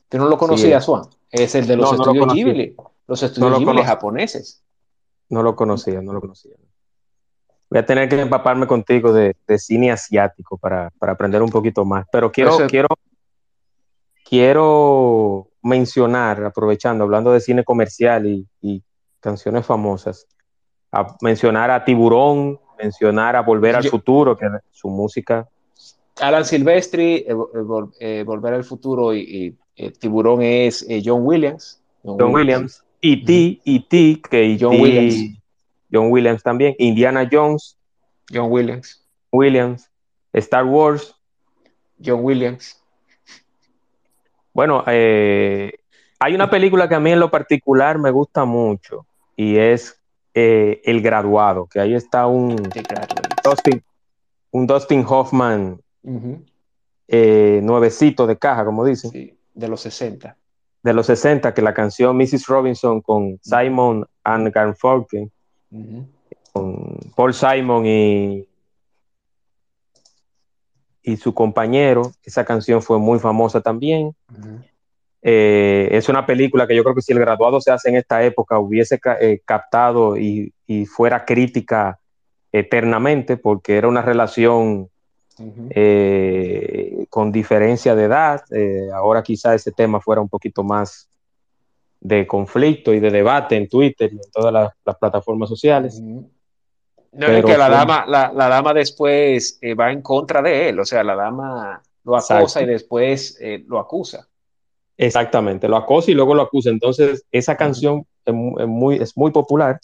¿Tú 0.08 0.18
no 0.18 0.28
lo 0.28 0.36
conocías, 0.38 0.82
es. 0.82 0.86
Juan? 0.86 1.02
Es 1.30 1.54
el 1.54 1.66
de 1.66 1.76
los 1.76 1.92
No, 1.92 1.98
no 1.98 2.04
lo 2.04 2.12
estudios. 2.12 2.34
Ghibli. 2.34 2.76
Los 3.06 3.22
estudios 3.22 3.50
lo 3.50 3.56
Ghibli 3.58 3.66
conozco. 3.72 3.86
japoneses. 3.88 4.62
No 5.28 5.42
lo 5.42 5.54
conocía, 5.56 6.00
no 6.02 6.12
lo 6.12 6.20
conocía. 6.20 6.52
Voy 7.70 7.78
a 7.78 7.86
tener 7.86 8.08
que 8.08 8.20
empaparme 8.20 8.66
contigo 8.66 9.12
de, 9.12 9.36
de 9.46 9.58
cine 9.58 9.92
asiático 9.92 10.58
para, 10.58 10.90
para 10.98 11.12
aprender 11.12 11.40
un 11.42 11.50
poquito 11.50 11.84
más. 11.84 12.04
Pero 12.10 12.32
quiero, 12.32 12.50
Eso- 12.56 12.66
quiero, 12.66 12.88
quiero 14.24 15.48
mencionar, 15.62 16.44
aprovechando, 16.44 17.04
hablando 17.04 17.32
de 17.32 17.40
cine 17.40 17.64
comercial 17.64 18.26
y, 18.26 18.46
y 18.60 18.82
canciones 19.20 19.66
famosas, 19.66 20.26
a 20.90 21.16
mencionar 21.20 21.70
a 21.70 21.84
Tiburón, 21.84 22.58
mencionar 22.82 23.36
a 23.36 23.42
Volver 23.42 23.76
al 23.76 23.82
Yo- 23.82 23.90
Futuro, 23.90 24.36
que 24.36 24.46
su 24.70 24.88
música 24.88 25.48
Alan 26.20 26.44
Silvestri, 26.44 27.16
eh, 27.16 27.26
eh, 27.28 27.84
eh, 28.00 28.24
Volver 28.26 28.54
al 28.54 28.64
Futuro 28.64 29.14
y, 29.14 29.56
y, 29.76 29.90
Tiburón 29.92 30.42
es 30.42 30.86
John 31.02 31.22
Williams. 31.24 31.80
John 32.02 32.34
Williams, 32.34 32.82
E.T., 33.00 33.60
E.T., 33.64 34.22
que 34.28 34.44
E.T., 34.44 34.58
John 34.60 34.80
Williams. 34.80 35.38
John 35.92 36.10
Williams 36.10 36.42
también, 36.42 36.74
Indiana 36.78 37.28
Jones, 37.30 37.76
John 38.32 38.50
Williams. 38.50 39.02
Williams, 39.32 39.90
Star 40.32 40.64
Wars. 40.64 41.14
John 42.04 42.20
Williams. 42.22 42.80
Bueno, 44.52 44.84
eh, 44.86 45.72
hay 46.18 46.34
una 46.34 46.50
película 46.50 46.88
que 46.88 46.94
a 46.94 47.00
mí 47.00 47.12
en 47.12 47.20
lo 47.20 47.30
particular 47.30 47.98
me 47.98 48.10
gusta 48.10 48.44
mucho 48.44 49.06
y 49.36 49.56
es 49.56 49.99
eh, 50.34 50.80
El 50.84 51.02
Graduado, 51.02 51.66
que 51.66 51.80
ahí 51.80 51.94
está 51.94 52.26
un. 52.26 52.56
Dustin, 53.44 53.82
un 54.50 54.66
Dustin 54.66 55.04
Hoffman 55.08 55.80
eh, 57.08 57.60
nuevecito 57.62 58.26
de 58.26 58.38
caja, 58.38 58.64
como 58.64 58.84
dicen, 58.84 59.10
sí, 59.10 59.38
de 59.54 59.68
los 59.68 59.80
60. 59.80 60.36
de 60.82 60.92
los 60.92 61.06
60, 61.06 61.54
que 61.54 61.62
la 61.62 61.74
canción 61.74 62.16
Mrs. 62.16 62.46
Robinson 62.46 63.00
con 63.00 63.38
Simon 63.42 64.06
and 64.24 64.52
Garfunkel 64.52 65.30
con 66.52 66.98
Paul 67.14 67.34
Simon 67.34 67.86
y, 67.86 68.46
y 71.02 71.16
su 71.16 71.34
compañero. 71.34 72.12
Esa 72.22 72.44
canción 72.44 72.82
fue 72.82 72.98
muy 72.98 73.18
famosa 73.18 73.60
también. 73.60 74.14
Eh, 75.22 75.88
es 75.92 76.08
una 76.08 76.24
película 76.24 76.66
que 76.66 76.74
yo 76.74 76.82
creo 76.82 76.94
que 76.94 77.02
si 77.02 77.12
el 77.12 77.18
graduado 77.18 77.60
se 77.60 77.70
hace 77.70 77.90
en 77.90 77.96
esta 77.96 78.22
época 78.24 78.58
hubiese 78.58 78.98
ca- 78.98 79.18
eh, 79.20 79.42
captado 79.44 80.16
y, 80.16 80.52
y 80.66 80.86
fuera 80.86 81.24
crítica 81.26 81.98
eternamente 82.52 83.36
porque 83.36 83.76
era 83.76 83.86
una 83.88 84.02
relación 84.02 84.88
eh, 85.70 87.06
con 87.08 87.32
diferencia 87.32 87.94
de 87.94 88.04
edad. 88.04 88.42
Eh, 88.50 88.88
ahora 88.94 89.22
quizá 89.22 89.54
ese 89.54 89.72
tema 89.72 90.00
fuera 90.00 90.20
un 90.20 90.28
poquito 90.28 90.62
más 90.62 91.08
de 92.00 92.26
conflicto 92.26 92.94
y 92.94 93.00
de 93.00 93.10
debate 93.10 93.56
en 93.56 93.68
Twitter 93.68 94.10
y 94.12 94.16
en 94.16 94.30
todas 94.32 94.52
las, 94.52 94.72
las 94.84 94.96
plataformas 94.96 95.48
sociales. 95.48 96.00
No, 96.00 96.24
Pero 97.12 97.38
es 97.38 97.44
que 97.44 97.58
la 97.58 97.66
fue- 97.66 97.74
dama, 97.76 98.04
la, 98.06 98.32
la 98.32 98.48
dama 98.48 98.72
después 98.72 99.58
eh, 99.60 99.74
va 99.74 99.92
en 99.92 100.00
contra 100.00 100.40
de 100.42 100.68
él, 100.70 100.80
o 100.80 100.84
sea, 100.84 101.02
la 101.04 101.14
dama 101.14 101.82
lo 102.04 102.16
acosa 102.16 102.40
Exacto. 102.40 102.60
y 102.62 102.72
después 102.72 103.38
eh, 103.40 103.64
lo 103.66 103.78
acusa. 103.78 104.26
Exactamente, 105.02 105.66
lo 105.66 105.76
acosa 105.78 106.10
y 106.10 106.14
luego 106.14 106.34
lo 106.34 106.42
acusa. 106.42 106.68
Entonces, 106.68 107.24
esa 107.32 107.56
canción 107.56 108.04
es, 108.26 108.34
mu- 108.34 108.58
es 108.60 108.66
muy, 108.68 108.96
es 108.96 109.16
muy 109.16 109.30
popular. 109.30 109.80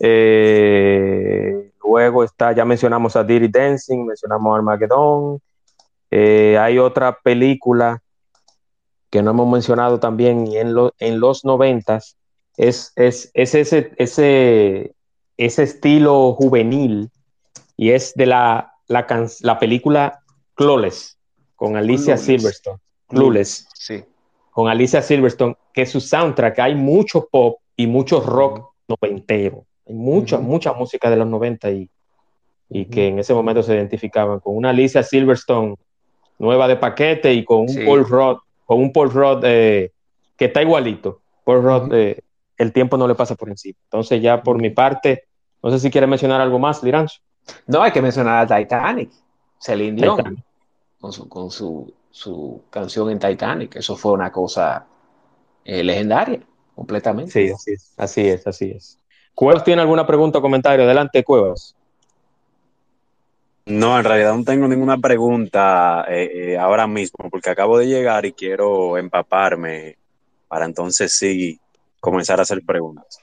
Eh, 0.00 1.70
luego 1.84 2.24
está, 2.24 2.52
ya 2.52 2.64
mencionamos 2.64 3.14
a 3.16 3.22
Dirty 3.22 3.48
Dancing, 3.48 4.04
mencionamos 4.06 4.52
a 4.52 4.56
Armageddon. 4.56 5.40
Eh, 6.10 6.58
hay 6.58 6.78
otra 6.78 7.16
película 7.22 8.02
que 9.08 9.22
no 9.22 9.30
hemos 9.30 9.48
mencionado 9.48 10.00
también 10.00 10.46
y 10.48 10.56
en, 10.58 10.74
lo- 10.74 10.94
en 10.98 11.20
los 11.20 11.44
noventas. 11.44 12.16
Es, 12.56 12.92
es, 12.96 13.30
es 13.34 13.54
ese, 13.54 13.92
ese, 13.98 14.94
ese 15.36 15.62
estilo 15.62 16.32
juvenil 16.34 17.10
y 17.76 17.90
es 17.90 18.14
de 18.14 18.26
la, 18.26 18.72
la, 18.88 19.06
can- 19.06 19.28
la 19.42 19.58
película 19.60 20.22
Clueless 20.54 21.16
con 21.54 21.76
Alicia 21.76 22.14
Clueless. 22.16 22.24
Silverstone. 22.24 22.78
Clueless 23.06 23.68
Sí. 23.74 24.04
Con 24.60 24.68
Alicia 24.68 25.00
Silverstone, 25.00 25.56
que 25.72 25.86
su 25.86 26.02
soundtrack 26.02 26.58
hay 26.58 26.74
mucho 26.74 27.26
pop 27.32 27.60
y 27.76 27.86
mucho 27.86 28.20
rock 28.20 28.74
noventero. 28.86 29.64
Hay 29.88 29.94
mucha, 29.94 30.36
mucha 30.38 30.74
música 30.74 31.08
de 31.08 31.16
los 31.16 31.26
90 31.26 31.70
y, 31.70 31.88
que 32.90 33.08
en 33.08 33.18
ese 33.18 33.32
momento 33.32 33.62
se 33.62 33.74
identificaban 33.74 34.38
con 34.38 34.54
una 34.54 34.68
Alicia 34.68 35.02
Silverstone 35.02 35.76
nueva 36.38 36.68
de 36.68 36.76
paquete 36.76 37.32
y 37.32 37.42
con 37.42 37.60
un 37.60 37.68
Sí. 37.70 37.86
Paul 37.86 38.06
Rudd, 38.06 38.36
con 38.66 38.80
un 38.80 38.92
Paul 38.92 39.10
Rudd 39.10 39.44
eh, 39.44 39.92
que 40.36 40.44
está 40.44 40.60
igualito. 40.60 41.22
Paul 41.42 41.62
Rudd, 41.62 41.82
Ujú. 41.84 41.94
eh, 41.94 42.20
el 42.58 42.70
tiempo 42.74 42.98
no 42.98 43.08
le 43.08 43.14
pasa 43.14 43.36
por 43.36 43.48
encima. 43.48 43.78
Entonces 43.84 44.20
ya 44.20 44.42
por 44.42 44.60
mi 44.60 44.68
parte, 44.68 45.24
no 45.62 45.70
sé 45.70 45.78
si 45.78 45.90
quiere 45.90 46.06
mencionar 46.06 46.38
algo 46.42 46.58
más, 46.58 46.82
Liranzo. 46.82 47.20
No, 47.66 47.80
hay 47.80 47.92
que 47.92 48.02
mencionar 48.02 48.46
a 48.52 48.58
Titanic, 48.58 49.10
Celine 49.58 49.96
Dion, 49.98 50.18
Titanic. 50.18 50.44
con, 51.00 51.12
su, 51.14 51.26
con 51.30 51.50
su, 51.50 51.94
su 52.10 52.62
canción 52.70 53.10
en 53.10 53.18
Titanic. 53.18 53.76
Eso 53.76 53.96
fue 53.96 54.12
una 54.12 54.30
cosa 54.30 54.86
eh, 55.64 55.84
legendaria, 55.84 56.40
completamente. 56.74 57.30
Sí, 57.32 57.50
así 57.50 57.72
es, 57.72 57.94
así 57.96 58.28
es, 58.28 58.46
así 58.46 58.70
es. 58.70 58.98
Cuevas 59.34 59.64
tiene 59.64 59.82
alguna 59.82 60.06
pregunta 60.06 60.38
o 60.38 60.42
comentario, 60.42 60.84
adelante 60.84 61.24
Cuevas. 61.24 61.74
No, 63.66 63.96
en 63.98 64.04
realidad 64.04 64.34
no 64.34 64.42
tengo 64.42 64.66
ninguna 64.66 64.98
pregunta 64.98 66.04
eh, 66.08 66.30
eh, 66.34 66.58
ahora 66.58 66.86
mismo 66.86 67.30
porque 67.30 67.50
acabo 67.50 67.78
de 67.78 67.86
llegar 67.86 68.26
y 68.26 68.32
quiero 68.32 68.98
empaparme 68.98 69.96
para 70.48 70.64
entonces 70.64 71.12
sí 71.12 71.60
comenzar 72.00 72.40
a 72.40 72.42
hacer 72.42 72.62
preguntas. 72.66 73.20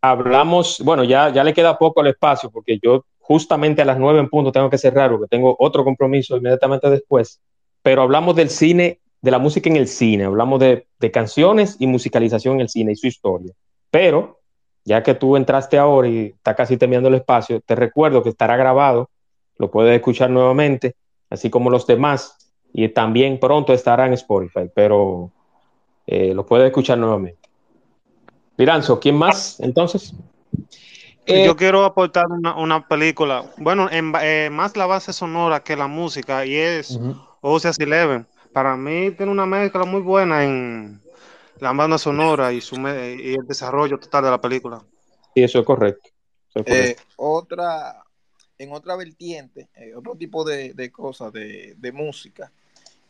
Hablamos, 0.00 0.80
bueno, 0.82 1.04
ya, 1.04 1.28
ya 1.30 1.44
le 1.44 1.52
queda 1.52 1.76
poco 1.76 2.00
al 2.00 2.06
espacio 2.06 2.50
porque 2.50 2.78
yo 2.82 3.04
justamente 3.18 3.82
a 3.82 3.84
las 3.84 3.98
nueve 3.98 4.20
en 4.20 4.30
punto 4.30 4.50
tengo 4.50 4.70
que 4.70 4.78
cerrar 4.78 5.10
porque 5.10 5.26
tengo 5.26 5.54
otro 5.58 5.84
compromiso 5.84 6.36
inmediatamente 6.36 6.88
después, 6.88 7.40
pero 7.88 8.02
hablamos 8.02 8.36
del 8.36 8.50
cine, 8.50 9.00
de 9.22 9.30
la 9.30 9.38
música 9.38 9.70
en 9.70 9.76
el 9.76 9.88
cine, 9.88 10.24
hablamos 10.24 10.60
de, 10.60 10.86
de 10.98 11.10
canciones 11.10 11.76
y 11.78 11.86
musicalización 11.86 12.56
en 12.56 12.60
el 12.60 12.68
cine 12.68 12.92
y 12.92 12.96
su 12.96 13.06
historia. 13.06 13.54
Pero 13.90 14.40
ya 14.84 15.02
que 15.02 15.14
tú 15.14 15.38
entraste 15.38 15.78
ahora 15.78 16.06
y 16.06 16.26
está 16.26 16.54
casi 16.54 16.76
terminando 16.76 17.08
el 17.08 17.14
espacio, 17.14 17.62
te 17.62 17.74
recuerdo 17.74 18.22
que 18.22 18.28
estará 18.28 18.58
grabado, 18.58 19.08
lo 19.56 19.70
puedes 19.70 19.96
escuchar 19.96 20.28
nuevamente, 20.28 20.96
así 21.30 21.48
como 21.48 21.70
los 21.70 21.86
demás, 21.86 22.52
y 22.74 22.86
también 22.90 23.40
pronto 23.40 23.72
estará 23.72 24.04
en 24.04 24.12
Spotify, 24.12 24.68
pero 24.74 25.30
eh, 26.06 26.34
lo 26.34 26.44
puedes 26.44 26.66
escuchar 26.66 26.98
nuevamente. 26.98 27.48
Liranzo, 28.58 29.00
¿quién 29.00 29.16
más 29.16 29.60
entonces? 29.60 30.12
Eh, 31.24 31.42
Yo 31.42 31.56
quiero 31.56 31.86
aportar 31.86 32.26
una, 32.26 32.54
una 32.54 32.86
película, 32.86 33.46
bueno, 33.56 33.88
en 33.90 34.12
eh, 34.20 34.50
más 34.52 34.76
la 34.76 34.84
base 34.84 35.14
sonora 35.14 35.60
que 35.60 35.74
la 35.74 35.86
música, 35.86 36.44
y 36.44 36.54
es 36.54 36.90
Ujú. 36.90 37.27
Ocean's 37.40 37.78
Eleven. 37.78 38.26
Para 38.52 38.76
mí 38.76 39.10
tiene 39.12 39.30
una 39.32 39.46
mezcla 39.46 39.84
muy 39.84 40.00
buena 40.00 40.44
en 40.44 41.00
la 41.60 41.72
banda 41.72 41.98
sonora 41.98 42.52
y, 42.52 42.60
su 42.60 42.78
me- 42.78 43.14
y 43.14 43.34
el 43.34 43.46
desarrollo 43.46 43.98
total 43.98 44.24
de 44.24 44.30
la 44.30 44.40
película. 44.40 44.82
Sí, 45.34 45.42
eso 45.42 45.60
es 45.60 45.66
correcto. 45.66 46.08
Eso 46.50 46.60
es 46.60 46.66
Eh, 46.66 46.96
otra, 47.16 48.02
en 48.58 48.72
otra 48.72 48.96
vertiente, 48.96 49.68
eh, 49.74 49.94
otro 49.94 50.14
tipo 50.16 50.44
de, 50.44 50.72
de 50.74 50.90
cosas, 50.90 51.32
de, 51.32 51.74
de 51.76 51.92
música, 51.92 52.50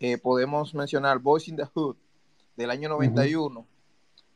eh, 0.01 0.19
podemos 0.19 0.75
mencionar 0.75 1.19
Boys 1.19 1.49
in 1.49 1.57
the 1.57 1.65
Hood 1.65 1.97
del 2.57 2.71
año 2.71 2.89
91, 2.89 3.67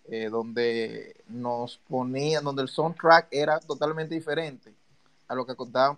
eh, 0.08 0.28
donde 0.30 1.16
nos 1.28 1.78
ponían, 1.88 2.44
donde 2.44 2.62
el 2.62 2.68
soundtrack 2.68 3.28
era 3.30 3.60
totalmente 3.60 4.14
diferente 4.14 4.72
a 5.28 5.34
lo 5.34 5.46
que, 5.46 5.54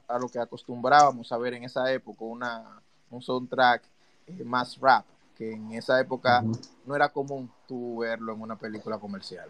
a 0.08 0.18
lo 0.18 0.28
que 0.28 0.38
acostumbrábamos 0.38 1.32
a 1.32 1.38
ver 1.38 1.54
en 1.54 1.64
esa 1.64 1.90
época, 1.92 2.24
una, 2.24 2.82
un 3.10 3.22
soundtrack 3.22 3.82
eh, 4.26 4.44
más 4.44 4.78
rap, 4.80 5.04
que 5.36 5.52
en 5.52 5.72
esa 5.72 6.00
época 6.00 6.44
no 6.86 6.94
era 6.96 7.08
común 7.08 7.50
tú 7.66 7.98
verlo 7.98 8.32
en 8.34 8.40
una 8.40 8.56
película 8.56 8.98
comercial. 8.98 9.48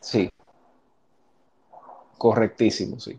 Sí. 0.00 0.28
Correctísimo, 2.18 2.98
sí. 2.98 3.18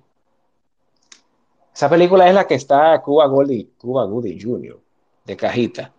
Esa 1.74 1.90
película 1.90 2.28
es 2.28 2.34
la 2.34 2.48
que 2.48 2.56
está 2.56 3.02
Cuba 3.02 3.28
Gooding, 3.28 3.72
Cuba 3.78 4.06
Gooding 4.06 4.40
Jr. 4.42 4.80
de 5.26 5.38
cajita. 5.38 5.92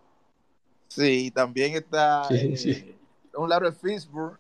Sí, 0.89 1.31
también 1.31 1.75
está 1.75 2.25
Sí, 2.25 2.35
eh, 2.35 2.57
sí. 2.57 2.97
un 3.35 3.49
Lawrence 3.49 3.79
Fishburne, 3.81 4.39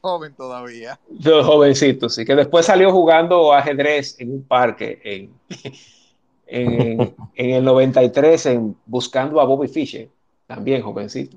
joven 0.00 0.34
todavía. 0.34 0.98
Los 1.22 1.46
jovencitos, 1.46 2.14
sí, 2.14 2.24
que 2.24 2.34
después 2.34 2.64
salió 2.64 2.90
jugando 2.90 3.52
ajedrez 3.52 4.18
en 4.20 4.32
un 4.32 4.42
parque 4.42 5.00
en, 5.04 5.34
en, 6.52 7.14
en 7.34 7.50
el 7.50 7.64
93 7.64 8.46
en, 8.46 8.76
buscando 8.86 9.40
a 9.40 9.44
Bobby 9.44 9.68
Fischer, 9.68 10.08
también 10.46 10.82
jovencito. 10.82 11.36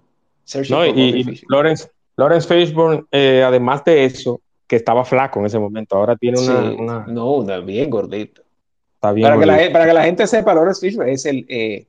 No, 0.69 0.85
y, 0.85 0.89
y. 0.91 1.41
Lawrence, 1.49 1.89
Lawrence 2.17 2.47
Fishburne, 2.47 3.03
eh, 3.11 3.43
además 3.43 3.83
de 3.83 4.05
eso, 4.05 4.41
que 4.67 4.75
estaba 4.75 5.03
flaco 5.05 5.39
en 5.39 5.45
ese 5.47 5.57
momento, 5.59 5.95
ahora 5.95 6.15
tiene 6.15 6.39
una, 6.39 6.61
Sí, 6.69 6.75
una- 6.79 7.05
no, 7.07 7.31
una 7.33 7.59
bien 7.59 7.89
gordito. 7.89 8.41
está 8.95 9.11
bien 9.11 9.27
Para 9.27 9.39
que, 9.39 9.45
la, 9.45 9.71
para 9.71 9.85
que 9.87 9.93
la 9.93 10.03
gente 10.03 10.27
sepa, 10.27 10.53
Lawrence 10.53 10.81
Fishburne 10.85 11.13
es 11.13 11.25
el, 11.25 11.45
eh, 11.49 11.85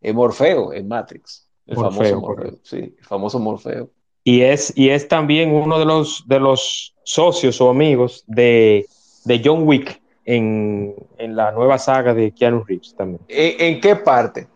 el 0.00 0.14
Morfeo 0.14 0.72
en 0.72 0.88
Matrix. 0.88 1.46
El 1.66 1.76
Morfeo, 1.76 1.92
famoso 1.92 2.20
Morfeo, 2.20 2.58
sí, 2.62 2.76
el 2.76 3.04
famoso 3.04 3.38
Morfeo. 3.38 3.90
Y 4.24 4.42
es, 4.42 4.72
y 4.76 4.90
es 4.90 5.06
también 5.08 5.52
uno 5.52 5.78
de 5.78 5.84
los, 5.84 6.24
de 6.26 6.40
los 6.40 6.94
socios 7.04 7.60
o 7.60 7.70
amigos 7.70 8.24
de, 8.26 8.86
de 9.24 9.40
John 9.44 9.66
Wick 9.66 10.00
en, 10.34 10.94
en 11.18 11.36
la 11.36 11.52
nueva 11.52 11.78
saga 11.78 12.14
de 12.14 12.32
Keanu 12.32 12.64
Reeves 12.64 12.94
también. 12.96 13.20
¿En, 13.28 13.74
en 13.74 13.80
qué 13.80 13.96
parte? 13.96 14.48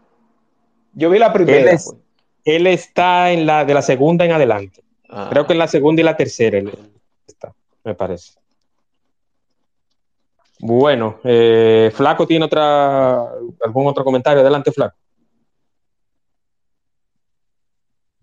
Yo 0.93 1.11
vi 1.11 1.19
la 1.19 1.33
primera. 1.33 1.59
Él 1.59 1.69
es- 1.69 1.85
pues. 1.91 2.01
Él 2.47 2.67
está 2.67 3.33
en 3.33 3.47
la 3.47 3.65
de 3.65 3.73
la 3.73 3.81
segunda 3.81 4.25
en 4.27 4.33
adelante. 4.33 4.83
Ah, 5.09 5.29
Creo 5.31 5.47
que 5.47 5.55
en 5.55 5.59
la 5.59 5.67
segunda 5.69 6.03
y 6.03 6.05
la 6.05 6.15
tercera 6.17 6.59
él- 6.59 6.71
está, 7.27 7.55
me 7.85 7.95
parece. 7.95 8.35
Bueno, 10.61 11.21
eh, 11.25 11.91
Flaco 11.95 12.27
tiene 12.27 12.45
otra 12.45 13.23
algún 13.65 13.87
otro 13.87 14.05
comentario. 14.05 14.41
Adelante, 14.43 14.73
Flaco. 14.73 14.97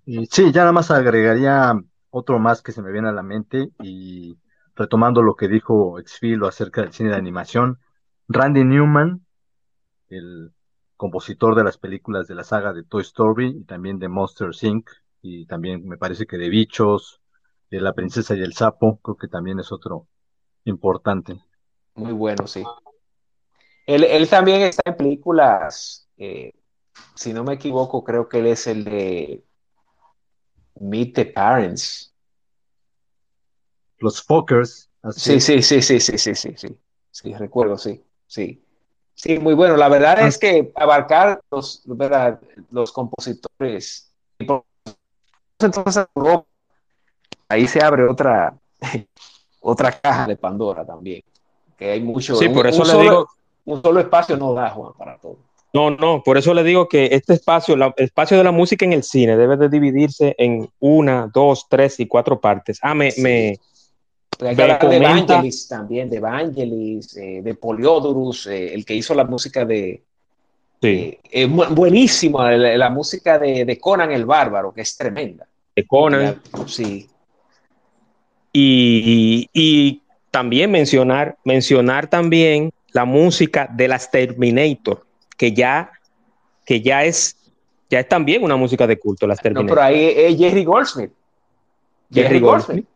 Y 0.05 0.25
sí, 0.27 0.51
ya 0.51 0.61
nada 0.61 0.71
más 0.71 0.91
agregaría 0.91 1.73
otro 2.09 2.39
más 2.39 2.61
que 2.61 2.71
se 2.71 2.81
me 2.81 2.91
viene 2.91 3.09
a 3.09 3.13
la 3.13 3.23
mente 3.23 3.69
y 3.81 4.35
retomando 4.75 5.21
lo 5.21 5.35
que 5.35 5.47
dijo 5.47 5.99
Exfilo 5.99 6.47
acerca 6.47 6.81
del 6.81 6.93
cine 6.93 7.09
de 7.09 7.15
animación, 7.15 7.79
Randy 8.27 8.63
Newman, 8.63 9.25
el 10.09 10.51
compositor 10.97 11.55
de 11.55 11.63
las 11.63 11.77
películas 11.77 12.27
de 12.27 12.35
la 12.35 12.43
saga 12.43 12.73
de 12.73 12.83
Toy 12.83 13.01
Story 13.01 13.57
y 13.61 13.63
también 13.63 13.99
de 13.99 14.07
Monsters 14.07 14.63
Inc. 14.63 14.89
y 15.21 15.45
también 15.45 15.87
me 15.87 15.97
parece 15.97 16.25
que 16.25 16.37
de 16.37 16.49
Bichos, 16.49 17.21
de 17.69 17.81
La 17.81 17.93
Princesa 17.93 18.35
y 18.35 18.41
el 18.41 18.53
Sapo, 18.53 18.99
creo 19.01 19.15
que 19.15 19.27
también 19.27 19.59
es 19.59 19.71
otro 19.71 20.07
importante. 20.65 21.41
Muy 21.95 22.11
bueno, 22.11 22.47
sí. 22.47 22.63
Él, 23.87 24.03
él 24.03 24.29
también 24.29 24.61
está 24.61 24.83
en 24.85 24.97
películas, 24.97 26.07
eh, 26.17 26.53
si 27.15 27.33
no 27.33 27.43
me 27.43 27.53
equivoco, 27.53 28.03
creo 28.03 28.27
que 28.29 28.39
él 28.39 28.47
es 28.47 28.67
el 28.67 28.83
de 28.83 29.43
Meet 30.79 31.15
the 31.15 31.25
Parents. 31.25 32.10
Los 34.01 34.21
Fockers, 34.23 34.89
así 35.03 35.39
Sí, 35.39 35.61
sí, 35.61 35.61
sí, 35.61 35.81
sí, 35.81 35.99
sí, 35.99 36.17
sí, 36.17 36.35
sí, 36.35 36.53
sí. 36.57 36.77
Sí, 37.11 37.33
recuerdo, 37.35 37.77
sí, 37.77 38.03
sí. 38.27 38.61
Sí, 39.13 39.37
muy 39.39 39.53
bueno. 39.53 39.77
La 39.77 39.87
verdad 39.89 40.25
es 40.27 40.37
que 40.37 40.71
abarcar 40.75 41.39
los, 41.51 41.81
¿verdad? 41.85 42.39
los 42.71 42.91
compositores, 42.91 44.11
entonces 45.59 46.07
ahí 47.49 47.67
se 47.67 47.83
abre 47.83 48.07
otra, 48.07 48.57
otra 49.61 49.91
caja 49.99 50.25
de 50.27 50.37
Pandora 50.37 50.85
también. 50.85 51.21
Que 51.77 51.91
hay 51.91 52.01
mucho. 52.01 52.35
Sí, 52.35 52.47
un- 52.47 52.53
por 52.53 52.67
eso 52.67 52.81
un 52.81 52.87
le 52.87 52.93
solo- 52.93 53.03
digo, 53.03 53.27
Un 53.65 53.81
solo 53.83 53.99
espacio 53.99 54.37
no 54.37 54.53
da, 54.53 54.69
Juan, 54.71 54.93
para 54.97 55.17
todo. 55.19 55.37
no, 55.73 55.91
no, 55.91 56.23
por 56.23 56.37
eso 56.37 56.51
le 56.55 56.63
digo 56.63 56.87
que 56.89 57.09
este 57.11 57.33
espacio, 57.33 57.75
la- 57.75 57.93
el 57.95 58.05
espacio 58.05 58.37
de 58.37 58.43
la 58.43 58.51
música 58.51 58.85
en 58.85 58.93
el 58.93 59.03
cine 59.03 59.37
debe 59.37 59.55
de 59.57 59.69
dividirse 59.69 60.33
en 60.39 60.67
una, 60.79 61.29
dos, 61.31 61.67
tres 61.69 61.99
y 61.99 62.07
cuatro 62.07 62.41
partes. 62.41 62.79
Ah, 62.81 62.95
me, 62.95 63.11
Sí. 63.11 63.21
me, 63.21 63.59
Porque 64.41 64.61
hay 64.63 64.77
que 64.79 64.87
de 64.87 64.97
comenta- 64.97 65.33
Vangelis 65.35 65.67
también, 65.67 66.09
de 66.09 66.19
Vangelis, 66.19 67.15
eh, 67.17 67.41
de 67.43 67.53
Poliodorus, 67.55 68.47
eh, 68.47 68.73
el 68.73 68.83
que 68.85 68.95
hizo 68.95 69.13
la 69.13 69.23
música 69.23 69.63
de. 69.65 70.01
sí, 70.81 70.87
eh, 70.87 71.19
eh, 71.31 71.47
bu- 71.47 71.69
buenísima, 71.75 72.51
la, 72.51 72.75
la 72.75 72.89
música 72.89 73.37
de, 73.37 73.65
de 73.65 73.77
Conan 73.79 74.11
el 74.11 74.25
Bárbaro, 74.25 74.73
que 74.73 74.81
es 74.81 74.97
tremenda. 74.97 75.45
de 75.75 75.85
Conan. 75.85 76.41
La- 76.53 76.67
sí, 76.67 77.07
Y, 78.53 79.47
y- 79.53 79.61
y 79.61 80.01
también 80.31 80.71
mencionar, 80.71 81.37
mencionar 81.45 82.09
también 82.09 82.71
la 82.93 83.05
música 83.05 83.69
de 83.71 83.87
las 83.87 84.09
Terminator, 84.11 85.05
que 85.37 85.53
ya, 85.53 85.91
que 86.65 86.81
ya 86.81 87.05
es, 87.05 87.37
ya 87.89 87.99
es 87.99 88.07
también 88.09 88.43
una 88.43 88.55
música 88.57 88.87
de 88.87 88.97
culto, 88.99 89.27
las 89.27 89.37
no, 89.39 89.43
Terminator. 89.43 89.69
pero 89.77 89.81
ahí 89.87 90.03
es 90.15 90.37
Jerry 90.37 90.65
Goldsmith. 90.65 91.11
Jerry 92.11 92.27
Jerry 92.27 92.39
Goldsmith. 92.39 92.67
Goldsmith. 92.67 92.90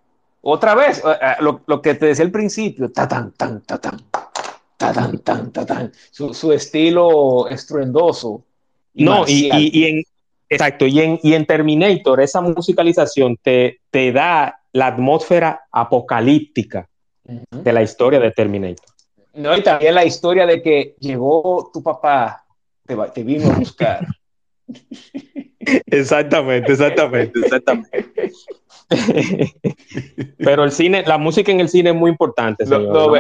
Otra 0.48 0.76
vez, 0.76 1.00
eh, 1.00 1.10
eh, 1.22 1.36
lo, 1.42 1.62
lo 1.66 1.82
que 1.82 1.96
te 1.96 2.06
decía 2.06 2.24
al 2.24 2.32
principio, 2.32 2.92
ta 2.92 3.08
tan, 3.08 3.32
tan, 3.32 3.62
ta 3.62 3.80
tan, 3.80 4.00
ta 4.78 4.94
tan, 4.94 5.18
tan, 5.20 5.52
ta 5.52 5.66
tan. 5.66 5.92
Su, 6.12 6.36
su 6.36 6.52
estilo 6.54 7.48
estruendoso. 7.50 8.44
no, 8.94 9.26
y, 9.28 9.50
y- 9.52 9.72
y 9.74 9.84
en, 9.86 10.04
exacto, 10.48 10.86
y 10.86 11.00
en, 11.02 11.20
y 11.24 11.34
en 11.34 11.48
Terminator 11.48 12.22
esa 12.22 12.42
musicalización 12.42 13.38
te, 13.42 13.80
te 13.90 14.12
da 14.12 14.60
la 14.72 14.88
atmósfera 14.88 15.62
apocalíptica 15.72 16.88
de 17.24 17.74
la 17.74 17.82
historia 17.82 18.20
de 18.20 18.30
Terminator. 18.30 18.86
No, 19.34 19.58
y 19.58 19.64
también 19.64 19.96
la 19.96 20.06
historia 20.06 20.46
de 20.46 20.62
que 20.62 20.96
llegó 21.00 21.72
tu 21.74 21.82
papá, 21.82 22.46
te, 22.86 22.96
te 23.16 23.24
vino 23.24 23.50
a 23.52 23.56
buscar. 23.58 24.06
Exactamente, 25.88 26.72
exactamente, 26.74 27.40
exactamente. 27.40 28.32
Pero 30.38 30.64
el 30.64 30.72
cine, 30.72 31.04
la 31.06 31.18
música 31.18 31.52
en 31.52 31.60
el 31.60 31.70
cine 31.70 31.90
es 31.92 31.96
muy 31.96 32.12
importante. 32.12 32.66
Señor. 32.66 32.84
no, 32.84 33.12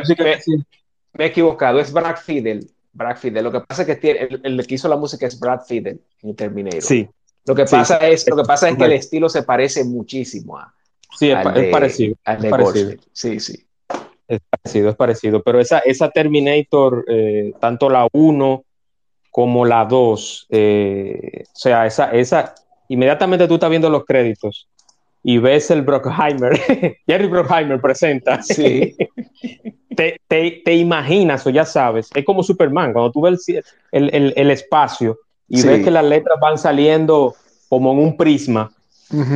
Me 1.13 1.23
he 1.23 1.27
equivocado, 1.27 1.79
es 1.79 1.91
Brad 1.91 2.17
Fiedel. 2.17 2.67
Brad 2.93 3.17
Fiedel. 3.17 3.43
Lo 3.43 3.51
que 3.51 3.61
pasa 3.61 3.81
es 3.81 3.87
que 3.87 3.95
tiene, 3.95 4.19
el, 4.21 4.41
el 4.43 4.67
que 4.67 4.75
hizo 4.75 4.87
la 4.87 4.97
música 4.97 5.25
es 5.27 5.39
Brad 5.39 5.61
Fiedel 5.67 5.99
en 6.21 6.35
Terminator. 6.35 6.81
sí, 6.81 7.07
Lo 7.45 7.55
que 7.55 7.67
Sí, 7.67 7.75
pasa 7.75 7.97
es, 7.97 8.27
lo 8.29 8.35
que 8.37 8.43
pasa 8.43 8.69
es 8.69 8.77
que 8.77 8.85
el 8.85 8.93
estilo 8.93 9.29
se 9.29 9.43
parece 9.43 9.83
muchísimo 9.83 10.57
a, 10.57 10.73
sí, 11.17 11.31
es, 11.31 11.53
de, 11.53 11.69
parecido. 11.71 12.15
al 12.23 12.41
de 12.41 12.47
es 12.47 12.51
parecido. 12.51 12.91
Sí, 13.11 13.39
sí. 13.39 13.65
Es 14.27 14.39
parecido, 14.49 14.89
es 14.89 14.95
parecido. 14.95 15.43
Pero 15.43 15.59
esa, 15.59 15.79
esa 15.79 16.09
Terminator, 16.09 17.05
eh, 17.07 17.53
tanto 17.59 17.89
la 17.89 18.07
1 18.11 18.63
como 19.29 19.65
la 19.65 19.85
2, 19.85 20.47
eh, 20.49 21.43
o 21.45 21.57
sea, 21.57 21.85
esa, 21.85 22.11
esa, 22.11 22.55
inmediatamente 22.87 23.47
tú 23.47 23.55
estás 23.55 23.69
viendo 23.69 23.89
los 23.89 24.05
créditos 24.05 24.67
y 25.27 25.39
ves 25.39 25.71
el 25.71 25.81
Brockheimer, 25.81 26.53
Jerry 27.07 27.25
Brockheimer 27.27 27.81
presenta, 27.81 28.43
Sí, 28.43 28.95
te, 29.95 30.19
te, 30.27 30.61
te 30.63 30.75
imaginas 30.75 31.45
o 31.47 31.49
ya 31.49 31.65
sabes, 31.65 32.09
es 32.13 32.23
como 32.23 32.43
Superman, 32.43 32.93
cuando 32.93 33.11
tú 33.11 33.21
ves 33.21 33.43
el, 33.91 34.13
el, 34.13 34.33
el- 34.35 34.51
espacio 34.51 35.17
y 35.49 35.57
Sí. 35.57 35.67
ves 35.67 35.83
que 35.83 35.89
las 35.89 36.05
letras 36.05 36.37
van 36.39 36.59
saliendo 36.59 37.33
como 37.67 37.91
en 37.93 37.97
un 37.99 38.15
prisma, 38.15 38.71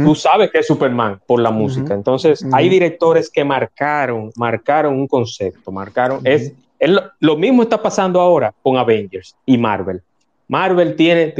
tú 0.03 0.13
sabes 0.13 0.51
que 0.51 0.59
es 0.59 0.67
Superman 0.67 1.19
por 1.25 1.39
la 1.39 1.49
música. 1.49 1.85
Ujú. 1.85 1.93
Entonces, 1.93 2.43
Ujú. 2.43 2.55
hay 2.55 2.69
directores 2.69 3.29
que 3.31 3.43
marcaron, 3.43 4.31
marcaron 4.35 4.93
un 4.93 5.07
concepto, 5.07 5.71
marcaron, 5.71 6.21
es, 6.23 6.53
es 6.77 6.89
lo, 6.89 7.01
lo 7.19 7.35
mismo 7.35 7.63
está 7.63 7.81
pasando 7.81 8.21
ahora 8.21 8.53
con 8.61 8.77
Avengers 8.77 9.35
y 9.43 9.57
Marvel. 9.57 10.01
Marvel 10.47 10.95
tiene, 10.95 11.33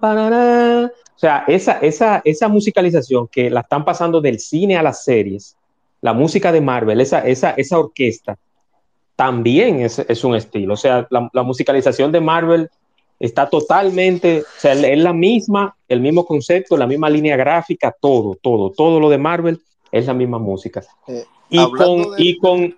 parará. 0.00 0.90
O 1.16 1.18
sea, 1.18 1.44
esa, 1.48 1.78
esa, 1.78 2.20
esa 2.24 2.48
musicalización 2.48 3.26
que 3.28 3.48
la 3.48 3.60
están 3.60 3.84
pasando 3.84 4.20
del 4.20 4.38
cine 4.38 4.76
a 4.76 4.82
las 4.82 5.02
series, 5.02 5.56
la 6.02 6.12
música 6.12 6.52
de 6.52 6.60
Marvel, 6.60 7.00
esa, 7.00 7.26
esa, 7.26 7.50
esa 7.52 7.78
orquesta, 7.78 8.36
también 9.16 9.80
es, 9.80 9.98
es 9.98 10.24
un 10.24 10.36
estilo. 10.36 10.74
O 10.74 10.76
sea, 10.76 11.06
la, 11.10 11.28
la 11.32 11.42
musicalización 11.42 12.12
de 12.12 12.20
Marvel 12.20 12.68
está 13.18 13.48
totalmente, 13.48 14.42
o 14.42 14.60
sea, 14.60 14.74
es 14.74 14.98
la 14.98 15.14
misma, 15.14 15.74
el 15.88 16.00
mismo 16.00 16.26
concepto, 16.26 16.76
la 16.76 16.86
misma 16.86 17.08
línea 17.08 17.34
gráfica, 17.34 17.94
todo, 17.98 18.36
todo, 18.42 18.70
todo 18.70 19.00
lo 19.00 19.08
de 19.08 19.16
Marvel 19.16 19.58
es 19.90 20.06
la 20.06 20.12
misma 20.12 20.38
música. 20.38 20.82
Eh, 21.08 21.24
y 21.48 21.70
con, 21.72 22.02
de- 22.02 22.08
y 22.18 22.38
con, 22.38 22.76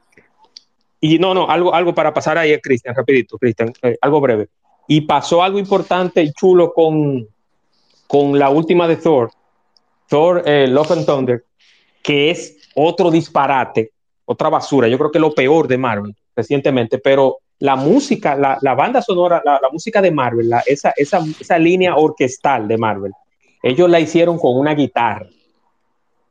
y 1.00 1.18
no, 1.18 1.34
no, 1.34 1.48
algo, 1.50 1.74
algo 1.74 1.92
para 1.92 2.14
pasar 2.14 2.38
ahí, 2.38 2.56
Cristian, 2.60 2.94
rapidito, 2.94 3.36
Cristian, 3.36 3.72
eh, 3.82 3.96
algo 4.00 4.20
breve. 4.20 4.48
Y 4.86 5.00
pasó 5.00 5.42
algo 5.42 5.58
importante 5.58 6.22
y 6.22 6.32
chulo 6.32 6.72
con, 6.72 7.26
con 8.08 8.38
la 8.38 8.50
última 8.50 8.88
de 8.88 8.96
Thor, 8.96 9.30
Thor 10.08 10.42
eh, 10.44 10.66
Love 10.66 10.92
and 10.92 11.06
Thunder, 11.06 11.44
que 12.02 12.30
es 12.30 12.56
otro 12.74 13.10
disparate, 13.10 13.92
otra 14.24 14.48
basura. 14.48 14.88
Yo 14.88 14.98
creo 14.98 15.12
que 15.12 15.18
lo 15.20 15.32
peor 15.32 15.68
de 15.68 15.78
Marvel 15.78 16.16
recientemente, 16.34 16.98
pero 16.98 17.38
la 17.58 17.76
música, 17.76 18.34
la, 18.34 18.58
la 18.62 18.74
banda 18.74 19.02
sonora, 19.02 19.42
la, 19.44 19.60
música 19.70 20.00
de 20.00 20.10
Marvel, 20.10 20.50
esa, 20.66 20.92
esa, 20.96 21.20
esa 21.38 21.58
línea 21.58 21.96
orquestal 21.96 22.66
de 22.66 22.78
Marvel, 22.78 23.12
ellos 23.62 23.90
la 23.90 24.00
hicieron 24.00 24.38
con 24.38 24.56
una 24.56 24.74
guitarra. 24.74 25.26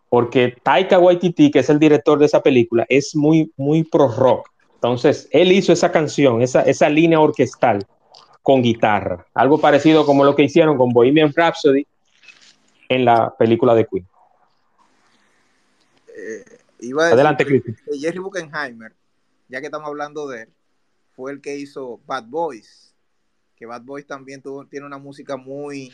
Porque 0.09 0.55
Taika 0.63 0.99
Waititi, 0.99 1.51
que 1.51 1.59
es 1.59 1.69
el 1.69 1.79
director 1.79 2.17
de 2.17 2.25
esa 2.25 2.41
película, 2.41 2.85
es 2.87 3.13
muy, 3.13 3.51
muy 3.57 3.83
pro 3.83 4.07
rock. 4.07 4.49
Entonces, 4.75 5.27
él 5.31 5.51
hizo 5.51 5.73
esa 5.73 5.91
canción, 5.91 6.41
esa, 6.41 6.61
esa 6.61 6.87
línea 6.87 7.19
orquestal 7.19 7.85
con 8.48 8.61
guitarra. 8.61 9.28
Algo 9.34 9.60
parecido 9.60 10.06
como 10.06 10.24
lo 10.24 10.34
que 10.34 10.44
hicieron 10.44 10.78
con 10.78 10.94
Bohemian 10.94 11.34
Rhapsody 11.36 11.86
en 12.88 13.03
la 13.03 13.36
película 13.36 13.76
de 13.76 13.86
Queen. 13.86 14.07
Iba 16.80 17.02
a 17.02 17.06
decir 17.07 17.15
Adelante, 17.15 17.45
que 17.45 17.61
Jerry 17.99 18.19
Buckenheimer, 18.19 18.94
ya 19.49 19.60
que 19.60 19.65
estamos 19.65 19.86
hablando 19.90 20.30
de 20.30 20.44
él, 20.44 20.49
fue 21.14 21.34
el 21.34 21.41
que 21.41 21.57
hizo 21.57 21.99
Bad 22.06 22.24
Boys. 22.28 22.95
Que 23.57 23.65
Bad 23.65 23.82
Boys 23.82 24.07
también 24.07 24.41
tuvo, 24.41 24.65
tiene 24.65 24.86
una 24.86 24.98
música 24.98 25.36
muy. 25.36 25.91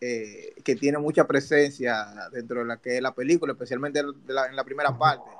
eh, 0.00 0.54
que 0.64 0.74
tiene 0.74 0.98
mucha 0.98 1.28
presencia 1.28 2.08
dentro 2.32 2.58
de 2.58 2.64
la 2.66 2.78
que 2.78 2.96
es 2.96 3.02
la 3.02 3.14
película, 3.14 3.52
especialmente 3.52 4.02
de 4.02 4.34
la- 4.34 4.46
en 4.48 4.56
la 4.56 4.64
primera 4.64 4.98
parte, 4.98 5.30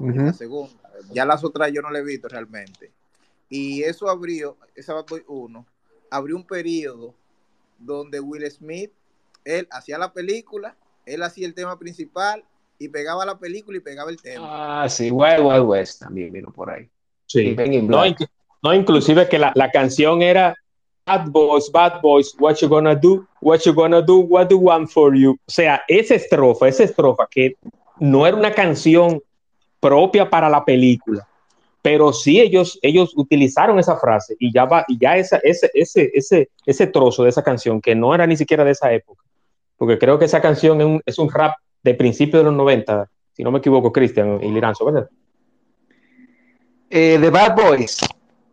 en 0.00 0.26
la 0.26 0.32
segunda. 0.32 0.74
Ya 1.12 1.24
las 1.24 1.44
otras 1.44 1.70
yo 1.70 1.82
no 1.82 1.90
la 1.90 2.00
he 2.00 2.02
visto 2.02 2.26
realmente. 2.26 2.90
Y 3.52 3.82
eso 3.82 4.08
abrió, 4.08 4.56
esa 4.74 4.94
Bad 4.94 5.04
Boy 5.10 5.22
1, 5.28 5.66
abrió 6.10 6.36
un 6.36 6.46
periodo 6.46 7.14
donde 7.78 8.18
Will 8.18 8.50
Smith, 8.50 8.90
él 9.44 9.68
hacía 9.70 9.98
la 9.98 10.10
película, 10.10 10.74
él 11.04 11.22
hacía 11.22 11.46
el 11.46 11.52
tema 11.52 11.78
principal 11.78 12.42
y 12.78 12.88
pegaba 12.88 13.26
la 13.26 13.38
película 13.38 13.76
y 13.76 13.82
pegaba 13.82 14.10
el 14.10 14.22
tema. 14.22 14.84
Ah, 14.84 14.88
sí, 14.88 15.10
Wild 15.10 15.40
Wild 15.40 15.66
West 15.66 16.00
también 16.00 16.32
vino 16.32 16.50
por 16.50 16.70
ahí. 16.70 16.88
Sí. 17.26 17.54
No, 17.82 18.04
no, 18.62 18.72
inclusive 18.72 19.28
que 19.28 19.38
la, 19.38 19.52
la 19.54 19.70
canción 19.70 20.22
era 20.22 20.56
Bad 21.04 21.28
Boys, 21.28 21.70
Bad 21.70 22.00
Boys, 22.00 22.34
what 22.38 22.54
you 22.56 22.70
gonna 22.70 22.94
do, 22.94 23.26
what 23.42 23.60
you 23.66 23.74
gonna 23.74 24.00
do, 24.00 24.20
what 24.20 24.48
do 24.48 24.56
want 24.56 24.88
for 24.88 25.14
you. 25.14 25.32
O 25.32 25.50
sea, 25.50 25.82
esa 25.88 26.14
estrofa, 26.14 26.68
esa 26.68 26.84
estrofa 26.84 27.28
que 27.30 27.58
no 27.98 28.26
era 28.26 28.34
una 28.34 28.54
canción 28.54 29.22
propia 29.78 30.30
para 30.30 30.48
la 30.48 30.64
película, 30.64 31.28
pero 31.82 32.12
sí 32.12 32.40
ellos, 32.40 32.78
ellos 32.80 33.12
utilizaron 33.16 33.78
esa 33.78 33.96
frase 33.96 34.36
y 34.38 34.52
ya 34.54 34.64
va, 34.64 34.84
y 34.88 34.98
ya 34.98 35.16
esa, 35.16 35.38
ese, 35.42 35.68
ese, 35.74 36.10
ese, 36.14 36.48
ese 36.64 36.86
trozo 36.86 37.24
de 37.24 37.28
esa 37.30 37.42
canción 37.42 37.80
que 37.80 37.94
no 37.94 38.14
era 38.14 38.26
ni 38.26 38.36
siquiera 38.36 38.64
de 38.64 38.70
esa 38.70 38.92
época, 38.92 39.24
porque 39.76 39.98
creo 39.98 40.18
que 40.18 40.26
esa 40.26 40.40
canción 40.40 40.80
es 40.80 40.86
un, 40.86 41.02
es 41.04 41.18
un 41.18 41.30
rap 41.30 41.54
de 41.82 41.94
principios 41.94 42.40
de 42.40 42.44
los 42.44 42.54
90, 42.54 43.10
si 43.32 43.42
no 43.42 43.50
me 43.50 43.58
equivoco, 43.58 43.92
Cristian 43.92 44.38
y 44.42 44.48
Liranzo, 44.52 44.84
¿verdad? 44.84 45.08
Eh, 46.90 47.18
The 47.20 47.30
Bad 47.30 47.56
Boys. 47.56 47.98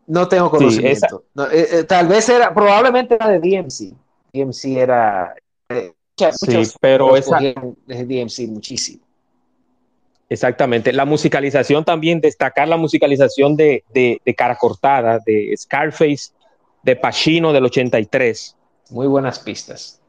No 0.07 0.27
tengo 0.27 0.49
conocimiento. 0.49 1.25
No, 1.35 1.45
eh, 1.51 1.67
eh, 1.71 1.83
tal 1.83 2.07
vez 2.07 2.27
era, 2.29 2.51
probablemente 2.53 3.13
era 3.15 3.29
de 3.29 3.39
DMC. 3.39 3.93
DMC 4.33 4.77
era. 4.79 5.35
eh, 5.69 5.93
muchas- 6.17 6.37
Sí, 6.39 6.47
muchos 6.57 6.77
pero 6.81 7.15
esa- 7.15 7.37
de 7.39 8.05
DMC 8.05 8.47
muchísimo. 8.47 9.03
Exactamente. 10.29 10.93
La 10.93 11.05
musicalización 11.05 11.83
también, 11.83 12.21
destacar 12.21 12.67
la 12.67 12.77
musicalización 12.77 13.55
de, 13.55 13.83
de, 13.93 14.21
de 14.23 14.35
Cara 14.35 14.55
Cortada, 14.55 15.19
de 15.25 15.53
Scarface, 15.57 16.31
de 16.83 16.95
Pacino 16.95 17.51
del 17.51 17.65
83. 17.65 18.55
Muy 18.91 19.07
buenas 19.07 19.39
pistas. 19.39 19.99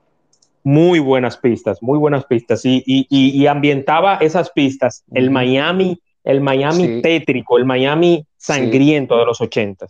Muy 0.62 0.98
buenas 0.98 1.38
pistas, 1.38 1.82
muy 1.82 1.98
buenas 1.98 2.26
pistas. 2.26 2.66
Y, 2.66 2.82
y, 2.86 3.06
y, 3.08 3.30
y 3.30 3.46
ambientaba 3.46 4.16
esas 4.16 4.50
pistas, 4.50 5.04
el. 5.10 5.30
Miami, 5.30 5.98
el 6.22 6.42
Miami 6.42 6.84
Sí. 6.86 7.02
tétrico, 7.02 7.56
el 7.56 7.64
Miami 7.64 8.26
sangriento 8.36 9.16
de 9.16 9.24
los 9.24 9.40
80 9.40 9.86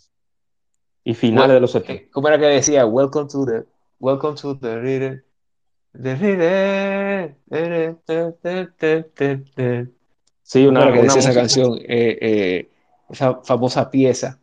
y 1.03 1.15
finales 1.15 1.55
de 1.55 1.61
los 1.61 1.73
70. 1.73 2.03
Eh, 2.05 2.09
¿Cómo 2.13 2.29
era 2.29 2.39
que 2.39 2.47
decía? 2.47 2.87
Welcome 2.87 3.29
to 3.31 3.45
the. 3.47 3.65
Welcome 3.99 4.37
to 4.41 4.57
the 4.59 4.79
reader. 4.79 5.25
The 6.01 6.15
reader. 6.15 7.37
Sí, 10.51 10.65
¿Cómo 10.67 10.71
una, 10.71 10.83
era 10.83 10.93
que 10.93 10.99
una 10.99 11.15
decía 11.15 11.21
esa 11.21 11.29
música- 11.29 11.41
canción? 11.43 11.79
Eh, 11.89 12.19
eh, 12.21 12.69
esa 13.09 13.35
famosa 13.45 13.89
pieza. 13.89 14.41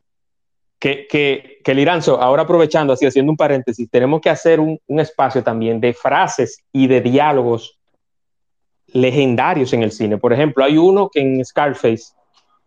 que, 0.79 1.05
que, 1.07 1.57
que 1.63 1.73
Liranzo, 1.73 2.21
ahora 2.21 2.43
aprovechando, 2.43 2.93
así 2.93 3.05
haciendo 3.05 3.31
un 3.31 3.35
paréntesis, 3.35 3.89
tenemos 3.89 4.21
que 4.21 4.29
hacer 4.29 4.59
un, 4.61 4.79
un 4.87 4.99
espacio 5.01 5.43
también 5.43 5.81
de 5.81 5.91
frases 5.93 6.63
y 6.71 6.87
de 6.87 7.01
diálogos 7.01 7.77
legendarios 8.93 9.73
en 9.73 9.83
el 9.83 9.91
cine. 9.91 10.17
Por 10.17 10.31
ejemplo, 10.31 10.63
hay 10.63 10.77
uno 10.77 11.09
que 11.11 11.19
en 11.19 11.43
Scarface, 11.43 12.13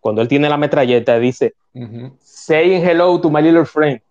cuando 0.01 0.21
él 0.21 0.29
tiene 0.29 0.49
la 0.51 0.59
metralleta, 0.59 1.19
dice, 1.19 1.55
Ujú. 1.73 2.13
saying 2.21 2.83
hello 2.85 3.19
to 3.21 3.31
my 3.31 3.41
little 3.41 3.65
friend. 3.65 4.01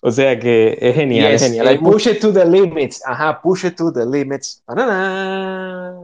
o 0.00 0.10
sea 0.12 0.38
que 0.38 0.78
es 0.80 0.94
genial, 0.94 1.32
Yes, 1.32 1.42
es 1.42 1.48
genial. 1.48 1.66
eh, 1.66 1.70
Hay 1.70 1.78
push 1.78 2.06
it 2.08 2.20
to 2.20 2.32
the 2.32 2.44
limits. 2.44 3.02
Ajá, 3.06 3.40
push 3.42 3.64
it 3.66 3.76
to 3.76 3.92
the 3.92 4.04
limits. 4.06 4.62
Banana. 4.66 5.94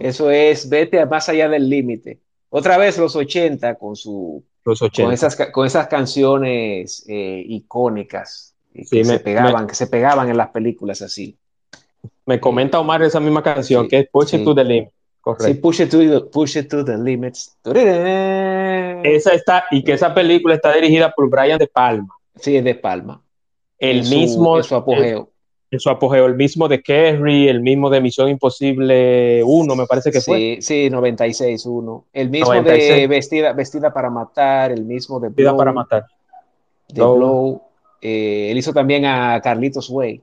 Eso 0.00 0.30
es, 0.30 0.68
vete 0.68 1.04
más 1.06 1.28
allá 1.28 1.48
del 1.48 1.68
límite. 1.68 2.18
Otra 2.50 2.76
vez 2.78 2.98
los 2.98 3.14
80 3.16 3.74
con 3.76 3.96
su 3.96 4.42
los 4.64 4.78
con 4.80 4.86
80. 4.88 5.14
esas 5.14 5.36
con 5.52 5.66
esas 5.66 5.86
canciones 5.88 7.04
eh, 7.08 7.42
icónicas 7.46 8.54
eh, 8.74 8.84
Sí, 8.84 8.96
que 8.98 9.04
me- 9.04 9.04
se 9.04 9.20
pegaban, 9.20 9.66
que 9.66 9.74
se 9.74 9.86
pegaban 9.86 10.28
en 10.28 10.36
las 10.36 10.48
películas 10.50 11.02
así. 11.02 11.36
Me 12.26 12.40
comenta 12.40 12.78
Omar 12.80 13.02
esa 13.02 13.20
misma 13.20 13.42
canción, 13.42 13.84
Sí, 13.84 13.88
que 13.88 13.98
es 14.00 14.08
Push 14.10 14.34
It 14.34 14.40
sí. 14.40 14.44
to 14.44 14.54
the 14.54 14.64
Limit. 14.64 14.88
Sí, 14.88 14.92
Correcto. 15.22 15.60
push 15.60 15.80
it 15.80 15.90
to 15.90 15.98
the, 15.98 16.20
push 16.30 16.56
it 16.56 16.68
to 16.70 16.84
the 16.84 16.96
limits. 16.96 17.56
Esa 17.64 19.32
está, 19.32 19.64
y 19.72 19.82
que 19.82 19.92
esa 19.94 20.14
película 20.14 20.54
está 20.54 20.72
dirigida 20.72 21.12
por 21.12 21.28
Brian 21.28 21.58
De 21.58 21.66
Palma. 21.66 22.14
Sí, 22.36 22.56
es 22.56 22.64
de 22.64 22.74
Palma. 22.74 23.22
El 23.78 23.98
En 23.98 24.04
su- 24.04 24.14
mismo 24.14 24.56
en 24.58 24.64
su 24.64 24.74
apogeo. 24.74 25.30
en 25.70 25.80
su 25.80 25.90
apogeo, 25.90 26.26
el 26.26 26.36
mismo 26.36 26.68
de 26.68 26.80
Kerry, 26.82 27.48
el 27.48 27.60
mismo 27.60 27.90
de 27.90 28.00
Misión 28.00 28.28
Imposible 28.28 29.42
1, 29.44 29.74
me 29.76 29.86
parece 29.86 30.10
que 30.12 30.20
fue. 30.20 30.58
Sí, 30.60 30.62
sí, 30.62 30.90
96-1. 30.90 32.04
El 32.12 32.30
mismo 32.30 32.54
96. 32.54 33.00
de 33.00 33.06
Vestida, 33.08 33.52
Vestida 33.52 33.92
para 33.92 34.08
Matar, 34.10 34.70
el 34.72 34.84
mismo 34.84 35.18
de 35.20 35.28
Blow. 35.28 35.56
para 35.56 35.72
matar. 35.72 36.04
de 36.88 36.94
Blow. 36.94 37.16
Blow. 37.16 37.62
Eh, 38.00 38.48
él 38.52 38.58
hizo 38.58 38.72
también 38.72 39.04
a 39.06 39.40
Carlitos 39.42 39.90
Way. 39.90 40.22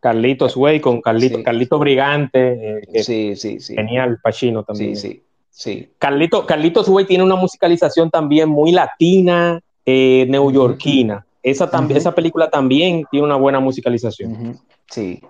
Carlitos 0.00 0.56
Way 0.56 0.80
con 0.80 1.00
Carlito, 1.02 1.36
Sí. 1.38 1.44
Carlito 1.44 1.78
Brigante, 1.78 2.78
eh, 2.78 2.80
que 2.92 3.02
Sí, 3.04 3.36
sí, 3.36 3.60
sí. 3.60 3.74
genial, 3.74 4.18
Pacino 4.22 4.60
Sí, 4.60 4.66
también. 4.66 4.96
sí, 4.96 5.22
sí. 5.50 5.90
Carlito, 5.98 6.46
Carlitos 6.46 6.88
Way 6.88 7.04
tiene 7.04 7.22
una 7.24 7.36
musicalización 7.36 8.10
también 8.10 8.48
muy 8.48 8.72
latina, 8.72 9.60
eh, 9.84 10.26
neoyorquina. 10.28 11.24
Esa, 11.42 11.70
tam- 11.70 11.90
esa 11.96 12.14
película 12.14 12.48
también 12.50 13.04
tiene 13.10 13.26
una 13.26 13.36
buena 13.36 13.58
musicalización. 13.60 14.60
Sí. 14.88 15.20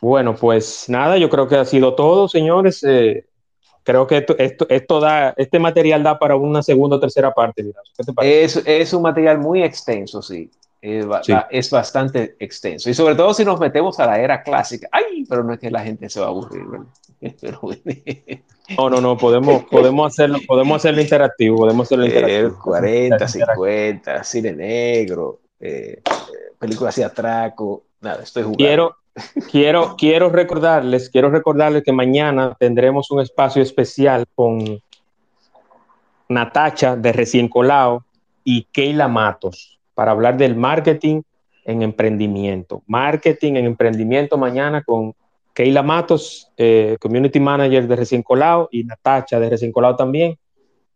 Bueno, 0.00 0.34
pues 0.34 0.86
nada, 0.88 1.16
yo 1.16 1.30
creo 1.30 1.46
que 1.46 1.56
ha 1.56 1.64
sido 1.64 1.94
todo, 1.94 2.28
señores. 2.28 2.82
Eh, 2.82 3.24
creo 3.84 4.06
que 4.06 4.18
esto, 4.18 4.36
esto, 4.38 4.66
esto 4.68 4.98
da, 5.00 5.32
este 5.36 5.58
material 5.60 6.02
da 6.02 6.18
para 6.18 6.34
una 6.34 6.62
segunda 6.62 6.96
o 6.96 7.00
tercera 7.00 7.32
parte. 7.32 7.64
¿Qué 7.96 8.02
te 8.04 8.12
parece? 8.12 8.60
Es, 8.60 8.66
es 8.66 8.92
un 8.92 9.02
material 9.02 9.38
muy 9.38 9.62
extenso, 9.62 10.20
sí. 10.20 10.50
Es, 10.82 11.06
Sí. 11.22 11.32
es 11.50 11.70
bastante 11.70 12.34
extenso. 12.40 12.90
Y 12.90 12.94
sobre 12.94 13.14
todo 13.14 13.32
si 13.32 13.44
nos 13.44 13.60
metemos 13.60 14.00
a 14.00 14.06
la 14.06 14.18
era 14.18 14.42
clásica. 14.42 14.88
Ay, 14.90 15.24
pero 15.28 15.44
no 15.44 15.54
es 15.54 15.60
que 15.60 15.70
la 15.70 15.80
gente 15.80 16.10
se 16.10 16.18
va 16.18 16.26
a 16.26 16.30
aburrir, 16.30 16.66
¿verdad? 16.66 16.86
Pero, 17.40 17.60
No, 18.76 18.90
no, 18.90 19.00
no, 19.00 19.16
podemos, 19.16 19.62
podemos 19.70 20.12
hacerlo, 20.12 20.38
podemos 20.44 20.78
hacerlo 20.78 21.00
interactivo, 21.00 21.56
podemos 21.58 21.86
hacerlo 21.86 22.04
eh, 22.04 22.08
interactivo. 22.08 22.58
40, 22.64 23.14
Interactivo. 23.14 23.46
50, 23.64 24.24
cine 24.24 24.52
negro, 24.54 25.38
eh, 25.60 26.02
eh, 26.04 26.52
películas 26.58 26.96
de 26.96 27.04
atraco. 27.04 27.84
Nada, 28.00 28.24
estoy 28.24 28.42
jugando. 28.42 28.58
Quiero, 28.58 28.96
quiero, 29.52 29.94
quiero 29.96 30.30
recordarles, 30.30 31.10
quiero 31.10 31.30
recordarles 31.30 31.84
que 31.84 31.92
mañana 31.92 32.56
tendremos 32.58 33.08
un 33.12 33.20
espacio 33.20 33.62
especial 33.62 34.24
con 34.34 34.80
Natacha 36.28 36.96
de 36.96 37.12
Recién 37.12 37.46
Colado 37.48 38.04
y 38.42 38.64
Keila 38.64 39.06
Matos 39.06 39.78
para 40.02 40.10
hablar 40.10 40.36
del 40.36 40.56
marketing 40.56 41.22
en 41.64 41.82
emprendimiento. 41.82 42.82
Marketing 42.88 43.52
en 43.52 43.66
emprendimiento 43.66 44.36
mañana 44.36 44.82
con 44.82 45.14
Keila 45.54 45.84
Matos, 45.84 46.50
eh, 46.56 46.96
Community 47.00 47.38
Manager 47.38 47.86
de 47.86 47.94
Recién 47.94 48.24
Colado 48.24 48.68
y 48.72 48.82
Natacha 48.82 49.38
de 49.38 49.48
Recién 49.48 49.70
Colado 49.70 49.94
también. 49.94 50.36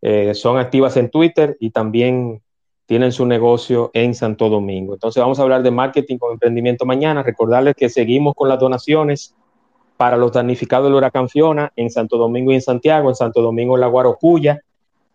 Eh, 0.03 0.35
son 0.35 0.59
activas 0.59 0.97
en 0.97 1.09
Twitter 1.09 1.57
y 1.61 1.71
también 1.71 2.43
tienen 2.87 3.13
su 3.13 3.27
negocio 3.27 3.93
en 3.95 4.13
Santo 4.13 4.49
Domingo. 4.49 4.95
Entonces 4.95 5.21
vamos 5.21 5.39
a 5.39 5.43
hablar 5.43 5.63
de 5.63 5.71
marketing 5.71 6.19
con 6.19 6.33
emprendimiento 6.33 6.85
mañana. 6.85 7.23
Recordarles 7.23 7.77
que 7.77 7.89
seguimos 7.89 8.35
con 8.35 8.49
las 8.49 8.59
donaciones 8.59 9.37
para 9.97 10.17
los 10.17 10.33
damnificados 10.33 10.89
del 10.89 10.95
huracán 10.97 11.29
Fiona 11.29 11.73
en 11.77 11.91
Santo 11.93 12.19
Domingo 12.19 12.51
y 12.51 12.57
en 12.57 12.63
Santiago, 12.63 13.09
en 13.09 13.15
Santo 13.15 13.41
Domingo 13.41 13.77
en 13.77 13.83
la 13.83 13.87
Guarocuya, 13.87 14.63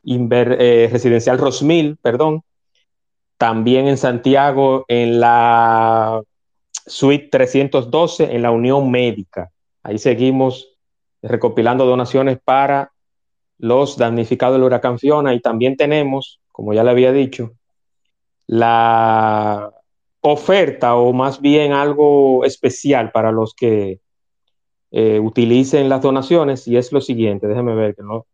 Inver- 0.05 0.55
eh, 0.57 0.87
Residencial 0.89 1.37
Rosmil, 1.37 1.97
perdón. 2.01 2.41
También 3.41 3.87
en 3.87 3.97
Santiago 3.97 4.85
en 4.87 5.19
la 5.19 6.21
Suite 6.85 7.29
312 7.31 8.35
en 8.35 8.43
la 8.43 8.51
Unión 8.51 8.91
Médica. 8.91 9.49
Ahí 9.81 9.97
seguimos 9.97 10.77
recopilando 11.23 11.87
donaciones 11.87 12.37
para 12.39 12.91
los 13.57 13.97
damnificados 13.97 14.57
del 14.57 14.65
huracán 14.65 14.99
Fiona. 14.99 15.33
Y 15.33 15.39
también 15.39 15.75
tenemos, 15.75 16.39
como 16.51 16.75
ya 16.75 16.83
le 16.83 16.91
había 16.91 17.11
dicho, 17.11 17.53
la 18.45 19.71
oferta 20.19 20.93
o 20.93 21.11
más 21.11 21.41
bien 21.41 21.73
algo 21.73 22.45
especial 22.45 23.11
para 23.11 23.31
los 23.31 23.55
que 23.55 24.01
eh, 24.91 25.19
utilicen 25.19 25.89
las 25.89 26.03
donaciones 26.03 26.67
y 26.67 26.77
es 26.77 26.91
lo 26.91 27.01
siguiente, 27.01 27.47
déjeme 27.47 27.73
ver 27.73 27.95
que 27.95 28.03
no. 28.03 28.27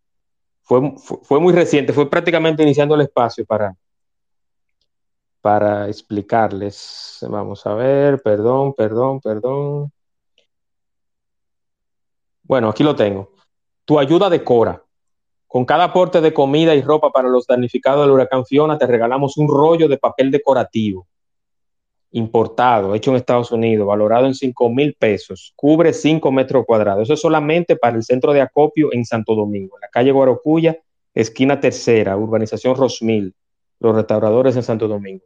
Fue, 0.63 0.95
fue, 0.97 1.39
muy 1.39 1.53
reciente, 1.53 1.93
fue 1.93 2.09
prácticamente 2.09 2.61
iniciando 2.61 2.95
el 2.95 3.01
espacio 3.01 3.45
para, 3.45 3.73
para 5.47 5.87
explicarles. 5.87 7.19
Vamos 7.21 7.65
a 7.65 7.73
ver, 7.73 8.21
perdón, 8.21 8.73
perdón, 8.73 9.21
perdón. 9.21 9.93
Bueno, 12.43 12.67
aquí 12.67 12.83
lo 12.83 12.93
tengo. 12.93 13.31
Tu 13.85 13.97
ayuda 13.97 14.29
decora. 14.29 14.83
Con 15.47 15.63
cada 15.63 15.85
aporte 15.85 16.19
de 16.19 16.33
comida 16.33 16.75
y 16.75 16.81
ropa 16.81 17.11
para 17.11 17.29
los 17.29 17.47
damnificados 17.47 18.01
del 18.01 18.11
huracán 18.11 18.45
Fiona, 18.45 18.77
te 18.77 18.87
regalamos 18.87 19.37
un 19.37 19.47
rollo 19.47 19.87
de 19.87 19.97
papel 19.97 20.31
decorativo 20.31 21.07
importado, 22.11 22.93
hecho 22.93 23.11
en 23.11 23.15
Estados 23.15 23.49
Unidos, 23.49 23.87
valorado 23.87 24.25
en 24.25 24.35
5 24.35 24.69
mil 24.69 24.95
pesos. 24.95 25.53
Cubre 25.55 25.93
5 25.93 26.29
metros 26.29 26.65
cuadrados. 26.65 27.03
Eso 27.03 27.13
es 27.13 27.21
solamente 27.21 27.77
para 27.77 27.95
el 27.95 28.03
centro 28.03 28.33
de 28.33 28.41
acopio 28.41 28.89
en 28.91 29.05
Santo 29.05 29.33
Domingo, 29.33 29.77
en 29.77 29.81
la 29.83 29.87
calle 29.87 30.11
Guarocuya, 30.11 30.77
esquina 31.13 31.57
tercera, 31.57 32.17
urbanización 32.17 32.75
Rosmil, 32.75 33.33
los 33.79 33.95
restauradores 33.95 34.57
en 34.57 34.63
Santo 34.63 34.89
Domingo. 34.89 35.23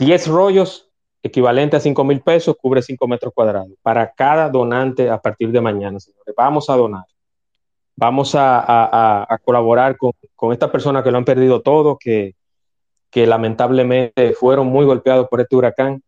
10 0.00 0.28
rollos 0.28 0.88
equivalente 1.22 1.76
a 1.76 1.80
5 1.80 2.02
mil 2.04 2.22
pesos, 2.22 2.56
cubre 2.60 2.80
5 2.80 3.06
metros 3.06 3.34
cuadrados. 3.34 3.72
Para 3.82 4.10
cada 4.12 4.48
donante 4.48 5.10
a 5.10 5.20
partir 5.20 5.52
de 5.52 5.60
mañana, 5.60 6.00
señores. 6.00 6.34
Vamos 6.34 6.70
a 6.70 6.76
donar. 6.76 7.04
Vamos 7.96 8.34
a, 8.34 8.60
a, 8.60 8.84
a, 8.86 9.26
a 9.28 9.38
colaborar 9.38 9.98
con, 9.98 10.12
con 10.34 10.54
estas 10.54 10.70
personas 10.70 11.04
que 11.04 11.10
lo 11.10 11.18
han 11.18 11.26
perdido 11.26 11.60
todo, 11.60 11.98
que, 11.98 12.34
que 13.10 13.26
lamentablemente 13.26 14.32
fueron 14.32 14.68
muy 14.68 14.86
golpeados 14.86 15.28
por 15.28 15.42
este 15.42 15.54
huracán. 15.54 16.02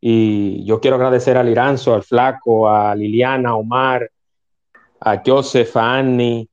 Y 0.00 0.64
yo 0.64 0.80
quiero 0.80 0.96
agradecer 0.96 1.36
al 1.36 1.46
Liranzo, 1.46 1.94
al 1.94 2.02
Flaco, 2.02 2.68
a 2.68 2.92
Liliana, 2.96 3.50
a 3.50 3.54
Omar, 3.54 4.10
a 4.98 5.22
Joseph, 5.24 5.76
a 5.76 5.98
Annie, 5.98 6.48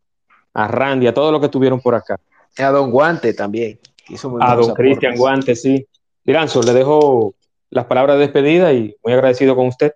a 0.53 0.67
Randy, 0.67 1.07
a 1.07 1.15
todos 1.15 1.31
los 1.31 1.39
que 1.39 1.47
estuvieron 1.47 1.81
por 1.81 1.95
acá. 1.95 2.19
A 2.59 2.69
Don 2.69 2.91
Guante 2.91 3.33
también. 3.33 3.79
que 4.05 4.13
hizo 4.13 4.29
muy 4.29 4.39
A 4.43 4.55
don 4.55 4.75
Cristian. 4.75 5.15
Guante, 5.17 5.55
sí. 5.55 5.83
Liranzo, 6.30 6.61
le 6.61 6.73
dejo 6.73 7.34
las 7.72 7.85
palabras 7.85 8.18
de 8.18 8.22
despedida 8.22 8.72
y 8.72 8.95
muy 9.03 9.14
agradecido 9.14 9.56
con 9.56 9.65
usted. 9.65 9.93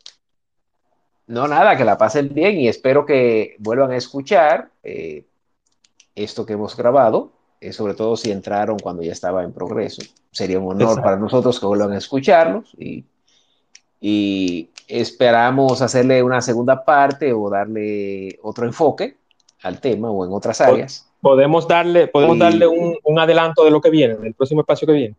No, 1.27 1.47
nada, 1.47 1.77
que 1.77 1.85
la 1.85 1.95
pasen 1.95 2.33
bien 2.33 2.57
y 2.59 2.67
espero 2.67 3.05
que 3.05 3.55
vuelvan 3.59 3.91
a 3.91 3.97
escuchar 3.97 4.69
eh, 4.81 5.25
esto 6.15 6.43
que 6.43 6.53
hemos 6.53 6.75
grabado, 6.75 7.33
eh, 7.61 7.71
sobre 7.71 7.93
todo 7.93 8.17
si 8.17 8.31
entraron 8.31 8.79
cuando 8.79 9.03
ya 9.03 9.11
estaba 9.11 9.43
en 9.43 9.53
progreso. 9.53 10.01
Sería 10.31 10.57
un 10.57 10.71
honor 10.71 10.81
Exacto. 10.81 11.03
para 11.03 11.17
nosotros 11.17 11.59
que 11.59 11.67
vuelvan 11.67 11.91
a 11.91 11.99
escucharlos 11.99 12.73
y, 12.79 13.05
y 14.01 14.71
esperamos 14.87 15.83
hacerle 15.83 16.23
una 16.23 16.41
segunda 16.41 16.83
parte 16.83 17.31
o 17.31 17.47
darle 17.47 18.39
otro 18.41 18.65
enfoque 18.65 19.17
al 19.61 19.79
tema 19.79 20.09
o 20.09 20.25
en 20.25 20.33
otras 20.33 20.59
áreas. 20.61 21.07
Podemos 21.21 21.67
darle, 21.67 22.07
podemos 22.07 22.37
Y- 22.37 22.39
darle 22.39 22.65
un, 22.65 22.97
un 23.03 23.19
adelanto 23.19 23.63
de 23.63 23.69
lo 23.69 23.79
que 23.79 23.91
viene, 23.91 24.15
del 24.15 24.33
próximo 24.33 24.61
espacio 24.61 24.87
que 24.87 24.93
viene. 24.93 25.15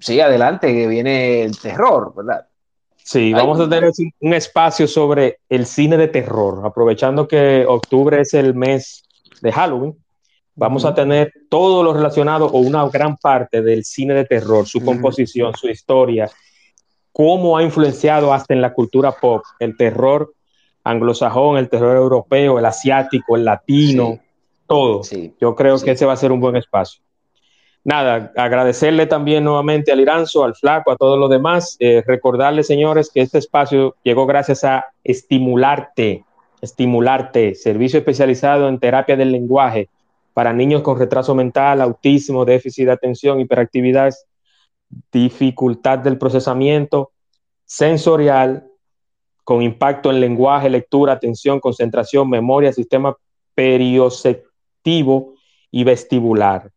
Sí, 0.00 0.20
adelante, 0.20 0.72
que 0.72 0.86
viene 0.86 1.42
el 1.42 1.58
terror, 1.58 2.12
¿verdad? 2.16 2.46
Sí, 2.96 3.18
Ay, 3.26 3.32
vamos 3.34 3.60
a 3.60 3.68
tener 3.68 3.90
un, 4.20 4.34
espacio 4.34 4.86
sobre 4.86 5.40
el 5.48 5.66
cine 5.66 5.96
de 5.96 6.08
terror, 6.08 6.62
aprovechando 6.64 7.26
que 7.28 7.64
octubre 7.66 8.20
es 8.20 8.34
el 8.34 8.54
mes 8.54 9.04
de 9.40 9.52
Halloween. 9.52 9.96
Vamos 10.54 10.84
a 10.84 10.94
tener 10.94 11.32
todo 11.48 11.82
lo 11.82 11.92
relacionado 11.92 12.46
o 12.46 12.58
una 12.58 12.86
gran 12.88 13.16
parte 13.16 13.62
del 13.62 13.84
cine 13.84 14.14
de 14.14 14.24
terror, 14.24 14.66
su 14.66 14.84
composición, 14.84 15.54
su 15.54 15.68
historia, 15.68 16.30
cómo 17.12 17.56
ha 17.56 17.62
influenciado 17.62 18.32
hasta 18.32 18.54
en 18.54 18.60
la 18.60 18.72
cultura 18.72 19.12
pop 19.12 19.42
el 19.58 19.76
terror 19.76 20.32
anglosajón, 20.84 21.58
el 21.58 21.68
terror 21.68 21.96
europeo, 21.96 22.58
el 22.58 22.64
asiático, 22.64 23.36
el 23.36 23.44
latino, 23.44 24.12
Sí. 24.12 24.20
todo. 24.66 25.02
Sí. 25.02 25.34
Yo 25.40 25.54
creo 25.54 25.78
Sí. 25.78 25.84
que 25.84 25.90
ese 25.92 26.06
va 26.06 26.12
a 26.12 26.16
ser 26.16 26.32
un 26.32 26.40
buen 26.40 26.56
espacio. 26.56 27.02
Nada, 27.82 28.30
agradecerle 28.36 29.06
también 29.06 29.44
nuevamente 29.44 29.90
al 29.90 30.00
Iranzo, 30.00 30.44
al 30.44 30.54
Flaco, 30.54 30.90
a 30.90 30.96
todos 30.96 31.18
los 31.18 31.30
demás. 31.30 31.76
Eh, 31.80 32.02
recordarles, 32.06 32.66
señores, 32.66 33.10
que 33.12 33.22
este 33.22 33.38
espacio 33.38 33.96
llegó 34.02 34.26
gracias 34.26 34.64
a 34.64 34.86
Estimularte, 35.02 36.24
Estimularte, 36.60 37.54
servicio 37.54 37.98
especializado 37.98 38.68
en 38.68 38.78
terapia 38.78 39.16
del 39.16 39.32
lenguaje 39.32 39.88
para 40.34 40.52
niños 40.52 40.82
con 40.82 40.98
retraso 40.98 41.34
mental, 41.34 41.80
autismo, 41.80 42.44
déficit 42.44 42.84
de 42.86 42.92
atención, 42.92 43.40
hiperactividad, 43.40 44.12
dificultad 45.10 46.00
del 46.00 46.18
procesamiento 46.18 47.12
sensorial, 47.64 48.66
con 49.42 49.62
impacto 49.62 50.10
en 50.10 50.20
lenguaje, 50.20 50.68
lectura, 50.68 51.14
atención, 51.14 51.60
concentración, 51.60 52.28
memoria, 52.28 52.72
sistema 52.72 53.16
perioceptivo 53.54 55.34
y 55.70 55.84
vestibular. 55.84 56.70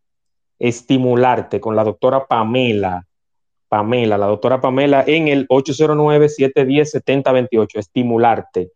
Estimularte 0.63 1.59
con 1.59 1.75
la 1.75 1.83
doctora 1.83 2.25
Pamela. 2.25 3.05
Pamela, 3.67 4.17
la 4.17 4.27
doctora 4.27 4.61
Pamela 4.61 5.03
en 5.05 5.27
el 5.27 5.45
809-710-7028. 5.49 7.79
Estimularte. 7.79 8.71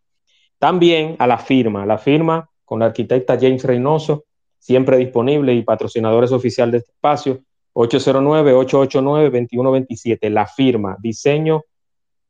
También 0.59 1.15
a 1.19 1.27
la 1.27 1.37
firma, 1.37 1.85
la 1.85 1.97
firma 1.97 2.49
con 2.65 2.79
la 2.79 2.87
arquitecta 2.87 3.37
James 3.39 3.63
Reynoso, 3.63 4.25
siempre 4.59 4.97
disponible 4.97 5.53
y 5.53 5.61
patrocinadores 5.61 6.33
oficial 6.33 6.71
de 6.71 6.79
este 6.79 6.91
espacio, 6.91 7.39
809-889-2127. 7.73 10.29
La 10.29 10.45
firma, 10.45 10.97
diseño 10.99 11.63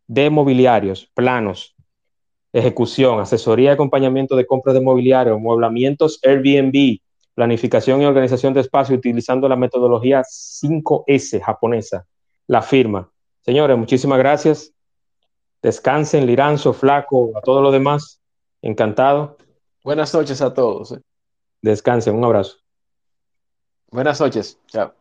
de 0.06 0.30
mobiliarios, 0.30 1.10
planos, 1.16 1.76
ejecución, 2.54 3.22
asesoría 3.22 3.72
y 3.72 3.74
acompañamiento 3.74 4.36
de 4.36 4.46
compras 4.46 4.76
de 4.76 4.82
mobiliario, 4.82 5.40
mueblamientos 5.40 6.20
Airbnb, 6.24 7.00
planificación 7.38 8.02
y 8.02 8.06
organización 8.06 8.56
de 8.56 8.62
espacio 8.62 8.96
utilizando 8.96 9.48
la 9.48 9.56
metodología 9.56 10.24
5S 10.24 11.40
japonesa. 11.40 12.08
La 12.48 12.64
firma. 12.64 13.12
Señores, 13.42 13.78
muchísimas 13.78 14.18
gracias. 14.18 14.74
Descansen, 15.62 16.26
Liranzo, 16.26 16.74
Flaco, 16.74 17.32
a 17.36 17.42
todos 17.42 17.62
los 17.62 17.72
demás. 17.72 18.20
Encantado. 18.64 19.38
Buenas 19.84 20.12
noches 20.16 20.42
a 20.42 20.52
todos. 20.52 20.94
eh. 20.94 21.02
Descansen, 21.62 22.16
un 22.16 22.24
abrazo. 22.24 22.58
Buenas 23.92 24.20
noches. 24.20 24.60
Chao. 24.66 24.97